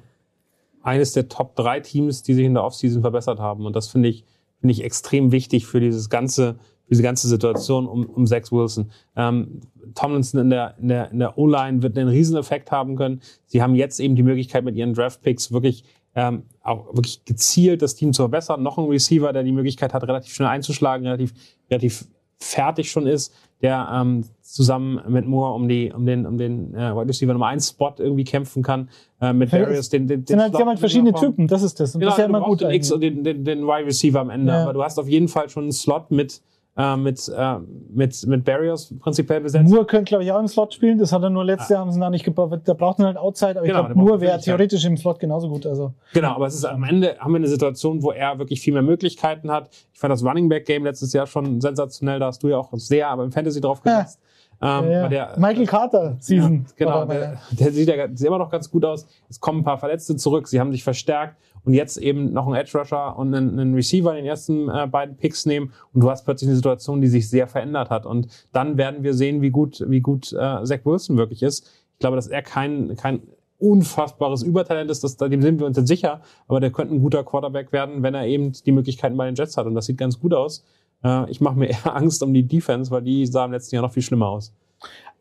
eines 0.82 1.12
der 1.12 1.28
Top 1.28 1.54
drei 1.56 1.80
Teams, 1.80 2.22
die 2.22 2.34
sich 2.34 2.44
in 2.44 2.54
der 2.54 2.64
Offseason 2.64 3.02
verbessert 3.02 3.38
haben. 3.38 3.64
Und 3.64 3.76
das 3.76 3.88
finde 3.88 4.08
ich, 4.08 4.24
finde 4.60 4.72
ich 4.72 4.84
extrem 4.84 5.32
wichtig 5.32 5.66
für 5.66 5.80
dieses 5.80 6.10
ganze, 6.10 6.56
diese 6.88 7.02
ganze 7.02 7.28
Situation 7.28 7.86
um, 7.86 8.04
um 8.06 8.26
Zach 8.26 8.50
Wilson. 8.50 8.90
Ähm, 9.16 9.60
Tomlinson 9.94 10.40
in 10.40 10.50
der, 10.50 10.74
in 10.80 10.88
der, 10.88 11.10
in 11.10 11.18
der 11.18 11.38
O-Line 11.38 11.82
wird 11.82 11.96
einen 11.98 12.08
Rieseneffekt 12.08 12.70
haben 12.70 12.96
können. 12.96 13.20
Sie 13.46 13.62
haben 13.62 13.74
jetzt 13.74 14.00
eben 14.00 14.14
die 14.16 14.22
Möglichkeit 14.22 14.64
mit 14.64 14.76
ihren 14.76 14.94
Draft-Picks 14.94 15.52
wirklich 15.52 15.84
ähm, 16.14 16.44
auch 16.62 16.86
wirklich 16.94 17.24
gezielt 17.24 17.82
das 17.82 17.94
Team 17.94 18.12
zu 18.12 18.22
verbessern. 18.22 18.62
Noch 18.62 18.78
ein 18.78 18.86
Receiver, 18.86 19.32
der 19.32 19.42
die 19.42 19.52
Möglichkeit 19.52 19.92
hat, 19.92 20.02
relativ 20.04 20.32
schnell 20.34 20.48
einzuschlagen, 20.48 21.06
relativ, 21.06 21.34
relativ 21.70 22.06
fertig 22.38 22.90
schon 22.90 23.06
ist, 23.06 23.34
der 23.62 23.88
ähm, 23.92 24.24
zusammen 24.42 25.00
mit 25.08 25.26
Moore 25.26 25.54
um 25.54 25.68
die 25.68 25.90
um 25.92 26.04
den 26.06 26.26
um 26.26 26.36
den 26.38 26.74
äh, 26.74 26.94
Wide 26.94 27.08
Receiver 27.08 27.32
Nummer 27.32 27.46
1 27.46 27.68
Spot 27.70 27.94
irgendwie 27.98 28.24
kämpfen 28.24 28.62
kann 28.62 28.88
äh, 29.20 29.32
mit 29.32 29.50
Ja, 29.52 29.60
Darius 29.60 29.88
den 29.88 30.06
den, 30.06 30.20
den 30.20 30.26
sind 30.26 30.40
halt, 30.40 30.52
die 30.54 30.58
haben 30.58 30.68
halt 30.68 30.78
verschiedene 30.78 31.10
Slot- 31.10 31.20
Typen, 31.22 31.48
das 31.48 31.62
ist 31.62 31.80
das. 31.80 31.94
Und 31.94 32.00
Genau, 32.00 32.10
das 32.10 32.18
ist 32.18 32.22
ja 32.22 32.28
immer 32.28 32.40
gut. 32.42 32.60
den 32.60 32.70
X 32.70 32.92
und 32.92 33.00
den, 33.00 33.24
den, 33.24 33.44
den 33.44 33.62
Wide 33.66 33.86
Receiver 33.86 34.20
am 34.20 34.30
Ende, 34.30 34.52
Ja. 34.52 34.62
aber 34.64 34.72
du 34.74 34.82
hast 34.82 34.98
auf 34.98 35.08
jeden 35.08 35.28
Fall 35.28 35.48
schon 35.48 35.64
einen 35.64 35.72
Slot 35.72 36.10
mit 36.10 36.42
äh, 36.76 36.96
mit, 36.96 37.28
äh, 37.34 37.56
mit, 37.90 38.26
mit 38.26 38.44
Barriers 38.44 38.92
prinzipiell 38.98 39.40
besetzt. 39.40 39.68
Moore 39.68 39.86
könnte, 39.86 40.10
glaube 40.10 40.24
ich, 40.24 40.32
auch 40.32 40.40
im 40.40 40.48
Slot 40.48 40.74
spielen. 40.74 40.98
Das 40.98 41.12
hat 41.12 41.22
er 41.22 41.30
nur 41.30 41.44
letztes 41.44 41.70
Jahr, 41.70 41.80
haben 41.80 41.92
sie 41.92 41.98
noch 41.98 42.10
nicht 42.10 42.24
gebaut. 42.24 42.60
Da 42.64 42.74
braucht 42.74 42.98
man 42.98 43.08
halt 43.08 43.16
Outside, 43.16 43.52
aber 43.58 43.66
Genau, 43.66 43.80
ich 43.80 43.86
glaube, 43.86 44.00
Moore 44.00 44.20
wäre 44.20 44.38
theoretisch 44.40 44.84
im 44.84 44.96
Slot 44.96 45.18
genauso 45.18 45.48
gut. 45.48 45.66
Also, 45.66 45.92
Genau, 46.12 46.34
aber 46.34 46.46
es 46.46 46.54
ist 46.54 46.64
am 46.64 46.84
Ende 46.84 47.16
haben 47.18 47.32
wir 47.32 47.38
eine 47.38 47.48
Situation, 47.48 48.02
wo 48.02 48.10
er 48.12 48.38
wirklich 48.38 48.60
viel 48.60 48.74
mehr 48.74 48.82
Möglichkeiten 48.82 49.50
hat. 49.50 49.70
Ich 49.92 49.98
fand 49.98 50.12
das 50.12 50.22
Running 50.24 50.48
Back 50.48 50.66
Game 50.66 50.84
letztes 50.84 51.12
Jahr 51.12 51.26
schon 51.26 51.60
sensationell. 51.60 52.18
Da 52.18 52.26
hast 52.26 52.42
du 52.42 52.48
ja 52.48 52.58
auch 52.58 52.70
sehr, 52.74 53.08
aber 53.08 53.24
im 53.24 53.32
Fantasy 53.32 53.60
drauf 53.60 53.82
gesetzt. 53.82 54.20
Ähm, 54.62 54.90
ja, 54.90 55.02
weil 55.02 55.08
der, 55.10 55.34
Michael 55.38 55.66
Carter 55.66 56.16
Season. 56.18 56.66
Genau, 56.76 56.90
War 56.90 57.06
der, 57.06 57.38
der 57.50 57.72
sieht 57.72 57.88
ja 57.88 58.08
sieht 58.08 58.26
immer 58.26 58.38
noch 58.38 58.50
ganz 58.50 58.70
gut 58.70 58.84
aus. 58.84 59.06
Es 59.28 59.40
kommen 59.40 59.60
ein 59.60 59.64
paar 59.64 59.78
Verletzte 59.78 60.16
zurück, 60.16 60.48
sie 60.48 60.60
haben 60.60 60.72
sich 60.72 60.82
verstärkt 60.82 61.36
und 61.64 61.74
jetzt 61.74 61.98
eben 61.98 62.32
noch 62.32 62.46
einen 62.46 62.54
Edge 62.54 62.78
Rusher 62.78 63.18
und 63.18 63.34
einen, 63.34 63.58
einen 63.58 63.74
Receiver 63.74 64.10
in 64.10 64.16
den 64.16 64.26
ersten 64.26 64.68
äh, 64.70 64.86
beiden 64.86 65.16
Picks 65.16 65.44
nehmen 65.44 65.72
und 65.92 66.00
du 66.00 66.10
hast 66.10 66.24
plötzlich 66.24 66.48
eine 66.48 66.56
Situation, 66.56 67.02
die 67.02 67.08
sich 67.08 67.28
sehr 67.28 67.48
verändert 67.48 67.90
hat 67.90 68.06
und 68.06 68.28
dann 68.52 68.78
werden 68.78 69.02
wir 69.02 69.14
sehen, 69.14 69.42
wie 69.42 69.50
gut, 69.50 69.84
wie 69.86 70.00
gut 70.00 70.32
äh, 70.32 70.64
Zach 70.64 70.80
Wilson 70.84 71.16
wirklich 71.16 71.42
ist. 71.42 71.66
Ich 71.94 71.98
glaube, 71.98 72.16
dass 72.16 72.28
er 72.28 72.42
kein, 72.42 72.96
kein 72.96 73.22
unfassbares 73.58 74.42
Übertalent 74.42 74.90
ist, 74.90 75.02
das, 75.02 75.16
dem 75.16 75.42
sind 75.42 75.58
wir 75.58 75.66
uns 75.66 75.76
jetzt 75.76 75.88
sicher, 75.88 76.20
aber 76.46 76.60
der 76.60 76.70
könnte 76.70 76.94
ein 76.94 77.02
guter 77.02 77.24
Quarterback 77.24 77.72
werden, 77.72 78.02
wenn 78.02 78.14
er 78.14 78.26
eben 78.26 78.52
die 78.52 78.72
Möglichkeiten 78.72 79.16
bei 79.16 79.26
den 79.26 79.34
Jets 79.34 79.56
hat 79.56 79.66
und 79.66 79.74
das 79.74 79.86
sieht 79.86 79.98
ganz 79.98 80.20
gut 80.20 80.34
aus. 80.34 80.64
Äh, 81.06 81.30
ich 81.30 81.40
mache 81.40 81.56
mir 81.58 81.66
eher 81.70 81.94
Angst 81.94 82.22
um 82.22 82.34
die 82.34 82.42
Defense, 82.42 82.90
weil 82.90 83.02
die 83.02 83.26
sah 83.26 83.44
im 83.44 83.52
letzten 83.52 83.76
Jahr 83.76 83.82
noch 83.82 83.92
viel 83.92 84.02
schlimmer 84.02 84.28
aus. 84.28 84.52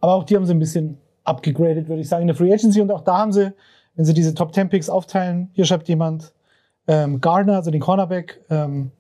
Aber 0.02 0.14
auch 0.14 0.24
die 0.24 0.36
haben 0.36 0.46
sie 0.46 0.54
ein 0.54 0.60
bisschen 0.60 0.98
abgegradet, 1.24 1.88
würde 1.88 2.02
ich 2.02 2.10
sagen, 2.10 2.22
in 2.22 2.28
der 2.28 2.36
Free 2.36 2.52
Agency. 2.54 2.82
Und 2.82 2.92
auch 2.92 3.02
da 3.02 3.18
haben 3.20 3.32
sie, 3.32 3.54
wenn 3.96 4.06
sie 4.06 4.14
diese 4.14 4.34
Top 4.34 4.54
10 4.54 4.70
Picks 4.70 4.90
aufteilen, 4.90 5.50
hier 5.54 5.66
schreibt 5.66 5.88
jemand 5.88 6.34
ähm, 6.88 7.22
Gardner, 7.22 7.56
also 7.56 7.72
den 7.72 7.82
Cornerback, 7.82 8.42
ähm, 8.50 8.92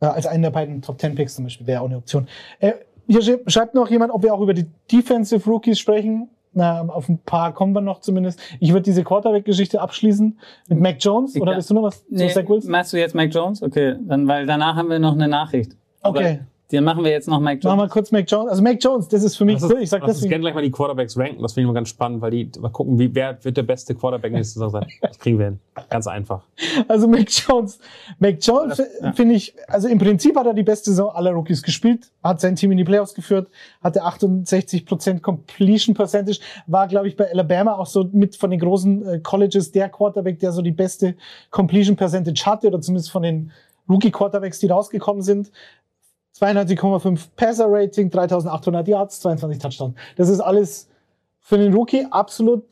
äh, 0.00 0.06
als 0.06 0.26
einen 0.26 0.42
der 0.42 0.50
beiden 0.50 0.80
Top 0.80 1.00
10 1.00 1.14
Picks 1.14 1.34
zum 1.34 1.44
Beispiel, 1.44 1.66
wäre 1.66 1.82
auch 1.82 1.86
eine 1.86 1.96
Option. 1.98 2.26
Äh, 2.60 2.72
hier 3.06 3.40
schreibt 3.46 3.74
noch 3.74 3.90
jemand, 3.90 4.12
ob 4.12 4.22
wir 4.22 4.32
auch 4.34 4.40
über 4.40 4.54
die 4.54 4.66
Defensive 4.90 5.48
Rookies 5.48 5.78
sprechen. 5.78 6.28
Na, 6.54 6.80
auf 6.88 7.08
ein 7.08 7.18
paar 7.18 7.52
kommen 7.52 7.72
wir 7.74 7.80
noch 7.82 8.00
zumindest. 8.00 8.40
Ich 8.58 8.70
würde 8.72 8.82
diese 8.82 9.04
Quarterback-Geschichte 9.04 9.80
abschließen 9.80 10.38
mit 10.68 10.80
Mac 10.80 10.96
Jones. 10.98 11.38
Oder 11.38 11.54
willst 11.54 11.70
du 11.70 11.74
noch 11.74 11.82
was 11.82 12.04
Nee, 12.08 12.28
zu 12.28 12.34
Zach 12.34 12.48
Wilson? 12.48 12.70
machst 12.70 12.92
du 12.92 12.96
jetzt 12.98 13.14
Mac 13.14 13.32
Jones? 13.32 13.62
Okay, 13.62 13.96
dann, 14.00 14.26
weil 14.26 14.46
danach 14.46 14.76
haben 14.76 14.88
wir 14.88 14.98
noch 14.98 15.12
eine 15.12 15.28
Nachricht. 15.28 15.76
Okay, 16.02 16.40
Dann 16.70 16.84
machen 16.84 17.02
wir 17.02 17.10
jetzt 17.10 17.26
noch 17.28 17.40
Mac 17.40 17.64
machen 17.64 17.78
wir 17.78 17.82
Jones. 17.84 17.92
kurz 17.92 18.12
Mac 18.12 18.30
Jones. 18.30 18.50
Also 18.50 18.62
Mac 18.62 18.76
Jones, 18.84 19.08
das 19.08 19.22
ist 19.24 19.36
für 19.36 19.46
mich, 19.46 19.54
Lass 19.60 19.70
uns, 19.72 19.80
ich 19.80 19.88
sag 19.88 20.02
uns 20.02 20.12
deswegen, 20.12 20.28
gerne 20.28 20.42
gleich 20.42 20.54
mal 20.54 20.62
die 20.62 20.70
Quarterbacks 20.70 21.16
ranken. 21.16 21.40
Das 21.40 21.54
finde 21.54 21.62
ich 21.62 21.66
mal 21.68 21.72
ganz 21.74 21.88
spannend, 21.88 22.20
weil 22.20 22.30
die 22.30 22.50
mal 22.60 22.68
gucken, 22.68 22.98
wie, 22.98 23.14
wer 23.14 23.42
wird 23.42 23.56
der 23.56 23.62
beste 23.62 23.94
Quarterback 23.94 24.32
nächste 24.32 24.54
Saison 24.60 24.70
sein. 24.70 24.86
Das 25.00 25.18
kriegen 25.18 25.38
wir 25.38 25.46
hin. 25.46 25.60
Ganz 25.88 26.06
einfach. 26.06 26.42
Also 26.86 27.08
Mac 27.08 27.26
Jones. 27.30 27.78
Mac 28.18 28.36
Jones 28.42 28.82
Ja. 29.00 29.12
finde 29.12 29.34
ich, 29.36 29.54
also 29.66 29.88
im 29.88 29.98
Prinzip 29.98 30.36
hat 30.36 30.46
er 30.46 30.52
die 30.52 30.62
beste 30.62 30.90
Saison 30.90 31.10
aller 31.14 31.30
Rookies 31.30 31.62
gespielt, 31.62 32.10
hat 32.22 32.40
sein 32.42 32.54
Team 32.54 32.70
in 32.72 32.76
die 32.78 32.84
Playoffs 32.84 33.14
geführt, 33.14 33.48
hatte 33.82 34.04
68% 34.04 35.20
Completion 35.20 35.94
Percentage, 35.94 36.38
war, 36.66 36.86
glaube 36.86 37.08
ich, 37.08 37.16
bei 37.16 37.30
Alabama 37.30 37.76
auch 37.76 37.86
so 37.86 38.08
mit 38.12 38.36
von 38.36 38.50
den 38.50 38.60
großen 38.60 39.06
äh, 39.06 39.18
Colleges 39.20 39.72
der 39.72 39.88
Quarterback, 39.88 40.38
der 40.40 40.52
so 40.52 40.60
die 40.60 40.72
beste 40.72 41.14
Completion 41.50 41.96
Percentage 41.96 42.44
hatte, 42.44 42.66
oder 42.66 42.80
zumindest 42.80 43.10
von 43.10 43.22
den 43.22 43.50
Rookie 43.88 44.10
Quarterbacks, 44.10 44.58
die 44.58 44.66
rausgekommen 44.66 45.22
sind. 45.22 45.50
92,5 46.40 47.28
Passer 47.36 47.66
Rating, 47.68 48.10
3800 48.10 48.88
Yards, 48.88 49.20
22 49.20 49.58
Touchdowns. 49.58 49.94
Das 50.16 50.28
ist 50.28 50.40
alles 50.40 50.88
für 51.40 51.58
den 51.58 51.72
Rookie 51.72 52.06
absolut 52.10 52.64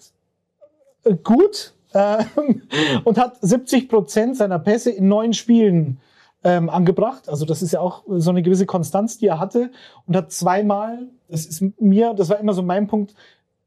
äh, 1.05 1.15
gut 1.15 1.75
ähm, 1.95 2.63
und 3.05 3.19
hat 3.19 3.39
70 3.41 3.89
Prozent 3.89 4.37
seiner 4.37 4.59
Pässe 4.59 4.91
in 4.91 5.09
neun 5.09 5.33
Spielen 5.33 5.99
ähm, 6.45 6.71
angebracht. 6.71 7.29
Also 7.29 7.45
das 7.45 7.63
ist 7.63 7.73
ja 7.73 7.81
auch 7.81 8.05
so 8.07 8.31
eine 8.31 8.43
gewisse 8.43 8.67
Konstanz, 8.67 9.19
die 9.19 9.27
er 9.27 9.41
hatte 9.41 9.71
und 10.07 10.17
hat 10.17 10.31
zweimal, 10.31 11.09
das 11.29 11.47
ist 11.47 11.63
mir, 11.81 12.15
das 12.15 12.29
war 12.29 12.39
immer 12.39 12.53
so 12.53 12.63
mein 12.63 12.87
Punkt, 12.87 13.15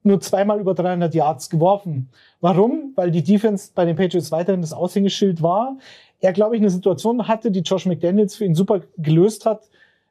nur 0.04 0.22
zweimal 0.22 0.60
über 0.60 0.74
300 0.74 1.14
Yards 1.14 1.50
geworfen. 1.50 2.10
Warum? 2.40 2.94
Weil 2.96 3.12
die 3.12 3.24
Defense 3.24 3.72
bei 3.76 3.84
den 3.84 3.98
Patriots 3.98 4.32
weiterhin 4.32 4.62
das 4.62 4.72
Aushängeschild 4.72 5.42
war. 5.42 5.78
Er, 6.22 6.32
glaube 6.32 6.56
ich, 6.56 6.62
eine 6.62 6.70
Situation 6.70 7.28
hatte, 7.28 7.52
die 7.52 7.62
Josh 7.62 7.86
McDaniels 7.86 8.36
für 8.36 8.46
ihn 8.46 8.56
super 8.56 8.82
gelöst 8.98 9.46
hat. 9.46 9.64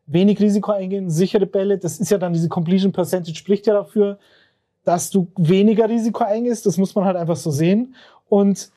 Wenig 0.09 0.41
Risiko 0.41 0.73
eingehen, 0.73 1.11
sichere 1.11 1.47
Bälle. 1.47 1.79
Das 1.79 2.01
ist 2.01 2.11
ja 2.11 2.19
dann 2.19 2.33
diese 2.33 2.49
Completion 2.49 2.93
Percentage 2.93 3.37
spricht 3.37 3.67
ja 3.67 3.75
dafür, 3.75 4.19
dass 4.85 5.11
du 5.11 5.29
weniger 5.37 5.89
Risiko 5.89 6.25
eingehst. 6.25 6.65
Das 6.67 6.79
muss 6.79 6.95
man 6.95 7.05
halt 7.05 7.17
einfach 7.17 7.37
so 7.37 7.51
sehen. 7.51 7.95
Und 8.29 8.71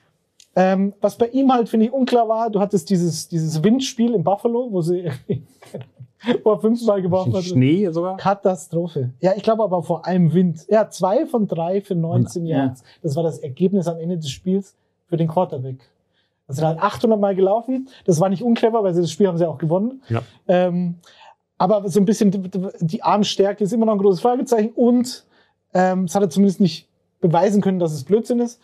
ähm, 0.55 0.93
was 0.99 1.17
bei 1.17 1.27
ihm 1.29 1.51
halt, 1.53 1.69
finde 1.69 1.85
ich, 1.85 1.93
unklar 1.93 2.27
war, 2.27 2.49
du 2.49 2.59
hattest 2.59 2.89
dieses, 2.89 3.29
dieses 3.29 3.63
Windspiel 3.63 4.13
in 4.13 4.23
Buffalo, 4.23 4.67
wo 4.71 4.81
sie 4.81 5.09
wo 6.43 6.51
er 6.51 6.59
fünfmal 6.59 7.01
geworfen 7.01 7.33
hat. 7.33 7.43
Schnee 7.43 7.89
sogar? 7.89 8.17
Katastrophe. 8.17 9.11
Ja, 9.21 9.31
ich 9.35 9.43
glaube 9.43 9.63
aber 9.63 9.81
vor 9.83 10.05
allem 10.05 10.33
Wind. 10.33 10.65
Ja, 10.69 10.89
zwei 10.89 11.25
von 11.25 11.47
drei 11.47 11.81
für 11.81 11.95
19 11.95 12.45
Ja. 12.45 12.57
Yards. 12.57 12.83
Das 13.01 13.15
war 13.15 13.23
das 13.23 13.39
Ergebnis 13.39 13.87
am 13.87 13.97
Ende 13.97 14.17
des 14.17 14.29
Spiels 14.29 14.75
für 15.07 15.17
den 15.17 15.29
Quarterback. 15.29 15.77
Das 16.47 16.57
sind 16.57 16.65
halt 16.65 16.79
800 16.81 17.17
Mal 17.17 17.33
gelaufen. 17.33 17.87
Das 18.05 18.19
war 18.19 18.27
nicht 18.27 18.43
unclever, 18.43 18.83
weil 18.83 18.93
sie 18.93 18.99
das 19.01 19.09
Spiel 19.11 19.27
haben 19.27 19.37
sie 19.37 19.47
auch 19.47 19.57
gewonnen. 19.57 20.01
Ja. 20.09 20.21
Ähm, 20.49 20.95
aber 21.61 21.87
so 21.89 21.99
ein 21.99 22.05
bisschen 22.05 22.31
die, 22.31 23.03
Armstärke 23.03 23.63
ist 23.63 23.71
immer 23.71 23.85
noch 23.85 23.93
ein 23.93 23.99
großes 23.99 24.21
Fragezeichen 24.21 24.71
und 24.75 25.23
ähm, 25.75 26.05
es 26.05 26.15
hat 26.15 26.23
er 26.23 26.29
zumindest 26.29 26.59
nicht 26.59 26.87
beweisen 27.19 27.61
können, 27.61 27.77
dass 27.77 27.93
es 27.93 28.03
Blödsinn 28.03 28.39
ist. 28.39 28.59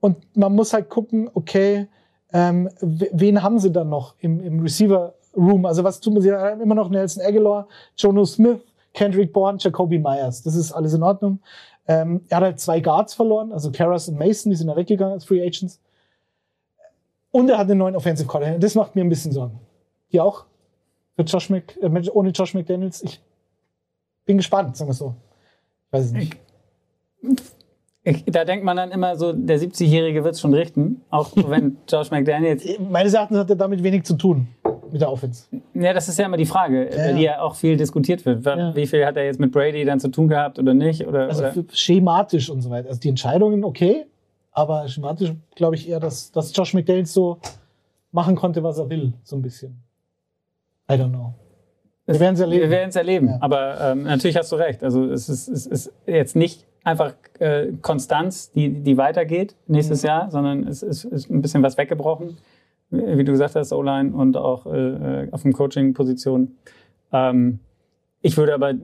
Und 0.00 0.16
man 0.34 0.54
muss 0.54 0.72
halt 0.72 0.88
gucken, 0.88 1.30
okay, 1.34 1.88
ähm, 2.32 2.70
we- 2.80 3.10
wen 3.12 3.42
haben 3.42 3.58
sie 3.58 3.70
dann 3.70 3.90
noch 3.90 4.14
im, 4.20 4.40
im 4.40 4.60
Receiver 4.60 5.12
Room? 5.36 5.66
Also 5.66 5.84
was 5.84 6.00
tun 6.00 6.20
sie? 6.22 6.32
haben 6.32 6.62
immer 6.62 6.74
noch 6.74 6.88
Nelson 6.88 7.22
Aguilar, 7.22 7.68
Jono 7.96 8.24
Smith, 8.24 8.60
Kendrick 8.94 9.30
Bourne, 9.32 9.58
Jacoby 9.60 9.98
Myers. 9.98 10.42
Das 10.42 10.54
ist 10.56 10.72
alles 10.72 10.94
in 10.94 11.02
Ordnung. 11.02 11.38
Ähm, 11.86 12.22
er 12.30 12.38
hat 12.38 12.44
halt 12.44 12.60
zwei 12.60 12.80
Guards 12.80 13.12
verloren, 13.12 13.52
also 13.52 13.70
Karras 13.70 14.08
und 14.08 14.18
Mason, 14.18 14.50
die 14.50 14.56
sind 14.56 14.68
da 14.68 14.76
weggegangen 14.76 15.12
als 15.14 15.26
Free 15.26 15.42
Agents. 15.46 15.80
Und 17.30 17.50
er 17.50 17.58
hat 17.58 17.68
einen 17.68 17.78
neuen 17.78 17.94
Offensive 17.96 18.26
Coordinator. 18.26 18.58
Das 18.58 18.74
macht 18.74 18.94
mir 18.96 19.02
ein 19.04 19.08
bisschen 19.10 19.32
Sorgen. 19.32 19.58
Hier 20.08 20.24
auch? 20.24 20.44
Für 21.16 21.22
Josh 21.22 21.50
Mc, 21.50 21.76
äh, 21.82 21.88
mit- 21.88 22.14
ohne 22.14 22.30
Josh 22.30 22.54
McDaniels. 22.54 23.02
Ich 23.02 23.20
bin 24.24 24.36
gespannt, 24.38 24.76
sagen 24.76 24.88
wir 24.90 24.94
so. 24.94 25.14
Ich 25.88 25.92
weiß 25.92 26.04
es 26.06 26.12
nicht. 26.12 26.36
Ich, 28.04 28.24
da 28.24 28.44
denkt 28.44 28.64
man 28.64 28.76
dann 28.76 28.90
immer 28.90 29.14
so, 29.16 29.32
der 29.32 29.60
70-Jährige 29.60 30.24
wird 30.24 30.34
es 30.34 30.40
schon 30.40 30.52
richten, 30.54 31.02
auch 31.10 31.30
wenn 31.48 31.76
Josh 31.88 32.10
McDaniels. 32.10 32.64
Meines 32.90 33.14
Erachtens 33.14 33.38
hat 33.38 33.50
er 33.50 33.56
damit 33.56 33.82
wenig 33.82 34.04
zu 34.04 34.14
tun 34.16 34.48
mit 34.90 35.00
der 35.00 35.10
Offense. 35.10 35.44
Ja, 35.74 35.92
das 35.92 36.08
ist 36.08 36.18
ja 36.18 36.26
immer 36.26 36.36
die 36.36 36.44
Frage, 36.46 36.90
Ja, 36.90 37.06
ja. 37.08 37.12
die 37.12 37.22
ja 37.22 37.40
auch 37.42 37.54
viel 37.54 37.76
diskutiert 37.76 38.26
wird. 38.26 38.44
Ja. 38.44 38.74
Wie 38.74 38.86
viel 38.86 39.06
hat 39.06 39.16
er 39.16 39.24
jetzt 39.24 39.38
mit 39.40 39.52
Brady 39.52 39.84
dann 39.84 40.00
zu 40.00 40.08
tun 40.08 40.28
gehabt 40.28 40.58
oder 40.58 40.74
nicht? 40.74 41.06
Oder, 41.06 41.28
Also 41.28 41.44
oder? 41.44 41.64
schematisch 41.72 42.50
und 42.50 42.60
so 42.62 42.70
weiter. 42.70 42.88
Also 42.88 43.00
die 43.00 43.08
Entscheidungen 43.08 43.64
okay, 43.64 44.06
aber 44.50 44.88
schematisch 44.88 45.32
glaube 45.54 45.76
ich 45.76 45.88
eher, 45.88 46.00
dass, 46.00 46.32
dass 46.32 46.54
Josh 46.56 46.74
McDaniels 46.74 47.12
so 47.12 47.38
machen 48.10 48.34
konnte, 48.34 48.62
was 48.64 48.78
er 48.78 48.90
will, 48.90 49.12
so 49.22 49.36
ein 49.36 49.42
bisschen. 49.42 49.80
I 50.92 50.98
don't 50.98 51.10
know. 51.10 51.34
Wir 52.06 52.18
werden 52.20 52.34
es 52.34 52.40
erleben. 52.40 52.62
Wir 52.62 52.70
werden 52.70 52.88
es 52.90 52.96
erleben. 52.96 53.28
Ja. 53.28 53.38
Aber 53.40 53.80
ähm, 53.92 54.02
natürlich 54.02 54.36
hast 54.36 54.50
du 54.52 54.56
recht. 54.56 54.82
Also 54.82 55.04
es 55.10 55.28
ist, 55.28 55.48
es 55.48 55.66
ist 55.66 55.92
jetzt 56.06 56.34
nicht 56.36 56.66
einfach 56.84 57.14
äh, 57.38 57.68
Konstanz, 57.80 58.50
die, 58.50 58.70
die 58.82 58.96
weitergeht 58.96 59.54
nächstes 59.68 60.02
Mhm. 60.02 60.06
Jahr, 60.08 60.30
sondern 60.30 60.66
es 60.66 60.82
ist, 60.82 61.04
ist 61.04 61.30
ein 61.30 61.40
bisschen 61.42 61.62
was 61.62 61.78
weggebrochen. 61.78 62.38
Wie 62.90 63.24
du 63.24 63.32
gesagt 63.32 63.54
hast, 63.54 63.72
O-Line 63.72 64.12
und 64.14 64.36
auch 64.36 64.66
äh, 64.66 65.28
auf 65.30 65.42
dem 65.42 65.52
Coaching-Position. 65.52 66.56
Ähm, 67.12 67.60
ich 68.20 68.36
würde 68.36 68.52
aber 68.52 68.70
äh, 68.70 68.76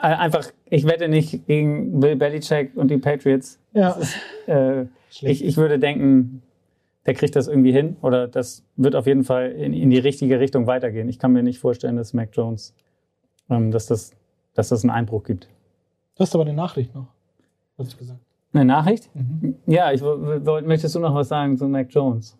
einfach, 0.00 0.46
ich 0.70 0.86
wette 0.86 1.08
nicht 1.08 1.46
gegen 1.46 2.00
Bill 2.00 2.16
Belichick 2.16 2.76
und 2.76 2.90
die 2.90 2.98
Patriots. 2.98 3.58
Ja, 3.74 3.96
Äh, 4.46 4.86
ich, 5.20 5.44
ich 5.44 5.56
würde 5.58 5.78
denken, 5.78 6.42
der 7.06 7.14
kriegt 7.14 7.34
das 7.34 7.48
irgendwie 7.48 7.72
hin 7.72 7.96
oder 8.00 8.28
das 8.28 8.64
wird 8.76 8.94
auf 8.94 9.06
jeden 9.06 9.24
Fall 9.24 9.50
in, 9.52 9.72
in 9.72 9.90
die 9.90 9.98
richtige 9.98 10.38
Richtung 10.38 10.66
weitergehen. 10.66 11.08
Ich 11.08 11.18
kann 11.18 11.32
mir 11.32 11.42
nicht 11.42 11.58
vorstellen, 11.58 11.96
dass 11.96 12.12
Mac 12.12 12.30
Jones, 12.32 12.74
ähm, 13.50 13.70
dass, 13.70 13.86
das, 13.86 14.12
dass 14.54 14.68
das 14.68 14.84
einen 14.84 14.90
Einbruch 14.90 15.24
gibt. 15.24 15.48
du 16.16 16.20
hast 16.20 16.34
aber 16.34 16.44
eine 16.44 16.54
Nachricht 16.54 16.94
noch. 16.94 17.08
Hast 17.78 17.94
du 17.94 17.96
gesagt. 17.96 18.20
Eine 18.52 18.66
Nachricht? 18.66 19.08
Mhm. 19.14 19.56
Ja, 19.66 19.92
ich 19.92 20.02
möchtest 20.02 20.94
du 20.94 21.00
noch 21.00 21.14
was 21.14 21.28
sagen 21.28 21.56
zu 21.56 21.66
Mac 21.66 21.88
Jones? 21.90 22.36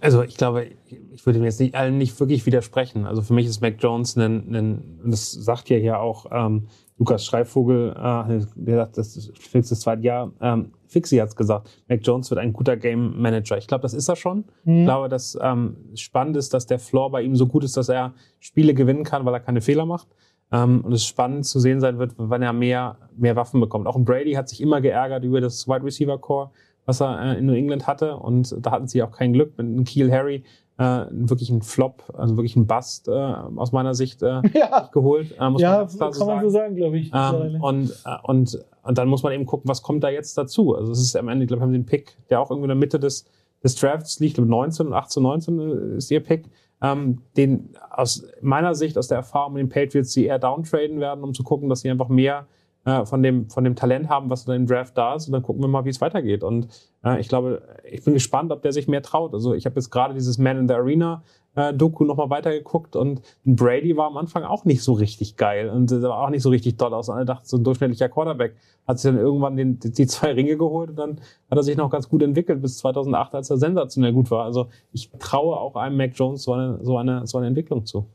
Also 0.00 0.22
ich 0.22 0.36
glaube, 0.36 0.68
ich 1.12 1.26
würde 1.26 1.40
mir 1.40 1.46
jetzt 1.46 1.60
nicht 1.60 1.74
allen 1.74 1.98
nicht 1.98 2.18
wirklich 2.18 2.46
widersprechen. 2.46 3.04
Also 3.04 3.20
für 3.20 3.34
mich 3.34 3.46
ist 3.46 3.60
Mac 3.60 3.74
Jones 3.80 4.16
ein, 4.16 4.54
ein 4.54 5.00
und 5.04 5.10
das 5.10 5.30
sagt 5.32 5.68
ja 5.68 5.76
hier 5.76 6.00
auch 6.00 6.26
ähm, 6.30 6.68
Lukas 6.98 7.24
Schreivogel, 7.24 7.90
äh, 7.90 8.46
der 8.54 8.76
sagt, 8.76 8.98
das 8.98 9.16
ist 9.16 9.52
das 9.52 9.80
zweite 9.80 10.02
Jahr. 10.02 10.32
Ähm, 10.40 10.72
Fixi 10.94 11.18
hat's 11.18 11.36
gesagt, 11.36 11.68
Mac 11.88 12.00
Jones 12.02 12.30
wird 12.30 12.40
ein 12.40 12.52
guter 12.54 12.76
Game 12.78 13.20
Manager. 13.20 13.58
Ich 13.58 13.66
glaube, 13.66 13.82
das 13.82 13.92
ist 13.92 14.08
er 14.08 14.16
schon. 14.16 14.44
Ich 14.64 14.70
Mhm. 14.72 14.84
glaube, 14.84 15.08
dass 15.10 15.36
ähm, 15.40 15.76
spannend 15.94 16.36
ist, 16.38 16.54
dass 16.54 16.64
der 16.66 16.78
Floor 16.78 17.10
bei 17.10 17.20
ihm 17.22 17.36
so 17.36 17.46
gut 17.46 17.62
ist, 17.64 17.76
dass 17.76 17.88
er 17.90 18.14
Spiele 18.40 18.72
gewinnen 18.74 19.04
kann, 19.04 19.24
weil 19.26 19.34
er 19.34 19.40
keine 19.40 19.60
Fehler 19.60 19.84
macht. 19.84 20.08
Ähm, 20.52 20.80
und 20.84 20.92
es 20.92 21.04
spannend 21.04 21.44
zu 21.46 21.60
sehen 21.60 21.80
sein 21.80 21.98
wird, 21.98 22.12
wann 22.16 22.40
er 22.42 22.52
mehr, 22.52 22.96
mehr 23.16 23.36
Waffen 23.36 23.60
bekommt. 23.60 23.86
Auch 23.86 23.96
ein 23.96 24.04
Brady 24.04 24.32
hat 24.32 24.48
sich 24.48 24.60
immer 24.60 24.80
geärgert 24.80 25.24
über 25.24 25.40
das 25.40 25.66
Wide 25.68 25.84
Receiver 25.84 26.18
Core, 26.18 26.50
was 26.86 27.00
er 27.00 27.34
äh, 27.34 27.38
in 27.38 27.46
New 27.46 27.54
England 27.54 27.86
hatte. 27.86 28.16
Und 28.16 28.54
da 28.60 28.70
hatten 28.70 28.86
sie 28.86 29.02
auch 29.02 29.10
kein 29.10 29.32
Glück 29.32 29.58
mit 29.58 29.66
einem 29.66 29.84
Keel 29.84 30.10
Harry. 30.12 30.44
Äh, 30.76 31.06
wirklich 31.10 31.50
ein 31.50 31.62
Flop, 31.62 32.02
also 32.16 32.36
wirklich 32.36 32.56
ein 32.56 32.66
Bust 32.66 33.08
äh, 33.08 33.12
aus 33.12 33.72
meiner 33.72 33.94
Sicht 33.94 34.22
äh, 34.22 34.42
Ja, 34.54 34.88
geholt. 34.92 35.32
Äh, 35.38 35.50
muss 35.50 35.62
man 35.62 35.70
ja 35.70 35.86
klar 35.86 36.10
kann 36.10 36.26
man 36.26 36.40
so 36.40 36.48
sagen, 36.48 36.74
glaube 36.74 36.98
ich. 36.98 37.12
ähm, 37.14 37.60
und, 37.60 37.90
äh, 38.04 38.16
und, 38.24 38.64
und 38.82 38.98
dann 38.98 39.08
muss 39.08 39.22
man 39.22 39.32
eben 39.32 39.46
gucken, 39.46 39.68
was 39.68 39.82
kommt 39.82 40.02
da 40.02 40.08
jetzt 40.08 40.36
dazu. 40.36 40.74
Also 40.74 40.92
es 40.92 41.00
ist 41.00 41.16
am 41.16 41.28
Ende, 41.28 41.44
ich 41.44 41.48
glaube, 41.48 41.62
haben 41.62 41.72
den 41.72 41.86
Pick, 41.86 42.16
der 42.28 42.40
auch 42.40 42.50
irgendwie 42.50 42.64
in 42.64 42.68
der 42.70 42.76
Mitte 42.76 42.98
des, 42.98 43.24
des 43.62 43.76
Drafts 43.76 44.18
liegt, 44.18 44.34
glaube 44.34 44.50
19, 44.50 44.92
18, 44.92 45.22
19 45.22 45.96
ist 45.96 46.10
ihr 46.10 46.20
Pick, 46.20 46.50
ähm, 46.82 47.18
den 47.36 47.70
aus 47.90 48.26
meiner 48.42 48.74
Sicht, 48.74 48.98
aus 48.98 49.08
der 49.08 49.18
Erfahrung 49.18 49.54
mit 49.54 49.60
den 49.60 49.68
Patriots, 49.68 50.12
sie 50.12 50.26
eher 50.26 50.40
downtraden 50.40 50.98
werden, 50.98 51.22
um 51.22 51.34
zu 51.34 51.44
gucken, 51.44 51.68
dass 51.68 51.80
sie 51.80 51.90
einfach 51.90 52.08
mehr 52.08 52.46
äh, 52.84 53.04
von, 53.04 53.22
dem, 53.22 53.48
von 53.48 53.64
dem 53.64 53.76
Talent 53.76 54.08
haben, 54.08 54.30
was 54.30 54.44
dann 54.44 54.56
im 54.56 54.66
Draft 54.66 54.96
da 54.96 55.14
ist. 55.14 55.26
Und 55.26 55.32
dann 55.32 55.42
gucken 55.42 55.62
wir 55.62 55.68
mal, 55.68 55.84
wie 55.84 55.90
es 55.90 56.00
weitergeht. 56.00 56.44
Und 56.44 56.68
äh, 57.04 57.20
ich 57.20 57.28
glaube, 57.28 57.62
ich 57.90 58.04
bin 58.04 58.14
gespannt, 58.14 58.52
ob 58.52 58.62
der 58.62 58.72
sich 58.72 58.88
mehr 58.88 59.02
traut. 59.02 59.34
Also 59.34 59.54
ich 59.54 59.66
habe 59.66 59.76
jetzt 59.76 59.90
gerade 59.90 60.14
dieses 60.14 60.38
Man 60.38 60.58
in 60.58 60.68
the 60.68 60.74
Arena 60.74 61.22
äh, 61.54 61.72
Doku 61.72 62.04
nochmal 62.04 62.30
weitergeguckt 62.30 62.96
und 62.96 63.22
Brady 63.44 63.96
war 63.96 64.08
am 64.08 64.16
Anfang 64.16 64.42
auch 64.42 64.64
nicht 64.64 64.82
so 64.82 64.92
richtig 64.92 65.36
geil 65.36 65.70
und 65.70 65.90
äh, 65.92 66.02
war 66.02 66.18
auch 66.18 66.30
nicht 66.30 66.42
so 66.42 66.50
richtig 66.50 66.76
toll 66.76 66.92
aus. 66.92 67.08
Und 67.08 67.16
alle 67.16 67.24
dachten, 67.24 67.46
so 67.46 67.56
ein 67.56 67.64
durchschnittlicher 67.64 68.08
Quarterback 68.08 68.54
hat 68.86 68.98
sich 68.98 69.10
dann 69.10 69.20
irgendwann 69.20 69.56
den, 69.56 69.78
die 69.78 70.06
zwei 70.06 70.32
Ringe 70.32 70.56
geholt 70.56 70.90
und 70.90 70.96
dann 70.96 71.10
hat 71.50 71.58
er 71.58 71.62
sich 71.62 71.76
noch 71.76 71.90
ganz 71.90 72.08
gut 72.08 72.22
entwickelt 72.22 72.60
bis 72.60 72.78
2008, 72.78 73.34
als 73.34 73.50
er 73.50 73.56
sensationell 73.56 74.12
gut 74.12 74.30
war. 74.30 74.44
Also 74.44 74.68
ich 74.92 75.10
traue 75.18 75.56
auch 75.56 75.76
einem 75.76 75.96
Mac 75.96 76.12
Jones 76.14 76.42
so 76.42 76.52
eine, 76.52 76.78
so 76.82 76.98
eine, 76.98 77.26
so 77.26 77.38
eine 77.38 77.46
Entwicklung 77.46 77.86
zu. 77.86 78.06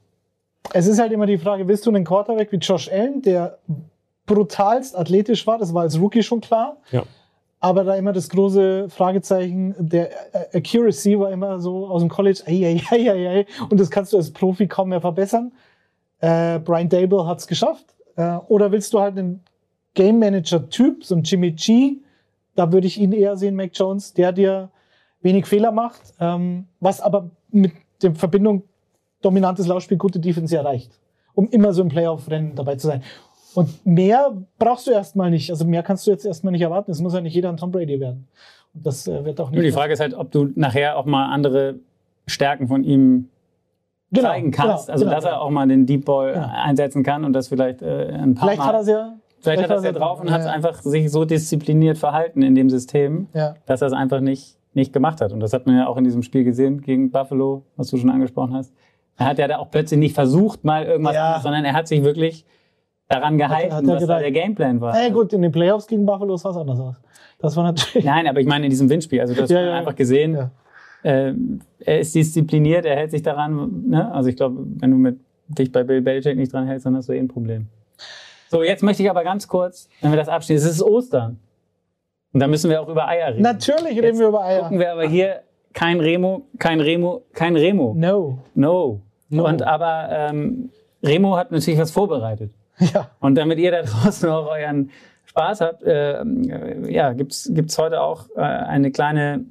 Es 0.74 0.88
ist 0.88 1.00
halt 1.00 1.12
immer 1.12 1.26
die 1.26 1.38
Frage, 1.38 1.68
willst 1.68 1.86
du 1.86 1.90
einen 1.90 2.04
Quarterback 2.04 2.52
wie 2.52 2.58
Josh 2.58 2.92
Allen, 2.92 3.22
der 3.22 3.58
brutalst 4.30 4.96
athletisch 4.96 5.46
war, 5.48 5.58
das 5.58 5.74
war 5.74 5.82
als 5.82 6.00
Rookie 6.00 6.24
schon 6.24 6.40
klar. 6.40 6.78
Ja. 6.92 7.04
Aber 7.60 7.84
da 7.84 7.96
immer 7.96 8.14
das 8.14 8.30
große 8.30 8.88
Fragezeichen, 8.90 9.76
der 9.78 10.12
äh, 10.34 10.58
Accuracy 10.58 11.20
war 11.20 11.32
immer 11.32 11.60
so 11.60 11.88
aus 11.88 12.02
dem 12.02 12.10
College, 12.10 12.42
ei, 12.46 12.66
ei, 12.66 12.82
ei, 12.92 13.12
ei, 13.12 13.30
ei. 13.30 13.46
und 13.70 13.80
das 13.80 13.90
kannst 13.90 14.14
du 14.14 14.18
als 14.18 14.32
Profi 14.32 14.68
kaum 14.68 14.90
mehr 14.90 15.02
verbessern. 15.02 15.52
Äh, 16.20 16.60
Brian 16.60 16.88
Dable 16.88 17.26
hat's 17.26 17.48
geschafft. 17.48 17.86
Äh, 18.16 18.38
oder 18.48 18.72
willst 18.72 18.94
du 18.94 19.00
halt 19.02 19.18
einen 19.18 19.44
Game 19.94 20.20
Manager-Typ, 20.20 21.04
so 21.04 21.16
ein 21.16 21.24
Jimmy 21.24 21.52
G, 21.52 21.98
da 22.56 22.72
würde 22.72 22.88
ich 22.88 23.00
ihn 23.00 23.12
eher 23.12 23.36
sehen, 23.36 23.56
Mac 23.56 23.72
Jones, 23.74 24.14
der 24.14 24.32
dir 24.32 24.70
wenig 25.22 25.46
Fehler 25.46 25.72
macht, 25.72 26.14
ähm, 26.20 26.68
was 26.80 27.02
aber 27.02 27.32
mit 27.50 27.74
der 28.02 28.16
Verbindung 28.16 28.64
dominantes 29.22 29.68
Laufspiel, 29.68 29.98
gute 29.98 30.20
Defense 30.20 30.56
erreicht, 30.56 30.92
um 31.34 31.50
immer 31.50 31.74
so 31.74 31.82
im 31.82 31.90
Playoff-Rennen 31.90 32.56
dabei 32.56 32.76
zu 32.76 32.88
sein. 32.88 33.04
Und 33.56 33.86
mehr 33.86 34.32
brauchst 34.60 34.88
du 34.88 34.92
erstmal 34.92 35.32
nicht. 35.32 35.50
Also 35.50 35.66
mehr 35.66 35.82
kannst 35.84 36.06
du 36.08 36.12
jetzt 36.12 36.26
erstmal 36.26 36.52
nicht 36.52 36.62
erwarten. 36.62 36.92
Es 36.92 37.02
muss 37.02 37.14
ja 37.14 37.22
nicht 37.22 37.34
jeder 37.34 37.50
ein 37.50 37.58
Tom 37.58 37.72
Brady 37.72 38.00
werden. 38.00 38.28
Und 38.74 38.86
das 38.86 39.08
äh, 39.08 39.26
wird 39.26 39.40
auch 39.42 39.50
nicht. 39.50 39.56
Nur 39.58 39.64
die 39.64 39.72
Frage 39.72 39.94
ist 39.94 40.00
halt, 40.00 40.14
ob 40.14 40.32
du 40.32 40.50
nachher 40.56 40.98
auch 40.98 41.06
mal 41.06 41.32
andere 41.34 41.76
Stärken 42.28 42.68
von 42.68 42.84
ihm 42.84 43.30
Genau, 44.12 44.30
zeigen 44.30 44.52
kannst. 44.52 44.88
genau, 44.88 44.94
also 44.94 45.06
genau. 45.06 45.16
dass 45.16 45.26
er 45.26 45.42
auch 45.42 45.50
mal 45.52 45.68
den 45.68 45.86
Deep 45.86 46.06
Ball 46.06 46.34
Genau. 46.34 46.48
einsetzen 46.52 47.04
kann 47.04 47.24
und 47.26 47.34
das 47.34 47.48
vielleicht 47.48 47.82
äh, 47.84 48.08
ein 48.12 48.34
paar 48.36 48.48
Vielleicht 48.48 48.60
Mal. 48.60 48.68
hat 48.68 48.74
er 48.76 48.82
es 48.82 48.88
ja. 48.88 49.14
vielleicht 49.42 49.64
hat 49.64 49.70
er 49.70 49.78
es 49.78 49.84
ja 49.84 49.92
drauf 49.92 50.20
und 50.20 50.32
hat 50.32 50.42
ja, 50.42 50.52
einfach 50.52 50.82
sich 50.82 51.12
so 51.12 51.26
diszipliniert 51.26 51.98
verhalten 52.00 52.42
in 52.42 52.56
dem 52.56 52.70
System, 52.72 53.28
Ja. 53.34 53.54
dass 53.68 53.82
er 53.82 53.88
es 53.88 53.94
einfach 53.94 54.20
nicht, 54.20 54.58
nicht 54.74 54.94
gemacht 54.94 55.22
hat. 55.22 55.32
Und 55.32 55.40
das 55.42 55.54
hat 55.54 55.68
man 55.68 55.76
ja 55.78 55.88
auch 55.88 55.98
in 55.98 56.04
diesem 56.06 56.24
Spiel 56.24 56.44
gesehen 56.44 56.82
gegen 56.82 57.12
Buffalo, 57.12 57.64
was 57.78 57.90
du 57.90 57.98
schon 57.98 58.10
angesprochen 58.10 58.54
hast. 58.56 58.74
Er 59.18 59.28
hat 59.28 59.38
ja 59.38 59.48
da 59.48 59.58
auch 59.58 59.70
plötzlich 59.70 60.00
nicht 60.00 60.16
versucht, 60.16 60.64
mal 60.64 60.86
irgendwas 60.86 61.14
Ja. 61.16 61.26
anderes, 61.26 61.44
sondern 61.44 61.66
er 61.66 61.74
hat 61.74 61.88
sich 61.88 62.04
wirklich 62.04 62.46
daran 63.10 63.38
gehalten, 63.38 63.74
hat 63.76 63.84
er 63.84 63.88
was 63.88 63.94
da 63.96 64.00
gedacht. 64.00 64.22
der 64.22 64.32
Gameplan 64.32 64.80
war. 64.82 64.96
Äh, 65.04 65.12
gut, 65.12 65.34
in 65.34 65.42
den 65.42 65.52
Playoffs 65.52 65.88
gegen 65.88 66.06
Buffalo 66.06 66.38
sah 66.38 66.52
es 66.52 66.58
anders 66.58 66.80
aus. 66.80 66.96
Das 67.40 67.56
war 67.58 67.64
natürlich. 67.64 68.06
Nein, 68.06 68.28
aber 68.28 68.40
ich 68.40 68.48
meine 68.48 68.66
in 68.66 68.70
diesem 68.70 68.90
Windspiel. 68.90 69.20
Also 69.20 69.34
du 69.34 69.42
hast 69.42 69.50
Ja, 69.50 69.62
ja, 69.62 69.74
einfach 69.74 69.92
ja. 69.92 69.98
gesehen, 69.98 70.36
Ja. 70.36 70.52
äh, 71.04 71.34
er 71.80 72.00
ist 72.00 72.14
diszipliniert, 72.16 72.86
er 72.86 72.96
hält 72.96 73.12
sich 73.12 73.24
daran. 73.24 73.86
Ne? 73.90 74.12
Also 74.14 74.30
ich 74.30 74.36
glaube, 74.36 74.64
wenn 74.78 74.92
du 74.92 74.98
mit 74.98 75.20
dich 75.48 75.72
bei 75.72 75.84
Bill 75.84 76.02
Belichick 76.02 76.38
nicht 76.38 76.54
dran 76.54 76.68
hältst, 76.68 76.86
dann 76.86 76.96
hast 76.96 77.10
du 77.10 77.14
eh 77.14 77.20
ein 77.20 77.28
Problem. 77.28 77.68
So, 78.50 78.62
jetzt 78.64 78.84
möchte 78.84 79.04
ich 79.04 79.10
aber 79.10 79.24
ganz 79.24 79.48
kurz, 79.48 79.90
wenn 80.02 80.12
wir 80.12 80.18
das 80.18 80.30
abschließen, 80.30 80.68
es 80.70 80.76
ist 80.76 80.84
Ostern. 80.84 81.40
Und 82.34 82.40
da 82.42 82.48
müssen 82.48 82.70
wir 82.70 82.82
auch 82.82 82.88
über 82.90 83.08
Eier 83.08 83.30
reden. 83.34 83.42
Natürlich 83.42 83.94
reden 83.98 84.04
Jetzt 84.06 84.20
wir 84.20 84.28
über 84.28 84.44
Eier. 84.44 84.62
Gucken 84.64 84.80
wir 84.80 84.92
aber 84.92 85.08
hier 85.08 85.42
kein 85.74 86.00
Remo, 86.00 86.44
kein 86.60 86.80
Remo, 86.80 87.24
kein 87.34 87.56
Remo. 87.56 87.96
No. 87.98 88.38
No. 88.54 89.02
No. 89.30 89.46
Und 89.48 89.64
aber 89.64 90.10
ähm, 90.12 90.70
Remo 91.04 91.36
hat 91.38 91.52
natürlich 91.52 91.80
was 91.80 91.90
vorbereitet. 91.92 92.52
Ja. 92.94 93.12
Und 93.20 93.36
damit 93.36 93.60
ihr 93.60 93.72
da 93.72 93.82
draußen 93.82 94.30
auch 94.30 94.48
euren 94.50 94.92
Spaß 95.26 95.62
habt, 95.62 95.84
äh, 95.84 96.24
ja, 96.90 97.14
gibt's 97.14 97.50
gibt's 97.54 97.78
heute 97.78 98.02
auch 98.02 98.30
äh, 98.36 98.42
eine 98.42 98.92
kleine, 98.92 99.46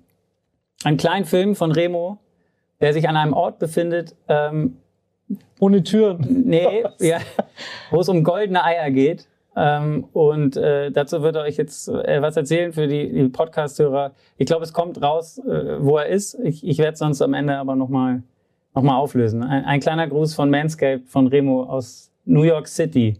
einen 0.84 0.96
kleinen 0.96 1.24
Film 1.24 1.54
von 1.54 1.70
Remo, 1.70 2.18
der 2.80 2.92
sich 2.92 3.08
an 3.08 3.16
einem 3.16 3.34
Ort 3.34 3.58
befindet, 3.58 4.16
ähm, 4.28 4.78
Ohne 5.60 5.82
Türen. 5.82 6.44
nee, 6.46 6.84
ja, 7.00 7.18
wo 7.90 8.00
es 8.00 8.08
um 8.08 8.24
goldene 8.24 8.64
Eier 8.64 8.90
geht. 8.90 9.28
Ähm, 9.56 10.04
und 10.12 10.56
äh, 10.56 10.90
dazu 10.92 11.22
wird 11.22 11.34
er 11.34 11.42
euch 11.42 11.56
jetzt 11.56 11.88
äh, 11.88 12.22
was 12.22 12.36
erzählen 12.36 12.72
für 12.72 12.86
die, 12.86 13.12
die 13.12 13.28
Podcast-Hörer. 13.28 14.12
Ich 14.36 14.46
glaube, 14.46 14.64
es 14.64 14.72
kommt 14.72 15.02
raus, 15.02 15.38
äh, 15.38 15.82
wo 15.82 15.98
er 15.98 16.06
ist. 16.06 16.38
Ich, 16.44 16.66
ich 16.66 16.78
werde 16.78 16.92
es 16.92 17.00
sonst 17.00 17.20
am 17.22 17.34
Ende 17.34 17.56
aber 17.56 17.74
nochmal 17.74 18.22
noch 18.74 18.82
mal 18.82 18.96
auflösen. 18.96 19.42
Ein, 19.42 19.64
ein 19.64 19.80
kleiner 19.80 20.06
Gruß 20.06 20.34
von 20.34 20.50
Manscaped 20.50 21.08
von 21.08 21.26
Remo 21.26 21.64
aus 21.64 22.12
New 22.28 22.42
York 22.42 22.68
City. 22.68 23.18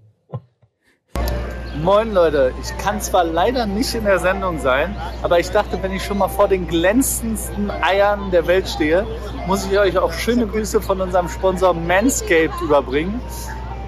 Moin 1.83 2.13
Leute, 2.13 2.53
ich 2.61 2.77
kann 2.77 3.01
zwar 3.01 3.25
leider 3.25 3.65
nicht 3.65 3.95
in 3.95 4.05
der 4.05 4.19
Sendung 4.19 4.59
sein, 4.59 4.95
aber 5.23 5.39
ich 5.39 5.49
dachte, 5.51 5.83
wenn 5.83 5.93
ich 5.93 6.05
schon 6.05 6.19
mal 6.19 6.29
vor 6.29 6.47
den 6.47 6.67
glänzendsten 6.67 7.71
Eiern 7.71 8.31
der 8.31 8.47
Welt 8.47 8.69
stehe, 8.69 9.07
muss 9.47 9.65
ich 9.65 9.79
euch 9.79 9.97
auch 9.97 10.13
schöne 10.13 10.47
Grüße 10.47 10.83
von 10.83 11.01
unserem 11.01 11.29
Sponsor 11.29 11.73
Manscaped 11.73 12.61
überbringen. 12.61 13.19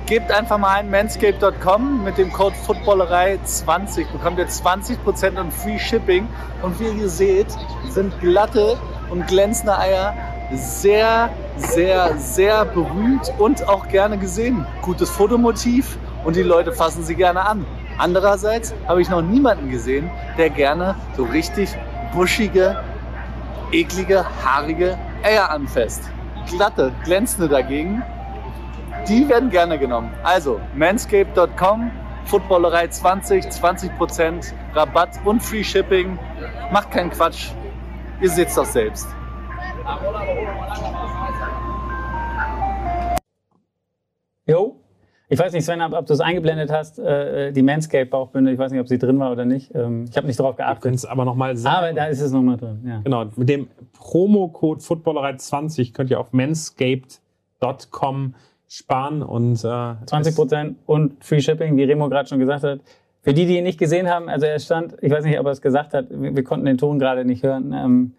Gebt 0.06 0.32
einfach 0.32 0.56
mal 0.56 0.78
ein 0.78 0.90
manscaped.com 0.90 2.02
mit 2.02 2.16
dem 2.16 2.32
Code 2.32 2.56
Footballerei20 2.66 4.10
bekommt 4.12 4.38
ihr 4.38 4.48
20% 4.48 5.38
und 5.38 5.52
Free 5.52 5.78
Shipping. 5.78 6.28
Und 6.62 6.80
wie 6.80 6.88
ihr 6.98 7.08
seht, 7.10 7.48
sind 7.90 8.18
glatte 8.20 8.78
und 9.10 9.26
glänzende 9.26 9.78
Eier 9.78 10.14
sehr, 10.52 11.30
sehr, 11.56 12.16
sehr 12.18 12.64
berühmt 12.64 13.32
und 13.38 13.68
auch 13.68 13.88
gerne 13.88 14.18
gesehen. 14.18 14.66
Gutes 14.82 15.10
Fotomotiv 15.10 15.98
und 16.24 16.36
die 16.36 16.42
Leute 16.42 16.72
fassen 16.72 17.04
sie 17.04 17.14
gerne 17.14 17.46
an. 17.46 17.64
Andererseits 17.98 18.74
habe 18.88 19.02
ich 19.02 19.10
noch 19.10 19.22
niemanden 19.22 19.70
gesehen, 19.70 20.10
der 20.38 20.50
gerne 20.50 20.94
so 21.16 21.24
richtig 21.24 21.76
buschige, 22.14 22.82
eklige, 23.72 24.24
haarige 24.44 24.98
Eier 25.22 25.50
anfasst. 25.50 26.02
Glatte, 26.48 26.92
glänzende 27.04 27.48
dagegen, 27.48 28.02
die 29.06 29.28
werden 29.28 29.50
gerne 29.50 29.78
genommen. 29.78 30.10
Also 30.22 30.60
manscaped.com, 30.74 31.90
Footballerei 32.24 32.88
20, 32.88 33.44
20% 33.44 34.52
Rabatt 34.74 35.10
und 35.24 35.42
Free 35.42 35.64
Shipping. 35.64 36.18
Macht 36.72 36.90
keinen 36.90 37.10
Quatsch. 37.10 37.50
Ihr 38.20 38.30
seht's 38.30 38.54
doch 38.54 38.64
selbst. 38.64 39.08
Jo. 44.46 44.76
Ich 45.32 45.38
weiß 45.38 45.52
nicht, 45.52 45.64
Sven, 45.64 45.80
ob, 45.80 45.92
ob 45.92 46.06
du 46.06 46.12
es 46.12 46.18
eingeblendet 46.20 46.72
hast, 46.72 46.98
äh, 46.98 47.52
die 47.52 47.62
Manscaped-Bauchbinde. 47.62 48.50
Ich 48.50 48.58
weiß 48.58 48.72
nicht, 48.72 48.80
ob 48.80 48.88
sie 48.88 48.98
drin 48.98 49.20
war 49.20 49.30
oder 49.30 49.44
nicht. 49.44 49.72
Ähm, 49.76 50.06
ich 50.10 50.16
habe 50.16 50.26
nicht 50.26 50.40
drauf 50.40 50.58
Wir 50.58 50.64
geachtet. 50.64 50.82
können 50.82 50.94
es 50.96 51.04
aber 51.04 51.24
nochmal 51.24 51.56
sagen. 51.56 51.76
Aber 51.76 51.92
da 51.92 52.06
ist 52.06 52.20
es 52.20 52.32
nochmal 52.32 52.56
drin. 52.56 52.80
Ja. 52.84 53.00
Genau, 53.04 53.26
mit 53.36 53.48
dem 53.48 53.68
Promocode 53.92 54.80
Footballerei20 54.80 55.94
könnt 55.94 56.10
ihr 56.10 56.18
auf 56.18 56.32
manscaped.com 56.32 58.34
sparen 58.66 59.22
und 59.22 59.64
äh, 59.64 59.94
20 60.06 60.34
Prozent 60.34 60.76
und 60.86 61.24
Free 61.24 61.40
Shipping, 61.40 61.76
wie 61.76 61.84
Remo 61.84 62.08
gerade 62.08 62.28
schon 62.28 62.40
gesagt 62.40 62.64
hat. 62.64 62.80
Für 63.22 63.34
die, 63.34 63.46
die 63.46 63.58
ihn 63.58 63.64
nicht 63.64 63.78
gesehen 63.78 64.08
haben, 64.08 64.28
also 64.28 64.46
er 64.46 64.58
stand, 64.58 64.96
ich 65.00 65.12
weiß 65.12 65.24
nicht, 65.24 65.38
ob 65.38 65.46
er 65.46 65.52
es 65.52 65.62
gesagt 65.62 65.94
hat, 65.94 66.06
wir, 66.10 66.34
wir 66.34 66.42
konnten 66.42 66.66
den 66.66 66.78
Ton 66.78 66.98
gerade 66.98 67.24
nicht 67.24 67.44
hören, 67.44 67.72
ähm, 67.72 68.14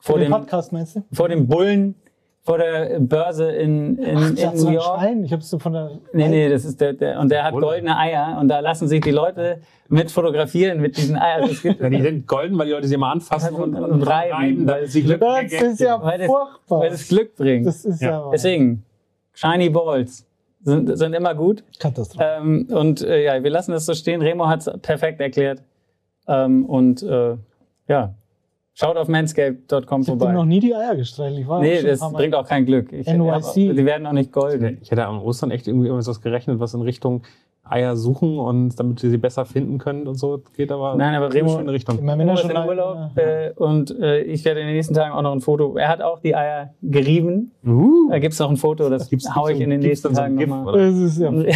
vor, 0.00 0.18
dem, 0.18 0.30
Podcast 0.30 0.72
meinst 0.72 0.96
du? 0.96 1.02
vor 1.12 1.28
dem 1.28 1.46
Bullen, 1.46 1.94
vor 2.42 2.58
der 2.58 2.98
Börse 3.00 3.50
in, 3.50 3.98
in, 3.98 4.16
Ach, 4.16 4.30
in 4.54 4.58
New 4.64 4.70
York. 4.70 4.98
Schwein. 5.00 5.24
Ich 5.24 5.32
hab's 5.32 5.50
so 5.50 5.58
von 5.58 5.72
der. 5.74 5.90
Nee, 6.12 6.28
nee, 6.28 6.48
das 6.48 6.64
ist 6.64 6.80
der, 6.80 6.94
der 6.94 7.20
und 7.20 7.30
der 7.30 7.44
hat 7.44 7.52
Bulle. 7.52 7.66
goldene 7.66 7.96
Eier 7.98 8.38
und 8.40 8.48
da 8.48 8.60
lassen 8.60 8.88
sich 8.88 9.00
die 9.02 9.10
Leute 9.10 9.60
mit 9.88 10.10
fotografieren 10.10 10.80
mit 10.80 10.96
diesen 10.96 11.16
Eiern. 11.18 11.44
Es 11.50 11.62
gibt, 11.62 11.80
Ja, 11.80 11.90
die 11.90 12.00
sind 12.00 12.26
golden, 12.26 12.56
weil 12.58 12.66
die 12.66 12.72
Leute 12.72 12.88
sie 12.88 12.96
mal 12.96 13.12
anfassen 13.12 13.54
Und- 13.54 13.74
und, 13.74 13.84
und 13.84 14.02
reiben, 14.02 14.66
weil 14.66 14.86
sie 14.86 15.02
Glück- 15.02 15.20
Das 15.20 15.52
ist 15.52 15.80
ja 15.80 16.02
weil 16.02 16.18
das, 16.18 16.26
furchtbar. 16.28 16.80
weil 16.80 16.90
das 16.90 17.08
Glück 17.08 17.36
bringt. 17.36 17.66
Das 17.66 17.84
ist 17.84 18.00
ja, 18.00 18.10
Ja. 18.10 18.30
Deswegen, 18.32 18.84
Shiny 19.34 19.68
Balls 19.68 20.26
sind, 20.62 20.96
sind 20.96 21.12
immer 21.14 21.34
gut. 21.34 21.62
Katastrophe. 21.78 22.24
Ähm, 22.38 22.68
und 22.70 23.02
äh, 23.02 23.24
ja, 23.24 23.42
wir 23.42 23.50
lassen 23.50 23.72
das 23.72 23.84
so 23.86 23.94
stehen. 23.94 24.22
Remo 24.22 24.46
hat 24.46 24.66
es 24.66 24.80
perfekt 24.80 25.20
erklärt. 25.20 25.62
Ähm, 26.28 26.64
und 26.66 27.02
äh, 27.02 27.36
ja, 27.88 28.14
Schaut 28.80 28.96
auf 28.96 29.08
manscape.com 29.08 29.78
Ich 29.78 29.90
habe 29.90 30.04
vorbei. 30.04 30.32
noch 30.32 30.44
nie 30.46 30.58
die 30.60 30.74
Eier 30.74 30.96
gestreichelt. 30.96 31.40
Ich 31.40 31.48
war 31.48 31.60
Nee, 31.60 31.82
das 31.82 32.00
bringt 32.12 32.34
auch 32.34 32.46
kein 32.48 32.64
Glück. 32.64 32.92
Ich, 32.92 33.06
NYC. 33.06 33.30
hab- 33.30 33.54
die 33.54 33.84
werden 33.84 34.06
auch 34.06 34.12
nicht 34.12 34.32
golden. 34.32 34.78
Ich 34.80 34.90
hätte 34.90 35.04
am 35.06 35.20
Ostern 35.22 35.50
echt 35.50 35.68
irgendwie 35.68 35.88
irgendwas 35.88 36.20
gerechnet, 36.22 36.60
was 36.60 36.72
in 36.74 36.80
Richtung 36.80 37.22
Eier 37.62 37.94
suchen 37.94 38.38
und 38.38 38.80
damit 38.80 39.02
wir 39.02 39.10
sie 39.10 39.18
besser 39.18 39.44
finden 39.44 39.78
können 39.78 40.08
und 40.08 40.14
so 40.16 40.42
geht 40.56 40.72
aber 40.72 40.96
Nein, 40.96 41.14
aber 41.14 41.26
in 41.26 41.32
Remo- 41.32 41.56
schöne 41.58 41.72
Richtung. 41.72 41.98
Immer 41.98 42.12
wenn 42.18 42.20
Remo 42.28 42.30
er 42.30 42.34
ist 42.34 42.40
schon 42.40 42.50
in 42.50 42.68
Urlaub 42.68 42.96
äh, 43.16 43.50
und 43.54 43.90
äh, 44.00 44.22
ich 44.22 44.44
werde 44.44 44.60
in 44.60 44.66
den 44.66 44.74
nächsten 44.76 44.94
Tagen 44.94 45.12
auch 45.14 45.22
noch 45.22 45.32
ein 45.32 45.40
Foto. 45.40 45.76
Er 45.76 45.88
hat 45.88 46.00
auch 46.02 46.18
die 46.20 46.34
Eier 46.34 46.74
gerieben. 46.82 47.52
Uh, 47.64 48.08
Da 48.10 48.18
gibt's 48.18 48.38
noch 48.40 48.50
ein 48.50 48.56
Foto, 48.56 48.88
das 48.88 49.08
Gibt's- 49.10 49.32
hau 49.36 49.46
ich 49.48 49.58
gibt's 49.58 49.64
in 49.64 49.70
den 49.70 49.80
nächsten 49.80 50.08
so 50.08 50.20
Tagen 50.20 50.36
GIF, 50.38 50.48
nochmal. 50.48 50.78
Das 50.90 50.98
ist 50.98 51.18
ja, 51.18 51.30
Nee, 51.30 51.48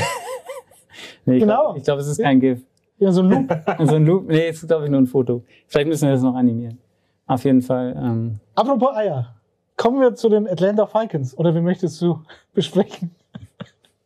ich 1.36 1.40
Genau. 1.40 1.62
glaube, 1.72 1.80
glaub, 1.80 1.98
es 1.98 2.06
ist 2.06 2.20
kein 2.22 2.38
GIF. 2.38 2.60
ja 2.98 3.10
so 3.10 3.22
ein 3.22 3.30
Loop. 3.30 3.56
So 3.88 3.94
ein 3.96 4.06
Loop. 4.06 4.28
Nee, 4.28 4.48
es 4.48 4.62
ist, 4.62 4.68
glaube 4.68 4.84
ich, 4.84 4.90
nur 4.90 5.01
ein 5.01 5.06
Foto. 5.06 5.42
Vielleicht 5.66 5.88
müssen 5.88 6.06
wir 6.06 6.12
das 6.12 6.22
noch 6.22 6.34
animieren. 6.36 6.78
Auf 7.26 7.44
jeden 7.44 7.62
Fall. 7.62 7.94
Ähm, 7.96 8.40
Apropos 8.55 8.94
Eier. 8.94 9.34
Kommen 9.76 10.01
wir 10.01 10.14
zu 10.14 10.28
den 10.28 10.46
Atlanta 10.48 10.86
Falcons. 10.86 11.36
Oder 11.36 11.55
wie 11.55 11.60
möchtest 11.60 12.01
du 12.02 12.22
besprechen? 12.55 13.10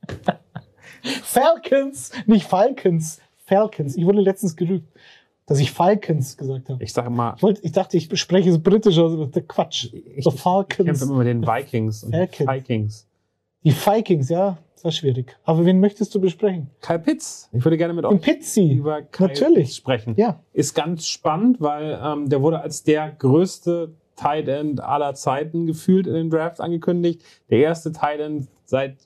Falcons, 1.22 2.10
nicht 2.26 2.46
Falcons. 2.46 3.20
Falcons. 3.46 3.96
Ich 3.96 4.04
wurde 4.04 4.20
letztens 4.20 4.56
gerügt, 4.56 4.88
dass 5.46 5.58
ich 5.58 5.70
Falcons 5.72 6.36
gesagt 6.36 6.68
habe. 6.68 6.82
ich 6.82 6.92
sage 6.92 7.10
mal, 7.10 7.34
Ich, 7.36 7.42
wollte, 7.42 7.60
ich 7.64 7.72
dachte, 7.72 7.96
ich 7.96 8.08
spreche 8.20 8.50
es 8.50 8.62
britisch 8.62 8.98
aus. 8.98 9.12
aber 9.12 9.26
Der 9.26 9.42
Quatsch. 9.42 9.88
ich, 9.92 10.24
So 10.24 10.30
ich 10.30 10.36
kämpfe 10.36 10.38
Falcons. 10.42 11.02
immer 11.02 11.16
mit 11.18 11.26
den 11.28 11.46
Vikings 11.46 12.04
und 12.04 12.12
Falcons. 12.14 12.48
Vikings. 12.48 13.06
Die 13.64 13.72
Vikings, 13.72 14.28
ja, 14.28 14.58
das 14.78 14.84
war 14.84 14.92
schwierig. 14.92 15.36
Aber 15.44 15.64
wen 15.64 15.80
möchtest 15.80 16.14
du 16.14 16.20
besprechen? 16.20 16.70
Kyle 16.80 17.00
Pitts. 17.00 17.48
Ich 17.52 17.64
würde 17.64 17.76
gerne 17.76 17.94
mit 17.94 18.04
euch 18.04 18.20
Pizzi. 18.20 18.74
über 18.74 19.02
Kyle 19.02 19.28
Natürlich. 19.28 19.64
Pitts 19.64 19.76
sprechen. 19.76 20.14
Ja. 20.16 20.40
Ist 20.52 20.74
ganz 20.74 21.06
spannend, 21.06 21.60
weil 21.60 21.98
ähm, 22.00 22.28
der 22.28 22.42
wurde 22.42 22.60
als 22.60 22.84
der 22.84 23.10
größte 23.10 23.92
Tight 24.14 24.46
End 24.46 24.80
aller 24.80 25.14
Zeiten 25.14 25.66
gefühlt 25.66 26.06
in 26.06 26.14
den 26.14 26.30
Drafts 26.30 26.60
angekündigt. 26.60 27.22
Der 27.50 27.58
erste 27.58 27.90
Tight 27.90 28.20
End 28.20 28.48
seit, 28.64 28.96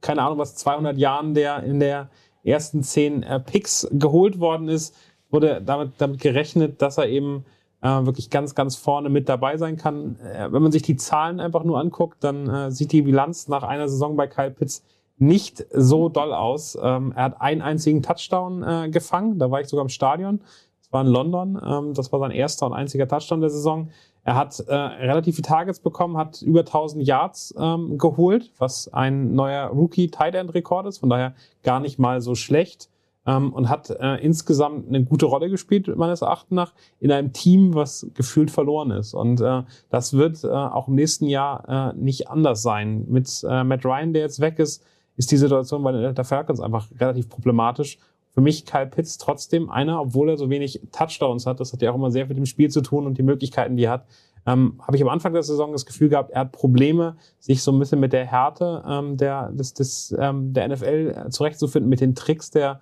keine 0.00 0.22
Ahnung 0.22 0.38
was, 0.38 0.56
200 0.56 0.98
Jahren, 0.98 1.34
der 1.34 1.62
in 1.62 1.78
der 1.78 2.10
ersten 2.42 2.82
zehn 2.82 3.22
äh, 3.22 3.38
Picks 3.38 3.86
geholt 3.92 4.40
worden 4.40 4.68
ist, 4.68 4.96
wurde 5.30 5.62
damit, 5.64 5.92
damit 5.98 6.20
gerechnet, 6.20 6.82
dass 6.82 6.98
er 6.98 7.08
eben 7.08 7.44
äh, 7.82 7.86
wirklich 8.06 8.30
ganz, 8.30 8.56
ganz 8.56 8.74
vorne 8.74 9.10
mit 9.10 9.28
dabei 9.28 9.58
sein 9.58 9.76
kann. 9.76 10.16
Äh, 10.20 10.50
wenn 10.50 10.62
man 10.62 10.72
sich 10.72 10.82
die 10.82 10.96
Zahlen 10.96 11.38
einfach 11.38 11.62
nur 11.62 11.78
anguckt, 11.78 12.24
dann 12.24 12.48
äh, 12.48 12.70
sieht 12.70 12.92
die 12.92 13.02
Bilanz 13.02 13.46
nach 13.46 13.62
einer 13.62 13.88
Saison 13.88 14.16
bei 14.16 14.26
Kyle 14.26 14.50
Pitts 14.50 14.82
nicht 15.16 15.64
so 15.72 16.08
doll 16.08 16.32
aus. 16.32 16.76
Ähm, 16.80 17.12
er 17.14 17.24
hat 17.24 17.40
einen 17.40 17.62
einzigen 17.62 18.02
Touchdown 18.02 18.62
äh, 18.62 18.88
gefangen, 18.90 19.38
da 19.38 19.50
war 19.50 19.60
ich 19.60 19.68
sogar 19.68 19.84
im 19.84 19.88
Stadion. 19.88 20.40
Das 20.80 20.92
war 20.92 21.02
in 21.02 21.08
London. 21.08 21.60
Ähm, 21.64 21.94
das 21.94 22.12
war 22.12 22.20
sein 22.20 22.30
erster 22.30 22.66
und 22.66 22.72
einziger 22.72 23.08
Touchdown 23.08 23.40
der 23.40 23.50
Saison. 23.50 23.90
Er 24.24 24.36
hat 24.36 24.58
äh, 24.60 24.74
relativ 24.74 25.36
viele 25.36 25.46
Targets 25.46 25.80
bekommen, 25.80 26.16
hat 26.16 26.40
über 26.40 26.60
1000 26.60 27.06
Yards 27.06 27.54
ähm, 27.58 27.98
geholt, 27.98 28.52
was 28.58 28.92
ein 28.92 29.34
neuer 29.34 29.66
Rookie-Tight-End-Rekord 29.68 30.86
ist. 30.86 30.98
Von 30.98 31.10
daher 31.10 31.34
gar 31.62 31.78
nicht 31.80 31.98
mal 31.98 32.20
so 32.20 32.34
schlecht. 32.34 32.88
Ähm, 33.26 33.54
und 33.54 33.70
hat 33.70 33.88
äh, 33.88 34.16
insgesamt 34.16 34.88
eine 34.88 35.02
gute 35.02 35.24
Rolle 35.24 35.48
gespielt, 35.48 35.94
meines 35.96 36.20
Erachtens 36.20 36.54
nach, 36.54 36.74
in 37.00 37.10
einem 37.10 37.32
Team, 37.32 37.74
was 37.74 38.06
gefühlt 38.12 38.50
verloren 38.50 38.90
ist. 38.90 39.14
Und 39.14 39.40
äh, 39.40 39.62
das 39.88 40.12
wird 40.12 40.44
äh, 40.44 40.48
auch 40.48 40.88
im 40.88 40.94
nächsten 40.94 41.26
Jahr 41.26 41.94
äh, 41.94 41.96
nicht 41.96 42.28
anders 42.28 42.60
sein. 42.60 43.06
Mit 43.08 43.42
äh, 43.48 43.64
Matt 43.64 43.86
Ryan, 43.86 44.12
der 44.12 44.22
jetzt 44.22 44.40
weg 44.40 44.58
ist, 44.58 44.84
ist 45.16 45.30
die 45.30 45.36
Situation 45.36 45.82
bei 45.82 45.92
den 45.92 46.00
Atlanta 46.00 46.24
Falcons 46.24 46.60
einfach 46.60 46.88
relativ 46.98 47.28
problematisch. 47.28 47.98
Für 48.34 48.40
mich 48.40 48.66
Kyle 48.66 48.86
Pitts 48.86 49.18
trotzdem 49.18 49.70
einer, 49.70 50.00
obwohl 50.00 50.30
er 50.30 50.36
so 50.36 50.50
wenig 50.50 50.80
Touchdowns 50.90 51.46
hat, 51.46 51.60
das 51.60 51.72
hat 51.72 51.82
ja 51.82 51.92
auch 51.92 51.94
immer 51.94 52.10
sehr 52.10 52.26
mit 52.26 52.36
dem 52.36 52.46
Spiel 52.46 52.68
zu 52.68 52.80
tun 52.80 53.06
und 53.06 53.16
die 53.16 53.22
Möglichkeiten, 53.22 53.76
die 53.76 53.84
er 53.84 53.92
hat, 53.92 54.06
ähm, 54.46 54.80
habe 54.82 54.96
ich 54.96 55.02
am 55.02 55.08
Anfang 55.08 55.32
der 55.32 55.42
Saison 55.42 55.72
das 55.72 55.86
Gefühl 55.86 56.08
gehabt, 56.08 56.30
er 56.30 56.40
hat 56.40 56.52
Probleme, 56.52 57.16
sich 57.38 57.62
so 57.62 57.72
ein 57.72 57.78
bisschen 57.78 58.00
mit 58.00 58.12
der 58.12 58.26
Härte 58.26 58.82
ähm, 58.86 59.16
der, 59.16 59.50
des, 59.52 59.72
des, 59.72 60.14
ähm, 60.18 60.52
der 60.52 60.68
NFL 60.68 61.30
zurechtzufinden, 61.30 61.88
mit 61.88 62.00
den 62.00 62.14
Tricks 62.14 62.50
der, 62.50 62.80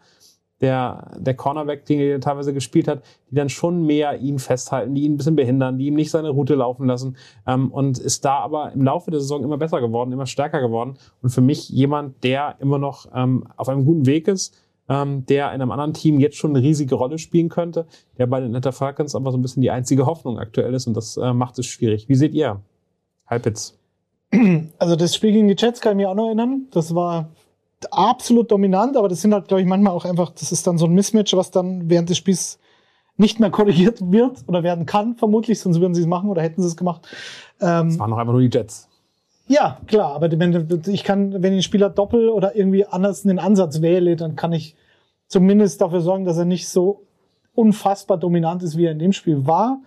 der, 0.63 1.11
der 1.19 1.35
Cornerback, 1.35 1.85
die 1.85 1.97
er 1.97 2.21
teilweise 2.21 2.55
gespielt 2.55 2.89
hat, 2.89 3.03
die 3.31 3.35
dann 3.35 3.49
schon 3.49 3.85
mehr 3.85 4.19
ihn 4.21 4.39
festhalten, 4.39 4.95
die 4.95 5.03
ihn 5.03 5.15
ein 5.15 5.17
bisschen 5.19 5.37
behindern, 5.37 5.77
die 5.77 5.87
ihm 5.87 5.95
nicht 5.95 6.11
seine 6.11 6.31
Route 6.31 6.55
laufen 6.55 6.87
lassen. 6.87 7.17
Ähm, 7.47 7.71
und 7.71 7.99
ist 7.99 8.25
da 8.25 8.39
aber 8.39 8.73
im 8.73 8.83
Laufe 8.83 9.11
der 9.11 9.21
Saison 9.21 9.43
immer 9.43 9.59
besser 9.59 9.81
geworden, 9.81 10.13
immer 10.13 10.27
stärker 10.27 10.61
geworden. 10.61 10.95
Und 11.21 11.31
für 11.31 11.41
mich 11.41 11.69
jemand, 11.69 12.23
der 12.25 12.57
immer 12.61 12.79
noch 12.79 13.09
ähm, 13.15 13.45
auf 13.57 13.69
einem 13.69 13.85
guten 13.85 14.07
Weg 14.07 14.29
ist, 14.29 14.57
ähm, 14.89 15.27
der 15.27 15.49
in 15.49 15.61
einem 15.61 15.73
anderen 15.73 15.95
Team 15.95 16.21
jetzt 16.21 16.37
schon 16.37 16.55
eine 16.55 16.65
riesige 16.65 16.95
Rolle 16.95 17.19
spielen 17.19 17.49
könnte, 17.49 17.87
der 18.19 18.27
bei 18.27 18.41
den 18.41 18.51
Atlanta 18.51 18.73
Falcons 18.73 19.15
aber 19.15 19.33
so 19.33 19.39
ein 19.39 19.43
bisschen 19.43 19.63
die 19.63 19.71
einzige 19.71 20.07
Hoffnung 20.07 20.39
aktuell 20.39 20.75
ist 20.75 20.87
und 20.87 20.97
das 20.97 21.17
äh, 21.17 21.33
macht 21.33 21.59
es 21.59 21.67
schwierig. 21.67 22.09
Wie 22.09 22.15
seht 22.15 22.35
ihr? 22.35 22.61
Halbitz. 23.27 23.79
Also 24.79 24.97
das 24.97 25.15
Spiel 25.15 25.33
gegen 25.33 25.49
die 25.49 25.57
Jets 25.59 25.81
kann 25.81 25.93
ich 25.93 25.97
mich 25.99 26.07
auch 26.07 26.15
noch 26.15 26.27
erinnern. 26.27 26.67
Das 26.71 26.95
war 26.95 27.31
absolut 27.91 28.51
dominant, 28.51 28.97
aber 28.97 29.09
das 29.09 29.23
sind 29.23 29.33
halt, 29.33 29.49
glaube 29.49 29.63
ich, 29.63 29.67
manchmal 29.67 29.93
auch 29.93 30.05
einfach, 30.05 30.31
das 30.31 30.53
ist 30.53 30.67
dann 30.67 30.79
so 30.79 30.87
ein 30.87 30.93
Mismatch, 30.93 31.35
was 31.35 31.51
dann 31.51 31.89
während 31.89 32.11
des 32.11 32.19
Spiels 32.19 32.59
nicht 33.17 33.41
mehr 33.41 33.51
korrigiert 33.51 33.99
wird 34.13 34.45
oder 34.47 34.63
werden 34.63 34.87
kann, 34.87 35.17
vermutlich, 35.17 35.61
sonst 35.61 35.81
würden 35.81 35.95
sie 35.95 36.01
es 36.03 36.07
machen 36.07 36.31
oder 36.31 36.43
hätten 36.43 36.63
sie 36.63 36.69
es 36.69 36.77
gemacht. 36.77 37.07
Ähm, 37.61 37.89
Es 37.89 37.99
waren 37.99 38.11
noch 38.11 38.19
einfach 38.19 38.33
nur 38.33 38.43
die 38.43 38.51
Jets. 38.51 38.89
ja, 39.49 39.79
klar, 39.87 40.15
aber 40.15 40.31
wenn 40.39 40.83
ich 40.87 41.05
kann, 41.05 41.33
wenn 41.35 41.53
ich 41.53 41.59
den 41.59 41.63
Spieler 41.63 41.91
doppel 41.91 42.29
oder 42.29 42.57
irgendwie 42.57 42.87
anders 42.87 43.25
einen 43.25 43.39
Ansatz 43.39 43.83
wähle, 43.83 44.17
dann 44.17 44.37
kann 44.37 44.53
ich 44.53 44.77
zumindest 45.29 45.81
dafür 45.81 46.01
sorgen, 46.01 46.25
dass 46.25 46.39
er 46.39 46.45
nicht 46.45 46.69
so 46.69 47.03
unfassbar 47.55 48.17
dominant 48.19 48.63
ist, 48.63 48.77
wie 48.77 48.87
er 48.87 48.93
in 48.93 48.99
dem 48.99 49.13
Spiel 49.13 49.47
war. 49.47 49.81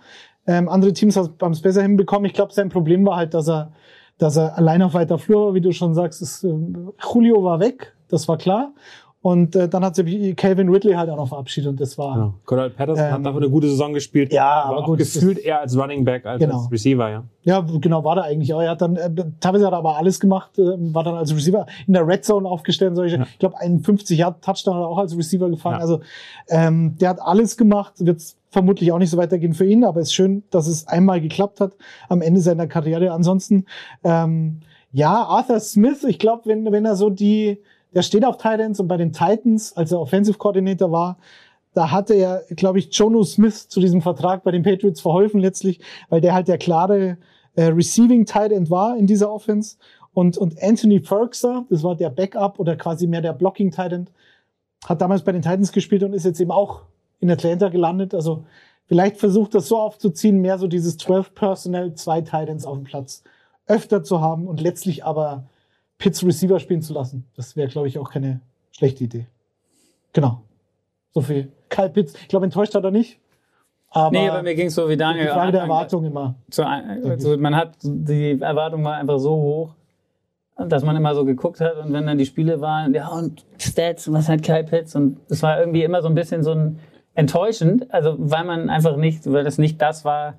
Ähm, 0.46 0.68
andere 0.68 0.92
Teams 0.92 1.16
haben 1.16 1.52
es 1.52 1.60
besser 1.62 1.82
hinbekommen. 1.82 2.26
Ich 2.26 2.34
glaube, 2.34 2.52
sein 2.52 2.68
Problem 2.68 3.04
war 3.04 3.16
halt, 3.16 3.34
dass 3.34 3.48
er, 3.48 3.72
dass 4.18 4.36
er 4.36 4.56
allein 4.56 4.82
auf 4.82 4.94
weiter 4.94 5.18
Flur 5.18 5.46
war, 5.46 5.54
wie 5.54 5.60
du 5.60 5.72
schon 5.72 5.94
sagst. 5.94 6.22
Ist, 6.22 6.44
ähm, 6.44 6.92
Julio 7.12 7.42
war 7.44 7.60
weg, 7.60 7.94
das 8.08 8.28
war 8.28 8.36
klar. 8.38 8.72
Und 9.22 9.56
äh, 9.56 9.68
dann 9.68 9.84
hat 9.84 9.96
sich 9.96 10.36
Calvin 10.36 10.68
Ridley 10.68 10.92
halt 10.94 11.10
auch 11.10 11.16
noch 11.16 11.26
verabschiedet 11.26 11.68
und 11.70 11.80
das 11.80 11.98
war 11.98 12.16
Ja. 12.16 12.34
Cordell 12.44 12.70
Patterson 12.70 13.06
Ähm, 13.06 13.12
hat 13.12 13.26
dafür 13.26 13.40
eine 13.40 13.50
gute 13.50 13.68
Saison 13.68 13.92
gespielt. 13.92 14.32
ja, 14.32 14.62
aber 14.62 14.84
gut, 14.84 14.98
gefühlt 14.98 15.38
eher 15.38 15.58
als 15.60 15.76
Running 15.76 16.04
Back 16.04 16.24
als 16.26 16.38
Genau. 16.38 16.58
als 16.60 16.70
Receiver, 16.70 17.10
ja. 17.10 17.24
Ja, 17.42 17.60
genau, 17.80 18.04
war 18.04 18.14
da 18.14 18.22
eigentlich 18.22 18.54
auch. 18.54 18.60
Er 18.60 18.70
hat 18.70 18.82
dann, 18.82 18.94
äh, 18.94 19.10
teilweise 19.40 19.66
hat 19.66 19.72
er 19.72 19.78
aber 19.78 19.96
alles 19.96 20.20
gemacht, 20.20 20.56
äh, 20.60 20.62
war 20.94 21.02
dann 21.02 21.16
als 21.16 21.34
Receiver 21.34 21.66
in 21.88 21.94
der 21.94 22.06
Red 22.06 22.24
Zone 22.24 22.48
aufgestellt. 22.48 22.94
Solche. 22.94 23.16
Ja. 23.16 23.22
Ich 23.24 23.38
glaube, 23.40 23.58
einen 23.58 23.80
50 23.80 24.16
Yard 24.16 24.44
Touchdown 24.44 24.76
hat 24.76 24.82
er 24.82 24.88
auch 24.88 24.98
als 24.98 25.16
Receiver 25.16 25.50
gefangen. 25.50 25.76
Ja. 25.76 25.80
Also 25.80 26.00
ähm, 26.48 26.96
der 27.00 27.08
hat 27.08 27.20
alles 27.20 27.56
gemacht, 27.56 27.94
wird 27.98 28.22
vermutlich 28.50 28.92
auch 28.92 28.98
nicht 28.98 29.10
so 29.10 29.16
weitergehen 29.16 29.54
für 29.54 29.66
ihn, 29.66 29.84
aber 29.84 30.00
es 30.00 30.08
ist 30.08 30.14
schön, 30.14 30.42
dass 30.50 30.66
es 30.66 30.86
einmal 30.88 31.20
geklappt 31.20 31.60
hat 31.60 31.72
am 32.08 32.22
Ende 32.22 32.40
seiner 32.40 32.66
Karriere. 32.66 33.12
Ansonsten, 33.12 33.66
ähm, 34.04 34.60
ja, 34.92 35.24
Arthur 35.24 35.60
Smith, 35.60 36.04
ich 36.04 36.18
glaube, 36.18 36.42
wenn, 36.46 36.70
wenn 36.72 36.84
er 36.84 36.96
so 36.96 37.10
die, 37.10 37.58
der 37.94 38.02
steht 38.02 38.24
auf 38.24 38.36
Titans 38.36 38.80
und 38.80 38.88
bei 38.88 38.96
den 38.96 39.12
Titans, 39.12 39.76
als 39.76 39.92
er 39.92 40.00
Offensive 40.00 40.38
Coordinator 40.38 40.90
war, 40.90 41.18
da 41.74 41.90
hatte 41.90 42.14
er, 42.14 42.44
glaube 42.56 42.78
ich, 42.78 42.88
Jono 42.90 43.22
Smith 43.22 43.68
zu 43.68 43.80
diesem 43.80 44.00
Vertrag 44.00 44.42
bei 44.42 44.50
den 44.50 44.62
Patriots 44.62 45.02
verholfen 45.02 45.40
letztlich, 45.40 45.80
weil 46.08 46.22
der 46.22 46.32
halt 46.32 46.48
der 46.48 46.56
klare 46.56 47.18
äh, 47.54 47.64
Receiving 47.64 48.24
Tight 48.24 48.52
End 48.52 48.70
war 48.70 48.96
in 48.96 49.06
dieser 49.06 49.30
Offense. 49.30 49.76
Und, 50.14 50.38
und 50.38 50.62
Anthony 50.62 51.00
Ferguson, 51.00 51.66
das 51.68 51.82
war 51.82 51.94
der 51.94 52.08
Backup 52.08 52.58
oder 52.58 52.76
quasi 52.76 53.06
mehr 53.06 53.20
der 53.20 53.34
Blocking 53.34 53.70
Tight 53.70 53.92
End, 53.92 54.10
hat 54.86 55.02
damals 55.02 55.22
bei 55.22 55.32
den 55.32 55.42
Titans 55.42 55.72
gespielt 55.72 56.02
und 56.02 56.14
ist 56.14 56.24
jetzt 56.24 56.40
eben 56.40 56.50
auch 56.50 56.84
in 57.26 57.32
Atlanta 57.32 57.68
gelandet. 57.68 58.14
Also 58.14 58.44
vielleicht 58.86 59.18
versucht 59.18 59.54
das 59.54 59.68
so 59.68 59.78
aufzuziehen, 59.78 60.40
mehr 60.40 60.58
so 60.58 60.66
dieses 60.66 60.96
12 60.96 61.34
Personnel, 61.34 61.94
zwei 61.94 62.20
Tight 62.20 62.48
Ends 62.48 62.64
auf 62.64 62.76
dem 62.76 62.84
Platz 62.84 63.22
öfter 63.66 64.02
zu 64.02 64.20
haben 64.20 64.46
und 64.46 64.60
letztlich 64.60 65.04
aber 65.04 65.44
Pitts 65.98 66.24
Receiver 66.24 66.60
spielen 66.60 66.82
zu 66.82 66.94
lassen. 66.94 67.26
Das 67.36 67.56
wäre, 67.56 67.68
glaube 67.68 67.88
ich, 67.88 67.98
auch 67.98 68.10
keine 68.10 68.40
schlechte 68.70 69.04
Idee. 69.04 69.26
Genau. 70.12 70.42
So 71.12 71.20
viel. 71.20 71.50
Kyle 71.68 71.90
Pitts, 71.90 72.14
ich 72.14 72.28
glaube, 72.28 72.44
enttäuscht 72.44 72.74
hat 72.74 72.84
er 72.84 72.90
nicht. 72.90 73.18
Aber 73.90 74.10
nee, 74.10 74.28
bei 74.28 74.42
mir 74.42 74.54
ging 74.54 74.66
es 74.66 74.74
so 74.74 74.88
wie 74.88 74.96
Daniel. 74.96 75.26
die 75.26 75.30
Frage 75.30 75.52
der. 75.52 75.62
Erwartung 75.62 76.04
immer. 76.04 76.34
Zu, 76.50 76.66
also 76.66 77.36
man 77.38 77.56
hat, 77.56 77.76
die 77.82 78.38
Erwartung 78.40 78.84
war 78.84 78.96
einfach 78.96 79.18
so 79.18 79.30
hoch, 79.30 79.74
dass 80.56 80.84
man 80.84 80.96
immer 80.96 81.14
so 81.14 81.24
geguckt 81.24 81.60
hat 81.60 81.76
und 81.78 81.92
wenn 81.92 82.06
dann 82.06 82.18
die 82.18 82.26
Spiele 82.26 82.60
waren, 82.60 82.94
ja 82.94 83.08
und 83.08 83.44
Stats, 83.58 84.10
was 84.12 84.28
hat 84.28 84.42
Kyle 84.42 84.64
Pitts 84.64 84.94
und 84.94 85.18
es 85.28 85.42
war 85.42 85.60
irgendwie 85.60 85.82
immer 85.82 86.02
so 86.02 86.08
ein 86.08 86.14
bisschen 86.14 86.42
so 86.42 86.52
ein 86.52 86.78
enttäuschend, 87.16 87.92
also 87.92 88.14
weil 88.18 88.44
man 88.44 88.70
einfach 88.70 88.96
nicht, 88.96 89.30
weil 89.32 89.42
das 89.44 89.58
nicht 89.58 89.80
das 89.82 90.04
war, 90.04 90.34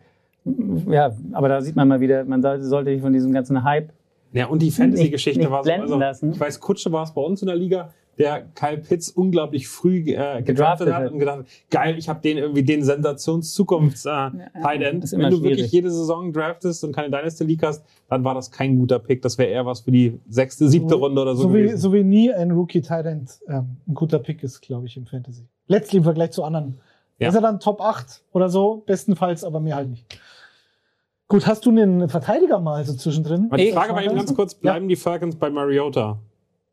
ja, 0.90 1.12
aber 1.34 1.50
da 1.50 1.62
sieht 1.62 1.76
man 1.76 1.88
mal 1.88 2.00
wieder, 2.00 2.24
man 2.24 2.42
sollte, 2.42 2.64
sollte 2.64 2.92
sich 2.92 3.02
von 3.02 3.12
diesem 3.12 3.34
ganzen 3.34 3.64
Hype 3.64 3.90
Ja, 4.32 4.46
und 4.48 4.62
die 4.62 4.72
Fantasy-Geschichte 4.72 5.52
war 5.52 5.64
so. 5.64 5.68
blenden 5.68 5.84
Also, 5.84 6.00
lassen. 6.00 6.32
ich 6.32 6.40
weiß, 6.40 6.60
Kutsche 6.62 6.92
war 6.92 7.04
es 7.04 7.12
bei 7.14 7.22
uns 7.22 7.42
in 7.42 7.48
der 7.48 7.56
Liga, 7.58 7.90
der 8.18 8.46
Kyle 8.56 8.78
Pitts 8.80 9.10
unglaublich 9.12 9.68
früh 9.68 9.98
äh, 10.00 10.04
gedraftet 10.04 10.46
Gedraftet 10.48 10.94
hat 10.94 11.12
und 11.12 11.20
gedacht, 11.20 11.38
hat, 11.40 11.46
geil, 11.70 11.96
ich 12.00 12.10
habe 12.10 12.20
den 12.22 12.38
irgendwie 12.38 12.64
den 12.64 12.82
Sensations-Zukunfts-Tight 12.84 14.82
End. 14.82 15.04
ist 15.04 15.12
Wenn 15.14 15.20
immer 15.20 15.30
du 15.30 15.38
wirklich 15.38 15.54
schwierig. 15.60 15.72
jede 15.72 15.92
Saison 15.92 16.32
draftest 16.34 16.84
und 16.84 16.96
keine 16.96 17.10
Dynasty 17.12 17.44
League 17.44 17.64
hast, 17.64 17.84
dann 18.10 18.24
war 18.24 18.34
das 18.34 18.50
kein 18.52 18.78
guter 18.80 19.00
Pick. 19.00 19.22
Das 19.22 19.38
wäre 19.38 19.50
eher 19.50 19.66
was 19.66 19.82
für 19.82 19.92
die 19.92 20.20
sechste, 20.30 20.68
siebte 20.68 20.96
Runde 20.96 21.22
oder 21.22 21.36
so, 21.36 21.44
So 21.44 21.54
wie, 21.54 21.62
gewesen. 21.64 21.78
so 21.78 21.94
wie 21.94 22.04
nie 22.04 22.34
ein 22.34 22.52
Rookie 22.52 22.82
Tight 22.82 23.06
End 23.06 23.40
ähm, 23.48 23.78
ein 23.88 23.94
guter 23.94 24.20
Pick 24.20 24.44
ist, 24.44 24.62
glaube 24.62 24.88
ich, 24.88 24.98
im 24.98 25.06
Fantasy. 25.06 25.44
Letztlich 25.68 25.98
im 26.00 26.04
Vergleich 26.04 26.32
zu 26.32 26.44
anderen. 26.44 26.80
Ja. 27.20 27.30
Ist 27.30 27.36
er 27.36 27.42
dann 27.42 27.60
Top 27.60 27.82
8 27.82 28.24
oder 28.32 28.50
so, 28.50 28.84
bestenfalls, 28.86 29.44
aber 29.44 29.60
mir 29.60 29.76
halt 29.76 29.90
nicht. 29.90 30.06
Gut, 31.28 31.46
hast 31.46 31.66
du 31.66 31.72
einen 31.72 32.08
Verteidiger 32.08 32.60
mal 32.60 32.86
so 32.86 32.94
zwischendrin? 32.94 33.50
Die 33.58 33.64
Ich- 33.70 33.74
Frage 33.74 33.94
war 33.94 34.04
eben 34.04 34.16
ganz 34.16 34.34
kurz, 34.34 34.54
bleiben 34.56 34.88
die 34.88 34.96
Falcons 34.96 35.36
bei 35.36 35.50
Mariota? 35.50 36.18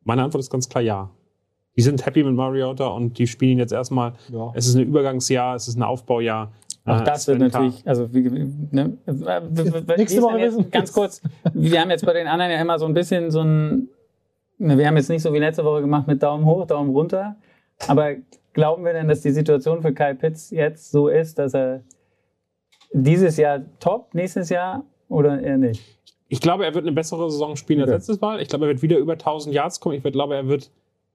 Meine 0.04 0.22
Antwort 0.22 0.40
ist 0.40 0.50
ganz 0.50 0.68
klar 0.68 0.82
ja. 0.82 1.10
Die 1.76 1.82
sind 1.82 2.06
happy 2.06 2.22
mit 2.22 2.34
Mariota 2.34 2.86
und 2.86 3.18
die 3.18 3.26
spielen 3.26 3.58
jetzt 3.58 3.72
erstmal. 3.72 4.12
Ja. 4.30 4.52
Es 4.54 4.66
ist 4.68 4.76
ein 4.76 4.82
Übergangsjahr, 4.82 5.56
es 5.56 5.66
ist 5.66 5.76
ein 5.76 5.82
Aufbaujahr. 5.82 6.52
Auch 6.84 7.00
Äh, 7.00 7.04
das 7.04 7.26
wird 7.26 7.40
natürlich, 7.40 7.82
also 7.88 8.12
wie, 8.14 8.20
ne, 8.70 8.96
Nächste 9.96 10.22
Woche 10.22 10.38
jetzt, 10.38 10.70
ganz 10.70 10.92
kurz, 10.92 11.20
wir 11.52 11.80
haben 11.80 11.90
jetzt 11.90 12.04
bei 12.06 12.12
den 12.12 12.26
anderen 12.28 12.52
ja 12.52 12.60
immer 12.60 12.78
so 12.78 12.84
ein 12.86 12.94
bisschen 12.94 13.30
so 13.32 13.40
ein, 13.40 13.88
ne, 14.58 14.78
wir 14.78 14.86
haben 14.86 14.96
jetzt 14.96 15.08
nicht 15.08 15.22
so 15.22 15.32
wie 15.32 15.38
letzte 15.38 15.64
Woche 15.64 15.80
gemacht 15.80 16.06
mit 16.06 16.22
Daumen 16.22 16.44
hoch, 16.44 16.66
Daumen 16.66 16.90
runter, 16.90 17.34
aber 17.88 18.10
glauben 18.54 18.84
wir 18.84 18.92
denn, 18.92 19.08
dass 19.08 19.20
die 19.20 19.30
Situation 19.32 19.82
für 19.82 19.92
Kyle 19.92 20.14
Pitts 20.14 20.50
jetzt 20.50 20.90
so 20.90 21.08
ist, 21.08 21.38
dass 21.38 21.54
er 21.54 21.82
dieses 22.92 23.36
Jahr 23.36 23.60
top, 23.80 24.14
nächstes 24.14 24.48
Jahr 24.48 24.84
oder 25.08 25.40
eher 25.40 25.58
nicht? 25.58 25.82
Ich 26.28 26.40
glaube, 26.40 26.64
er 26.64 26.74
wird 26.74 26.84
eine 26.84 26.92
bessere 26.94 27.30
Saison 27.30 27.56
spielen 27.56 27.80
als 27.80 27.88
Okay. 27.90 27.96
letztes 27.96 28.20
Mal. 28.20 28.40
Ich 28.40 28.48
glaube, 28.48 28.64
er 28.64 28.68
wird 28.70 28.82
wieder 28.82 28.98
über 28.98 29.12
1000 29.12 29.54
Yards 29.54 29.80
kommen. 29.80 29.96
Ich 29.96 30.02
glaube, 30.02 30.34
er 30.34 30.48
wird 30.48 30.70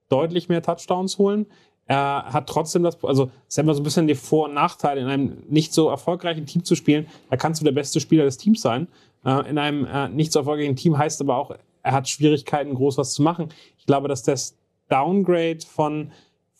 deutlich 0.08 0.48
mehr 0.48 0.62
Touchdowns 0.62 1.18
holen. 1.18 1.46
Er 1.86 2.26
hat 2.32 2.48
trotzdem 2.48 2.84
das, 2.84 3.02
also 3.02 3.24
es 3.48 3.54
ist 3.54 3.58
immer 3.58 3.74
so 3.74 3.80
ein 3.80 3.84
bisschen 3.84 4.06
die 4.06 4.14
Vor- 4.14 4.46
und 4.46 4.54
Nachteile, 4.54 5.00
in 5.00 5.08
einem 5.08 5.42
nicht 5.48 5.72
so 5.74 5.88
erfolgreichen 5.88 6.46
Team 6.46 6.62
zu 6.64 6.76
spielen. 6.76 7.06
Da 7.30 7.36
kannst 7.36 7.60
du 7.60 7.64
der 7.64 7.72
beste 7.72 7.98
Spieler 7.98 8.24
des 8.24 8.36
Teams 8.36 8.62
sein. 8.62 8.86
Äh, 9.24 9.50
in 9.50 9.58
einem 9.58 9.86
äh, 9.86 10.08
nicht 10.08 10.32
so 10.32 10.38
erfolgreichen 10.38 10.76
Team 10.76 10.96
heißt 10.96 11.20
aber 11.20 11.36
auch, 11.36 11.52
er 11.82 11.92
hat 11.92 12.08
Schwierigkeiten, 12.08 12.74
groß 12.74 12.98
was 12.98 13.12
zu 13.12 13.22
machen. 13.22 13.48
Ich 13.78 13.86
glaube, 13.86 14.06
dass 14.06 14.22
das 14.22 14.54
Downgrade 14.88 15.58
von, 15.66 16.12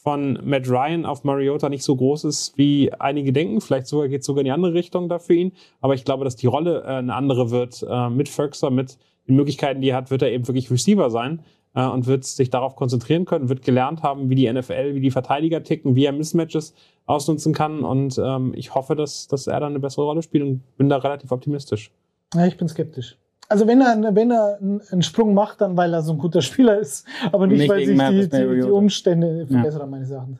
von 0.02 0.38
Matt 0.42 0.68
Ryan 0.68 1.04
auf 1.04 1.24
Mariota 1.24 1.68
nicht 1.68 1.84
so 1.84 1.94
groß 1.94 2.24
ist, 2.24 2.56
wie 2.56 2.90
einige 2.94 3.32
denken. 3.32 3.60
Vielleicht 3.60 3.86
sogar 3.86 4.08
geht 4.08 4.20
es 4.20 4.26
sogar 4.26 4.40
in 4.40 4.46
die 4.46 4.50
andere 4.50 4.72
Richtung 4.72 5.10
da 5.10 5.18
für 5.18 5.34
ihn. 5.34 5.52
Aber 5.80 5.94
ich 5.94 6.06
glaube, 6.06 6.24
dass 6.24 6.36
die 6.36 6.46
Rolle 6.46 6.82
äh, 6.82 6.86
eine 6.86 7.14
andere 7.14 7.50
wird. 7.50 7.84
Äh, 7.88 8.08
mit 8.08 8.28
Ferguson, 8.30 8.74
mit 8.74 8.96
den 9.28 9.36
Möglichkeiten, 9.36 9.82
die 9.82 9.90
er 9.90 9.96
hat, 9.96 10.10
wird 10.10 10.22
er 10.22 10.32
eben 10.32 10.48
wirklich 10.48 10.70
Receiver 10.70 11.10
sein 11.10 11.42
äh, 11.74 11.84
und 11.84 12.06
wird 12.06 12.24
sich 12.24 12.48
darauf 12.48 12.76
konzentrieren 12.76 13.26
können, 13.26 13.50
wird 13.50 13.62
gelernt 13.62 14.02
haben, 14.02 14.30
wie 14.30 14.36
die 14.36 14.50
NFL, 14.50 14.94
wie 14.94 15.00
die 15.00 15.10
Verteidiger 15.10 15.62
ticken, 15.62 15.94
wie 15.94 16.06
er 16.06 16.12
Mismatches 16.12 16.74
ausnutzen 17.04 17.52
kann. 17.52 17.80
Und 17.84 18.18
ähm, 18.24 18.54
ich 18.56 18.74
hoffe, 18.74 18.96
dass, 18.96 19.28
dass 19.28 19.46
er 19.48 19.60
dann 19.60 19.72
eine 19.72 19.80
bessere 19.80 20.06
Rolle 20.06 20.22
spielt 20.22 20.44
und 20.44 20.76
bin 20.78 20.88
da 20.88 20.96
relativ 20.96 21.30
optimistisch. 21.30 21.92
Ja, 22.34 22.46
ich 22.46 22.56
bin 22.56 22.68
skeptisch. 22.68 23.18
Also 23.50 23.66
wenn 23.66 23.80
er, 23.80 24.14
wenn 24.14 24.30
er 24.30 24.58
einen 24.60 25.02
Sprung 25.02 25.34
macht, 25.34 25.60
dann 25.60 25.76
weil 25.76 25.92
er 25.92 26.02
so 26.02 26.12
ein 26.12 26.18
guter 26.18 26.40
Spieler 26.40 26.78
ist, 26.78 27.06
aber 27.32 27.46
nicht, 27.48 27.58
Nicht 27.58 27.68
weil 27.70 27.84
sich 27.84 27.98
die, 27.98 28.28
die, 28.38 28.60
die. 28.60 28.70
Umstände 28.70 29.46
verbessern, 29.46 29.90
meines 29.90 30.10
Erachtens. 30.10 30.38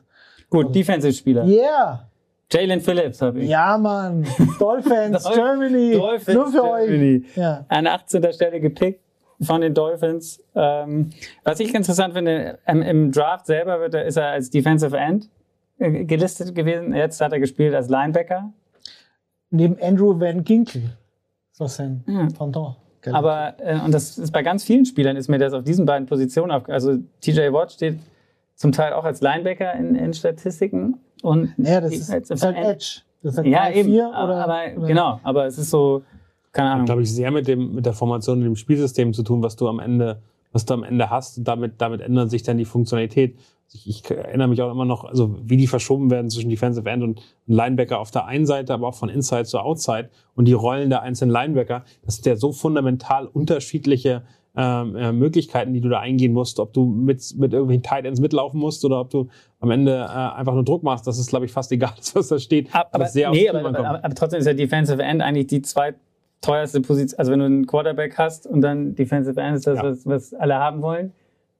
Gut, 0.49 0.73
Defensive-Spieler. 0.73 1.45
Yeah! 1.45 2.07
Jalen 2.51 2.81
Phillips 2.81 3.21
habe 3.21 3.39
ich. 3.41 3.49
Ja, 3.49 3.77
Mann! 3.77 4.25
Dolphins, 4.59 5.23
Dolph- 5.23 5.35
Germany! 5.35 5.91
Dolphins, 5.93 6.35
Nur 6.37 6.47
für 6.47 6.61
Germany. 6.61 7.25
euch! 7.29 7.37
Ja. 7.37 7.65
an 7.69 7.87
18. 7.87 8.33
Stelle 8.33 8.59
gepickt 8.59 9.01
von 9.41 9.61
den 9.61 9.73
Dolphins. 9.73 10.41
Ähm, 10.55 11.09
was 11.43 11.59
ich 11.59 11.73
interessant 11.73 12.13
finde, 12.13 12.59
im, 12.67 12.81
im 12.81 13.11
Draft 13.11 13.45
selber 13.45 13.79
wird 13.81 13.93
er, 13.93 14.05
ist 14.05 14.17
er 14.17 14.27
als 14.27 14.49
Defensive 14.49 14.97
End 14.97 15.29
äh, 15.79 16.05
gelistet 16.05 16.53
gewesen. 16.55 16.93
Jetzt 16.93 17.19
hat 17.21 17.31
er 17.33 17.39
gespielt 17.39 17.73
als 17.73 17.89
Linebacker. 17.89 18.51
Neben 19.49 19.77
Andrew 19.81 20.17
Van 20.19 20.43
Ginkel. 20.43 20.83
War 21.57 21.67
sein 21.67 22.03
Ja. 22.07 22.27
Pendant. 22.37 22.75
Gell? 23.01 23.15
Aber, 23.15 23.55
äh, 23.59 23.79
und 23.79 23.91
das 23.93 24.17
ist 24.17 24.31
bei 24.31 24.43
ganz 24.43 24.63
vielen 24.63 24.85
Spielern, 24.85 25.15
ist 25.17 25.27
mir 25.27 25.39
das 25.39 25.53
auf 25.53 25.63
diesen 25.63 25.85
beiden 25.85 26.07
Positionen 26.07 26.51
auf. 26.51 26.69
Also 26.69 26.97
TJ 27.21 27.51
Watt 27.51 27.71
steht 27.71 27.99
zum 28.55 28.71
Teil 28.71 28.93
auch 28.93 29.03
als 29.03 29.21
Linebacker 29.21 29.73
in, 29.73 29.95
in 29.95 30.13
Statistiken. 30.13 30.97
Und 31.23 31.53
ja, 31.57 31.81
das 31.81 31.93
ist, 31.93 32.09
ist 32.13 32.43
halt. 32.43 32.57
Edge. 32.57 33.01
Das 33.23 33.33
ist 33.33 33.37
halt 33.37 33.47
Ja, 33.47 33.63
3, 33.69 33.73
eben. 33.75 33.89
4 33.89 34.13
aber, 34.13 34.33
oder, 34.33 34.43
aber, 34.43 34.77
oder 34.77 34.87
genau, 34.87 35.19
aber 35.23 35.45
es 35.45 35.57
ist 35.57 35.69
so, 35.69 36.03
keine 36.51 36.69
Hat, 36.69 36.73
Ahnung. 36.75 36.85
glaube 36.85 37.01
ich, 37.01 37.13
sehr 37.13 37.31
mit 37.31 37.47
dem, 37.47 37.73
mit 37.75 37.85
der 37.85 37.93
Formation 37.93 38.39
und 38.39 38.43
dem 38.43 38.55
Spielsystem 38.55 39.13
zu 39.13 39.23
tun, 39.23 39.41
was 39.41 39.55
du 39.55 39.67
am 39.67 39.79
Ende, 39.79 40.21
was 40.51 40.65
du 40.65 40.73
am 40.73 40.83
Ende 40.83 41.09
hast. 41.09 41.37
Und 41.39 41.47
damit, 41.47 41.81
damit 41.81 42.01
ändert 42.01 42.29
sich 42.29 42.43
dann 42.43 42.57
die 42.57 42.65
Funktionalität. 42.65 43.37
Ich, 43.73 43.87
ich 43.87 44.11
erinnere 44.11 44.49
mich 44.49 44.61
auch 44.61 44.71
immer 44.71 44.85
noch, 44.85 45.05
also 45.05 45.37
wie 45.43 45.55
die 45.57 45.67
verschoben 45.67 46.11
werden 46.11 46.29
zwischen 46.29 46.49
Defensive 46.49 46.89
End 46.89 47.03
und 47.03 47.21
Linebacker 47.47 47.99
auf 47.99 48.11
der 48.11 48.25
einen 48.25 48.45
Seite, 48.45 48.73
aber 48.73 48.87
auch 48.87 48.95
von 48.95 49.07
Inside 49.09 49.45
zu 49.45 49.59
Outside 49.59 50.09
und 50.35 50.45
die 50.45 50.53
Rollen 50.53 50.89
der 50.89 51.01
einzelnen 51.03 51.31
Linebacker. 51.31 51.85
Das 52.03 52.15
sind 52.15 52.25
ja 52.25 52.35
so 52.35 52.51
fundamental 52.51 53.27
unterschiedliche 53.27 54.23
ähm, 54.55 54.95
äh, 54.97 55.13
Möglichkeiten, 55.13 55.73
die 55.73 55.79
du 55.79 55.87
da 55.87 55.99
eingehen 55.99 56.33
musst, 56.33 56.59
ob 56.59 56.73
du 56.73 56.85
mit, 56.85 57.23
mit 57.37 57.53
irgendwelchen 57.53 57.83
Tight 57.83 58.05
Ends 58.05 58.19
mitlaufen 58.19 58.59
musst 58.59 58.83
oder 58.83 58.99
ob 58.99 59.09
du 59.09 59.29
am 59.61 59.71
Ende 59.71 59.93
äh, 59.93 60.05
einfach 60.05 60.53
nur 60.53 60.65
Druck 60.65 60.83
machst. 60.83 61.07
Das 61.07 61.17
ist, 61.17 61.29
glaube 61.29 61.45
ich, 61.45 61.53
fast 61.53 61.71
egal, 61.71 61.93
was 62.13 62.27
da 62.27 62.37
steht. 62.37 62.67
Aber, 62.75 62.89
aber, 62.91 63.09
nee, 63.13 63.47
aber, 63.49 63.65
aber, 63.65 64.03
aber 64.03 64.15
trotzdem 64.15 64.41
ist 64.41 64.47
ja 64.47 64.53
Defensive 64.53 65.01
End 65.01 65.21
eigentlich 65.21 65.47
die 65.47 65.61
zweitteuerste 65.61 66.81
Position. 66.81 67.17
Also 67.17 67.31
wenn 67.31 67.39
du 67.39 67.45
einen 67.45 67.65
Quarterback 67.65 68.17
hast 68.17 68.45
und 68.45 68.59
dann 68.59 68.95
Defensive 68.95 69.39
End 69.39 69.55
ist 69.55 69.67
das, 69.67 69.77
Ja. 69.77 69.83
was, 69.83 70.05
was 70.05 70.33
alle 70.33 70.55
haben 70.55 70.81
wollen. 70.81 71.13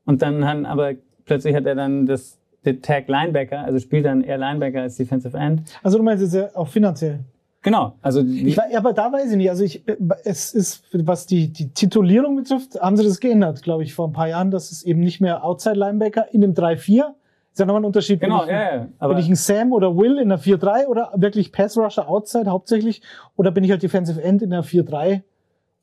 Und 0.06 0.22
dann 0.22 0.46
haben, 0.46 0.66
aber 0.66 0.96
plötzlich 1.26 1.56
hat 1.56 1.65
er 1.65 1.76
dann 1.76 2.06
das 2.06 2.38
den 2.65 2.81
Tag 2.81 3.07
Linebacker, 3.07 3.60
also 3.64 3.80
spielt 3.80 4.06
dann 4.06 4.22
eher 4.23 4.38
Linebacker 4.38 4.81
als 4.81 4.95
Defensive 4.95 5.35
End. 5.35 5.64
Also 5.81 5.98
du 5.98 6.03
meinst 6.03 6.22
jetzt 6.23 6.35
ja 6.35 6.49
auch 6.56 6.68
finanziell. 6.68 7.19
Genau. 7.64 7.93
Also 8.02 8.22
Ich, 8.22 8.56
wei- 8.57 8.76
aber 8.77 8.93
da 8.93 9.11
weiß 9.11 9.31
ich 9.31 9.38
nicht. 9.38 9.49
Also 9.49 9.64
ich, 9.64 9.88
äh, 9.88 9.95
es 10.26 10.53
ist, 10.53 10.84
was 10.93 11.26
die, 11.26 11.48
die 11.52 11.69
Titulierung 11.69 12.35
betrifft, 12.35 12.80
haben 12.81 12.98
sie 12.98 13.03
das 13.03 13.19
geändert, 13.19 13.61
glaube 13.64 13.84
ich, 13.84 13.93
vor 13.93 14.07
ein 14.07 14.14
paar 14.14 14.27
Jahren, 14.27 14.52
dass 14.52 14.72
es 14.72 14.84
eben 14.84 14.99
nicht 14.99 15.22
mehr 15.22 15.43
Outside 15.43 15.76
Linebacker 15.76 16.31
in 16.34 16.41
dem 16.41 16.53
3-4. 16.53 17.03
Ist 17.52 17.60
ja 17.60 17.65
nochmal 17.65 17.81
ein 17.81 17.85
Unterschied. 17.85 18.19
bin 18.19 18.30
genau, 18.30 18.43
ich, 18.45 18.49
ja, 18.52 18.76
ja. 18.76 18.88
Aber 18.99 19.14
bin 19.15 19.23
ich 19.23 19.30
ein 19.30 19.35
Sam 19.35 19.73
oder 19.73 19.95
Will 19.98 20.18
in 20.19 20.30
der 20.30 20.39
4-3 20.39 20.85
oder 20.88 21.11
wirklich 21.15 21.52
Pass 21.52 21.77
Rusher 21.77 22.07
Outside 22.07 22.49
hauptsächlich 22.49 23.02
oder 23.35 23.52
bin 23.52 23.64
ich 23.64 23.72
halt 23.72 23.84
Defensive 23.84 24.22
End 24.22 24.41
in 24.41 24.52
der 24.52 24.64
4-3 24.64 25.22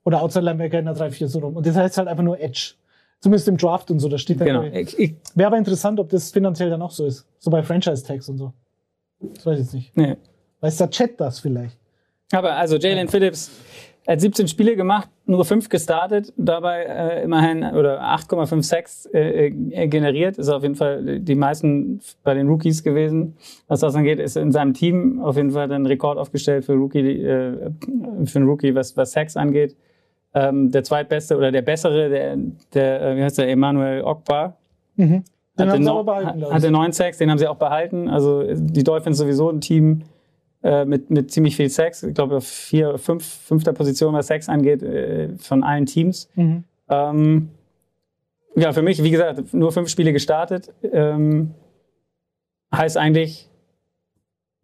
oder 0.04 0.22
Outside 0.22 0.44
Linebacker 0.44 0.78
in 0.78 0.86
der 0.86 0.94
3-4 0.96 1.26
so 1.28 1.40
rum. 1.40 1.56
Und 1.56 1.66
das 1.66 1.76
heißt 1.76 1.98
halt 1.98 2.08
einfach 2.08 2.24
nur 2.24 2.40
Edge. 2.40 2.74
Zumindest 3.20 3.48
im 3.48 3.56
Draft 3.56 3.90
und 3.90 3.98
so, 3.98 4.08
da 4.08 4.16
steht 4.16 4.40
dann. 4.40 4.46
genau. 4.46 4.62
Wäre 4.62 5.46
aber 5.46 5.58
interessant, 5.58 5.98
ob 5.98 6.08
das 6.08 6.30
finanziell 6.30 6.70
dann 6.70 6.82
auch 6.82 6.92
so 6.92 7.04
ist. 7.04 7.26
So 7.38 7.50
bei 7.50 7.62
Franchise-Tags 7.62 8.28
und 8.28 8.38
so. 8.38 8.52
Das 9.20 9.44
weiß 9.44 9.58
ich 9.58 9.64
jetzt 9.64 9.74
nicht. 9.74 9.96
nee. 9.96 10.16
Weiß 10.60 10.76
der 10.76 10.90
Chat 10.90 11.20
das 11.20 11.38
vielleicht? 11.40 11.78
Aber 12.32 12.56
also 12.56 12.76
Jalen 12.76 13.08
Phillips 13.08 13.50
hat 14.06 14.20
17 14.20 14.48
Spiele 14.48 14.74
gemacht, 14.74 15.08
nur 15.26 15.44
5 15.44 15.68
gestartet, 15.68 16.32
dabei 16.36 16.84
äh, 16.84 17.22
immerhin 17.24 17.62
oder 17.62 18.02
8,5 18.02 18.62
Sacks 18.62 19.06
äh, 19.12 19.48
äh, 19.48 19.86
generiert. 19.86 20.38
Ist 20.38 20.48
auf 20.48 20.62
jeden 20.62 20.74
Fall 20.74 21.20
die 21.20 21.34
meisten 21.34 22.00
bei 22.24 22.34
den 22.34 22.48
Rookies 22.48 22.82
gewesen. 22.82 23.36
Was 23.66 23.80
das 23.80 23.94
angeht, 23.94 24.18
ist 24.18 24.36
in 24.36 24.50
seinem 24.50 24.74
Team 24.74 25.20
auf 25.20 25.36
jeden 25.36 25.50
Fall 25.50 25.68
dann 25.68 25.86
Rekord 25.86 26.18
aufgestellt 26.18 26.64
für 26.64 26.72
Rookie, 26.72 27.22
äh, 27.22 27.70
für 28.24 28.38
einen 28.38 28.48
Rookie, 28.48 28.74
was, 28.74 28.96
was 28.96 29.12
Sacks 29.12 29.36
angeht. 29.36 29.76
Ähm, 30.40 30.70
der 30.70 30.84
zweitbeste 30.84 31.36
oder 31.36 31.50
der 31.50 31.62
bessere, 31.62 32.08
der, 32.08 32.36
der 32.74 33.02
äh, 33.02 33.16
wie 33.16 33.22
heißt 33.22 33.38
der, 33.38 33.48
Emmanuel 33.48 34.02
Ogbar, 34.02 34.58
Mhm. 34.98 35.24
Den 35.58 35.66
hatte, 35.66 35.72
haben 35.72 35.84
sie 35.84 35.90
aber 35.90 36.04
behalten, 36.04 36.44
hatte 36.52 36.70
neun 36.70 36.92
Sacks, 36.92 37.18
den 37.18 37.30
haben 37.30 37.38
sie 37.38 37.46
auch 37.48 37.56
behalten. 37.56 38.08
Also 38.08 38.44
die 38.54 38.84
Dolphins 38.84 39.18
sowieso 39.18 39.48
ein 39.48 39.60
Team 39.60 40.02
äh, 40.62 40.84
mit, 40.84 41.10
mit 41.10 41.32
ziemlich 41.32 41.56
viel 41.56 41.68
Sacks. 41.70 42.02
Ich 42.02 42.14
glaube, 42.14 42.36
auf 42.36 42.46
vier, 42.46 42.98
fünf, 42.98 43.24
fünfter 43.24 43.72
Position, 43.72 44.12
was 44.12 44.26
Sacks 44.26 44.48
angeht, 44.48 44.82
äh, 44.82 45.30
von 45.38 45.64
allen 45.64 45.86
Teams. 45.86 46.28
Mhm. 46.34 46.64
Ähm, 46.88 47.48
ja, 48.56 48.72
für 48.72 48.82
mich, 48.82 49.02
wie 49.02 49.10
gesagt, 49.10 49.54
nur 49.54 49.72
fünf 49.72 49.88
Spiele 49.88 50.12
gestartet. 50.12 50.72
Ähm, 50.82 51.54
heißt 52.74 52.96
eigentlich 52.96 53.48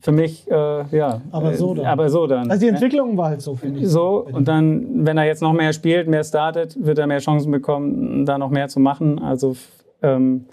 für 0.05 0.12
mich, 0.12 0.47
äh, 0.51 0.55
ja. 0.94 1.22
Aber 1.31 1.55
so 1.55 1.72
äh, 1.72 1.76
dann. 1.76 1.86
Aber 1.86 2.10
so 2.10 2.26
dann. 2.26 2.51
Also 2.51 2.60
die 2.60 2.66
ne? 2.66 2.72
Entwicklung 2.72 3.16
war 3.16 3.31
halt 3.31 3.40
so, 3.40 3.56
finde 3.56 3.81
ich. 3.81 3.89
So, 3.89 4.18
und 4.31 4.47
dann, 4.47 5.06
wenn 5.06 5.16
er 5.16 5.24
jetzt 5.24 5.40
noch 5.40 5.55
mehr 5.55 5.72
spielt, 5.72 6.09
mehr 6.09 6.22
startet, 6.22 6.76
wird 6.78 6.98
er 6.98 7.06
mehr 7.06 7.20
Chancen 7.20 7.51
bekommen, 7.51 8.26
da 8.26 8.36
noch 8.36 8.51
mehr 8.51 8.68
zu 8.68 8.81
machen. 8.81 9.18
Also 9.18 9.56
ähm, 10.02 10.44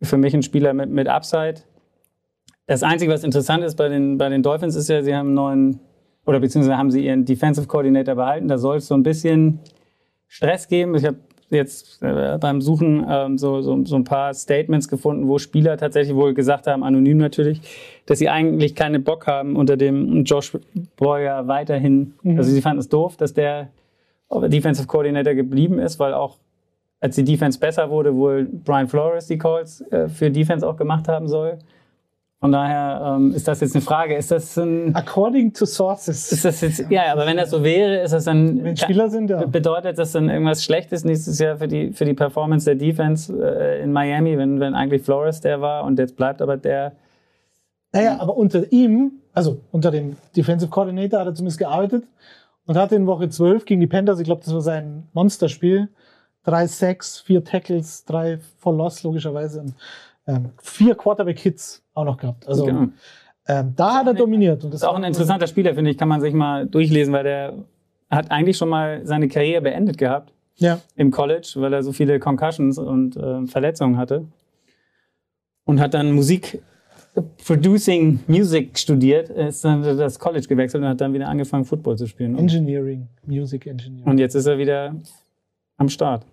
für 0.00 0.16
mich 0.16 0.32
ein 0.32 0.42
Spieler 0.42 0.72
mit, 0.72 0.88
mit 0.88 1.06
Upside. 1.06 1.56
Das 2.66 2.82
Einzige, 2.82 3.12
was 3.12 3.24
interessant 3.24 3.62
ist 3.62 3.74
bei 3.74 3.90
den, 3.90 4.16
bei 4.16 4.30
den 4.30 4.42
Dolphins, 4.42 4.74
ist 4.74 4.88
ja, 4.88 5.02
sie 5.02 5.14
haben 5.14 5.26
einen 5.26 5.34
neuen, 5.34 5.80
oder 6.24 6.40
beziehungsweise 6.40 6.78
haben 6.78 6.90
sie 6.90 7.04
ihren 7.04 7.26
Defensive 7.26 7.66
Coordinator 7.66 8.14
behalten. 8.14 8.48
Da 8.48 8.56
soll 8.56 8.78
es 8.78 8.86
so 8.86 8.94
ein 8.94 9.02
bisschen 9.02 9.60
Stress 10.28 10.66
geben. 10.66 10.94
Ich 10.94 11.04
habe 11.04 11.18
jetzt 11.52 12.02
äh, 12.02 12.38
beim 12.38 12.60
Suchen 12.60 13.04
ähm, 13.08 13.38
so, 13.38 13.60
so, 13.62 13.84
so 13.84 13.96
ein 13.96 14.04
paar 14.04 14.34
Statements 14.34 14.88
gefunden, 14.88 15.28
wo 15.28 15.38
Spieler 15.38 15.76
tatsächlich 15.76 16.16
wohl 16.16 16.34
gesagt 16.34 16.66
haben, 16.66 16.82
anonym 16.82 17.18
natürlich, 17.18 17.60
dass 18.06 18.18
sie 18.18 18.28
eigentlich 18.28 18.74
keinen 18.74 19.04
Bock 19.04 19.26
haben, 19.26 19.56
unter 19.56 19.76
dem 19.76 20.24
Josh 20.24 20.56
Boyer 20.96 21.46
weiterhin, 21.48 22.14
also 22.24 22.50
sie 22.50 22.60
fanden 22.60 22.80
es 22.80 22.88
doof, 22.88 23.16
dass 23.16 23.34
der 23.34 23.68
Defensive 24.30 24.86
Coordinator 24.86 25.34
geblieben 25.34 25.78
ist, 25.78 25.98
weil 25.98 26.14
auch 26.14 26.38
als 27.00 27.16
die 27.16 27.24
Defense 27.24 27.58
besser 27.58 27.90
wurde, 27.90 28.14
wohl 28.14 28.48
Brian 28.64 28.88
Flores 28.88 29.26
die 29.26 29.36
Calls 29.36 29.80
äh, 29.90 30.08
für 30.08 30.30
Defense 30.30 30.66
auch 30.66 30.76
gemacht 30.76 31.08
haben 31.08 31.28
soll. 31.28 31.58
Von 32.42 32.50
daher 32.50 33.14
ähm, 33.14 33.32
ist 33.36 33.46
das 33.46 33.60
jetzt 33.60 33.76
eine 33.76 33.82
Frage, 33.82 34.16
ist 34.16 34.32
das 34.32 34.58
ein, 34.58 34.92
According 34.96 35.52
to 35.52 35.64
sources. 35.64 36.32
ist 36.32 36.44
das 36.44 36.60
jetzt, 36.60 36.90
ja, 36.90 37.12
aber 37.12 37.24
wenn 37.24 37.36
das 37.36 37.50
so 37.50 37.62
wäre, 37.62 38.02
ist 38.02 38.12
das 38.12 38.24
dann, 38.24 38.64
Wenn 38.64 38.76
Spieler 38.76 39.08
sind, 39.10 39.30
ja. 39.30 39.46
bedeutet 39.46 39.96
das 39.96 40.10
dann 40.10 40.28
irgendwas 40.28 40.64
Schlechtes 40.64 41.04
nächstes 41.04 41.38
Jahr 41.38 41.58
für 41.58 41.68
die, 41.68 41.92
für 41.92 42.04
die 42.04 42.14
Performance 42.14 42.64
der 42.64 42.74
Defense 42.74 43.32
äh, 43.32 43.80
in 43.84 43.92
Miami, 43.92 44.36
wenn, 44.36 44.58
wenn 44.58 44.74
eigentlich 44.74 45.02
Flores 45.02 45.40
der 45.40 45.60
war 45.60 45.84
und 45.84 46.00
jetzt 46.00 46.16
bleibt 46.16 46.42
aber 46.42 46.56
der, 46.56 46.96
Naja, 47.92 48.18
aber 48.18 48.36
unter 48.36 48.72
ihm, 48.72 49.12
also 49.32 49.60
unter 49.70 49.92
dem 49.92 50.16
Defensive 50.36 50.68
Coordinator 50.68 51.20
hat 51.20 51.28
er 51.28 51.34
zumindest 51.36 51.60
gearbeitet. 51.60 52.02
und 52.66 52.76
hatte 52.76 52.96
in 52.96 53.06
Woche 53.06 53.28
12 53.28 53.66
gegen 53.66 53.80
die 53.80 53.86
Panthers, 53.86 54.18
ich 54.18 54.24
glaube, 54.24 54.42
das 54.44 54.52
war 54.52 54.62
sein 54.62 55.06
Monsterspiel, 55.12 55.90
drei 56.42 56.66
Sacks, 56.66 57.20
vier 57.20 57.44
Tackles, 57.44 58.04
drei 58.04 58.40
for 58.58 58.74
Loss 58.74 59.04
logischerweise 59.04 59.60
und 59.60 59.74
ähm, 60.26 60.50
vier 60.60 60.96
Quarterback-Hits 60.96 61.81
auch 61.94 62.04
noch 62.04 62.16
gehabt. 62.16 62.46
Also 62.48 62.64
Genau. 62.64 62.88
ähm, 63.48 63.72
da 63.76 63.94
hat 63.96 64.06
er 64.06 64.14
dominiert. 64.14 64.64
Und 64.64 64.72
Das 64.72 64.80
ist 64.82 64.86
auch 64.86 64.94
ein 64.96 65.04
interessanter 65.04 65.46
Spieler, 65.46 65.74
finde 65.74 65.90
ich, 65.90 65.98
kann 65.98 66.08
man 66.08 66.20
sich 66.20 66.34
mal 66.34 66.66
durchlesen, 66.66 67.12
weil 67.12 67.24
der 67.24 67.54
hat 68.10 68.30
eigentlich 68.30 68.56
schon 68.56 68.68
mal 68.68 69.00
seine 69.06 69.28
Karriere 69.28 69.62
beendet 69.62 69.96
gehabt 69.98 70.32
Ja, 70.56 70.80
im 70.96 71.10
College, 71.10 71.52
weil 71.56 71.72
er 71.72 71.82
so 71.82 71.92
viele 71.92 72.18
Concussions 72.20 72.78
und 72.78 73.16
äh, 73.16 73.46
Verletzungen 73.46 73.96
hatte. 73.96 74.26
Und 75.64 75.80
hat 75.80 75.94
dann 75.94 76.12
Musik, 76.12 76.60
Producing 77.46 78.20
Music 78.26 78.78
studiert, 78.78 79.28
ist 79.30 79.64
dann 79.64 79.82
das 79.82 80.18
College 80.18 80.46
gewechselt 80.48 80.82
und 80.82 80.88
hat 80.88 81.00
dann 81.00 81.12
wieder 81.14 81.28
angefangen, 81.28 81.64
Football 81.64 81.96
zu 81.96 82.06
spielen. 82.06 82.36
Engineering, 82.36 83.06
Music 83.26 83.66
Engineering. 83.66 84.04
und 84.10 84.18
jetzt 84.18 84.34
ist 84.34 84.46
er 84.46 84.58
wieder 84.58 84.94
am 85.76 85.88
Start. 85.88 86.24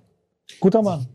Guter 0.59 0.81
Mann, 0.81 1.05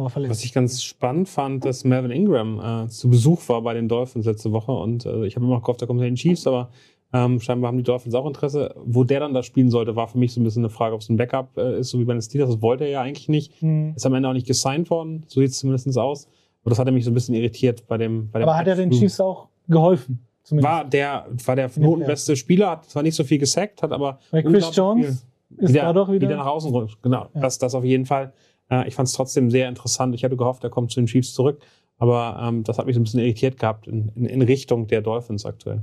aber 0.00 0.06
Was 0.06 0.12
verletzt. 0.14 0.44
ich 0.44 0.52
ganz 0.52 0.82
spannend 0.82 1.28
fand, 1.28 1.64
dass 1.64 1.84
Melvin 1.84 2.10
Ingram 2.10 2.60
äh, 2.84 2.88
zu 2.88 3.08
Besuch 3.10 3.48
war 3.48 3.62
bei 3.62 3.74
den 3.74 3.88
Dolphins 3.88 4.26
letzte 4.26 4.52
Woche 4.52 4.72
und 4.72 5.06
äh, 5.06 5.26
ich 5.26 5.36
habe 5.36 5.44
immer 5.46 5.54
noch 5.56 5.62
gehofft, 5.62 5.80
er 5.82 5.86
kommt 5.86 6.00
zu 6.00 6.04
den 6.04 6.14
Chiefs, 6.16 6.46
aber 6.46 6.70
ähm, 7.12 7.40
scheinbar 7.40 7.68
haben 7.68 7.76
die 7.78 7.82
Dolphins 7.82 8.14
auch 8.14 8.26
Interesse. 8.26 8.74
Wo 8.84 9.02
der 9.04 9.18
dann 9.20 9.34
da 9.34 9.42
spielen 9.42 9.68
sollte, 9.70 9.96
war 9.96 10.06
für 10.08 10.16
mich 10.18 10.32
so 10.32 10.40
ein 10.40 10.44
bisschen 10.44 10.62
eine 10.62 10.70
Frage, 10.70 10.94
ob 10.94 11.00
es 11.00 11.08
ein 11.08 11.16
Backup 11.16 11.56
äh, 11.56 11.80
ist, 11.80 11.90
so 11.90 11.98
wie 11.98 12.04
bei 12.04 12.12
den 12.12 12.22
Steelers. 12.22 12.50
Das 12.50 12.62
wollte 12.62 12.84
er 12.84 12.90
ja 12.90 13.00
eigentlich 13.02 13.28
nicht. 13.28 13.52
Hm. 13.60 13.94
Ist 13.96 14.06
am 14.06 14.14
Ende 14.14 14.28
auch 14.28 14.32
nicht 14.32 14.46
gesigned 14.46 14.90
worden, 14.90 15.24
so 15.26 15.40
sieht 15.40 15.50
es 15.50 15.58
zumindest 15.58 15.98
aus. 15.98 16.28
Aber 16.62 16.70
das 16.70 16.78
hat 16.78 16.86
er 16.86 16.92
mich 16.92 17.04
so 17.04 17.10
ein 17.10 17.14
bisschen 17.14 17.34
irritiert 17.34 17.86
bei 17.88 17.96
dem. 17.98 18.30
Bei 18.30 18.38
dem 18.38 18.48
Aber 18.48 18.56
hat 18.56 18.66
er 18.68 18.76
den 18.76 18.90
Chiefs 18.92 19.20
auch 19.20 19.48
geholfen? 19.66 20.20
Zumindest. 20.44 20.72
War 20.72 20.84
der, 20.84 21.26
war 21.46 21.56
der 21.56 21.70
notenbeste 21.76 22.36
Spieler, 22.36 22.70
hat 22.70 22.84
zwar 22.84 23.02
nicht 23.02 23.14
so 23.16 23.24
viel 23.24 23.38
gesackt, 23.38 23.82
hat 23.82 23.92
aber 23.92 24.18
Weil 24.30 24.42
Chris 24.44 24.74
Jones 24.74 25.06
viel- 25.50 25.64
ist 25.64 25.70
wieder, 25.74 25.82
dadurch 25.82 26.10
wieder. 26.10 26.28
wieder 26.28 26.36
nach 26.38 26.46
außen 26.46 26.70
rutscht. 26.70 27.02
Genau, 27.02 27.26
Ja. 27.34 27.40
das, 27.40 27.58
das 27.58 27.74
auf 27.74 27.84
jeden 27.84 28.06
Fall. 28.06 28.32
Äh, 28.70 28.88
ich 28.88 28.94
fand 28.94 29.08
es 29.08 29.14
trotzdem 29.14 29.50
sehr 29.50 29.68
interessant. 29.68 30.14
Ich 30.14 30.24
hatte 30.24 30.36
gehofft, 30.36 30.64
er 30.64 30.70
kommt 30.70 30.90
zu 30.90 31.00
den 31.00 31.06
Chiefs 31.06 31.34
zurück, 31.34 31.60
aber 31.98 32.38
ähm, 32.42 32.64
das 32.64 32.78
hat 32.78 32.86
mich 32.86 32.94
so 32.94 33.00
ein 33.00 33.04
bisschen 33.04 33.20
irritiert 33.20 33.58
gehabt 33.58 33.86
in, 33.86 34.10
in, 34.14 34.24
in 34.26 34.42
Richtung 34.42 34.86
der 34.86 35.02
Dolphins 35.02 35.44
aktuell. 35.44 35.82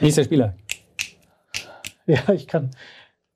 Nächster 0.00 0.24
Spieler. 0.24 0.54
Ja, 2.06 2.28
ich 2.32 2.46
kann. 2.46 2.70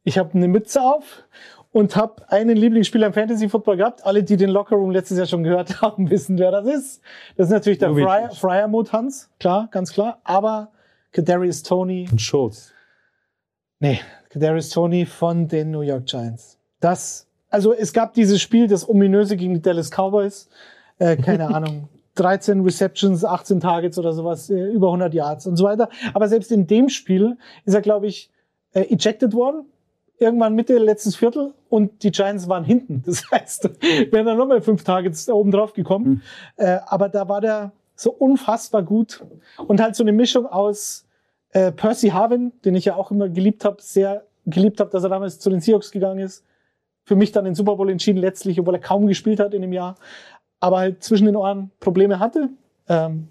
Ich 0.02 0.18
habe 0.18 0.34
eine 0.34 0.48
Mütze 0.48 0.82
auf 0.82 1.24
und 1.72 1.96
habe 1.96 2.30
einen 2.30 2.56
Lieblingsspieler 2.56 3.06
im 3.08 3.12
Fantasy 3.12 3.48
Football 3.48 3.78
gehabt. 3.78 4.04
Alle, 4.04 4.22
die 4.22 4.36
den 4.36 4.50
Lockerroom 4.50 4.90
letztes 4.90 5.18
Jahr 5.18 5.26
schon 5.26 5.42
gehört 5.42 5.80
haben, 5.82 6.10
wissen, 6.10 6.38
wer 6.38 6.50
das 6.50 6.66
ist. 6.66 7.02
Das 7.36 7.46
ist 7.46 7.52
natürlich 7.52 7.78
der. 7.78 7.92
Fryer, 7.92 8.30
Fryer 8.30 8.68
Mode 8.68 8.92
Hans, 8.92 9.30
klar, 9.40 9.68
ganz 9.70 9.92
klar. 9.92 10.20
Aber 10.24 10.72
Kadarius 11.12 11.62
Tony, 11.62 12.08
Und 12.10 12.20
Schultz. 12.20 12.72
nee, 13.78 14.00
Kadarius 14.28 14.70
Tony 14.70 15.06
von 15.06 15.48
den 15.48 15.70
New 15.70 15.80
York 15.82 16.06
Giants. 16.06 16.58
Das, 16.80 17.26
also 17.54 17.72
es 17.72 17.92
gab 17.92 18.14
dieses 18.14 18.42
Spiel, 18.42 18.66
das 18.66 18.88
ominöse 18.88 19.36
gegen 19.36 19.54
die 19.54 19.62
Dallas 19.62 19.90
Cowboys. 19.90 20.48
Äh, 20.98 21.16
keine 21.16 21.46
Ahnung. 21.54 21.88
13 22.16 22.60
Receptions, 22.62 23.24
18 23.24 23.60
Targets 23.60 23.96
oder 23.96 24.12
sowas, 24.12 24.50
äh, 24.50 24.72
über 24.72 24.88
100 24.88 25.14
Yards 25.14 25.46
und 25.46 25.56
so 25.56 25.64
weiter. 25.64 25.88
Aber 26.14 26.26
selbst 26.26 26.50
in 26.50 26.66
dem 26.66 26.88
Spiel 26.88 27.36
ist 27.64 27.74
er, 27.74 27.80
glaube 27.80 28.08
ich, 28.08 28.28
äh, 28.72 28.82
ejected 28.92 29.34
worden. 29.34 29.66
Irgendwann 30.18 30.54
Mitte 30.54 30.78
letztes 30.78 31.14
Viertel 31.14 31.54
und 31.68 32.02
die 32.02 32.10
Giants 32.10 32.48
waren 32.48 32.64
hinten. 32.64 33.04
Das 33.06 33.22
heißt, 33.30 33.70
wären 34.10 34.26
dann 34.26 34.36
nochmal 34.36 34.60
fünf 34.60 34.82
Targets 34.82 35.26
da 35.26 35.34
oben 35.34 35.52
drauf 35.52 35.74
gekommen. 35.74 36.06
Mhm. 36.06 36.22
Äh, 36.56 36.78
aber 36.86 37.08
da 37.08 37.28
war 37.28 37.40
der 37.40 37.70
so 37.94 38.10
unfassbar 38.10 38.82
gut 38.82 39.24
und 39.68 39.80
halt 39.80 39.94
so 39.94 40.02
eine 40.02 40.12
Mischung 40.12 40.46
aus 40.46 41.06
äh, 41.50 41.70
Percy 41.70 42.08
Harvin, 42.08 42.52
den 42.64 42.74
ich 42.74 42.86
ja 42.86 42.96
auch 42.96 43.12
immer 43.12 43.28
geliebt 43.28 43.64
habe, 43.64 43.76
sehr 43.80 44.24
geliebt 44.44 44.80
habe, 44.80 44.90
dass 44.90 45.04
er 45.04 45.08
damals 45.08 45.38
zu 45.38 45.50
den 45.50 45.60
Seahawks 45.60 45.92
gegangen 45.92 46.18
ist. 46.18 46.44
Für 47.04 47.16
mich 47.16 47.32
dann 47.32 47.44
den 47.44 47.54
Super 47.54 47.76
Bowl 47.76 47.90
entschieden 47.90 48.18
letztlich, 48.18 48.58
obwohl 48.58 48.74
er 48.74 48.80
kaum 48.80 49.06
gespielt 49.06 49.40
hat 49.40 49.54
in 49.54 49.62
dem 49.62 49.72
Jahr, 49.72 49.96
aber 50.60 50.78
halt 50.78 51.02
zwischen 51.02 51.26
den 51.26 51.36
Ohren 51.36 51.70
Probleme 51.80 52.18
hatte. 52.18 52.48
Ähm, 52.88 53.28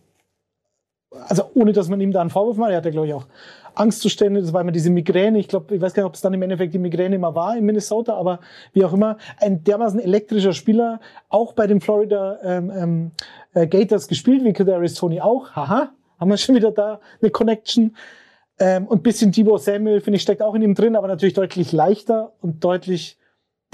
also 1.27 1.49
ohne, 1.53 1.73
dass 1.73 1.89
man 1.89 2.01
ihm 2.01 2.11
da 2.11 2.21
einen 2.21 2.29
Vorwurf 2.29 2.57
macht. 2.57 2.71
Er 2.71 2.77
hatte, 2.77 2.91
glaube 2.91 3.07
ich, 3.07 3.13
auch 3.13 3.27
Angstzustände. 3.75 4.41
Das 4.41 4.53
war 4.53 4.61
immer 4.61 4.71
diese 4.71 4.89
Migräne. 4.89 5.39
Ich 5.39 5.47
glaube, 5.47 5.75
ich 5.75 5.81
weiß 5.81 5.93
gar 5.93 6.03
nicht, 6.03 6.07
ob 6.07 6.15
es 6.15 6.21
dann 6.21 6.33
im 6.33 6.41
Endeffekt 6.41 6.73
die 6.73 6.79
Migräne 6.79 7.15
immer 7.15 7.35
war 7.35 7.57
in 7.57 7.65
Minnesota, 7.65 8.15
aber 8.15 8.39
wie 8.73 8.83
auch 8.85 8.93
immer, 8.93 9.17
ein 9.39 9.63
dermaßen 9.63 9.99
elektrischer 9.99 10.53
Spieler, 10.53 10.99
auch 11.29 11.53
bei 11.53 11.67
den 11.67 11.81
Florida 11.81 12.39
ähm, 12.43 12.71
ähm, 12.75 13.11
äh, 13.53 13.67
Gators 13.67 14.07
gespielt, 14.07 14.43
wie 14.43 14.53
Kadarius 14.53 14.95
Tony 14.95 15.21
auch. 15.21 15.51
Haha, 15.51 15.91
haben 16.19 16.29
wir 16.29 16.37
schon 16.37 16.55
wieder 16.55 16.71
da 16.71 16.99
eine 17.21 17.31
Connection. 17.31 17.95
Ähm, 18.59 18.87
und 18.87 19.01
bisschen 19.01 19.31
Debo 19.31 19.57
Samuel, 19.57 20.01
finde 20.01 20.17
ich, 20.17 20.23
steckt 20.23 20.41
auch 20.41 20.53
in 20.53 20.61
ihm 20.61 20.75
drin, 20.75 20.95
aber 20.95 21.07
natürlich 21.07 21.33
deutlich 21.33 21.71
leichter 21.71 22.33
und 22.41 22.63
deutlich 22.63 23.17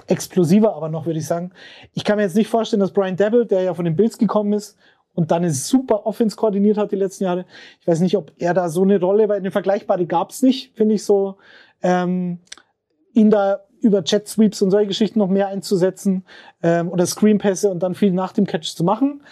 explosiver, 0.07 0.75
aber 0.75 0.89
noch, 0.89 1.05
würde 1.05 1.19
ich 1.19 1.27
sagen. 1.27 1.51
Ich 1.93 2.03
kann 2.03 2.17
mir 2.17 2.23
jetzt 2.23 2.35
nicht 2.35 2.49
vorstellen, 2.49 2.79
dass 2.79 2.91
Brian 2.91 3.15
Devil, 3.15 3.45
der 3.45 3.61
ja 3.61 3.73
von 3.73 3.85
den 3.85 3.95
Bills 3.95 4.17
gekommen 4.17 4.53
ist 4.53 4.77
und 5.13 5.31
dann 5.31 5.43
eine 5.43 5.51
super 5.51 6.05
Offense 6.05 6.35
koordiniert 6.35 6.77
hat 6.77 6.91
die 6.91 6.95
letzten 6.95 7.25
Jahre, 7.25 7.45
ich 7.81 7.87
weiß 7.87 7.99
nicht, 7.99 8.17
ob 8.17 8.31
er 8.37 8.53
da 8.53 8.69
so 8.69 8.83
eine 8.83 8.99
Rolle, 8.99 9.27
weil 9.29 9.37
eine 9.37 9.51
vergleichbare 9.51 10.05
gab 10.05 10.31
es 10.31 10.41
nicht, 10.41 10.75
finde 10.75 10.95
ich 10.95 11.03
so, 11.03 11.37
ähm, 11.81 12.39
ihn 13.13 13.29
da 13.29 13.61
über 13.81 14.03
Jet 14.03 14.27
Sweeps 14.27 14.61
und 14.61 14.71
solche 14.71 14.87
Geschichten 14.87 15.19
noch 15.19 15.29
mehr 15.29 15.47
einzusetzen 15.47 16.25
ähm, 16.61 16.89
oder 16.89 17.05
Screenpässe 17.05 17.69
und 17.69 17.81
dann 17.81 17.95
viel 17.95 18.11
nach 18.11 18.33
dem 18.33 18.45
Catch 18.45 18.75
zu 18.75 18.83
machen. 18.83 19.23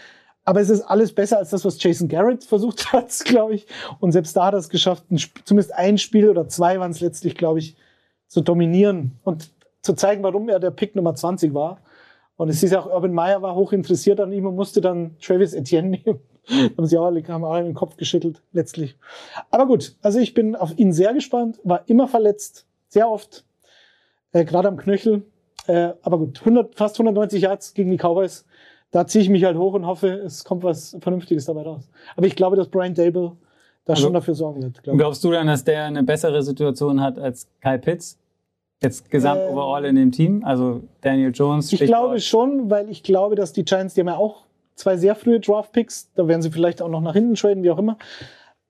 Aber 0.45 0.61
es 0.61 0.69
ist 0.69 0.81
alles 0.83 1.13
besser 1.13 1.37
als 1.37 1.49
das, 1.49 1.65
was 1.65 1.81
Jason 1.83 2.07
Garrett 2.07 2.43
versucht 2.45 2.91
hat, 2.93 3.11
glaube 3.25 3.55
ich. 3.55 3.67
Und 3.99 4.13
selbst 4.13 4.35
da 4.37 4.45
hat 4.45 4.53
er 4.53 4.59
es 4.59 4.69
geschafft, 4.69 5.11
ein, 5.11 5.19
zumindest 5.43 5.73
ein 5.73 5.97
Spiel 5.97 6.29
oder 6.29 6.47
zwei 6.47 6.79
waren 6.79 6.91
es 6.91 7.01
letztlich, 7.01 7.35
glaube 7.35 7.59
ich, 7.59 7.75
zu 8.27 8.41
dominieren 8.41 9.19
und 9.23 9.51
zu 9.87 9.95
zeigen, 9.95 10.21
warum 10.21 10.49
er 10.49 10.59
der 10.59 10.71
Pick 10.71 10.95
Nummer 10.95 11.15
20 11.15 11.53
war. 11.53 11.79
Und 12.35 12.49
es 12.49 12.61
ist 12.61 12.75
auch, 12.75 12.85
Urban 12.85 13.13
Meyer 13.13 13.41
war 13.41 13.55
hoch 13.55 13.71
interessiert 13.73 14.19
an 14.19 14.31
ihm 14.31 14.45
und 14.45 14.55
musste 14.55 14.79
dann 14.81 15.15
Travis 15.19 15.53
Etienne 15.53 15.89
nehmen. 15.89 16.19
haben 16.77 16.85
sie 16.85 16.97
auch 16.97 17.05
alle, 17.05 17.27
haben 17.27 17.43
alle 17.43 17.63
den 17.63 17.73
Kopf 17.73 17.97
geschüttelt, 17.97 18.41
letztlich. 18.51 18.97
Aber 19.49 19.65
gut, 19.65 19.95
also 20.01 20.19
ich 20.19 20.33
bin 20.33 20.55
auf 20.55 20.77
ihn 20.77 20.93
sehr 20.93 21.13
gespannt, 21.13 21.59
war 21.63 21.83
immer 21.87 22.07
verletzt, 22.07 22.67
sehr 22.87 23.09
oft, 23.09 23.43
äh, 24.33 24.45
gerade 24.45 24.67
am 24.67 24.77
Knöchel. 24.77 25.23
Äh, 25.67 25.93
aber 26.01 26.19
gut, 26.19 26.39
100, 26.39 26.75
fast 26.75 26.95
190 26.95 27.41
Yards 27.41 27.73
gegen 27.73 27.89
die 27.91 27.97
Cowboys. 27.97 28.45
Da 28.91 29.05
ziehe 29.05 29.21
ich 29.23 29.29
mich 29.29 29.43
halt 29.43 29.57
hoch 29.57 29.73
und 29.73 29.85
hoffe, 29.85 30.09
es 30.09 30.45
kommt 30.45 30.63
was 30.63 30.95
Vernünftiges 31.01 31.45
dabei 31.45 31.63
raus. 31.63 31.89
Aber 32.15 32.27
ich 32.27 32.35
glaube, 32.35 32.55
dass 32.55 32.69
Brian 32.69 32.93
Dable 32.93 33.35
da 33.83 33.93
Also- 33.93 34.03
schon 34.03 34.13
dafür 34.13 34.35
sorgen 34.35 34.61
wird. 34.61 34.83
Glaube 34.83 34.95
ich. 34.95 34.99
Glaubst 34.99 35.23
du 35.23 35.31
dann, 35.31 35.47
dass 35.47 35.63
der 35.63 35.83
eine 35.85 36.03
bessere 36.03 36.41
Situation 36.43 37.01
hat 37.01 37.19
als 37.19 37.47
Kyle 37.61 37.79
Pitts? 37.79 38.17
Jetzt 38.81 39.09
gesamt 39.09 39.41
Ähm, 39.41 39.49
overall 39.53 39.85
in 39.85 39.95
dem 39.95 40.11
Team? 40.11 40.43
Also 40.45 40.83
Daniel 41.01 41.31
Jones. 41.33 41.71
Ich 41.71 41.77
Stichwort- 41.79 41.87
glaube 41.87 42.19
schon, 42.19 42.69
weil 42.69 42.89
ich 42.89 43.03
glaube, 43.03 43.35
dass 43.35 43.53
die 43.53 43.65
Giants, 43.65 43.95
die 43.95 44.01
haben 44.01 44.07
ja 44.07 44.17
auch 44.17 44.43
zwei 44.75 44.97
sehr 44.97 45.15
frühe 45.15 45.39
Draft-Picks, 45.39 46.11
da 46.13 46.27
werden 46.27 46.41
sie 46.43 46.51
vielleicht 46.51 46.81
auch 46.81 46.89
noch 46.89 47.01
nach 47.01 47.13
hinten 47.13 47.33
traden, 47.35 47.63
wie 47.63 47.71
auch 47.71 47.79
immer. 47.79 47.97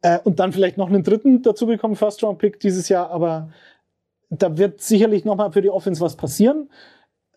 Äh, 0.01 0.19
und 0.23 0.39
dann 0.39 0.53
vielleicht 0.53 0.77
noch 0.77 0.87
einen 0.87 1.03
dritten 1.03 1.41
dazu 1.41 1.65
bekommen, 1.67 1.95
First-Round-Pick 1.95 2.59
dieses 2.61 2.87
Jahr, 2.87 3.09
aber 3.09 3.49
da 4.29 4.57
wird 4.57 4.79
sicherlich 4.81 5.25
nochmal 5.25 5.51
für 5.51 5.61
die 5.61 5.69
Offense 5.69 5.99
was 6.01 6.15
passieren. 6.15 6.69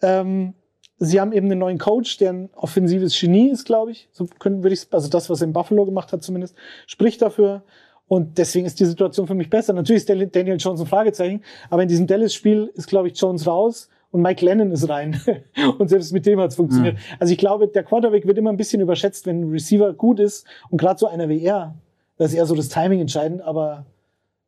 Ähm, 0.03 0.55
sie 0.99 1.21
haben 1.21 1.33
eben 1.33 1.47
einen 1.47 1.59
neuen 1.59 1.79
Coach, 1.79 2.19
der 2.19 2.33
ein 2.33 2.51
offensives 2.55 3.19
Genie 3.19 3.51
ist, 3.51 3.65
glaube 3.65 3.91
ich. 3.91 4.09
So 4.13 4.27
können, 4.39 4.63
würde 4.63 4.75
ich, 4.75 4.87
also 4.93 5.09
das, 5.09 5.29
was 5.29 5.41
er 5.41 5.49
in 5.49 5.53
Buffalo 5.53 5.85
gemacht 5.87 6.13
hat 6.13 6.23
zumindest, 6.23 6.55
spricht 6.87 7.21
dafür. 7.23 7.63
Und 8.11 8.39
deswegen 8.39 8.67
ist 8.67 8.81
die 8.81 8.87
Situation 8.87 9.29
für 9.29 9.37
mich 9.37 9.49
besser. 9.49 9.73
Natürlich 9.73 10.03
ist 10.05 10.35
Daniel 10.35 10.57
Jones 10.59 10.81
ein 10.81 10.87
Fragezeichen, 10.89 11.45
aber 11.71 11.83
in 11.83 11.89
diesem 11.89 12.09
Dallas-Spiel 12.09 12.69
ist, 12.75 12.89
glaube 12.89 13.07
ich, 13.07 13.17
Jones 13.17 13.47
raus 13.47 13.89
und 14.11 14.21
Mike 14.21 14.45
Lennon 14.45 14.73
ist 14.73 14.89
rein. 14.89 15.21
und 15.79 15.89
selbst 15.89 16.13
mit 16.13 16.27
dem 16.27 16.41
hat 16.41 16.51
es 16.51 16.57
funktioniert. 16.57 16.97
Also 17.21 17.33
ich 17.33 17.39
glaube, 17.39 17.69
der 17.69 17.85
Quarterback 17.85 18.27
wird 18.27 18.37
immer 18.37 18.51
ein 18.51 18.57
bisschen 18.57 18.81
überschätzt, 18.81 19.27
wenn 19.27 19.43
ein 19.43 19.51
Receiver 19.51 19.93
gut 19.93 20.19
ist 20.19 20.45
und 20.71 20.81
gerade 20.81 20.99
so 20.99 21.07
einer 21.07 21.29
wie 21.29 21.41
er, 21.41 21.77
das 22.17 22.33
ist 22.33 22.39
eher 22.39 22.47
so 22.47 22.57
das 22.57 22.69
Timing 22.69 22.99
entscheidend, 23.01 23.43
aber 23.43 23.87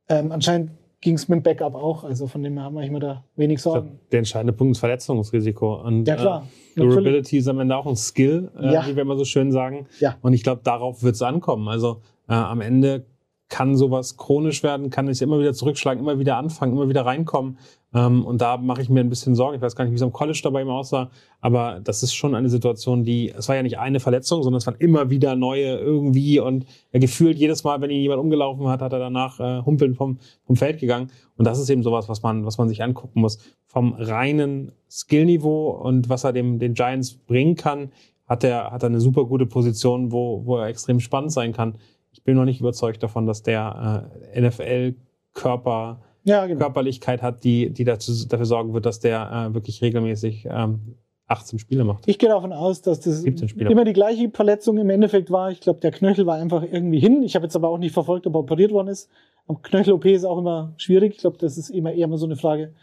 ähm, 0.09 0.33
anscheinend 0.33 0.73
ging 1.01 1.15
es 1.15 1.29
mit 1.29 1.37
dem 1.37 1.43
Backup 1.45 1.77
auch. 1.77 2.03
Also 2.03 2.27
von 2.27 2.43
dem 2.43 2.55
her 2.55 2.65
haben 2.65 2.75
wir 2.75 2.83
immer 2.83 2.99
da 2.99 3.23
wenig 3.37 3.63
glaub, 3.63 3.75
Sorgen. 3.75 4.01
der 4.11 4.19
entscheidende 4.19 4.55
Punkt 4.55 4.73
ist 4.73 4.81
Verletzungsrisiko. 4.81 5.83
Und, 5.83 6.09
Ja, 6.09 6.17
klar. 6.17 6.49
Äh, 6.75 6.81
Durability 6.81 7.39
ist 7.39 7.47
am 7.47 7.61
Ende 7.61 7.77
auch 7.77 7.87
ein 7.87 7.95
Skill, 7.95 8.51
äh, 8.61 8.73
Ja. 8.73 8.85
wie 8.89 8.97
wir 8.97 9.03
immer 9.03 9.17
so 9.17 9.25
schön 9.25 9.53
sagen. 9.53 9.87
Ja. 10.01 10.17
Und 10.21 10.33
ich 10.33 10.43
glaube, 10.43 10.63
darauf 10.65 11.05
wird 11.05 11.15
es 11.15 11.23
ankommen. 11.23 11.69
Also 11.69 12.03
äh, 12.29 12.33
am 12.35 12.61
Ende 12.61 13.05
kann 13.53 13.77
sowas 13.77 14.17
chronisch 14.17 14.63
werden, 14.63 14.89
kann 14.89 15.09
es 15.09 15.21
immer 15.21 15.39
wieder 15.39 15.53
zurückschlagen, 15.53 16.03
immer 16.03 16.19
wieder 16.19 16.39
anfangen, 16.39 16.73
immer 16.73 16.89
wieder 16.89 17.05
reinkommen. 17.05 17.59
Ähm, 17.93 18.25
und 18.25 18.41
da 18.41 18.57
mache 18.57 18.81
ich 18.81 18.89
mir 18.89 19.01
ein 19.01 19.11
bisschen 19.11 19.35
Sorgen. 19.35 19.55
Ich 19.55 19.61
weiß 19.61 19.77
gar 19.77 19.85
nicht, 19.85 19.93
wie 19.93 19.97
es 19.97 20.03
am 20.03 20.11
College 20.11 20.41
dabei 20.43 20.63
immer 20.63 20.73
aussah, 20.73 21.11
aber 21.43 21.79
das 21.85 22.03
ist 22.03 22.15
schon 22.15 22.35
eine 22.35 22.49
Situation, 22.49 23.05
die, 23.05 23.29
es 23.29 23.51
war 23.51 23.57
ja 23.57 23.63
nicht 23.63 23.79
eine 23.79 24.01
Verletzung, 24.01 24.43
sondern 24.43 24.57
es 24.57 24.67
waren 24.67 24.77
immer 24.79 25.11
wieder 25.11 25.37
neue 25.37 25.77
irgendwie 25.77 26.41
und 26.41 26.65
ja, 26.95 27.01
gefühlt 27.01 27.37
jedes 27.37 27.63
Mal, 27.63 27.79
wenn 27.83 27.91
ihn 27.91 28.01
jemand 28.01 28.23
umgelaufen 28.23 28.67
hat, 28.69 28.81
hat 28.81 28.95
er 28.95 28.99
danach 28.99 29.39
äh, 29.39 29.63
humpeln 29.67 29.95
vom, 29.95 30.17
vom 30.47 30.57
Feld 30.57 30.81
gegangen. 30.81 31.11
Und 31.37 31.47
das 31.47 31.59
ist 31.59 31.69
eben 31.69 31.83
sowas, 31.83 32.09
was 32.09 32.23
man, 32.23 32.47
was 32.47 32.57
man 32.57 32.71
sich 32.71 32.83
angucken 32.83 33.21
muss. 33.21 33.39
Vom 33.67 33.93
reinen 33.93 34.73
Skillniveau 34.91 35.73
und 35.73 36.09
was 36.09 36.25
er 36.25 36.33
dem, 36.33 36.59
den 36.59 36.73
Giants 36.73 37.13
bringen 37.13 37.57
kann, 37.57 37.93
hat 38.27 38.45
er, 38.45 38.71
hat 38.71 38.83
er 38.83 38.89
eine 38.89 39.01
super 39.01 39.27
gute 39.27 39.45
Position, 39.45 40.11
wo, 40.11 40.47
wo 40.47 40.57
er 40.57 40.69
extrem 40.69 41.01
spannend 41.01 41.33
sein 41.33 41.53
kann. 41.53 41.75
Ich 42.13 42.23
bin 42.23 42.37
noch 42.37 42.45
nicht 42.45 42.61
überzeugt 42.61 43.03
davon, 43.03 43.27
dass 43.27 43.43
der 43.43 44.09
äh, 44.35 44.41
NFL-Körper 44.41 46.03
Ja, 46.25 46.47
genau. 46.47 46.61
Körperlichkeit 46.61 47.23
hat, 47.23 47.45
die, 47.45 47.71
die 47.71 47.85
dazu, 47.85 48.13
dafür 48.29 48.47
sorgen 48.47 48.75
wird, 48.75 48.87
dass 48.87 49.01
der 49.01 49.49
äh, 49.51 49.55
wirklich 49.55 49.83
regelmäßig 49.83 50.47
ähm, 50.51 50.97
18 51.27 51.59
Spiele 51.59 51.85
macht. 51.85 52.07
Ich 52.07 52.19
gehe 52.19 52.29
davon 52.29 52.53
aus, 52.53 52.83
dass 52.83 53.01
das 53.01 53.23
17 53.23 53.49
Spieler. 53.49 53.71
immer 53.71 53.85
die 53.85 53.93
gleiche 53.93 54.31
Verletzung 54.31 54.77
im 54.79 54.91
Endeffekt 54.91 55.31
war. 55.31 55.51
Ich 55.51 55.61
glaube, 55.61 55.81
der 55.81 55.91
Knöchel 55.91 56.27
war 56.27 56.37
einfach 56.37 56.63
irgendwie 56.63 56.99
hin. 57.01 57.23
Ich 57.23 57.35
habe 57.35 57.47
jetzt 57.47 57.57
aber 57.57 57.69
auch 57.69 57.79
nicht 57.79 57.93
verfolgt, 57.93 58.27
ob 58.27 58.35
er 58.35 58.41
operiert 58.41 58.73
worden 58.73 58.89
ist. 58.89 59.09
Am 59.49 59.61
Knöchel-OP 59.63 60.05
ist 60.05 60.25
auch 60.25 60.39
immer 60.39 60.73
schwierig. 60.77 61.15
Ich 61.15 61.21
glaube, 61.21 61.39
das 61.39 61.59
ist 61.59 61.71
immer 61.71 61.93
eher 61.93 62.07
mal 62.07 62.19
so 62.19 62.27
eine 62.27 62.37
Frage. 62.37 62.75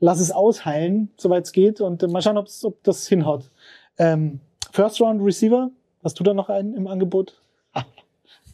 Lass 0.00 0.20
es 0.20 0.32
ausheilen, 0.32 1.10
soweit 1.16 1.44
es 1.44 1.52
geht, 1.52 1.80
und 1.80 2.02
äh, 2.02 2.08
mal 2.08 2.20
schauen, 2.20 2.36
ob 2.36 2.82
das 2.82 3.06
hinhaut. 3.06 3.50
Ähm, 3.96 4.40
First 4.72 5.00
Round 5.00 5.22
Receiver, 5.22 5.70
hast 6.02 6.18
du 6.18 6.24
da 6.24 6.34
noch 6.34 6.48
einen 6.48 6.74
im 6.74 6.88
Angebot? 6.88 7.40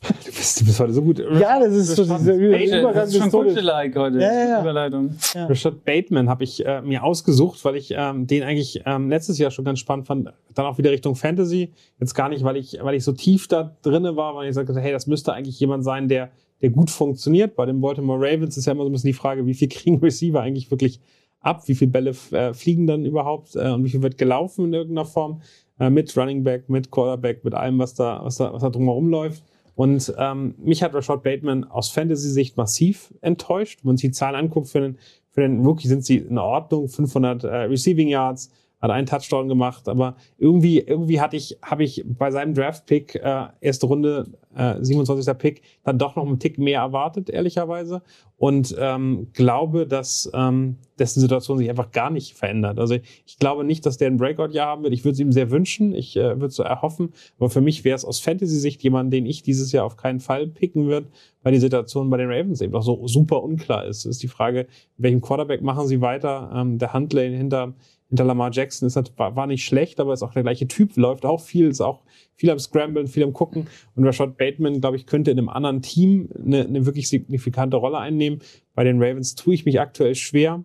Du 0.00 0.24
bist, 0.24 0.60
du 0.60 0.64
bist 0.64 0.80
heute 0.80 0.92
so 0.94 1.02
gut. 1.02 1.18
Ja, 1.18 1.60
das 1.60 1.74
ist 1.74 1.94
so 1.94 2.04
dieser 2.04 2.34
Übergang 2.34 2.94
Das 2.94 3.14
ist 3.14 3.18
schon. 3.18 3.30
Kuschelike 3.30 4.00
heute. 4.00 4.18
Ja, 4.18 4.32
ja, 4.32 4.48
ja. 4.48 4.60
Überleitung. 4.62 5.14
Rashad 5.34 5.84
Bateman 5.84 6.28
habe 6.28 6.44
ich 6.44 6.64
äh, 6.64 6.80
mir 6.80 7.04
ausgesucht, 7.04 7.62
weil 7.64 7.76
ich 7.76 7.92
ähm, 7.94 8.26
den 8.26 8.42
eigentlich 8.42 8.82
ähm, 8.86 9.10
letztes 9.10 9.36
Jahr 9.38 9.50
schon 9.50 9.64
ganz 9.64 9.78
spannend 9.78 10.06
fand. 10.06 10.32
Dann 10.54 10.66
auch 10.66 10.78
wieder 10.78 10.90
Richtung 10.90 11.16
Fantasy. 11.16 11.72
Jetzt 11.98 12.14
gar 12.14 12.30
nicht, 12.30 12.44
weil 12.44 12.56
ich, 12.56 12.78
weil 12.80 12.94
ich 12.94 13.04
so 13.04 13.12
tief 13.12 13.46
da 13.46 13.76
drinne 13.82 14.16
war, 14.16 14.34
weil 14.34 14.48
ich 14.48 14.54
sagte, 14.54 14.78
hey, 14.80 14.92
das 14.92 15.06
müsste 15.06 15.34
eigentlich 15.34 15.60
jemand 15.60 15.84
sein, 15.84 16.08
der, 16.08 16.30
der 16.62 16.70
gut 16.70 16.90
funktioniert. 16.90 17.54
Bei 17.54 17.66
den 17.66 17.82
Baltimore 17.82 18.18
Ravens 18.18 18.56
ist 18.56 18.64
ja 18.64 18.72
immer 18.72 18.84
so 18.84 18.88
ein 18.88 18.92
bisschen 18.92 19.08
die 19.08 19.14
Frage, 19.14 19.44
wie 19.44 19.54
viel 19.54 19.68
kriegen 19.68 19.98
Receiver 19.98 20.40
eigentlich 20.40 20.70
wirklich 20.70 21.00
ab? 21.40 21.62
Wie 21.66 21.74
viele 21.74 21.90
Bälle 21.90 22.14
äh, 22.30 22.54
fliegen 22.54 22.86
dann 22.86 23.04
überhaupt? 23.04 23.54
Äh, 23.54 23.70
und 23.70 23.84
wie 23.84 23.90
viel 23.90 24.02
wird 24.02 24.16
gelaufen 24.16 24.66
in 24.66 24.72
irgendeiner 24.72 25.04
Form? 25.04 25.42
Äh, 25.78 25.90
mit 25.90 26.16
Running 26.16 26.42
Back, 26.42 26.70
mit 26.70 26.90
Quarterback, 26.90 27.44
mit 27.44 27.54
allem, 27.54 27.78
was 27.78 27.94
da, 27.94 28.20
was 28.22 28.36
da, 28.36 28.52
was 28.52 28.62
da 28.62 28.70
drumherum 28.70 29.08
läuft. 29.08 29.42
Und 29.80 30.12
ähm, 30.18 30.56
mich 30.58 30.82
hat 30.82 30.92
Rashad 30.92 31.22
Bateman 31.22 31.64
aus 31.64 31.88
Fantasy-Sicht 31.88 32.58
massiv 32.58 33.14
enttäuscht. 33.22 33.78
Wenn 33.82 33.88
man 33.88 33.96
sich 33.96 34.10
die 34.10 34.14
Zahlen 34.14 34.34
anguckt, 34.34 34.68
für 34.68 34.80
den, 34.80 34.98
für 35.30 35.40
den 35.40 35.64
Rookie 35.64 35.88
sind 35.88 36.04
sie 36.04 36.18
in 36.18 36.36
Ordnung. 36.36 36.86
500 36.86 37.44
äh, 37.44 37.48
Receiving 37.62 38.08
Yards, 38.08 38.50
hat 38.80 38.90
einen 38.90 39.06
Touchdown 39.06 39.48
gemacht. 39.48 39.88
Aber 39.88 40.16
irgendwie, 40.38 40.80
irgendwie 40.80 41.20
hatte 41.20 41.36
ich, 41.36 41.58
habe 41.62 41.84
ich 41.84 42.04
bei 42.06 42.30
seinem 42.30 42.54
Draft-Pick, 42.54 43.16
äh, 43.16 43.46
erste 43.60 43.86
Runde, 43.86 44.26
äh, 44.54 44.76
27. 44.80 45.38
Pick, 45.38 45.62
dann 45.84 45.98
doch 45.98 46.16
noch 46.16 46.26
einen 46.26 46.38
Tick 46.38 46.58
mehr 46.58 46.80
erwartet, 46.80 47.30
ehrlicherweise. 47.30 48.02
Und 48.36 48.74
ähm, 48.78 49.28
glaube, 49.34 49.86
dass 49.86 50.30
ähm, 50.32 50.76
dessen 50.98 51.20
Situation 51.20 51.58
sich 51.58 51.68
einfach 51.68 51.90
gar 51.90 52.10
nicht 52.10 52.34
verändert. 52.34 52.78
Also 52.78 52.94
ich 53.26 53.38
glaube 53.38 53.64
nicht, 53.64 53.84
dass 53.84 53.98
der 53.98 54.08
ein 54.08 54.16
Breakout-Jahr 54.16 54.66
haben 54.66 54.82
wird. 54.82 54.94
Ich 54.94 55.04
würde 55.04 55.12
es 55.12 55.20
ihm 55.20 55.30
sehr 55.30 55.50
wünschen. 55.50 55.94
Ich 55.94 56.16
äh, 56.16 56.22
würde 56.22 56.46
es 56.46 56.54
so 56.54 56.62
erhoffen. 56.62 57.12
Aber 57.38 57.50
für 57.50 57.60
mich 57.60 57.84
wäre 57.84 57.96
es 57.96 58.04
aus 58.04 58.18
Fantasy-Sicht 58.20 58.82
jemand, 58.82 59.12
den 59.12 59.26
ich 59.26 59.42
dieses 59.42 59.72
Jahr 59.72 59.84
auf 59.84 59.98
keinen 59.98 60.20
Fall 60.20 60.46
picken 60.46 60.86
würde, 60.86 61.08
weil 61.42 61.52
die 61.52 61.58
Situation 61.58 62.08
bei 62.08 62.16
den 62.16 62.30
Ravens 62.30 62.62
eben 62.62 62.74
auch 62.74 62.82
so 62.82 63.06
super 63.06 63.42
unklar 63.42 63.84
ist. 63.84 64.06
ist 64.06 64.22
die 64.22 64.28
Frage, 64.28 64.66
welchen 64.96 65.20
Quarterback 65.20 65.62
machen 65.62 65.86
sie 65.86 66.00
weiter? 66.00 66.50
Ähm, 66.54 66.78
der 66.78 66.94
Handlane 66.94 67.36
hinter, 67.36 67.74
hinter 68.10 68.24
Lamar 68.24 68.50
Jackson 68.52 68.86
ist, 68.86 68.96
halt- 68.96 69.12
war, 69.16 69.34
war 69.36 69.46
nicht 69.46 69.64
schlecht, 69.64 69.98
aber 70.00 70.12
ist 70.12 70.22
auch 70.22 70.32
der 70.34 70.42
gleiche 70.42 70.68
Typ, 70.68 70.96
läuft 70.96 71.24
auch 71.24 71.40
viel, 71.40 71.68
ist 71.68 71.80
auch 71.80 72.02
viel 72.34 72.50
am 72.50 72.58
Scramblen, 72.58 73.06
viel 73.06 73.22
am 73.24 73.32
Gucken. 73.32 73.68
Und 73.96 74.04
Rashad 74.04 74.36
Bateman, 74.36 74.80
glaube 74.80 74.96
ich, 74.96 75.06
könnte 75.06 75.30
in 75.30 75.38
einem 75.38 75.48
anderen 75.48 75.80
Team 75.80 76.28
eine, 76.34 76.64
eine 76.66 76.86
wirklich 76.86 77.08
signifikante 77.08 77.76
Rolle 77.78 77.98
einnehmen. 77.98 78.40
Bei 78.74 78.84
den 78.84 79.02
Ravens 79.02 79.34
tue 79.36 79.54
ich 79.54 79.64
mich 79.64 79.80
aktuell 79.80 80.14
schwer 80.16 80.62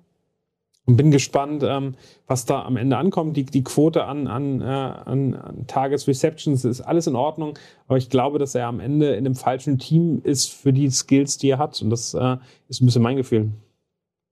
und 0.87 0.97
bin 0.97 1.11
gespannt, 1.11 1.63
ähm, 1.65 1.95
was 2.27 2.45
da 2.45 2.63
am 2.63 2.77
Ende 2.77 2.97
ankommt. 2.97 3.37
Die, 3.37 3.45
die 3.45 3.63
Quote 3.63 4.05
an, 4.05 4.27
an, 4.27 4.61
äh, 4.61 4.65
an, 4.65 5.33
an 5.33 5.67
Targets 5.67 6.07
Receptions 6.07 6.65
ist 6.65 6.81
alles 6.81 7.07
in 7.07 7.15
Ordnung, 7.15 7.57
aber 7.87 7.97
ich 7.97 8.09
glaube, 8.09 8.39
dass 8.39 8.55
er 8.55 8.67
am 8.67 8.79
Ende 8.79 9.11
in 9.13 9.25
einem 9.25 9.35
falschen 9.35 9.77
Team 9.77 10.21
ist 10.23 10.51
für 10.51 10.73
die 10.73 10.89
Skills, 10.89 11.37
die 11.37 11.49
er 11.49 11.57
hat. 11.57 11.81
Und 11.81 11.89
das 11.89 12.13
äh, 12.13 12.37
ist 12.69 12.81
ein 12.81 12.85
bisschen 12.85 13.01
mein 13.03 13.17
Gefühl. 13.17 13.51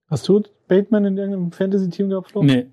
Hast 0.06 0.28
du 0.28 0.42
Bateman 0.68 1.04
in 1.04 1.16
irgendeinem 1.16 1.50
Fantasy-Team 1.50 2.08
gehabt, 2.08 2.30
Flo? 2.30 2.42
Nee. 2.42 2.66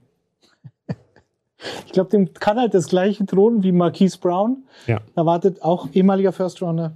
Ich 1.85 1.91
glaube, 1.91 2.09
dem 2.09 2.33
kann 2.33 2.59
halt 2.59 2.73
das 2.73 2.87
gleiche 2.87 3.23
drohen 3.23 3.63
wie 3.63 3.71
Marquise 3.71 4.17
Brown. 4.17 4.63
Ja. 4.87 4.99
Da 5.15 5.25
wartet 5.25 5.61
auch 5.61 5.87
ehemaliger 5.93 6.31
First 6.31 6.61
Runner. 6.61 6.93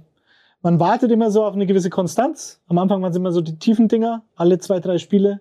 Man 0.62 0.80
wartet 0.80 1.10
immer 1.12 1.30
so 1.30 1.44
auf 1.44 1.54
eine 1.54 1.66
gewisse 1.66 1.90
Konstanz. 1.90 2.60
Am 2.66 2.78
Anfang 2.78 3.00
waren 3.02 3.10
es 3.10 3.16
immer 3.16 3.32
so 3.32 3.40
die 3.40 3.58
tiefen 3.58 3.88
Dinger, 3.88 4.22
alle 4.34 4.58
zwei, 4.58 4.80
drei 4.80 4.98
Spiele. 4.98 5.40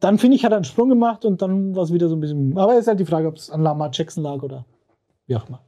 Dann 0.00 0.18
finde 0.18 0.36
ich, 0.36 0.44
hat 0.44 0.52
er 0.52 0.56
einen 0.56 0.64
Sprung 0.64 0.90
gemacht 0.90 1.24
und 1.24 1.40
dann 1.40 1.74
war 1.74 1.84
es 1.84 1.92
wieder 1.92 2.08
so 2.08 2.16
ein 2.16 2.20
bisschen. 2.20 2.56
Aber 2.58 2.74
es 2.74 2.80
ist 2.80 2.88
halt 2.88 3.00
die 3.00 3.06
Frage, 3.06 3.28
ob 3.28 3.36
es 3.36 3.50
an 3.50 3.62
Lamar 3.62 3.90
Jackson 3.92 4.22
lag 4.22 4.42
oder 4.42 4.66
wie 5.26 5.36
auch 5.36 5.48
immer. 5.48 5.60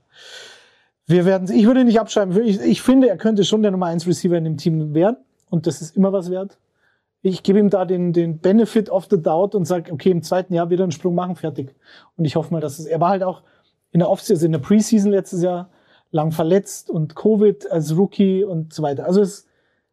Wir 1.06 1.24
werden, 1.24 1.50
ich 1.50 1.66
würde 1.66 1.80
ihn 1.80 1.86
nicht 1.86 2.00
abschreiben. 2.00 2.38
Ich, 2.44 2.60
ich 2.60 2.82
finde, 2.82 3.08
er 3.08 3.16
könnte 3.16 3.44
schon 3.44 3.62
der 3.62 3.70
Nummer 3.70 3.86
1 3.86 4.06
Receiver 4.06 4.36
in 4.36 4.44
dem 4.44 4.58
Team 4.58 4.92
werden. 4.92 5.16
Und 5.48 5.66
das 5.66 5.80
ist 5.80 5.96
immer 5.96 6.12
was 6.12 6.30
wert. 6.30 6.58
Ich 7.28 7.42
gebe 7.42 7.58
ihm 7.58 7.70
da 7.70 7.84
den, 7.84 8.12
den 8.12 8.38
Benefit 8.38 8.90
of 8.90 9.06
the 9.10 9.20
doubt 9.20 9.54
und 9.54 9.64
sage, 9.64 9.92
okay, 9.92 10.10
im 10.10 10.22
zweiten 10.22 10.54
Jahr 10.54 10.70
wird 10.70 10.80
er 10.80 10.84
einen 10.84 10.92
Sprung 10.92 11.14
machen, 11.14 11.36
fertig. 11.36 11.74
Und 12.16 12.24
ich 12.24 12.36
hoffe 12.36 12.52
mal, 12.52 12.60
dass 12.60 12.78
es, 12.78 12.86
er 12.86 13.00
war 13.00 13.10
halt 13.10 13.22
auch 13.22 13.42
in 13.90 14.00
der 14.00 14.10
Offseason, 14.10 14.46
in 14.46 14.52
der 14.52 14.58
Preseason 14.58 15.10
letztes 15.10 15.42
Jahr 15.42 15.70
lang 16.10 16.32
verletzt 16.32 16.90
und 16.90 17.14
Covid 17.14 17.70
als 17.70 17.96
Rookie 17.96 18.44
und 18.44 18.72
so 18.72 18.82
weiter. 18.82 19.06
Also 19.06 19.20
es 19.20 19.46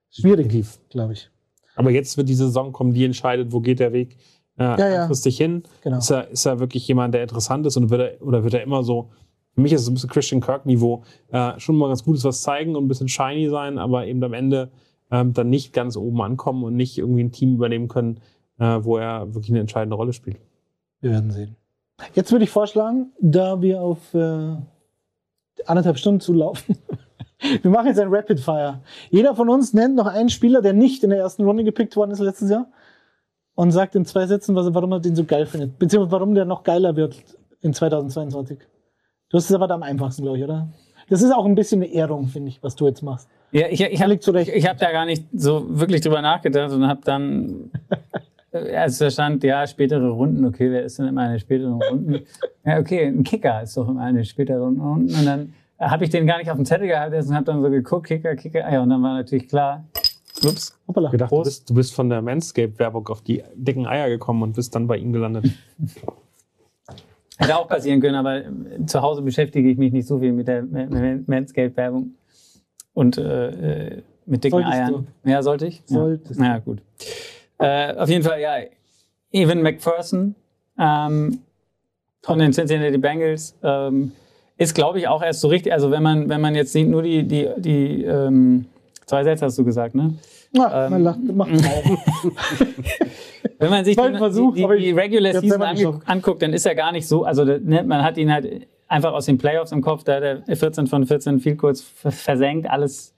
ist 0.09 0.21
schwierig, 0.21 0.65
glaube 0.89 1.13
ich. 1.13 1.29
Aber 1.75 1.91
jetzt 1.91 2.17
wird 2.17 2.29
die 2.29 2.35
Saison 2.35 2.71
kommen, 2.71 2.93
die 2.93 3.03
entscheidet, 3.03 3.51
wo 3.51 3.59
geht 3.59 3.79
der 3.79 3.91
Weg 3.91 4.17
äh, 4.57 4.63
Ja, 4.63 4.77
ja. 4.77 4.97
langfristig 4.99 5.37
hin. 5.37 5.63
Genau. 5.81 5.97
Ist, 5.97 6.09
er, 6.09 6.29
ist 6.29 6.45
er 6.45 6.59
wirklich 6.59 6.87
jemand, 6.87 7.13
der 7.13 7.23
interessant 7.23 7.65
ist 7.65 7.77
und 7.77 7.89
wird 7.89 8.01
er, 8.01 8.25
oder 8.25 8.43
wird 8.43 8.53
er 8.53 8.63
immer 8.63 8.83
so, 8.83 9.09
für 9.53 9.61
mich 9.61 9.73
ist 9.73 9.81
es 9.81 9.87
ein 9.87 9.93
bisschen 9.93 10.09
Christian 10.09 10.41
Kirk-Niveau, 10.41 11.03
äh, 11.31 11.59
schon 11.59 11.77
mal 11.77 11.87
ganz 11.87 12.03
Gutes 12.03 12.23
was 12.23 12.41
zeigen 12.41 12.75
und 12.75 12.85
ein 12.85 12.87
bisschen 12.87 13.07
shiny 13.07 13.49
sein, 13.49 13.77
aber 13.77 14.05
eben 14.05 14.23
am 14.23 14.33
Ende 14.33 14.71
ähm, 15.15 15.33
dann 15.33 15.49
nicht 15.49 15.73
ganz 15.73 15.95
oben 15.95 16.21
ankommen 16.21 16.63
und 16.63 16.75
nicht 16.75 16.97
irgendwie 16.97 17.23
ein 17.23 17.31
Team 17.31 17.55
übernehmen 17.55 17.87
können, 17.87 18.19
äh, 18.59 18.79
wo 18.81 18.97
er 18.97 19.33
wirklich 19.33 19.51
eine 19.51 19.61
entscheidende 19.61 19.95
Rolle 19.95 20.13
spielt. 20.13 20.37
Wir 21.01 21.11
werden 21.11 21.31
sehen. 21.31 21.55
Jetzt 22.13 22.31
würde 22.31 22.43
ich 22.43 22.51
vorschlagen, 22.51 23.11
da 23.19 23.61
wir 23.61 23.81
auf 23.81 24.13
äh, 24.13 24.55
anderthalb 25.65 25.97
Stunden 25.97 26.19
zulaufen, 26.19 26.77
wir 27.61 27.71
machen 27.71 27.87
jetzt 27.87 27.99
ein 27.99 28.13
Rapid 28.13 28.39
Fire. 28.39 28.81
Jeder 29.09 29.35
von 29.35 29.49
uns 29.49 29.73
nennt 29.73 29.95
noch 29.95 30.07
einen 30.07 30.29
Spieler, 30.29 30.61
der 30.61 30.73
nicht 30.73 31.03
in 31.03 31.09
der 31.09 31.19
ersten 31.19 31.43
Runde 31.45 31.63
gepickt 31.63 31.95
worden 31.95 32.11
ist 32.11 32.19
letztes 32.19 32.49
Jahr 32.49 32.67
und 33.55 33.71
sagt 33.71 33.95
in 33.95 34.05
zwei 34.05 34.27
Sätzen, 34.27 34.55
was, 34.55 34.73
warum 34.73 34.91
er 34.91 34.99
den 34.99 35.15
so 35.15 35.23
geil 35.23 35.45
findet, 35.45 35.79
beziehungsweise 35.79 36.11
warum 36.11 36.35
der 36.35 36.45
noch 36.45 36.63
geiler 36.63 36.95
wird 36.95 37.23
in 37.61 37.73
2022. 37.73 38.59
Du 39.29 39.37
hast 39.37 39.49
es 39.49 39.55
aber 39.55 39.69
am 39.71 39.83
einfachsten, 39.83 40.23
glaube 40.23 40.37
ich, 40.37 40.43
oder? 40.43 40.69
Das 41.09 41.21
ist 41.21 41.31
auch 41.31 41.45
ein 41.45 41.55
bisschen 41.55 41.81
eine 41.81 41.91
Ehrung, 41.91 42.27
finde 42.27 42.49
ich, 42.49 42.61
was 42.63 42.75
du 42.75 42.87
jetzt 42.87 43.01
machst. 43.01 43.29
Ja, 43.51 43.67
ich, 43.69 43.79
ich 43.81 44.01
habe 44.01 44.13
hab 44.15 44.77
da 44.77 44.91
gar 44.91 45.05
nicht 45.05 45.25
so 45.33 45.65
wirklich 45.69 46.01
drüber 46.01 46.21
nachgedacht 46.21 46.73
und 46.73 46.85
habe 46.87 47.01
dann, 47.05 47.71
als 48.51 48.97
da 48.97 49.09
stand, 49.09 49.43
ja, 49.43 49.65
spätere 49.65 50.09
Runden, 50.09 50.45
okay, 50.45 50.69
wer 50.71 50.83
ist 50.83 50.99
denn 50.99 51.07
immer 51.07 51.21
eine 51.21 51.39
spätere 51.39 51.71
Runden? 51.71 52.19
Ja, 52.65 52.79
okay, 52.79 53.05
ein 53.05 53.23
Kicker 53.23 53.61
ist 53.63 53.77
doch 53.77 53.87
immer 53.87 54.01
eine 54.03 54.25
spätere 54.25 54.59
Runden. 54.59 55.13
Und 55.15 55.25
dann 55.25 55.53
habe 55.79 56.03
ich 56.03 56.09
den 56.09 56.25
gar 56.27 56.37
nicht 56.37 56.49
auf 56.49 56.57
dem 56.57 56.65
Zettel 56.65 56.87
gehabt 56.87 57.13
und 57.13 57.33
habe 57.35 57.45
dann 57.45 57.61
so 57.61 57.69
geguckt, 57.69 58.07
Kicker, 58.07 58.35
Kicker. 58.35 58.65
Ah 58.65 58.73
Ja, 58.73 58.81
und 58.83 58.89
dann 58.89 59.01
war 59.03 59.13
natürlich 59.13 59.47
klar, 59.47 59.85
ups, 60.43 60.77
Hoppala. 60.87 61.09
gedacht, 61.09 61.31
du 61.31 61.43
bist, 61.43 61.69
du 61.69 61.73
bist 61.75 61.93
von 61.93 62.09
der 62.09 62.21
Manscaped-Werbung 62.21 63.07
auf 63.07 63.21
die 63.21 63.43
dicken 63.55 63.85
Eier 63.87 64.09
gekommen 64.09 64.41
und 64.43 64.55
bist 64.55 64.75
dann 64.75 64.87
bei 64.87 64.97
ihm 64.97 65.13
gelandet. 65.13 65.45
hätte 67.37 67.57
auch 67.57 67.67
passieren 67.67 67.99
können, 68.01 68.15
aber 68.15 68.37
äh, 68.45 68.85
zu 68.85 69.01
Hause 69.01 69.21
beschäftige 69.21 69.69
ich 69.69 69.77
mich 69.77 69.91
nicht 69.91 70.07
so 70.07 70.19
viel 70.19 70.31
mit 70.31 70.47
der 70.47 70.63
Ma- 70.63 70.85
Ma- 70.85 71.19
Manscaped-Werbung 71.27 72.11
und 72.95 73.19
äh, 73.19 73.49
äh, 73.49 74.01
mit 74.25 74.43
dicken 74.43 74.53
Solltest 74.57 74.73
Eiern. 74.73 75.07
Ja, 75.23 75.43
sollte 75.43 75.67
ich? 75.67 75.83
Solltest 75.85 76.39
Ja, 76.39 76.45
ja 76.45 76.57
gut. 76.57 76.79
Äh, 77.59 77.93
auf 77.95 78.09
jeden 78.09 78.23
Fall, 78.23 78.41
ja, 78.41 78.55
Evan 79.31 79.61
McPherson 79.61 80.33
ähm, 80.79 81.39
von 82.23 82.39
den 82.39 82.51
Cincinnati 82.51 82.97
Bengals 82.97 83.55
ähm, 83.61 84.13
ist, 84.57 84.73
glaube 84.73 84.97
ich, 84.97 85.07
auch 85.07 85.21
erst 85.21 85.41
so 85.41 85.47
richtig, 85.49 85.71
also 85.71 85.91
wenn 85.91 86.01
man, 86.01 86.27
wenn 86.29 86.41
man 86.41 86.55
jetzt 86.55 86.73
sieht, 86.73 86.87
nur 86.87 87.03
die, 87.03 87.23
die, 87.23 87.49
die 87.57 88.03
ähm, 88.03 88.65
zwei 89.05 89.23
Sätze 89.23 89.45
hast 89.45 89.57
du 89.59 89.63
gesagt, 89.63 89.93
ne? 89.93 90.15
Ja, 90.53 90.85
Ähm, 90.85 90.91
man 90.91 91.03
lacht, 91.03 91.19
macht. 91.33 91.51
Wenn 93.59 93.69
man 93.69 93.85
sich 93.85 93.99
ein 93.99 94.17
Versuch, 94.17 94.55
die, 94.55 94.65
die, 94.67 94.77
die 94.77 94.91
Regular 94.91 95.33
Season 95.33 95.61
geschockt. 95.75 96.09
anguckt, 96.09 96.41
dann 96.41 96.53
ist 96.53 96.65
er 96.65 96.75
gar 96.75 96.91
nicht 96.91 97.07
so, 97.07 97.23
also 97.23 97.43
ne, 97.43 97.83
man 97.83 98.03
hat 98.03 98.17
ihn 98.17 98.31
halt 98.31 98.67
einfach 98.87 99.13
aus 99.13 99.25
den 99.25 99.37
Playoffs 99.37 99.71
im 99.71 99.81
Kopf, 99.81 100.03
da 100.03 100.15
hat 100.15 100.23
er 100.47 100.55
14 100.55 100.87
von 100.87 101.05
14 101.05 101.39
Field 101.39 101.57
Goals 101.57 101.81
ver- 101.81 102.11
versenkt, 102.11 102.69
alles 102.69 103.13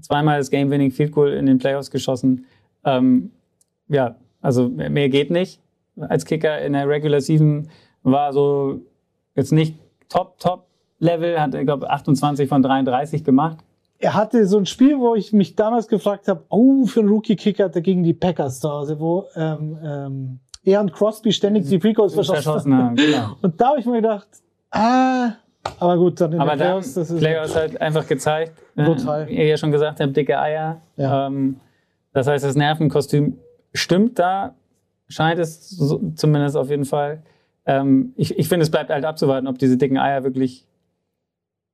zweimal 0.00 0.38
das 0.38 0.50
Game-Winning 0.50 0.90
Field 0.90 1.12
Goal 1.12 1.32
in 1.32 1.46
den 1.46 1.58
Playoffs 1.58 1.90
geschossen. 1.90 2.46
Ähm, 2.84 3.30
ja, 3.88 4.16
also 4.40 4.68
mehr 4.68 5.08
geht 5.08 5.30
nicht. 5.30 5.60
Als 5.96 6.24
Kicker 6.24 6.60
in 6.62 6.72
der 6.72 6.88
Regular 6.88 7.20
Season 7.20 7.68
war 8.02 8.32
so 8.32 8.80
jetzt 9.34 9.52
nicht 9.52 9.76
Top, 10.08 10.38
Top 10.38 10.66
Level, 10.98 11.40
hat, 11.40 11.54
ich 11.54 11.64
glaube, 11.66 11.88
28 11.90 12.48
von 12.48 12.62
33 12.62 13.22
gemacht. 13.24 13.58
er 13.98 14.14
hatte 14.14 14.46
so 14.46 14.58
ein 14.58 14.66
Spiel, 14.66 14.98
wo 14.98 15.14
ich 15.14 15.32
mich 15.32 15.54
damals 15.56 15.88
gefragt 15.88 16.28
habe, 16.28 16.42
oh, 16.48 16.86
für 16.86 17.00
einen 17.00 17.08
Rookie-Kicker 17.10 17.64
hat 17.64 17.76
er 17.76 17.82
gegen 17.82 18.02
die 18.02 18.14
Packers 18.14 18.60
zu 18.60 18.70
Hause, 18.70 18.98
wo 18.98 19.26
ähm, 19.36 19.78
ähm, 19.84 20.38
er 20.64 20.80
und 20.80 20.92
Crosby 20.92 21.32
ständig 21.32 21.68
die 21.68 21.80
Free 21.80 21.92
Goals 21.92 22.14
verschossen 22.14 22.74
haben, 22.76 22.96
genau. 22.96 23.36
Und 23.42 23.60
da 23.60 23.70
habe 23.70 23.80
ich 23.80 23.86
mir 23.86 23.96
gedacht, 23.96 24.28
ah, 24.72 25.32
aber 25.78 25.96
gut, 25.96 26.20
dann 26.20 26.32
in 26.32 26.40
Aber 26.40 26.52
den 26.52 26.58
dann 26.58 26.68
Playoffs, 26.68 26.94
das 26.94 27.10
ist 27.10 27.20
Playoffs 27.20 27.54
halt 27.54 27.80
einfach 27.80 28.06
gezeigt. 28.06 28.52
äh, 28.76 28.84
Brutal. 28.84 29.28
Wie 29.28 29.36
ihr 29.36 29.46
ja 29.46 29.56
schon 29.56 29.70
gesagt 29.70 30.00
habt, 30.00 30.16
dicke 30.16 30.38
Eier. 30.38 30.80
Ja. 30.96 31.26
Ähm, 31.28 31.60
das 32.12 32.26
heißt, 32.26 32.44
das 32.44 32.56
Nervenkostüm 32.56 33.38
stimmt 33.72 34.18
da, 34.18 34.54
scheint 35.08 35.38
es 35.38 35.70
so, 35.70 36.12
zumindest 36.14 36.56
auf 36.56 36.68
jeden 36.68 36.84
Fall. 36.84 37.22
Ähm, 37.64 38.12
ich 38.16 38.38
ich 38.38 38.48
finde, 38.48 38.64
es 38.64 38.70
bleibt 38.70 38.90
halt 38.90 39.04
abzuwarten, 39.04 39.46
ob 39.46 39.58
diese 39.58 39.76
dicken 39.76 39.98
Eier 39.98 40.24
wirklich. 40.24 40.66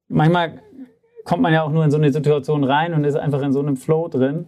Manchmal 0.09 0.61
kommt 1.25 1.43
man 1.43 1.53
ja 1.53 1.63
auch 1.63 1.71
nur 1.71 1.85
in 1.85 1.91
so 1.91 1.99
eine 1.99 2.13
Situation 2.13 2.65
rein 2.65 2.95
und 2.95 3.05
ist 3.05 3.17
einfach 3.17 3.43
in 3.43 3.53
so 3.53 3.61
einem 3.61 3.77
Flow 3.77 4.09
drin. 4.09 4.47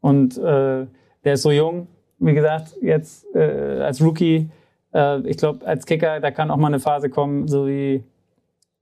Und 0.00 0.38
äh, 0.38 0.86
der 1.24 1.32
ist 1.34 1.42
so 1.42 1.50
jung, 1.50 1.88
wie 2.18 2.34
gesagt, 2.34 2.76
jetzt 2.80 3.26
äh, 3.34 3.80
als 3.82 4.00
Rookie. 4.02 4.50
Äh, 4.94 5.20
ich 5.28 5.36
glaube, 5.36 5.66
als 5.66 5.86
Kicker, 5.86 6.20
da 6.20 6.30
kann 6.30 6.50
auch 6.50 6.56
mal 6.56 6.68
eine 6.68 6.80
Phase 6.80 7.10
kommen, 7.10 7.48
so 7.48 7.66
wie 7.66 8.04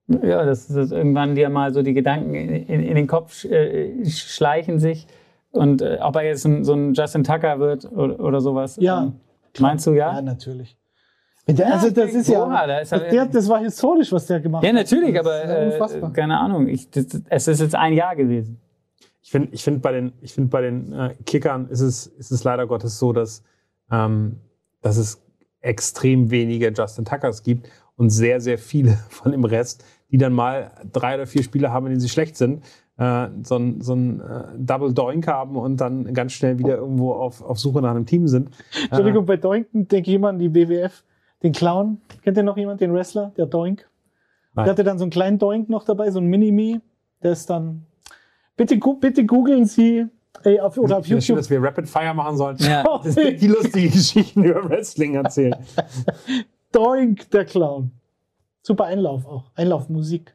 ja, 0.08 0.44
dass, 0.44 0.68
dass 0.68 0.90
irgendwann 0.90 1.34
dir 1.34 1.50
mal 1.50 1.74
so 1.74 1.82
die 1.82 1.92
Gedanken 1.92 2.34
in, 2.34 2.82
in, 2.82 2.94
den 2.94 3.06
Kopf 3.06 3.44
äh, 3.44 4.04
schleichen 4.06 4.78
sich. 4.78 5.06
Und 5.50 5.82
äh, 5.82 5.98
ob 6.00 6.16
er 6.16 6.22
jetzt 6.24 6.46
ein, 6.46 6.64
so 6.64 6.72
ein 6.74 6.94
Justin 6.94 7.24
Tucker 7.24 7.58
wird 7.60 7.90
oder, 7.92 8.18
oder 8.20 8.40
sowas. 8.40 8.78
Ja. 8.80 9.02
Ähm, 9.02 9.12
meinst 9.58 9.86
du 9.86 9.92
ja? 9.92 10.14
Ja, 10.14 10.22
natürlich. 10.22 10.76
Der, 11.46 11.72
also 11.74 11.90
das 11.90 12.12
ist 12.14 12.28
ja, 12.28 12.42
Oha, 12.44 12.66
da 12.66 12.78
ist 12.78 12.92
das, 12.92 13.02
er- 13.02 13.10
der, 13.10 13.26
das 13.26 13.48
war 13.48 13.60
historisch, 13.60 14.12
was 14.12 14.26
der 14.26 14.40
gemacht 14.40 14.62
Ja, 14.62 14.68
hat. 14.70 14.76
natürlich, 14.76 15.14
Das 15.14 15.26
aber 15.26 15.42
ist 15.42 15.94
ja 15.94 16.08
äh, 16.08 16.10
keine 16.12 16.38
Ahnung. 16.38 16.68
Ich, 16.68 16.90
das, 16.90 17.06
es 17.28 17.48
ist 17.48 17.60
jetzt 17.60 17.74
ein 17.74 17.92
Jahr 17.94 18.16
gewesen. 18.16 18.60
Ich 19.22 19.30
finde, 19.30 19.48
ich 19.52 19.62
finde 19.64 19.80
bei 19.80 19.92
den, 19.92 20.12
ich 20.22 20.32
finde 20.34 20.48
bei 20.50 20.60
den 20.62 20.92
äh, 20.92 21.14
Kickern 21.26 21.68
ist 21.68 21.80
es, 21.80 22.06
ist 22.06 22.30
es 22.30 22.44
leider 22.44 22.66
Gottes 22.66 22.98
so, 22.98 23.12
dass, 23.12 23.42
ähm, 23.90 24.36
dass 24.82 24.96
es 24.98 25.22
extrem 25.68 26.30
wenige 26.30 26.72
Justin 26.74 27.04
Tuckers 27.04 27.42
gibt 27.42 27.68
und 27.96 28.10
sehr, 28.10 28.40
sehr 28.40 28.58
viele 28.58 28.92
von 29.10 29.32
dem 29.32 29.44
Rest, 29.44 29.84
die 30.10 30.18
dann 30.18 30.32
mal 30.32 30.72
drei 30.92 31.14
oder 31.14 31.26
vier 31.26 31.42
Spiele 31.42 31.70
haben, 31.70 31.86
in 31.86 31.90
denen 31.90 32.00
sie 32.00 32.08
schlecht 32.08 32.36
sind, 32.36 32.64
äh, 32.96 33.28
so 33.42 33.56
ein, 33.56 33.80
so 33.82 33.94
ein 33.94 34.20
äh, 34.20 34.44
Double 34.56 34.94
Doink 34.94 35.26
haben 35.26 35.56
und 35.56 35.76
dann 35.80 36.12
ganz 36.14 36.32
schnell 36.32 36.58
wieder 36.58 36.78
irgendwo 36.78 37.12
auf, 37.12 37.42
auf 37.42 37.58
Suche 37.58 37.82
nach 37.82 37.90
einem 37.90 38.06
Team 38.06 38.26
sind. 38.26 38.50
Entschuldigung, 38.84 39.26
bei 39.26 39.36
Doinken 39.36 39.86
denke 39.86 40.10
ich 40.10 40.16
immer 40.16 40.30
an 40.30 40.38
die 40.38 40.54
WWF, 40.54 41.04
den 41.42 41.52
Clown. 41.52 42.00
Kennt 42.22 42.38
ihr 42.38 42.42
noch 42.42 42.56
jemand, 42.56 42.80
den 42.80 42.94
Wrestler, 42.94 43.32
der 43.36 43.46
Doink? 43.46 43.88
Nein. 44.54 44.64
Der 44.64 44.72
hatte 44.72 44.84
dann 44.84 44.98
so 44.98 45.04
einen 45.04 45.10
kleinen 45.10 45.38
Doink 45.38 45.68
noch 45.68 45.84
dabei, 45.84 46.10
so 46.10 46.18
ein 46.18 46.26
Mini-Me. 46.26 46.80
Der 47.22 47.32
ist 47.32 47.50
dann. 47.50 47.84
Bitte, 48.56 48.78
bitte 49.00 49.24
googeln 49.24 49.66
Sie 49.66 50.06
ey, 50.44 50.60
auf, 50.60 50.76
oder 50.78 50.98
auf 50.98 51.02
Ich 51.02 51.08
finde 51.08 51.18
es 51.18 51.26
schön, 51.26 51.36
YouTube. 51.36 51.38
dass 51.38 51.50
wir 51.50 51.62
Rapid 51.62 51.88
Fire 51.88 52.14
machen 52.14 52.36
sollten. 52.36 52.64
Ja. 52.64 52.84
Das 53.02 53.14
sind 53.14 53.40
die 53.40 53.48
lustigen 53.48 53.90
Geschichten 53.92 54.44
über 54.44 54.68
Wrestling 54.68 55.14
erzählen. 55.14 55.56
Doink, 56.72 57.30
der 57.30 57.44
Clown. 57.44 57.92
Super 58.62 58.84
Einlauf 58.84 59.26
auch. 59.26 59.44
Einlaufmusik. 59.54 60.34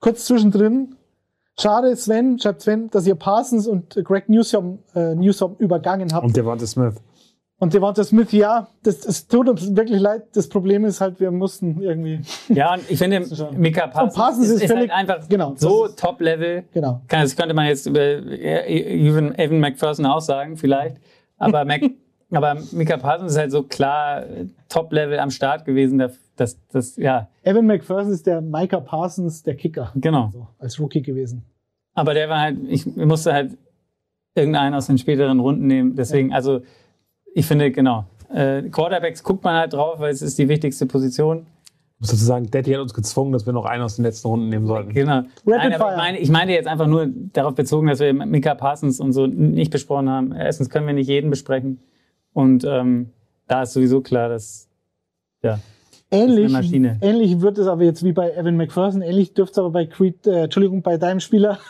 Kurz 0.00 0.24
zwischendrin. 0.24 0.96
Schade, 1.58 1.94
Sven, 1.96 2.38
schreibt 2.38 2.62
Sven, 2.62 2.88
dass 2.90 3.06
ihr 3.06 3.14
Parsons 3.16 3.66
und 3.66 3.94
Greg 4.04 4.30
Newsom, 4.30 4.78
äh, 4.94 5.14
Newsom 5.14 5.56
übergangen 5.58 6.12
habt. 6.14 6.24
Und 6.24 6.34
Devonta 6.34 6.66
Smith. 6.66 6.94
Und 7.60 7.74
Devonta 7.74 8.02
Smith, 8.02 8.32
ja, 8.32 8.68
das, 8.82 9.00
das 9.00 9.28
tut 9.28 9.46
uns 9.48 9.76
wirklich 9.76 10.00
leid. 10.00 10.22
Das 10.32 10.48
Problem 10.48 10.84
ist 10.86 11.00
halt, 11.02 11.20
wir 11.20 11.30
mussten 11.30 11.80
irgendwie. 11.82 12.20
Ja, 12.48 12.72
und 12.74 12.90
ich 12.90 12.98
finde, 12.98 13.20
Mika 13.54 13.86
Parsons, 13.86 14.14
Parsons 14.14 14.48
ist 14.48 14.62
ist, 14.62 14.74
halt 14.74 14.90
einfach 14.90 15.28
genau, 15.28 15.54
so 15.56 15.86
Top-Level. 15.88 16.64
Genau. 16.72 17.02
Kann- 17.06 17.20
Das 17.22 17.36
könnte 17.36 17.54
man 17.54 17.66
jetzt 17.66 17.84
über 17.86 18.00
äh, 18.00 19.06
Evan, 19.06 19.34
Evan 19.38 19.60
McPherson 19.60 20.06
auch 20.06 20.20
sagen, 20.22 20.56
vielleicht. 20.56 20.96
Aber, 21.36 21.66
Mac, 21.66 21.82
aber 22.32 22.56
Mika 22.72 22.96
Parsons 22.96 23.32
ist 23.32 23.38
halt 23.38 23.52
so 23.52 23.62
klar 23.62 24.22
äh, 24.26 24.46
Top-Level 24.70 25.18
am 25.18 25.30
Start 25.30 25.66
gewesen. 25.66 25.98
Das, 25.98 26.18
das, 26.36 26.58
das, 26.72 26.96
ja, 26.96 27.28
Evan 27.42 27.66
McPherson 27.66 28.10
ist 28.12 28.26
der 28.26 28.40
Micah 28.40 28.80
Parsons, 28.80 29.42
der 29.42 29.54
Kicker. 29.54 29.92
genau. 29.96 30.30
So, 30.32 30.48
als 30.58 30.80
Rookie 30.80 31.02
gewesen. 31.02 31.44
Aber 31.92 32.14
der 32.14 32.30
war 32.30 32.40
halt, 32.40 32.56
ich 32.68 32.86
musste 32.86 33.34
halt 33.34 33.58
irgendeinen 34.34 34.74
aus 34.74 34.86
den 34.86 34.96
späteren 34.96 35.40
Runden 35.40 35.66
nehmen. 35.66 35.94
Deswegen, 35.94 36.32
also 36.32 36.62
ich 37.34 37.46
finde, 37.46 37.70
genau. 37.70 38.04
Äh, 38.32 38.62
Quarterbacks 38.70 39.22
guckt 39.22 39.44
man 39.44 39.54
halt 39.54 39.72
drauf, 39.72 39.98
weil 39.98 40.12
es 40.12 40.22
ist 40.22 40.38
die 40.38 40.48
wichtigste 40.48 40.86
Position. 40.86 41.46
Ich 41.94 42.00
muss 42.00 42.10
dazu 42.10 42.24
sagen, 42.24 42.50
Daddy 42.50 42.72
hat 42.72 42.80
uns 42.80 42.94
gezwungen, 42.94 43.32
dass 43.32 43.44
wir 43.44 43.52
noch 43.52 43.66
einen 43.66 43.82
aus 43.82 43.96
den 43.96 44.04
letzten 44.04 44.28
Runden 44.28 44.48
nehmen 44.48 44.66
sollten. 44.66 44.92
Genau. 44.94 45.22
Nein, 45.44 45.72
ich 45.72 45.78
meine, 45.78 46.18
ich 46.18 46.30
meine 46.30 46.52
jetzt 46.52 46.66
einfach 46.66 46.86
nur 46.86 47.08
darauf 47.32 47.54
bezogen, 47.54 47.88
dass 47.88 48.00
wir 48.00 48.14
Mika 48.14 48.54
Parsons 48.54 49.00
und 49.00 49.12
so 49.12 49.26
nicht 49.26 49.70
besprochen 49.70 50.08
haben. 50.08 50.32
Erstens 50.32 50.70
können 50.70 50.86
wir 50.86 50.94
nicht 50.94 51.08
jeden 51.08 51.28
besprechen. 51.28 51.80
Und 52.32 52.64
ähm, 52.64 53.10
da 53.48 53.62
ist 53.62 53.74
sowieso 53.74 54.00
klar, 54.00 54.28
dass 54.28 54.68
ja, 55.42 55.58
Ähnlich, 56.12 56.52
ähnlich 56.72 57.40
wird 57.40 57.58
es 57.58 57.68
aber 57.68 57.84
jetzt 57.84 58.02
wie 58.02 58.12
bei 58.12 58.32
Evan 58.32 58.56
McPherson. 58.56 59.00
Ähnlich 59.00 59.32
dürfte 59.32 59.52
es 59.52 59.58
aber 59.58 59.70
bei 59.70 59.86
Creed, 59.86 60.26
äh, 60.26 60.44
Entschuldigung, 60.44 60.82
bei 60.82 60.96
deinem 60.96 61.20
Spieler 61.20 61.60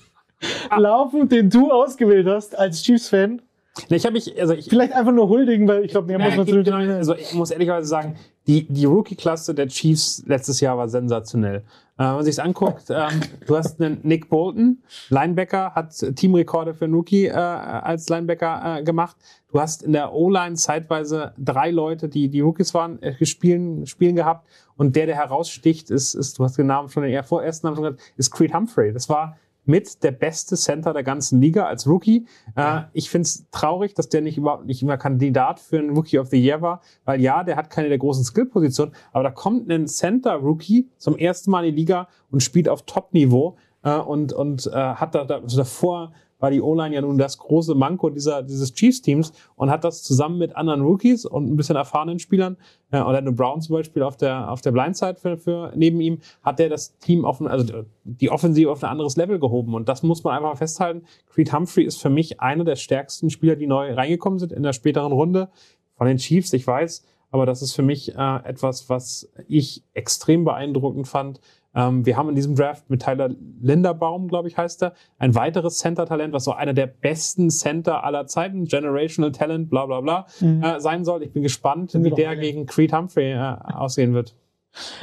laufen, 0.76 1.28
den 1.28 1.50
du 1.50 1.70
ausgewählt 1.70 2.26
hast 2.26 2.58
als 2.58 2.82
Chiefs-Fan. 2.82 3.42
Ich 3.88 4.04
habe 4.04 4.12
mich, 4.12 4.40
also 4.40 4.54
ich, 4.54 4.68
Vielleicht 4.68 4.92
einfach 4.92 5.12
nur 5.12 5.28
huldigen, 5.28 5.66
weil 5.66 5.84
ich 5.84 5.90
glaube, 5.90 6.06
mehr 6.06 6.18
muss 6.18 6.36
man 6.36 6.46
zu 6.46 6.62
genau, 6.62 6.76
also 6.76 7.16
ich 7.16 7.34
muss 7.34 7.50
ehrlicherweise 7.50 7.88
sagen, 7.88 8.16
die, 8.46 8.66
die 8.68 8.84
Rookie-Klasse 8.84 9.52
der 9.54 9.66
Chiefs 9.66 10.22
letztes 10.26 10.60
Jahr 10.60 10.78
war 10.78 10.88
sensationell. 10.88 11.56
Äh, 11.56 12.04
wenn 12.04 12.14
man 12.14 12.24
sich 12.24 12.40
anguckt, 12.40 12.84
ähm, 12.90 13.20
du 13.46 13.56
hast 13.56 13.80
einen 13.80 13.98
Nick 14.04 14.28
Bolton, 14.28 14.82
Linebacker, 15.08 15.74
hat 15.74 15.92
Teamrekorde 16.14 16.74
für 16.74 16.84
einen 16.84 16.94
Rookie 16.94 17.26
äh, 17.26 17.32
als 17.32 18.08
Linebacker 18.08 18.78
äh, 18.78 18.82
gemacht. 18.84 19.16
Du 19.50 19.60
hast 19.60 19.82
in 19.82 19.92
der 19.92 20.12
O-Line 20.12 20.54
zeitweise 20.54 21.32
drei 21.36 21.70
Leute, 21.70 22.08
die 22.08 22.28
die 22.28 22.40
Rookies 22.40 22.74
waren, 22.74 23.02
äh, 23.02 23.24
spielen, 23.26 23.86
spielen 23.86 24.14
gehabt. 24.14 24.46
Und 24.76 24.94
der, 24.94 25.06
der 25.06 25.16
heraussticht, 25.16 25.90
ist, 25.90 26.14
ist 26.14 26.38
du 26.38 26.44
hast 26.44 26.58
den 26.58 26.66
Namen 26.66 26.88
schon, 26.88 27.02
den 27.02 27.24
vorersten 27.24 27.66
Namen 27.66 27.76
schon 27.76 27.84
gesagt, 27.84 28.12
ist 28.16 28.30
Creed 28.30 28.54
Humphrey. 28.54 28.92
Das 28.92 29.08
war 29.08 29.36
mit 29.64 30.02
der 30.02 30.10
beste 30.12 30.56
Center 30.56 30.92
der 30.92 31.02
ganzen 31.02 31.40
Liga 31.40 31.66
als 31.66 31.86
Rookie. 31.86 32.26
Äh, 32.56 32.82
ich 32.92 33.10
finde 33.10 33.26
es 33.26 33.46
traurig, 33.50 33.94
dass 33.94 34.08
der 34.08 34.20
nicht 34.20 34.38
überhaupt 34.38 34.66
nicht 34.66 34.82
immer 34.82 34.96
Kandidat 34.96 35.60
für 35.60 35.78
einen 35.78 35.96
Rookie 35.96 36.18
of 36.18 36.28
the 36.28 36.42
Year 36.42 36.60
war, 36.60 36.80
weil 37.04 37.20
ja, 37.20 37.44
der 37.44 37.56
hat 37.56 37.70
keine 37.70 37.88
der 37.88 37.98
großen 37.98 38.24
Skill-Positionen, 38.24 38.92
aber 39.12 39.24
da 39.24 39.30
kommt 39.30 39.70
ein 39.70 39.86
Center-Rookie 39.86 40.88
zum 40.98 41.16
ersten 41.16 41.50
Mal 41.50 41.64
in 41.64 41.74
die 41.74 41.80
Liga 41.80 42.08
und 42.30 42.42
spielt 42.42 42.68
auf 42.68 42.82
Top-Niveau 42.82 43.56
äh, 43.82 43.96
und, 43.96 44.32
und 44.32 44.66
äh, 44.66 44.70
hat 44.72 45.14
da, 45.14 45.24
da 45.24 45.40
davor 45.40 46.12
war 46.44 46.50
die 46.50 46.60
O-Line 46.60 46.94
ja 46.94 47.00
nun 47.00 47.16
das 47.16 47.38
große 47.38 47.74
Manko 47.74 48.10
dieser, 48.10 48.42
dieses 48.42 48.74
Chiefs-Teams 48.74 49.32
und 49.56 49.70
hat 49.70 49.82
das 49.82 50.02
zusammen 50.02 50.36
mit 50.36 50.54
anderen 50.56 50.82
Rookies 50.82 51.24
und 51.24 51.50
ein 51.50 51.56
bisschen 51.56 51.74
erfahrenen 51.74 52.18
Spielern, 52.18 52.58
äh, 52.90 52.98
Orlando 52.98 53.32
Brown 53.32 53.62
zum 53.62 53.76
Beispiel 53.76 54.02
auf 54.02 54.18
der, 54.18 54.50
auf 54.50 54.60
der 54.60 54.70
Blindside 54.72 55.14
für, 55.14 55.38
für 55.38 55.72
neben 55.74 56.02
ihm, 56.02 56.18
hat 56.42 56.58
der 56.58 56.68
das 56.68 56.98
Team 56.98 57.24
auf 57.24 57.40
also 57.40 57.84
die 58.04 58.28
Offensive 58.28 58.70
auf 58.70 58.84
ein 58.84 58.90
anderes 58.90 59.16
Level 59.16 59.38
gehoben. 59.38 59.72
Und 59.74 59.88
das 59.88 60.02
muss 60.02 60.22
man 60.22 60.36
einfach 60.36 60.58
festhalten. 60.58 61.06
Creed 61.32 61.50
Humphrey 61.50 61.84
ist 61.84 62.02
für 62.02 62.10
mich 62.10 62.42
einer 62.42 62.64
der 62.64 62.76
stärksten 62.76 63.30
Spieler, 63.30 63.56
die 63.56 63.66
neu 63.66 63.94
reingekommen 63.94 64.38
sind 64.38 64.52
in 64.52 64.62
der 64.62 64.74
späteren 64.74 65.12
Runde 65.12 65.48
von 65.96 66.06
den 66.06 66.18
Chiefs, 66.18 66.52
ich 66.52 66.66
weiß. 66.66 67.06
Aber 67.30 67.46
das 67.46 67.62
ist 67.62 67.72
für 67.72 67.82
mich 67.82 68.14
äh, 68.14 68.36
etwas, 68.44 68.90
was 68.90 69.32
ich 69.48 69.82
extrem 69.94 70.44
beeindruckend 70.44 71.08
fand. 71.08 71.40
Ähm, 71.74 72.06
wir 72.06 72.16
haben 72.16 72.28
in 72.28 72.34
diesem 72.34 72.54
Draft 72.54 72.88
mit 72.88 73.02
Tyler 73.02 73.30
Linderbaum, 73.60 74.28
glaube 74.28 74.48
ich, 74.48 74.56
heißt 74.56 74.82
er, 74.82 74.94
ein 75.18 75.34
weiteres 75.34 75.78
Center-Talent, 75.78 76.32
was 76.32 76.44
so 76.44 76.52
einer 76.52 76.72
der 76.72 76.86
besten 76.86 77.50
Center 77.50 78.04
aller 78.04 78.26
Zeiten, 78.26 78.64
Generational 78.64 79.32
Talent, 79.32 79.70
bla 79.70 79.86
bla 79.86 80.00
bla, 80.00 80.26
äh, 80.40 80.80
sein 80.80 81.04
soll. 81.04 81.22
Ich 81.22 81.32
bin 81.32 81.42
gespannt, 81.42 81.90
Sind 81.90 82.04
wie 82.04 82.10
der 82.10 82.30
alle. 82.30 82.40
gegen 82.40 82.66
Creed 82.66 82.92
Humphrey 82.92 83.32
äh, 83.32 83.56
aussehen 83.74 84.14
wird. 84.14 84.34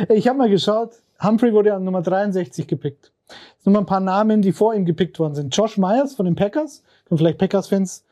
Ich 0.10 0.27
habe 0.27 0.38
mal 0.38 0.49
geschaut, 0.49 0.91
Humphrey 1.23 1.53
wurde 1.53 1.73
an 1.73 1.84
Nummer 1.84 2.02
63 2.02 2.68
gepickt. 2.68 3.11
Jetzt 3.56 3.65
nur 3.65 3.73
mal 3.73 3.80
ein 3.80 3.85
paar 3.85 3.99
Namen, 3.99 4.41
die 4.41 4.52
vor 4.52 4.73
ihm 4.73 4.85
gepickt 4.85 5.19
worden 5.19 5.35
sind. 5.35 5.56
Josh 5.56 5.77
Myers 5.77 6.15
von 6.15 6.26
den 6.26 6.35
Packers, 6.35 6.84
können 7.06 7.18
vielleicht 7.18 7.38
Packers-Fans 7.38 8.06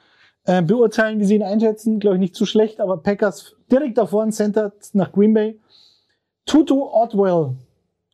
äh, 0.46 0.62
beurteilen, 0.62 1.20
wie 1.20 1.26
sie 1.26 1.36
ihn 1.36 1.44
einschätzen. 1.44 2.00
Glaube 2.00 2.16
ich 2.16 2.20
nicht 2.22 2.36
zu 2.36 2.46
schlecht, 2.46 2.80
aber 2.80 2.98
Packers 2.98 3.56
direkt 3.72 3.98
davor 3.98 4.24
ein 4.24 4.32
Center 4.32 4.72
nach 4.94 5.12
Green 5.12 5.34
Bay. 5.34 5.60
Tutu 6.46 6.82
Otwell, 6.92 7.56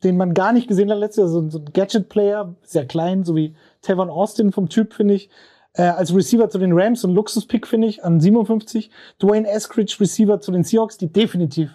den 0.04 0.18
man 0.18 0.34
gar 0.34 0.52
nicht 0.54 0.68
gesehen 0.68 0.92
hat 0.92 1.00
letztes 1.00 1.22
Jahr, 1.22 1.28
so, 1.30 1.40
ein- 1.40 1.50
so 1.50 1.60
ein 1.60 1.66
Gadget-Player, 1.74 2.56
sehr 2.64 2.86
klein, 2.86 3.24
so 3.24 3.36
wie 3.36 3.56
Tavon 3.82 4.10
Austin 4.10 4.52
vom 4.52 4.70
Typ, 4.70 4.94
finde 4.94 5.14
ich. 5.16 5.30
Äh, 5.74 5.84
als 5.84 6.16
Receiver 6.16 6.50
zu 6.50 6.58
den 6.58 6.72
Rams, 6.74 7.02
so 7.02 7.08
ein 7.08 7.14
Luxus-Pick, 7.16 7.68
finde 7.68 7.88
ich, 7.88 8.04
an 8.04 8.20
57. 8.20 8.90
Dwayne 9.22 9.48
Eskridge, 9.50 9.98
Receiver 10.00 10.40
zu 10.40 10.52
den 10.52 10.64
Seahawks, 10.64 10.98
die 10.98 11.12
definitiv 11.12 11.70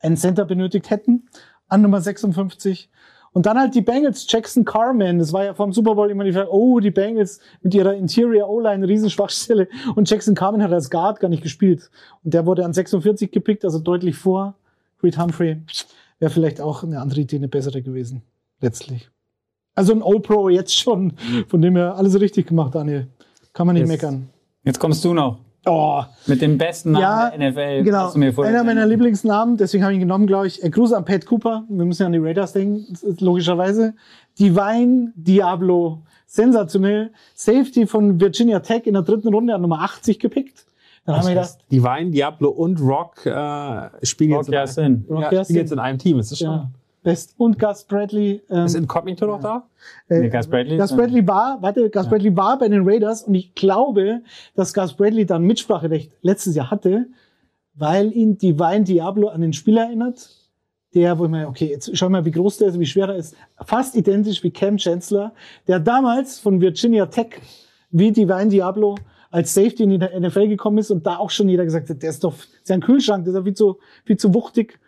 einen 0.00 0.16
Center 0.16 0.44
benötigt 0.44 0.88
hätten, 0.90 1.28
an 1.68 1.82
Nummer 1.82 2.00
56. 2.00 2.90
Und 3.32 3.46
dann 3.46 3.58
halt 3.58 3.74
die 3.76 3.80
Bengals, 3.80 4.26
Jackson 4.28 4.64
Carman, 4.64 5.18
das 5.20 5.32
war 5.32 5.44
ja 5.44 5.54
vom 5.54 5.72
Super 5.72 5.94
Bowl 5.94 6.10
immer 6.10 6.24
die 6.24 6.32
Frage, 6.32 6.52
oh, 6.52 6.80
die 6.80 6.90
Bengals 6.90 7.38
mit 7.62 7.74
ihrer 7.74 7.94
Interior 7.94 8.48
O-Line, 8.48 8.86
Riesenschwachstelle. 8.88 9.68
Und 9.94 10.10
Jackson 10.10 10.34
Carman 10.34 10.62
hat 10.62 10.72
als 10.72 10.90
Guard 10.90 11.20
gar 11.20 11.28
nicht 11.28 11.42
gespielt. 11.42 11.90
Und 12.24 12.34
der 12.34 12.44
wurde 12.46 12.64
an 12.64 12.72
46 12.72 13.30
gepickt, 13.30 13.64
also 13.64 13.78
deutlich 13.78 14.16
vor 14.16 14.54
Creed 15.00 15.16
Humphrey. 15.18 15.62
Wäre 16.20 16.30
vielleicht 16.30 16.60
auch 16.60 16.84
eine 16.84 17.00
andere 17.00 17.20
Idee, 17.22 17.36
eine 17.36 17.48
bessere 17.48 17.82
gewesen, 17.82 18.22
letztlich. 18.60 19.10
Also 19.74 19.92
ein 19.94 20.02
All-Pro 20.02 20.48
jetzt 20.48 20.76
schon, 20.76 21.14
von 21.48 21.60
dem 21.62 21.74
her 21.76 21.96
alles 21.96 22.20
richtig 22.20 22.46
gemacht, 22.46 22.74
Daniel. 22.74 23.08
Kann 23.52 23.66
man 23.66 23.74
nicht 23.74 23.82
Yes. 23.82 23.88
meckern. 23.88 24.28
Jetzt 24.62 24.78
kommst 24.78 25.04
du 25.04 25.12
noch 25.14 25.38
Oh, 25.66 26.02
mit 26.26 26.40
dem 26.40 26.56
besten 26.56 26.92
Namen 26.92 27.02
Ja, 27.02 27.30
der 27.30 27.50
NFL. 27.50 27.84
Genau, 27.84 28.10
einer 28.42 28.64
meiner. 28.64 28.86
Lieblingsnamen, 28.86 29.58
deswegen 29.58 29.82
habe 29.84 29.92
ich 29.92 29.98
ihn 29.98 30.00
genommen, 30.00 30.26
glaube 30.26 30.46
ich. 30.46 30.62
Äh, 30.64 30.70
Gruß 30.70 30.94
an 30.94 31.04
Pat 31.04 31.26
Cooper. 31.26 31.64
Wir 31.68 31.84
müssen 31.84 32.00
ja 32.02 32.06
an 32.06 32.12
die 32.12 32.18
Raiders 32.18 32.54
denken, 32.54 32.86
logischerweise. 33.20 33.92
Divine 34.38 35.12
Diablo, 35.16 36.02
sensationell. 36.26 37.12
Safety 37.34 37.86
von 37.86 38.18
Virginia 38.20 38.60
Tech 38.60 38.86
in 38.86 38.94
der 38.94 39.02
dritten 39.02 39.28
Runde 39.28 39.54
an 39.54 39.60
Nummer 39.60 39.82
80 39.82 40.18
gepickt. 40.18 40.64
Dann 41.12 41.20
haben 41.20 41.28
wir 41.28 41.34
gedacht, 41.34 41.58
Divine, 41.70 42.10
Diablo 42.10 42.50
und 42.50 42.80
Rock 42.80 43.26
äh, 43.26 44.06
spielen, 44.06 44.34
Rock 44.34 44.48
jetzt 44.48 44.78
in, 44.78 45.04
ja. 45.08 45.14
Rock 45.14 45.22
ja, 45.24 45.32
Yassin. 45.32 45.44
spielen 45.44 45.58
jetzt 45.58 45.72
in 45.72 45.78
einem 45.78 45.98
Team. 45.98 46.18
Ist 46.18 46.30
das 46.32 46.38
schon? 46.38 46.48
ja, 46.48 46.70
Best 47.02 47.34
und 47.38 47.58
Gus 47.58 47.84
Bradley. 47.84 48.42
Ähm, 48.50 48.66
Ist 48.66 48.74
Incognito 48.74 49.26
noch 49.26 49.40
da? 49.40 49.66
äh, 50.08 50.20
Nee, 50.20 50.28
Gus 50.28 50.46
Bradley 50.46 50.76
Gus 50.76 50.94
Bradley 50.94 51.26
war, 51.26 51.58
warte, 51.62 51.88
Gus 51.90 52.08
Bradley 52.08 52.36
war 52.36 52.58
bei 52.58 52.68
den 52.68 52.86
Raiders 52.86 53.22
und 53.24 53.34
ich 53.34 53.54
glaube, 53.54 54.20
dass 54.54 54.74
Gus 54.74 54.92
Bradley 54.94 55.24
dann 55.24 55.42
Mitspracherecht 55.44 56.12
letztes 56.22 56.54
Jahr 56.54 56.70
hatte, 56.70 57.06
weil 57.74 58.12
ihn 58.12 58.36
Divine 58.36 58.84
Diablo 58.84 59.28
an 59.28 59.40
den 59.40 59.52
Spieler 59.52 59.84
erinnert. 59.84 60.36
Der, 60.92 61.16
wo 61.20 61.24
ich 61.26 61.30
mir, 61.30 61.46
okay, 61.46 61.70
jetzt 61.70 61.96
schau 61.96 62.08
mal, 62.08 62.24
wie 62.24 62.32
groß 62.32 62.58
der 62.58 62.68
ist, 62.68 62.80
wie 62.80 62.84
schwer 62.84 63.08
er 63.08 63.14
ist. 63.14 63.36
Fast 63.64 63.94
identisch 63.94 64.42
wie 64.42 64.50
Cam 64.50 64.76
Chancellor, 64.76 65.32
der 65.68 65.78
damals 65.78 66.40
von 66.40 66.60
Virginia 66.60 67.06
Tech 67.06 67.40
wie 67.92 68.10
Divine 68.10 68.48
Diablo 68.48 68.96
als 69.30 69.54
Safety 69.54 69.84
in 69.84 69.90
die 69.90 69.98
NFL 69.98 70.48
gekommen 70.48 70.78
ist 70.78 70.90
und 70.90 71.06
da 71.06 71.16
auch 71.16 71.30
schon 71.30 71.48
jeder 71.48 71.64
gesagt 71.64 71.88
hat, 71.88 72.02
der 72.02 72.10
ist 72.10 72.24
doch, 72.24 72.34
das 72.34 72.46
ist 72.46 72.68
ja 72.68 72.74
ein 72.74 72.80
Kühlschrank, 72.80 73.24
der 73.24 73.32
ist 73.32 73.38
ja 73.38 73.44
viel 73.44 73.54
zu, 73.54 73.78
viel 74.04 74.16
zu 74.16 74.34
wuchtig. 74.34 74.78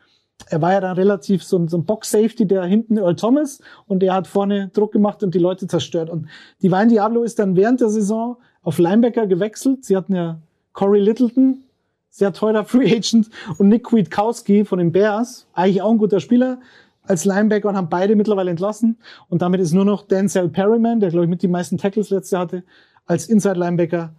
Er 0.48 0.60
war 0.60 0.72
ja 0.72 0.80
dann 0.80 0.96
relativ 0.96 1.44
so 1.44 1.56
ein, 1.56 1.68
so 1.68 1.76
ein 1.76 1.84
Box-Safety, 1.84 2.46
der 2.46 2.64
hinten 2.64 2.96
Earl 2.96 3.14
Thomas 3.14 3.60
und 3.86 4.00
der 4.00 4.14
hat 4.14 4.26
vorne 4.26 4.70
Druck 4.72 4.92
gemacht 4.92 5.22
und 5.22 5.34
die 5.34 5.38
Leute 5.38 5.68
zerstört. 5.68 6.10
Und 6.10 6.26
Divine 6.62 6.88
Diablo 6.88 7.22
ist 7.22 7.38
dann 7.38 7.54
während 7.54 7.80
der 7.80 7.90
Saison 7.90 8.36
auf 8.62 8.78
Linebacker 8.78 9.28
gewechselt. 9.28 9.84
Sie 9.84 9.96
hatten 9.96 10.14
ja 10.14 10.40
Corey 10.72 11.00
Littleton, 11.00 11.62
sehr 12.10 12.32
teurer 12.32 12.64
Free 12.64 12.92
Agent, 12.96 13.30
und 13.58 13.68
Nick 13.68 13.84
Kwiatkowski 13.84 14.64
von 14.64 14.80
den 14.80 14.90
Bears, 14.90 15.46
eigentlich 15.52 15.82
auch 15.82 15.92
ein 15.92 15.98
guter 15.98 16.18
Spieler, 16.18 16.58
als 17.04 17.24
Linebacker 17.24 17.68
und 17.68 17.76
haben 17.76 17.88
beide 17.88 18.16
mittlerweile 18.16 18.50
entlassen. 18.50 18.98
Und 19.28 19.42
damit 19.42 19.60
ist 19.60 19.72
nur 19.72 19.84
noch 19.84 20.02
Denzel 20.02 20.48
Perryman, 20.48 20.98
der 20.98 21.10
glaube 21.10 21.26
ich 21.26 21.30
mit 21.30 21.42
die 21.42 21.48
meisten 21.48 21.78
Tackles 21.78 22.10
letztes 22.10 22.32
Jahr 22.32 22.42
hatte, 22.42 22.64
als 23.06 23.28
Inside 23.28 23.58
Linebacker 23.58 24.12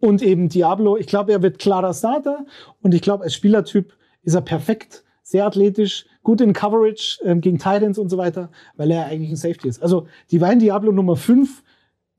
und 0.00 0.22
eben 0.22 0.48
Diablo. 0.48 0.96
Ich 0.96 1.06
glaube, 1.06 1.32
er 1.32 1.42
wird 1.42 1.58
klarer 1.58 1.94
Starter 1.94 2.46
und 2.82 2.94
ich 2.94 3.02
glaube, 3.02 3.24
als 3.24 3.34
Spielertyp 3.34 3.94
ist 4.22 4.34
er 4.34 4.42
perfekt, 4.42 5.04
sehr 5.22 5.44
athletisch, 5.44 6.06
gut 6.22 6.40
in 6.40 6.52
Coverage 6.52 7.20
ähm, 7.24 7.40
gegen 7.40 7.58
Titans 7.58 7.98
und 7.98 8.08
so 8.08 8.18
weiter, 8.18 8.50
weil 8.76 8.90
er 8.90 9.06
eigentlich 9.06 9.30
ein 9.30 9.36
Safety 9.36 9.68
ist. 9.68 9.82
Also 9.82 10.06
Divine 10.30 10.58
Diablo 10.58 10.92
Nummer 10.92 11.16
5 11.16 11.62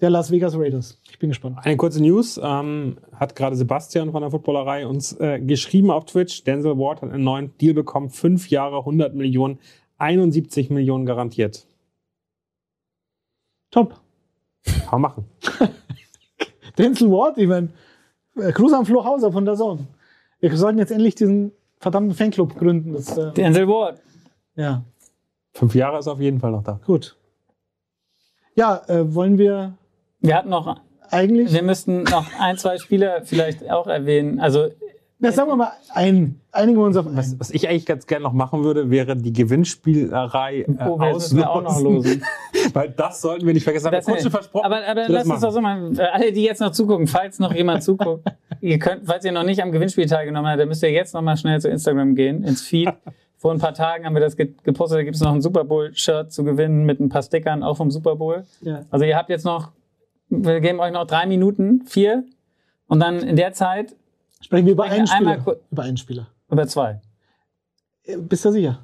der 0.02 0.10
Las 0.10 0.32
Vegas 0.32 0.56
Raiders. 0.58 0.98
Ich 1.10 1.20
bin 1.20 1.30
gespannt. 1.30 1.58
Eine 1.62 1.78
kurze 1.78 2.02
News 2.02 2.40
ähm, 2.42 2.98
hat 3.14 3.36
gerade 3.36 3.56
Sebastian 3.56 4.12
von 4.12 4.22
der 4.22 4.32
Footballerei 4.32 4.88
uns 4.88 5.14
äh, 5.20 5.40
geschrieben 5.40 5.92
auf 5.92 6.06
Twitch. 6.06 6.44
Denzel 6.44 6.78
Ward 6.78 7.02
hat 7.02 7.12
einen 7.12 7.24
neuen 7.24 7.58
Deal 7.58 7.74
bekommen. 7.74 8.10
Fünf 8.10 8.50
Jahre, 8.50 8.80
100 8.80 9.14
Millionen, 9.16 9.60
71 9.98 10.70
Millionen 10.70 11.06
garantiert. 11.06 11.66
Top. 13.72 14.00
Kann 14.64 15.02
man 15.02 15.02
machen. 15.02 15.26
Denzel 16.80 17.12
Ward, 17.12 17.38
ich 17.38 17.48
meine, 17.48 17.70
äh, 18.38 18.52
Gruß 18.52 18.74
am 18.74 18.86
Flo 18.86 19.04
Hauser 19.06 19.32
von 19.32 19.46
der 19.46 19.56
Zone. 19.56 19.86
Wir 20.40 20.56
sollten 20.58 20.80
jetzt 20.80 20.92
endlich 20.92 21.14
diesen 21.16 21.52
verdammten 21.80 22.16
Fanclub 22.16 22.58
gründen. 22.58 22.94
Das, 22.94 23.16
äh, 23.18 23.32
Denzel 23.34 23.68
Ward. 23.68 24.02
ja, 24.56 24.84
Fünf 25.54 25.76
Jahre 25.76 26.00
ist 26.00 26.08
auf 26.08 26.20
jeden 26.20 26.40
Fall 26.40 26.52
noch 26.52 26.64
da. 26.64 26.80
gut. 26.86 27.18
Ja, 28.56 28.82
äh, 28.88 29.14
wollen 29.14 29.38
wir 29.38 29.74
Wir 30.22 30.36
hatten 30.36 30.50
noch, 30.50 30.80
eigentlich, 31.12 31.54
wir 31.54 31.64
müssten 31.64 32.04
noch 32.04 32.28
ein, 32.40 32.58
zwei 32.58 32.78
Spieler 32.78 33.22
vielleicht 33.24 33.70
auch 33.70 33.88
erwähnen. 33.88 34.40
Also 34.40 34.70
na, 35.20 35.32
sagen 35.32 35.50
wir 35.50 35.56
mal, 35.58 35.72
ein, 35.94 36.40
einigen 36.52 36.78
wir 36.80 36.86
uns 36.86 36.96
auf 36.98 37.06
Was, 37.14 37.30
einen. 37.32 37.40
was 37.40 37.52
ich 37.52 37.68
eigentlich 37.68 37.86
ganz 37.86 38.08
gerne 38.08 38.24
noch 38.24 38.34
machen 38.34 38.64
würde, 38.64 38.90
wäre 38.90 39.16
die 39.18 39.34
Gewinnspielerei 39.34 40.62
äh, 40.62 40.66
oh, 40.88 41.00
wir 41.00 41.50
auch 41.50 41.62
noch 41.62 41.76
auslosen. 41.76 41.84
losen. 41.84 42.24
Weil 42.74 42.90
das 42.91 43.22
sollten 43.22 43.46
wir 43.46 43.54
nicht 43.54 43.64
vergessen. 43.64 43.88
Haben 43.88 43.91
wir 43.94 43.98
Das- 44.00 44.06
kurz 44.06 44.22
schon 44.22 44.32
versprochen. 44.32 44.66
Aber, 44.66 44.86
aber 44.88 45.08
lass 45.10 45.28
uns 45.30 45.41
doch 45.41 45.52
so 45.52 45.62
mal, 45.62 45.91
alle, 46.14 46.32
die 46.32 46.44
jetzt 46.44 46.62
noch 46.62 46.72
zugucken, 46.72 47.08
falls 47.08 47.40
noch 47.40 47.54
jemand 47.54 47.84
zuguckt, 47.84 48.24
ihr 48.62 48.80
könnt, 48.80 49.06
falls 49.06 49.26
ihr 49.26 49.32
noch 49.32 49.44
nicht 49.44 49.62
am 49.62 49.72
Gewinnspiel 49.72 50.06
teilgenommen 50.06 50.50
habt, 50.50 50.60
dann 50.60 50.68
müsst 50.68 50.84
ihr 50.84 50.91
jetzt 50.91 51.14
noch 51.14 51.22
mal 51.22 51.38
schnell 51.38 51.60
zu 51.60 51.70
Instagram 51.70 52.16
gehen, 52.16 52.44
ins 52.44 52.62
Feed. 52.62 52.90
Vor 53.38 53.54
ein 53.54 53.60
paar 53.60 53.74
Tagen 53.74 54.06
haben 54.06 54.14
wir 54.16 54.20
das 54.22 54.36
ge- 54.36 54.54
gepostet, 54.64 55.00
da 55.00 55.04
gibt 55.04 55.16
es 55.16 55.22
noch 55.22 55.34
ein 55.34 55.41
Super 55.41 55.64
Bowl-Shirt 55.64 56.30
zu 56.32 56.44
gewinnen 56.44 56.84
mit 56.86 57.00
ein 57.00 57.08
paar 57.08 57.24
Stickern, 57.24 57.64
auch 57.64 57.78
vom 57.78 57.90
Super 57.90 58.18
Bowl. 58.18 58.44
Ja. 58.62 58.82
Also 58.90 59.06
ihr 59.06 59.16
habt 59.16 59.30
jetzt 59.30 59.46
noch, 59.46 59.72
wir 60.28 60.60
geben 60.60 60.82
euch 60.82 60.91
noch 60.91 61.08
drei 61.08 61.26
Minuten, 61.26 61.84
vier, 61.86 62.26
und 62.88 63.00
dann 63.00 63.20
in 63.20 63.38
der 63.38 63.54
Zeit 63.54 63.96
Sprechen 64.41 64.66
wir 64.66 64.74
über 64.74 64.86
einen 64.86 65.07
Spieler. 65.07 65.57
Über 65.72 65.84
einen 65.84 65.98
Spieler. 65.98 66.28
über 66.49 66.68
zwei. 66.68 67.02
Äh, 68.03 68.18
Bist 68.18 68.45
du 68.45 68.52
sicher? 68.52 68.80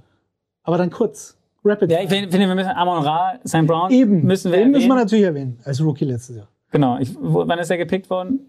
Aber 0.64 0.78
dann 0.78 0.90
kurz. 0.90 1.38
Rapid. 1.64 1.92
Ja, 1.92 2.00
ich 2.02 2.10
finde, 2.10 2.32
wir 2.32 2.54
müssen 2.56 2.70
Amon 2.70 3.04
Ra, 3.04 3.40
St. 3.48 3.66
Brown, 3.66 3.90
Eben. 3.92 4.24
müssen 4.24 4.52
wir 4.52 4.60
Den 4.60 4.70
müssen 4.72 4.84
wir 4.88 4.92
erwähnen. 4.92 5.04
natürlich 5.04 5.26
erwähnen. 5.26 5.60
Als 5.64 5.82
Rookie 5.82 6.06
letztes 6.06 6.36
Jahr. 6.38 6.48
Genau. 6.72 7.00
Ich, 7.00 7.16
wo, 7.20 7.48
wann 7.48 7.58
ist 7.58 7.72
er 7.72 7.78
gepickt 7.78 8.10
worden? 8.12 8.42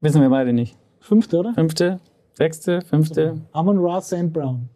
Wissen 0.00 0.22
wir 0.22 0.30
beide 0.30 0.52
nicht. 0.54 0.76
Fünfte, 1.00 1.38
oder? 1.38 1.52
Fünfte, 1.54 2.00
sechste, 2.32 2.80
fünfte. 2.82 3.40
Amon 3.52 3.78
Ra 3.78 4.00
St. 4.00 4.32
Brown. 4.32 4.68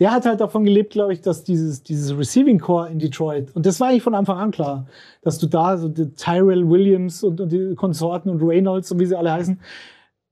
Der 0.00 0.10
hat 0.10 0.26
halt 0.26 0.40
davon 0.40 0.64
gelebt, 0.64 0.92
glaube 0.92 1.12
ich, 1.12 1.20
dass 1.20 1.44
dieses, 1.44 1.84
dieses 1.84 2.16
Receiving 2.18 2.58
Core 2.58 2.88
in 2.90 2.98
Detroit, 2.98 3.54
und 3.54 3.64
das 3.64 3.78
war 3.78 3.88
eigentlich 3.90 4.02
von 4.02 4.16
Anfang 4.16 4.38
an 4.38 4.50
klar, 4.50 4.86
dass 5.22 5.38
du 5.38 5.46
da 5.46 5.76
so 5.76 5.88
die 5.88 6.10
Tyrell 6.14 6.68
Williams 6.68 7.22
und, 7.22 7.40
und 7.40 7.52
die 7.52 7.76
Konsorten 7.76 8.28
und 8.28 8.42
Reynolds 8.42 8.90
und 8.90 8.98
wie 8.98 9.06
sie 9.06 9.16
alle 9.16 9.30
heißen, 9.30 9.60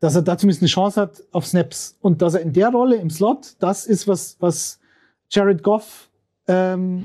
dass 0.02 0.16
er 0.16 0.22
da 0.22 0.36
zumindest 0.36 0.62
eine 0.62 0.68
Chance 0.68 1.00
hat 1.00 1.22
auf 1.30 1.46
Snaps. 1.46 1.96
Und 2.00 2.22
dass 2.22 2.34
er 2.34 2.40
in 2.40 2.52
der 2.52 2.70
Rolle 2.70 2.96
im 2.96 3.08
Slot, 3.08 3.54
das 3.60 3.86
ist 3.86 4.08
was, 4.08 4.36
was 4.40 4.80
Jared 5.30 5.62
Goff 5.62 6.10
ähm, 6.48 7.04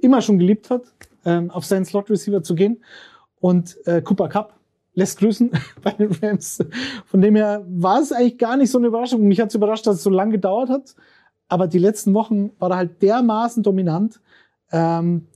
immer 0.00 0.20
schon 0.20 0.40
geliebt 0.40 0.68
hat, 0.68 0.82
ähm, 1.24 1.52
auf 1.52 1.64
seinen 1.64 1.84
Slot-Receiver 1.84 2.42
zu 2.42 2.56
gehen. 2.56 2.82
Und 3.38 3.78
äh, 3.86 4.02
Cooper 4.02 4.28
Cup 4.28 4.58
lässt 4.94 5.20
grüßen 5.20 5.52
bei 5.84 5.92
den 5.92 6.10
Rams. 6.20 6.58
Von 7.06 7.20
dem 7.20 7.36
her 7.36 7.64
war 7.68 8.00
es 8.00 8.10
eigentlich 8.10 8.38
gar 8.38 8.56
nicht 8.56 8.72
so 8.72 8.78
eine 8.78 8.88
Überraschung. 8.88 9.22
Mich 9.22 9.40
hat 9.40 9.50
es 9.50 9.54
überrascht, 9.54 9.86
dass 9.86 9.98
es 9.98 10.02
so 10.02 10.10
lange 10.10 10.32
gedauert 10.32 10.68
hat. 10.68 10.96
Aber 11.46 11.68
die 11.68 11.78
letzten 11.78 12.12
Wochen 12.12 12.50
war 12.58 12.70
er 12.72 12.76
halt 12.78 13.02
dermaßen 13.02 13.62
dominant, 13.62 14.20
ähm, 14.72 15.28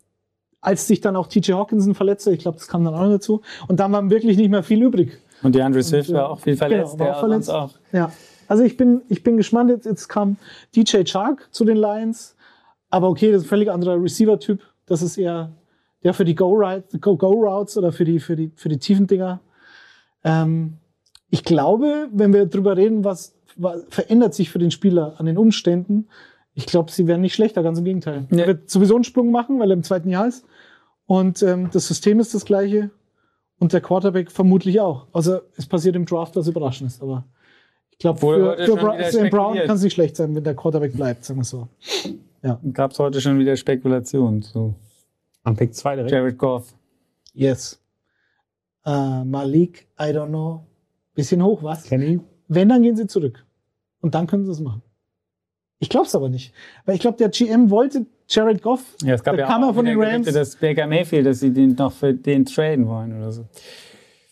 als 0.60 0.88
sich 0.88 1.02
dann 1.02 1.14
auch 1.14 1.28
TJ 1.28 1.52
Hawkinson 1.52 1.94
verletzte. 1.94 2.32
Ich 2.32 2.40
glaube, 2.40 2.58
das 2.58 2.66
kam 2.66 2.84
dann 2.84 2.94
auch 2.94 3.02
noch 3.02 3.10
dazu. 3.10 3.42
Und 3.68 3.78
dann 3.78 3.92
war 3.92 4.10
wirklich 4.10 4.36
nicht 4.36 4.50
mehr 4.50 4.64
viel 4.64 4.82
übrig. 4.82 5.20
Und 5.42 5.54
die 5.54 5.62
Andre 5.62 5.82
Swift 5.82 6.12
war 6.12 6.30
auch 6.30 6.40
viel 6.40 6.56
verletzt. 6.56 6.92
genau, 6.92 7.04
war 7.04 7.16
auch 7.16 7.20
verletzt. 7.20 7.50
auch. 7.50 7.74
Ja. 7.92 8.12
Also 8.48 8.62
ich 8.62 8.76
bin, 8.76 9.02
ich 9.08 9.22
bin 9.22 9.36
gespannt. 9.36 9.70
Jetzt, 9.70 9.86
jetzt 9.86 10.08
kam 10.08 10.36
DJ 10.74 11.02
Chark 11.04 11.48
zu 11.50 11.64
den 11.64 11.76
Lions. 11.76 12.36
Aber 12.90 13.08
okay, 13.08 13.32
das 13.32 13.42
ist 13.42 13.46
ein 13.46 13.50
völlig 13.50 13.70
anderer 13.70 14.00
Receiver-Typ. 14.00 14.60
Das 14.86 15.02
ist 15.02 15.18
eher 15.18 15.52
der 16.04 16.14
für 16.14 16.24
die 16.24 16.34
Go-Routes 16.34 17.00
Go 17.00 17.12
-Go 17.12 17.32
-Routes 17.34 17.76
oder 17.76 17.92
für 17.92 18.04
die, 18.04 18.20
für 18.20 18.36
die, 18.36 18.52
für 18.54 18.68
die 18.68 18.78
tiefen 18.78 19.06
Dinger. 19.06 19.40
Ähm, 20.22 20.74
ich 21.30 21.42
glaube, 21.42 22.08
wenn 22.12 22.32
wir 22.32 22.46
drüber 22.46 22.76
reden, 22.76 23.04
was, 23.04 23.34
was 23.56 23.84
verändert 23.88 24.34
sich 24.34 24.50
für 24.50 24.58
den 24.58 24.70
Spieler 24.70 25.14
an 25.18 25.26
den 25.26 25.36
Umständen, 25.36 26.08
ich 26.54 26.66
glaube, 26.66 26.90
sie 26.90 27.06
werden 27.06 27.20
nicht 27.20 27.34
schlechter, 27.34 27.62
ganz 27.62 27.78
im 27.78 27.84
Gegenteil. 27.84 28.26
Nee. 28.30 28.42
Er 28.42 28.46
wird 28.46 28.70
sowieso 28.70 28.94
einen 28.94 29.04
Sprung 29.04 29.30
machen, 29.30 29.58
weil 29.58 29.70
er 29.70 29.74
im 29.74 29.82
zweiten 29.82 30.08
Jahr 30.08 30.26
ist. 30.26 30.44
Und 31.06 31.42
ähm, 31.42 31.68
das 31.72 31.86
System 31.86 32.18
ist 32.18 32.34
das 32.34 32.44
gleiche. 32.44 32.90
Und 33.58 33.72
der 33.72 33.80
Quarterback 33.80 34.30
vermutlich 34.30 34.80
auch. 34.80 35.06
Also 35.12 35.40
es 35.56 35.66
passiert 35.66 35.96
im 35.96 36.04
Draft 36.04 36.36
was 36.36 36.46
Überraschendes. 36.46 37.00
Aber 37.00 37.24
ich 37.90 37.98
glaube, 37.98 38.18
für, 38.18 38.56
für 38.58 38.76
Bra 38.76 39.10
Sam 39.10 39.30
Brown 39.30 39.56
kann 39.56 39.76
es 39.76 39.82
nicht 39.82 39.94
schlecht 39.94 40.16
sein, 40.16 40.34
wenn 40.34 40.44
der 40.44 40.54
Quarterback 40.54 40.92
bleibt, 40.92 41.24
sagen 41.24 41.40
wir 41.40 41.44
so. 41.44 41.68
Gab 42.72 42.92
es 42.92 42.98
heute 42.98 43.20
schon 43.20 43.38
wieder 43.38 43.56
Spekulationen 43.56 44.42
zu 44.42 44.74
An 45.42 45.56
Pick 45.56 45.74
2 45.74 45.96
direkt. 45.96 46.12
Jared 46.12 46.38
Goff. 46.38 46.74
Yes. 47.32 47.80
Äh, 48.84 49.24
Malik, 49.24 49.88
I 49.98 50.04
don't 50.04 50.28
know. 50.28 50.64
Bisschen 51.14 51.42
hoch, 51.42 51.62
was? 51.62 51.84
Kenny. 51.84 52.20
Wenn, 52.48 52.68
dann 52.68 52.82
gehen 52.82 52.96
sie 52.96 53.06
zurück. 53.06 53.44
Und 54.00 54.14
dann 54.14 54.26
können 54.26 54.44
sie 54.44 54.52
es 54.52 54.60
machen. 54.60 54.82
Ich 55.78 55.88
glaube 55.88 56.06
es 56.06 56.14
aber 56.14 56.28
nicht. 56.28 56.52
Weil 56.84 56.94
ich 56.94 57.00
glaube, 57.00 57.16
der 57.16 57.30
GM 57.30 57.70
wollte 57.70 58.06
Jared 58.28 58.62
Goff. 58.62 58.82
Ja, 59.02 59.14
es 59.14 59.22
gab 59.22 59.36
Der 59.36 59.48
ja 59.48 59.56
auch 59.56 59.74
von 59.74 59.84
den 59.84 59.98
Rams. 59.98 60.26
Gerüchte, 60.26 60.32
dass 60.32 60.56
Baker 60.56 60.86
Mayfield, 60.86 61.26
dass 61.26 61.40
sie 61.40 61.52
den 61.52 61.74
noch 61.74 61.92
für 61.92 62.12
den 62.12 62.44
traden 62.44 62.86
wollen 62.88 63.16
oder 63.16 63.32
so. 63.32 63.46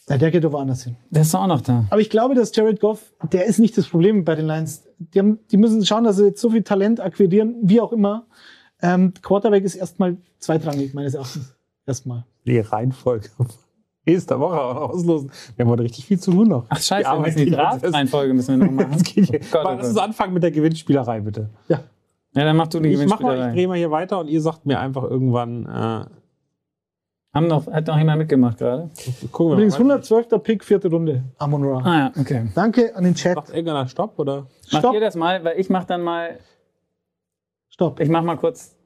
Ja, 0.08 0.18
der 0.18 0.30
geht 0.30 0.44
doch 0.44 0.52
woanders 0.52 0.84
hin. 0.84 0.96
Der 1.10 1.22
ist 1.22 1.34
auch 1.34 1.46
noch 1.46 1.62
da. 1.62 1.86
Aber 1.88 2.00
ich 2.00 2.10
glaube, 2.10 2.34
dass 2.34 2.54
Jared 2.54 2.80
Goff, 2.80 3.12
der 3.32 3.46
ist 3.46 3.58
nicht 3.58 3.78
das 3.78 3.88
Problem 3.88 4.24
bei 4.24 4.34
den 4.34 4.46
Lions. 4.46 4.82
Die, 4.98 5.18
haben, 5.18 5.38
die 5.50 5.56
müssen 5.56 5.84
schauen, 5.86 6.04
dass 6.04 6.16
sie 6.16 6.26
jetzt 6.26 6.40
so 6.40 6.50
viel 6.50 6.62
Talent 6.62 7.00
akquirieren, 7.00 7.56
wie 7.62 7.80
auch 7.80 7.92
immer. 7.92 8.26
Ähm, 8.82 9.14
Quarterback 9.22 9.64
ist 9.64 9.76
erstmal 9.76 10.18
zweitrangig, 10.40 10.92
meines 10.92 11.14
Erachtens. 11.14 11.54
Erstmal. 11.86 12.24
Die 12.46 12.58
Reihenfolge. 12.58 13.28
Nächste 14.06 14.38
Woche 14.38 14.60
auch 14.60 14.74
noch 14.74 14.90
auslosen. 14.90 15.30
Wir 15.56 15.64
haben 15.64 15.70
heute 15.70 15.84
richtig 15.84 16.04
viel 16.04 16.20
zu 16.20 16.32
tun 16.32 16.48
noch. 16.48 16.66
Ach 16.68 16.76
scheiße, 16.78 16.98
Die 16.98 17.04
wir 17.04 17.08
Arbeit 17.10 17.26
müssen 17.34 17.44
die 17.46 17.50
Draft-Reihenfolge 17.50 18.34
müssen 18.34 18.60
wir 18.60 18.66
noch 18.66 18.72
machen. 18.74 18.92
Das 18.92 19.04
geht 19.04 19.30
hier. 19.30 19.40
Gott, 19.50 19.64
oh 19.64 19.74
Lass 19.78 19.88
uns 19.88 19.96
anfangen 19.96 20.34
mit 20.34 20.42
der 20.42 20.50
Gewinnspielerei, 20.50 21.20
bitte. 21.20 21.48
Ja. 21.68 21.84
Ja, 22.36 22.44
dann 22.44 22.56
mach 22.56 22.66
du 22.68 22.80
die 22.80 22.88
Ich 22.90 23.06
mach 23.06 23.20
mal, 23.20 23.48
ich 23.48 23.54
drehe 23.54 23.68
mal 23.68 23.76
hier 23.78 23.90
weiter 23.90 24.18
und 24.20 24.28
ihr 24.28 24.40
sagt 24.40 24.66
mir 24.66 24.80
einfach 24.80 25.04
irgendwann, 25.04 25.66
äh, 25.66 26.04
Haben 27.34 27.46
noch, 27.48 27.66
hat 27.66 27.86
noch 27.86 27.96
jemand 27.98 28.18
mitgemacht 28.18 28.58
gerade? 28.58 28.90
gucken 29.32 29.48
wir 29.50 29.52
Übrigens 29.54 29.74
mal. 29.78 29.84
112. 29.84 30.42
Pick, 30.42 30.64
vierte 30.64 30.88
Runde. 30.88 31.22
Amon 31.38 31.64
Ra. 31.64 31.78
Ah 31.84 31.98
ja, 31.98 32.12
okay. 32.20 32.46
Danke 32.54 32.94
an 32.96 33.04
den 33.04 33.14
Chat. 33.14 33.36
Macht 33.36 33.50
irgendeiner 33.50 33.86
Stopp 33.88 34.18
oder? 34.18 34.46
Macht 34.72 34.80
Stopp. 34.82 34.94
ihr 34.94 35.00
das 35.00 35.14
mal, 35.16 35.42
weil 35.44 35.58
ich 35.60 35.68
mach 35.70 35.84
dann 35.84 36.02
mal, 36.02 36.38
Stopp. 37.70 38.00
ich 38.00 38.08
mach 38.08 38.22
mal 38.22 38.36
kurz 38.36 38.76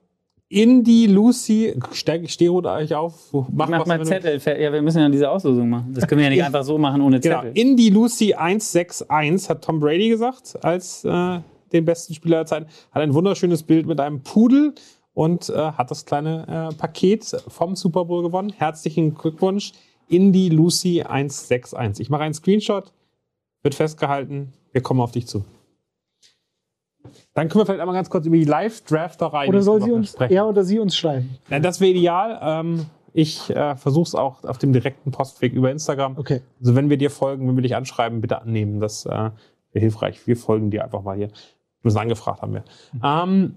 Indy 0.50 1.06
Lucy, 1.06 1.78
steig, 1.92 2.30
steh 2.30 2.46
ruhig 2.46 2.64
euch 2.66 2.94
auf. 2.94 3.32
Mach, 3.52 3.70
was, 3.70 3.86
mal 3.86 3.98
du- 3.98 4.04
Zettel. 4.04 4.38
fer- 4.38 4.58
Ja, 4.58 4.72
wir 4.72 4.80
müssen 4.80 4.98
ja 4.98 5.08
diese 5.10 5.28
Auslosung 5.30 5.68
machen. 5.68 5.92
Das 5.92 6.06
können 6.06 6.20
wir 6.20 6.24
ja 6.24 6.30
nicht 6.30 6.42
einfach 6.42 6.64
so 6.64 6.78
machen 6.78 7.02
ohne 7.02 7.20
Genau, 7.20 7.42
Zettel. 7.42 7.52
Indy 7.58 7.90
Lucy 7.90 8.32
161 8.34 9.50
hat 9.50 9.62
Tom 9.62 9.78
Brady 9.78 10.08
gesagt, 10.08 10.56
als 10.64 11.04
äh, 11.04 11.40
den 11.72 11.84
besten 11.84 12.14
Spieler 12.14 12.38
der 12.38 12.46
Zeit. 12.46 12.66
Hat 12.90 13.02
ein 13.02 13.14
wunderschönes 13.14 13.62
Bild 13.62 13.86
mit 13.86 14.00
einem 14.00 14.22
Pudel 14.22 14.74
und 15.14 15.48
äh, 15.48 15.56
hat 15.56 15.90
das 15.90 16.04
kleine 16.06 16.70
äh, 16.72 16.74
Paket 16.74 17.42
vom 17.48 17.76
Super 17.76 18.04
Bowl 18.04 18.22
gewonnen. 18.22 18.52
Herzlichen 18.56 19.14
Glückwunsch, 19.14 19.72
Indy 20.08 20.48
Lucy 20.48 21.02
161. 21.02 22.00
Ich 22.00 22.10
mache 22.10 22.22
einen 22.22 22.34
Screenshot, 22.34 22.92
wird 23.62 23.74
festgehalten, 23.74 24.52
wir 24.72 24.82
kommen 24.82 25.00
auf 25.00 25.12
dich 25.12 25.26
zu. 25.26 25.44
Dann 27.34 27.48
können 27.48 27.62
wir 27.62 27.66
vielleicht 27.66 27.80
einmal 27.80 27.94
ganz 27.94 28.10
kurz 28.10 28.26
über 28.26 28.36
die 28.36 28.44
Live-Drafterei 28.44 29.48
Oder 29.48 29.62
soll 29.62 29.82
sie 29.82 29.92
uns, 29.92 30.12
sprechen. 30.12 30.34
er 30.34 30.48
oder 30.48 30.64
sie 30.64 30.78
uns 30.78 30.96
schreiben? 30.96 31.38
Ja, 31.48 31.60
das 31.60 31.80
wäre 31.80 31.90
ideal. 31.90 32.38
Ähm, 32.42 32.86
ich 33.12 33.50
äh, 33.50 33.76
versuche 33.76 34.08
es 34.08 34.14
auch 34.14 34.44
auf 34.44 34.58
dem 34.58 34.72
direkten 34.72 35.10
Postweg 35.10 35.52
über 35.52 35.70
Instagram. 35.70 36.18
Okay. 36.18 36.42
Also 36.60 36.74
wenn 36.74 36.90
wir 36.90 36.96
dir 36.96 37.10
folgen, 37.10 37.48
wenn 37.48 37.56
wir 37.56 37.62
dich 37.62 37.76
anschreiben, 37.76 38.20
bitte 38.20 38.40
annehmen. 38.42 38.80
Das 38.80 39.06
äh, 39.06 39.10
wäre 39.10 39.32
hilfreich. 39.72 40.26
Wir 40.26 40.36
folgen 40.36 40.70
dir 40.70 40.84
einfach 40.84 41.02
mal 41.02 41.16
hier. 41.16 41.28
Müssen 41.82 41.98
angefragt 41.98 42.42
haben 42.42 42.54
wir. 42.54 42.64
Ähm, 43.02 43.54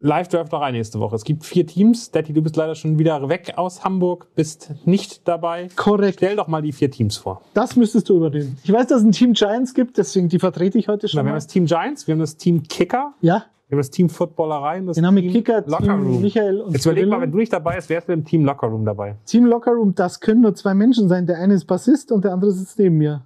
Live-Drafterei 0.00 0.72
nächste 0.72 1.00
Woche. 1.00 1.16
Es 1.16 1.24
gibt 1.24 1.44
vier 1.44 1.66
Teams. 1.66 2.10
Detti, 2.10 2.32
du 2.34 2.42
bist 2.42 2.54
leider 2.56 2.74
schon 2.74 2.98
wieder 2.98 3.28
weg 3.30 3.54
aus 3.56 3.82
Hamburg, 3.82 4.28
bist 4.34 4.72
nicht 4.84 5.26
dabei. 5.26 5.68
Korrekt. 5.74 6.18
Stell 6.18 6.36
doch 6.36 6.48
mal 6.48 6.60
die 6.60 6.72
vier 6.72 6.90
Teams 6.90 7.16
vor. 7.16 7.40
Das 7.54 7.76
müsstest 7.76 8.08
du 8.08 8.16
übernehmen. 8.18 8.58
Ich 8.62 8.70
weiß, 8.72 8.86
dass 8.88 8.98
es 8.98 9.04
ein 9.04 9.12
Team 9.12 9.32
Giants 9.32 9.72
gibt, 9.72 9.96
deswegen 9.96 10.28
die 10.28 10.38
vertrete 10.38 10.78
ich 10.78 10.88
heute 10.88 11.06
Na, 11.06 11.08
schon 11.08 11.24
wir 11.24 11.30
haben 11.30 11.36
das 11.36 11.46
Team 11.46 11.64
Giants, 11.64 12.06
wir 12.06 12.12
haben 12.12 12.20
das 12.20 12.36
Team 12.36 12.62
Kicker, 12.64 13.14
Ja, 13.22 13.46
wir 13.68 13.76
haben 13.76 13.80
das 13.80 13.90
Team 13.90 14.10
Footballerei 14.10 14.80
und 14.80 14.86
das 14.88 14.96
Team 14.96 15.14
Kicker, 15.32 15.62
Locker 15.66 15.84
Team 15.84 16.06
Room. 16.06 16.20
Michael 16.20 16.60
und 16.60 16.72
Jetzt 16.74 16.84
überleg 16.84 17.08
mal, 17.08 17.20
wenn 17.22 17.32
du 17.32 17.38
nicht 17.38 17.52
dabei 17.52 17.76
bist, 17.76 17.88
wärst 17.88 18.08
du 18.08 18.12
im 18.12 18.24
Team 18.24 18.44
Locker 18.44 18.66
Room 18.68 18.84
dabei. 18.84 19.16
Team 19.24 19.46
Locker 19.46 19.72
Room, 19.72 19.94
das 19.94 20.20
können 20.20 20.42
nur 20.42 20.54
zwei 20.54 20.74
Menschen 20.74 21.08
sein. 21.08 21.26
Der 21.26 21.38
eine 21.38 21.54
ist 21.54 21.64
Bassist 21.64 22.12
und 22.12 22.22
der 22.22 22.32
andere 22.34 22.52
sitzt 22.52 22.78
neben 22.78 22.98
mir. 22.98 23.24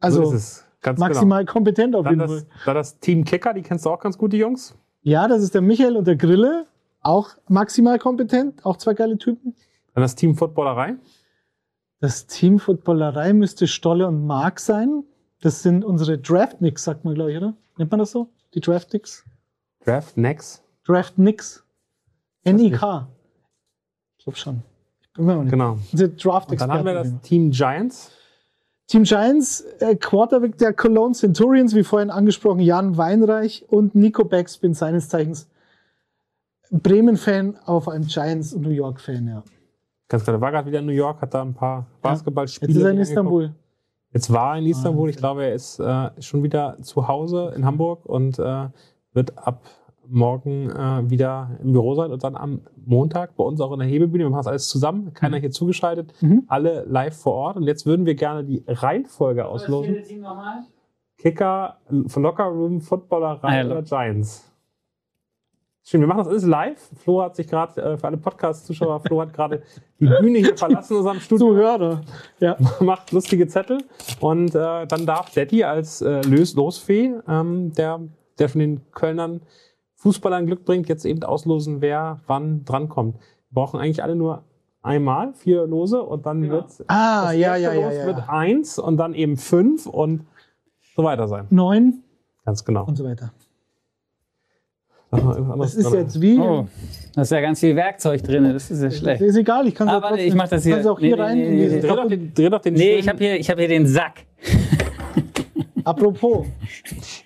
so 0.00 0.06
Also 0.06 0.22
ist 0.24 0.32
es. 0.34 0.66
Ganz 0.80 0.96
genau. 0.96 1.08
maximal 1.08 1.44
kompetent 1.44 1.94
auf 1.94 2.04
Dann 2.04 2.18
jeden 2.18 2.28
das, 2.28 2.42
Fall. 2.42 2.50
dann 2.64 2.74
das 2.74 2.98
Team 3.00 3.24
Kicker, 3.24 3.52
die 3.52 3.62
kennst 3.62 3.84
du 3.84 3.90
auch 3.90 4.00
ganz 4.00 4.16
gut, 4.16 4.32
die 4.32 4.38
Jungs. 4.38 4.74
Ja, 5.02 5.28
das 5.28 5.42
ist 5.42 5.54
der 5.54 5.60
Michael 5.62 5.96
und 5.96 6.06
der 6.06 6.16
Grille. 6.16 6.66
Auch 7.02 7.30
maximal 7.48 7.98
kompetent, 7.98 8.64
auch 8.64 8.76
zwei 8.76 8.94
geile 8.94 9.16
Typen. 9.16 9.54
Dann 9.94 10.02
das 10.02 10.14
Team 10.14 10.36
Footballerei. 10.36 10.96
Das 12.00 12.26
Team 12.26 12.58
Footballerei 12.58 13.32
müsste 13.32 13.66
Stolle 13.66 14.06
und 14.06 14.26
Mark 14.26 14.60
sein. 14.60 15.04
Das 15.40 15.62
sind 15.62 15.84
unsere 15.84 16.18
Draftnicks, 16.18 16.84
sagt 16.84 17.04
man, 17.04 17.14
glaube 17.14 17.32
ich, 17.32 17.38
oder? 17.38 17.54
Nennt 17.78 17.90
man 17.90 18.00
das 18.00 18.10
so? 18.10 18.28
Die 18.54 18.60
Draftnicks? 18.60 19.24
Draft 19.84 20.16
Next. 20.16 20.62
Draftnicks. 20.86 21.64
N-I-K. 22.44 23.08
Ich 24.18 24.24
glaube 24.24 24.38
schon. 24.38 24.62
Ich 25.00 25.12
bin 25.12 25.24
mir 25.24 25.36
auch 25.36 25.42
nicht. 25.42 25.50
Genau. 25.50 25.78
Unsere 25.92 26.10
draft 26.10 26.50
Und 26.50 26.60
dann 26.60 26.70
haben 26.72 26.84
wir 26.84 26.94
das 26.94 27.20
Team 27.22 27.50
Giants. 27.50 28.12
Team 28.90 29.04
Giants, 29.04 29.60
äh, 29.78 29.94
Quarterback 29.94 30.58
der 30.58 30.72
Cologne 30.72 31.14
Centurions, 31.14 31.76
wie 31.76 31.84
vorhin 31.84 32.10
angesprochen, 32.10 32.58
Jan 32.58 32.96
Weinreich 32.96 33.64
und 33.68 33.94
Nico 33.94 34.24
Backspin, 34.24 34.74
seines 34.74 35.08
Zeichens 35.08 35.48
Bremen-Fan, 36.72 37.56
auf 37.66 37.88
einem 37.88 38.06
Giants- 38.06 38.52
und 38.52 38.62
New 38.62 38.70
York-Fan, 38.70 39.28
ja. 39.28 39.44
Ganz 40.08 40.24
klar, 40.24 40.36
der 40.36 40.40
war 40.40 40.50
gerade 40.50 40.66
wieder 40.66 40.80
in 40.80 40.86
New 40.86 40.92
York, 40.92 41.20
hat 41.20 41.34
da 41.34 41.42
ein 41.42 41.54
paar 41.54 41.86
Basketballspiele. 42.02 42.72
Jetzt 42.72 42.78
ist 42.78 42.82
er 42.82 42.90
in 42.90 42.96
angeguckt. 42.96 43.10
Istanbul. 43.10 43.54
Jetzt 44.12 44.32
war 44.32 44.54
er 44.54 44.58
in 44.58 44.66
Istanbul. 44.66 45.08
Ich 45.08 45.16
Wahnsinn. 45.16 45.20
glaube, 45.20 45.44
er 45.44 45.54
ist 45.54 45.78
äh, 45.78 46.22
schon 46.22 46.42
wieder 46.42 46.76
zu 46.82 47.06
Hause 47.06 47.52
in 47.54 47.64
Hamburg 47.64 48.06
und 48.06 48.40
äh, 48.40 48.68
wird 49.12 49.38
ab 49.38 49.62
morgen 50.10 50.70
äh, 50.70 51.08
wieder 51.10 51.58
im 51.62 51.72
Büro 51.72 51.94
sein 51.94 52.10
und 52.12 52.22
dann 52.24 52.36
am 52.36 52.60
Montag 52.84 53.36
bei 53.36 53.44
uns 53.44 53.60
auch 53.60 53.72
in 53.72 53.78
der 53.78 53.88
Hebebühne. 53.88 54.24
Wir 54.24 54.30
machen 54.30 54.40
das 54.40 54.46
alles 54.48 54.68
zusammen, 54.68 55.12
keiner 55.14 55.38
hier 55.38 55.50
zugeschaltet, 55.50 56.12
Mhm. 56.20 56.44
alle 56.48 56.84
live 56.88 57.16
vor 57.16 57.34
Ort. 57.34 57.56
Und 57.56 57.64
jetzt 57.64 57.86
würden 57.86 58.06
wir 58.06 58.14
gerne 58.14 58.44
die 58.44 58.64
Reihenfolge 58.66 59.46
auslosen. 59.46 59.96
Kicker, 61.18 61.76
Locker 61.88 62.44
Room, 62.44 62.80
Footballerei 62.80 63.48
Ah, 63.48 63.56
ja, 63.62 63.66
oder 63.66 63.82
Giants. 63.82 64.46
Schön, 65.82 66.00
wir 66.02 66.06
machen 66.06 66.18
das 66.18 66.28
alles 66.28 66.44
live. 66.46 66.90
Flo 66.96 67.22
hat 67.22 67.36
sich 67.36 67.46
gerade, 67.48 67.80
äh, 67.82 67.96
für 67.98 68.06
alle 68.06 68.16
Podcast-Zuschauer, 68.16 69.00
Flo 69.00 69.20
hat 69.22 69.32
gerade 69.32 69.62
die 69.98 70.06
Bühne 70.06 70.38
hier 70.38 70.56
verlassen 70.56 70.92
in 70.92 70.98
unserem 70.98 71.20
Studio, 71.20 71.48
Zuhörer. 71.48 72.00
Ja. 72.38 72.56
macht 72.80 73.12
lustige 73.12 73.48
Zettel 73.48 73.82
und 74.20 74.54
äh, 74.54 74.86
dann 74.86 75.06
darf 75.06 75.30
Detti 75.32 75.64
als 75.64 76.00
äh, 76.02 76.20
Lös 76.22 76.54
Losfee, 76.54 77.14
ähm, 77.26 77.72
der, 77.74 78.00
der 78.38 78.48
von 78.48 78.58
den 78.60 78.80
Kölnern 78.92 79.40
Fußballern 80.00 80.46
Glück 80.46 80.64
bringt, 80.64 80.88
jetzt 80.88 81.04
eben 81.04 81.22
auslosen, 81.22 81.80
wer 81.80 82.20
wann 82.26 82.64
drankommt. 82.64 83.16
Wir 83.16 83.54
brauchen 83.54 83.78
eigentlich 83.80 84.02
alle 84.02 84.16
nur 84.16 84.44
einmal 84.82 85.34
vier 85.34 85.66
Lose 85.66 86.02
und 86.02 86.24
dann 86.26 86.40
Genau. 86.42 86.54
wird 86.54 86.66
Ah, 86.88 87.26
das 87.26 87.36
ja, 87.36 87.56
ja, 87.56 87.72
ja, 87.74 87.84
Los 87.86 87.94
ja. 87.98 88.06
wird 88.06 88.28
eins 88.28 88.78
und 88.78 88.96
dann 88.96 89.12
eben 89.14 89.36
fünf 89.36 89.86
und 89.86 90.24
so 90.96 91.04
weiter 91.04 91.28
sein. 91.28 91.46
Neun 91.50 92.02
Ganz 92.46 92.64
genau. 92.64 92.84
und 92.86 92.96
so 92.96 93.04
weiter. 93.04 93.32
Das 95.58 95.74
ist 95.74 95.92
jetzt 95.92 96.20
wie. 96.22 96.38
Oh, 96.38 96.66
da 97.14 97.22
ist 97.22 97.32
ja 97.32 97.40
ganz 97.40 97.58
viel 97.58 97.74
Werkzeug 97.74 98.22
drin. 98.22 98.44
Das 98.52 98.70
ist 98.70 98.80
ja 98.80 98.88
Das 98.88 98.96
schlecht. 98.98 99.20
ist 99.20 99.36
egal, 99.36 99.66
ich 99.66 99.74
kann 99.74 99.88
es 99.88 99.94
Ah, 99.94 99.96
auch 99.98 100.48
das 100.48 100.62
hier. 100.62 100.74
kann's 100.76 100.86
auch 100.86 101.00
hier 101.00 101.16
Nee, 101.16 101.22
rein. 101.22 101.36
nee, 101.38 101.66
nee. 101.66 101.80
Dreh 101.80 101.88
doch 101.88 102.06
den, 102.08 102.32
dreh 102.32 102.48
doch 102.48 102.60
den 102.60 102.74
Nee, 102.74 102.94
ich 102.94 103.08
habe 103.08 103.18
hier, 103.18 103.36
ich 103.38 103.50
hab 103.50 103.58
hier 103.58 103.66
den 103.68 103.86
Sack. 103.88 104.24
Apropos, 105.84 106.46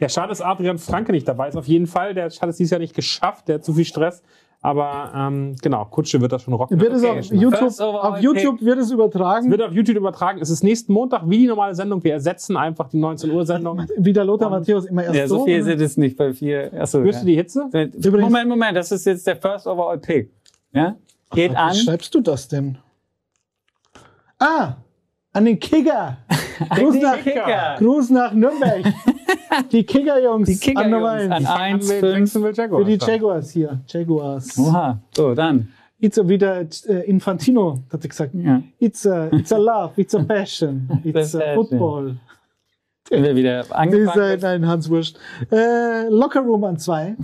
Ja, 0.01 0.09
schade, 0.09 0.29
dass 0.29 0.41
Adrian 0.41 0.79
Franke 0.79 1.13
nicht 1.13 1.27
dabei 1.29 1.49
ist. 1.49 1.57
Auf 1.57 1.67
jeden 1.67 1.87
Fall. 1.87 2.15
Der 2.15 2.25
hat 2.25 2.49
es 2.49 2.57
dieses 2.57 2.71
Jahr 2.71 2.81
nicht 2.81 2.95
geschafft. 2.95 3.49
Der 3.49 3.57
hat 3.57 3.65
zu 3.65 3.73
viel 3.75 3.85
Stress. 3.85 4.23
Aber 4.61 5.13
ähm, 5.15 5.57
genau, 5.61 5.85
Kutsche 5.85 6.23
wird 6.23 6.33
das 6.33 6.41
schon 6.43 6.55
rocken. 6.55 6.81
wird 6.81 6.95
es 6.95 7.05
Okay, 7.05 7.19
auf. 7.19 7.31
YouTube, 7.33 7.95
auf 8.03 8.21
YouTube 8.23 8.63
wird 8.63 8.79
es 8.79 8.87
Es 8.87 8.93
übertragen. 8.93 9.51
wird 9.51 9.61
auf 9.61 9.73
YouTube 9.73 9.97
übertragen. 9.97 10.41
Es 10.41 10.49
ist 10.49 10.63
nächsten 10.65 10.91
Montag 10.95 11.29
wie 11.29 11.37
die 11.37 11.47
normale 11.49 11.75
Sendung. 11.75 12.03
Wir 12.03 12.15
ersetzen 12.15 12.57
einfach 12.57 12.89
die 12.89 12.97
19 12.97 13.31
Uhr 13.31 13.45
Sendung. 13.45 13.85
Wie 13.99 14.15
der 14.15 14.25
Lothar 14.25 14.49
Matthäus 14.49 14.87
immer 14.87 15.05
erst 15.05 15.17
Ja, 15.17 15.29
so 15.29 15.41
so. 15.41 15.45
viel 15.45 15.63
sind 15.63 15.83
es 15.83 15.99
nicht 15.99 16.17
bei 16.17 16.33
vier. 16.33 16.73
Achso, 16.81 17.03
du 17.03 17.11
ja. 17.11 17.23
die 17.25 17.35
Hitze? 17.35 17.69
Moment, 18.11 18.49
Moment, 18.49 18.75
das 18.77 18.91
ist 18.91 19.05
jetzt 19.05 19.27
der 19.27 19.37
First 19.37 19.67
Overall 19.67 19.99
Pick. 19.99 20.31
Ja? 20.73 20.97
Geht 21.33 21.53
Wie 21.53 21.57
an. 21.57 21.75
schreibst 21.75 22.15
du 22.15 22.23
das 22.23 22.49
denn? 22.49 22.79
Ah, 24.39 24.77
an 25.35 25.45
den 25.45 25.61
Kicker. 25.61 26.17
Gruß 26.71 26.95
nach, 26.97 27.23
Kicker. 27.23 27.77
Gruß 27.79 28.11
nach 28.11 28.33
Nürnberg. 28.33 28.85
die 29.73 29.85
Kicker-Jungs. 29.85 30.49
Die 30.49 30.57
Kicker 30.57 30.81
an 30.81 30.91
Jungs 30.91 31.03
Nummer 31.03 31.35
an 31.35 31.47
eins. 31.47 31.49
1, 31.49 31.89
Mit 31.89 32.01
5. 32.01 32.19
Jacksonville 32.19 32.55
Jaguars. 32.55 32.85
Für 32.85 32.97
die 32.97 33.05
Jaguars 33.05 33.51
hier. 33.51 33.81
Jaguars. 33.89 34.59
Oha, 34.59 35.01
so, 35.15 35.35
dann. 35.35 35.69
It's 36.01 36.19
a, 36.19 36.29
wieder 36.29 36.67
äh, 36.87 37.09
Infantino, 37.09 37.83
hat 37.93 38.05
er 38.05 38.09
gesagt. 38.09 38.35
Ja. 38.35 38.63
It's 38.79 39.07
a, 39.07 39.29
it's 39.33 39.53
a 39.53 39.57
love, 39.57 39.93
it's 39.97 40.15
a 40.15 40.23
passion, 40.23 41.01
it's 41.05 41.35
a 41.35 41.55
football. 41.55 42.17
Wir 43.09 43.37
wieder 43.37 43.65
angefangen. 43.71 44.41
nein, 44.41 44.67
Hans 44.67 44.91
Wurscht. 44.91 45.17
Äh, 45.51 46.09
Locker 46.09 46.41
Room 46.41 46.65
an 46.65 46.79
zwei. 46.79 47.17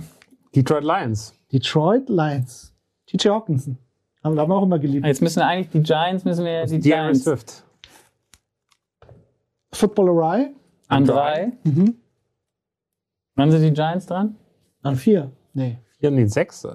Detroit 0.55 0.83
Lions. 0.83 1.33
Detroit 1.51 2.09
Lions. 2.09 2.73
TJ 3.07 3.29
Hawkinson. 3.29 3.77
Haben, 4.23 4.39
haben 4.39 4.49
wir 4.49 4.55
auch 4.55 4.63
immer 4.63 4.79
geliebt. 4.79 5.05
Jetzt 5.05 5.21
müssen 5.21 5.41
eigentlich 5.41 5.69
die 5.69 5.81
Giants, 5.81 6.23
müssen 6.23 6.45
wir 6.45 6.65
die 6.65 6.79
DeAndre 6.79 7.11
Giants 7.11 7.23
Swift. 7.23 7.63
Footballerei 9.73 10.51
an 10.87 11.05
drei. 11.05 11.53
Mhm. 11.63 11.95
Wann 13.35 13.51
sind 13.51 13.61
die 13.63 13.71
Giants 13.73 14.05
dran? 14.05 14.35
an 14.83 14.95
vier. 14.95 15.31
Nee, 15.53 15.77
Hier 15.99 16.09
haben 16.09 16.17
die 16.17 16.25
sechs. 16.27 16.65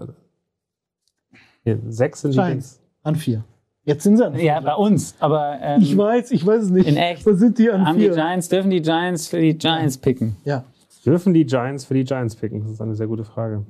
Hier, 1.64 1.78
sechs 1.89 2.20
sind 2.20 2.32
die 2.32 2.36
Giants. 2.39 2.77
Dings. 2.77 2.81
an 3.02 3.16
vier. 3.16 3.44
Jetzt 3.85 4.02
sind 4.05 4.16
sie 4.16 4.24
an 4.27 4.35
vier. 4.35 4.44
Ja, 4.44 4.60
bei 4.60 4.74
uns, 4.74 5.14
aber 5.20 5.59
ähm, 5.60 5.81
Ich 5.82 5.97
weiß, 5.97 6.31
ich 6.31 6.47
weiß 6.47 6.64
es 6.64 6.70
nicht. 6.70 6.86
In 6.89 6.97
echt? 6.97 7.27
Wo 7.27 7.32
sind 7.32 7.59
die 7.59 7.70
an 7.70 7.85
haben 7.86 7.98
die 7.98 8.05
vier? 8.05 8.14
Giants, 8.14 8.48
dürfen 8.48 8.70
die 8.70 8.81
Giants 8.82 9.27
für 9.28 9.40
die 9.40 9.56
Giants 9.59 9.98
picken? 9.98 10.36
Ja. 10.44 10.64
Dürfen 11.05 11.35
die 11.35 11.44
Giants 11.44 11.85
für 11.85 11.94
die 11.94 12.05
Giants 12.05 12.35
picken? 12.36 12.60
Das 12.62 12.70
ist 12.70 12.81
eine 12.81 12.94
sehr 12.94 13.06
gute 13.06 13.24
Frage. 13.24 13.64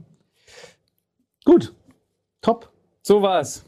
Gut. 1.44 1.74
Top. 2.40 2.70
So 3.02 3.20
war's. 3.22 3.64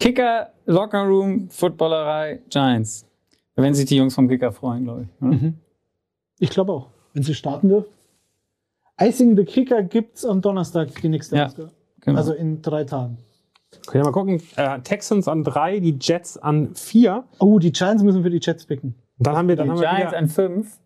Kicker, 0.00 0.52
Locker 0.66 1.04
Room, 1.04 1.48
Footballerei, 1.50 2.40
Giants. 2.48 3.06
Wenn 3.54 3.74
sich 3.74 3.86
die 3.86 3.96
Jungs 3.96 4.14
vom 4.14 4.28
Kicker 4.28 4.52
freuen, 4.52 4.84
glaube 4.84 5.02
ich. 5.02 5.22
oder? 5.26 5.52
Ich 6.38 6.50
glaube 6.50 6.72
auch. 6.72 6.88
Wenn 7.12 7.22
sie 7.22 7.34
starten 7.34 7.68
dürfen. 7.68 7.90
Icing 9.00 9.36
the 9.36 9.44
Kicker 9.44 9.82
gibt 9.82 10.16
es 10.16 10.24
am 10.24 10.40
Donnerstag 10.40 10.94
die 11.00 11.08
nächste 11.08 11.36
Ja. 11.36 11.50
Genau. 12.00 12.18
Also 12.18 12.32
in 12.32 12.62
drei 12.62 12.84
Tagen. 12.84 13.18
Können 13.86 14.04
wir 14.04 14.10
mal 14.10 14.12
gucken. 14.12 14.42
Äh, 14.56 14.80
Texans 14.80 15.28
an 15.28 15.44
drei, 15.44 15.80
die 15.80 15.96
Jets 16.00 16.36
an 16.36 16.74
vier. 16.74 17.24
Oh, 17.38 17.58
die 17.58 17.72
Giants 17.72 18.02
müssen 18.02 18.22
für 18.22 18.30
die 18.30 18.40
Jets 18.42 18.66
picken. 18.66 18.94
Und 19.18 19.26
dann 19.26 19.36
haben 19.36 19.48
wir, 19.48 19.56
dann 19.56 19.66
die 19.66 19.70
haben 19.72 19.80
wir 19.80 19.88
Giants 19.88 20.12
wieder, 20.12 20.18
an 20.18 20.28
fünf. 20.28 20.78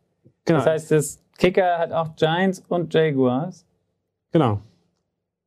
genau, 0.44 0.58
Das 0.58 0.66
heißt, 0.66 0.90
das 0.90 1.22
Kicker 1.38 1.78
hat 1.78 1.92
auch 1.92 2.14
Giants 2.16 2.62
und 2.68 2.92
Jaguars. 2.92 3.64
genau. 4.32 4.60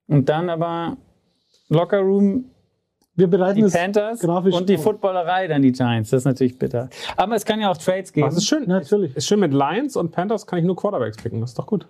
Und 0.07 0.27
dann 0.27 0.49
aber 0.49 0.97
Locker 1.69 1.99
Room, 1.99 2.45
Wir 3.19 3.27
bereiten 3.27 3.65
die 3.65 3.71
Panthers 3.71 4.19
grafisch 4.19 4.55
und 4.55 4.67
die 4.69 4.75
auf. 4.77 4.83
Footballerei 4.83 5.47
dann 5.47 5.61
die 5.61 5.71
Giants. 5.71 6.09
Das 6.09 6.19
ist 6.21 6.25
natürlich 6.25 6.57
bitter. 6.57 6.89
Aber 7.17 7.35
es 7.35 7.45
kann 7.45 7.59
ja 7.59 7.69
auch 7.69 7.77
Trades 7.77 8.11
geben. 8.13 8.27
Es 8.27 8.37
ist 8.37 8.47
schön. 8.47 8.67
Natürlich. 8.67 9.15
Ist 9.15 9.27
schön 9.27 9.39
mit 9.39 9.53
Lions 9.53 9.95
und 9.95 10.11
Panthers 10.11 10.45
kann 10.47 10.59
ich 10.59 10.65
nur 10.65 10.75
Quarterbacks 10.75 11.17
picken. 11.17 11.41
Das 11.41 11.51
ist 11.51 11.59
doch 11.59 11.67
gut. 11.67 11.87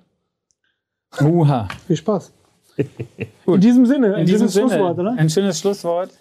Uha. 1.21 1.67
Viel 1.87 1.95
Spaß. 1.95 2.33
In 3.45 3.59
diesem 3.59 3.85
Sinne, 3.85 4.19
In 4.19 4.25
diesem 4.25 4.47
Sinne, 4.47 4.69
Schlusswort, 4.69 4.99
oder? 4.99 5.15
ein 5.17 5.29
schönes 5.29 5.59
Schlusswort. 5.59 6.11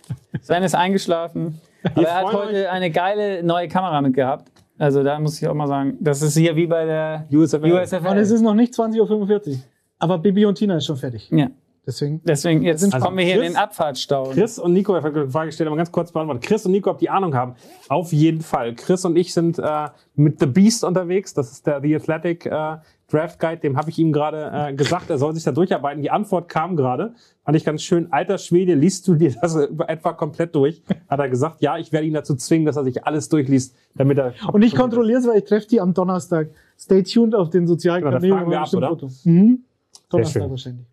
Sven 0.43 0.63
ist 0.63 0.75
eingeschlafen. 0.75 1.61
Aber 1.85 2.03
er 2.03 2.15
hat 2.15 2.33
heute 2.33 2.71
eine 2.71 2.91
geile 2.91 3.43
neue 3.45 3.69
Kamera 3.69 4.01
mitgehabt. 4.01 4.51
Also 4.77 5.03
da 5.03 5.19
muss 5.19 5.41
ich 5.41 5.47
auch 5.49 5.55
mal 5.55 5.69
sagen, 5.69 5.97
das 6.01 6.23
ist 6.23 6.37
hier 6.37 6.55
wie 6.57 6.67
bei 6.67 6.85
der 6.85 7.27
USFL. 7.31 7.73
USFL. 7.73 8.07
Und 8.09 8.17
es 8.17 8.31
ist 8.31 8.43
noch 8.43 8.55
nicht 8.55 8.75
20.45 8.75 9.49
Uhr. 9.51 9.57
Aber 10.01 10.19
Bibi 10.19 10.47
und 10.47 10.57
Tina 10.57 10.77
ist 10.77 10.87
schon 10.87 10.97
fertig. 10.97 11.29
ja. 11.31 11.49
Deswegen. 11.89 12.21
Deswegen, 12.23 12.63
jetzt 12.63 12.85
Also 12.85 12.99
kommen 13.03 13.17
wir 13.17 13.25
hier 13.25 13.37
in 13.37 13.41
Chris- 13.41 13.53
den 13.53 13.57
Abfahrtsstau. 13.57 14.25
Chris 14.35 14.59
und 14.59 14.75
Nico, 14.75 14.95
ich 14.99 15.03
habe 15.03 15.25
die 15.25 15.33
Frage 15.33 15.47
gestellt, 15.47 15.69
aber 15.69 15.77
ganz 15.79 15.91
kurz 15.91 16.13
beantwortet. 16.13 16.45
Chris 16.45 16.67
und 16.67 16.73
Nico, 16.73 16.91
ob 16.91 16.99
die 16.99 17.09
Ahnung 17.09 17.35
haben? 17.35 17.55
Auf 17.89 18.13
jeden 18.13 18.43
Fall. 18.43 18.75
Chris 18.75 19.07
und 19.07 19.17
ich 19.17 19.33
sind 19.33 19.59
äh, 19.59 19.89
mit 20.15 20.39
The 20.39 20.45
Beast 20.47 20.85
unterwegs. 20.85 21.33
Das 21.33 21.51
ist 21.51 21.67
der 21.67 21.81
The 21.81 21.97
Athletic 21.97 22.45
äh, 22.45 22.77
Draft 23.11 23.41
Guide. 23.41 23.57
Dem 23.63 23.79
habe 23.79 23.89
ich 23.89 23.99
ihm 23.99 24.13
gerade 24.13 24.51
äh, 24.53 24.75
gesagt, 24.75 25.09
er 25.09 25.17
soll 25.17 25.35
sich 25.35 25.45
da 25.45 25.53
durcharbeiten. 25.53 26.03
Die 26.03 26.11
Antwort 26.11 26.51
kam 26.51 26.77
gerade. 26.77 27.15
Fand 27.43 27.57
ich 27.57 27.65
ganz 27.65 27.83
schön. 27.83 28.13
Alter 28.13 28.37
Schwede, 28.37 28.75
liest 28.75 29.09
du 29.09 29.15
dir 29.15 29.35
das 29.41 29.55
etwa 29.87 30.13
komplett 30.13 30.55
durch? 30.55 30.83
Hat 31.09 31.19
er 31.21 31.31
gesagt, 31.31 31.63
ja, 31.63 31.79
ich 31.79 31.91
werde 31.91 32.07
ihn 32.07 32.13
dazu 32.13 32.35
zwingen, 32.37 32.67
dass 32.67 32.77
er 32.77 32.85
sich 32.85 33.07
alles 33.07 33.31
durchliest, 33.31 33.75
damit 33.95 34.19
er. 34.19 34.35
Und 34.53 34.61
ich 34.61 34.75
kontrolliere 34.77 35.21
es, 35.21 35.27
weil 35.27 35.39
ich 35.39 35.45
treffe 35.45 35.69
die 35.69 35.81
am 35.81 35.95
Donnerstag. 35.95 36.51
Stay 36.79 37.03
tuned 37.03 37.35
auf 37.35 37.49
den 37.49 37.67
sozialen 37.67 38.01
Genau, 38.03 38.11
da 38.11 38.17
Kanälen. 38.19 38.37
fragen 38.39 38.51
wir 38.51 38.61
ab, 38.61 38.75
oder? 38.75 38.89
Foto. 38.91 39.09
Mhm. 39.25 39.65
Donnerstag 40.11 40.43
schön. 40.43 40.51
wahrscheinlich. 40.51 40.87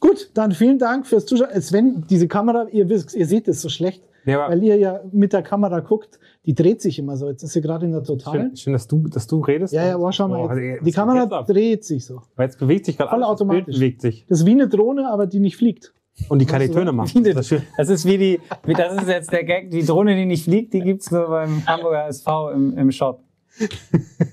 Gut, 0.00 0.30
dann 0.34 0.52
vielen 0.52 0.78
Dank 0.78 1.06
fürs 1.06 1.26
Zuschauen. 1.26 1.48
Sven, 1.60 2.04
diese 2.08 2.26
Kamera, 2.26 2.66
ihr 2.72 2.88
wisst, 2.88 3.14
ihr 3.14 3.26
seht 3.26 3.46
es 3.48 3.60
so 3.60 3.68
schlecht, 3.68 4.02
Ja, 4.24 4.48
weil 4.48 4.62
ihr 4.64 4.76
ja 4.76 5.00
mit 5.12 5.32
der 5.32 5.42
Kamera 5.42 5.80
guckt. 5.80 6.18
Die 6.46 6.54
dreht 6.54 6.80
sich 6.80 6.98
immer 6.98 7.18
so. 7.18 7.28
Jetzt 7.28 7.42
ist 7.42 7.52
sie 7.52 7.60
gerade 7.60 7.84
in 7.84 7.92
der 7.92 8.02
Totalen. 8.02 8.48
schön, 8.48 8.56
schön, 8.56 8.72
dass 8.72 8.88
du, 8.88 9.08
dass 9.08 9.26
du 9.26 9.40
redest. 9.40 9.74
Ja, 9.74 9.86
ja, 9.86 9.94
aber 9.96 10.10
schau 10.12 10.26
mal. 10.28 10.38
Oh, 10.38 10.52
Jetzt, 10.58 10.86
die 10.86 10.92
Kamera 10.92 11.42
dreht 11.42 11.84
sich 11.84 12.06
so. 12.06 12.22
Weil 12.36 12.46
jetzt 12.46 12.58
bewegt 12.58 12.86
sich 12.86 12.96
gerade 12.96 13.12
alles. 13.12 13.26
Das 13.28 13.38
Bild 13.38 13.50
automatisch. 13.50 13.74
bewegt 13.76 14.00
sich. 14.00 14.24
Das 14.26 14.40
ist 14.40 14.46
wie 14.46 14.52
eine 14.52 14.68
Drohne, 14.68 15.10
aber 15.10 15.26
die 15.26 15.38
nicht 15.38 15.56
fliegt. 15.58 15.92
Und 16.30 16.38
die 16.40 16.46
keine 16.46 16.64
Weißt 16.64 16.74
du 16.74 16.78
Töne 16.78 16.92
macht. 16.92 17.14
Das 17.14 17.36
ist 17.36 17.48
schön. 17.48 17.62
Das 17.76 17.88
ist 17.90 18.04
wie 18.06 18.16
die, 18.18 18.40
wie, 18.64 18.72
das 18.74 18.94
ist 19.02 19.08
jetzt 19.08 19.32
der 19.32 19.44
Gag, 19.44 19.70
die 19.70 19.84
Drohne, 19.84 20.16
die 20.16 20.24
nicht 20.26 20.44
fliegt, 20.44 20.72
die 20.72 20.80
gibt's 20.80 21.10
nur 21.10 21.28
beim 21.28 21.66
Hamburger 21.66 22.06
SV 22.08 22.50
im, 22.52 22.76
im 22.78 22.90
Shop. 22.90 23.22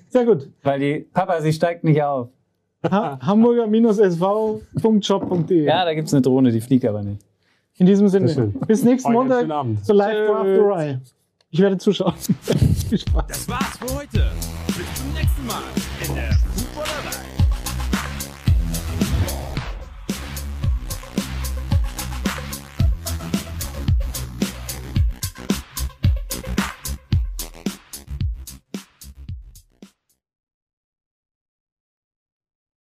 Sehr 0.09 0.25
gut. 0.25 0.49
Weil 0.63 0.79
die, 0.79 0.99
Papa, 1.13 1.41
sie 1.41 1.51
steigt 1.53 1.83
nicht 1.83 2.01
auf. 2.01 2.29
Ha 2.83 3.19
Hamburger-sv.job.de. 3.25 5.65
Ja, 5.65 5.85
da 5.85 5.93
gibt's 5.93 6.13
eine 6.13 6.21
Drohne, 6.21 6.51
die 6.51 6.61
fliegt 6.61 6.85
aber 6.85 7.03
nicht. 7.03 7.21
In 7.77 7.85
diesem 7.85 8.07
Sinne. 8.07 8.53
Bis 8.67 8.83
nächsten 8.83 9.13
Montag 9.13 9.47
zur 9.83 9.95
Live 9.95 10.27
Draft 10.27 10.45
Tschüss. 10.45 10.59
Rye. 10.59 10.99
Ich 11.49 11.59
werde 11.59 11.77
zuschauen. 11.77 12.15
Viel 12.89 12.97
Spaß. 12.97 13.25
Das 13.27 13.47
war's 13.47 13.77
für 13.77 13.95
heute. 13.95 14.31
Bis 14.67 14.93
zum 14.95 15.13
nächsten 15.13 15.45
Mal. 15.45 15.61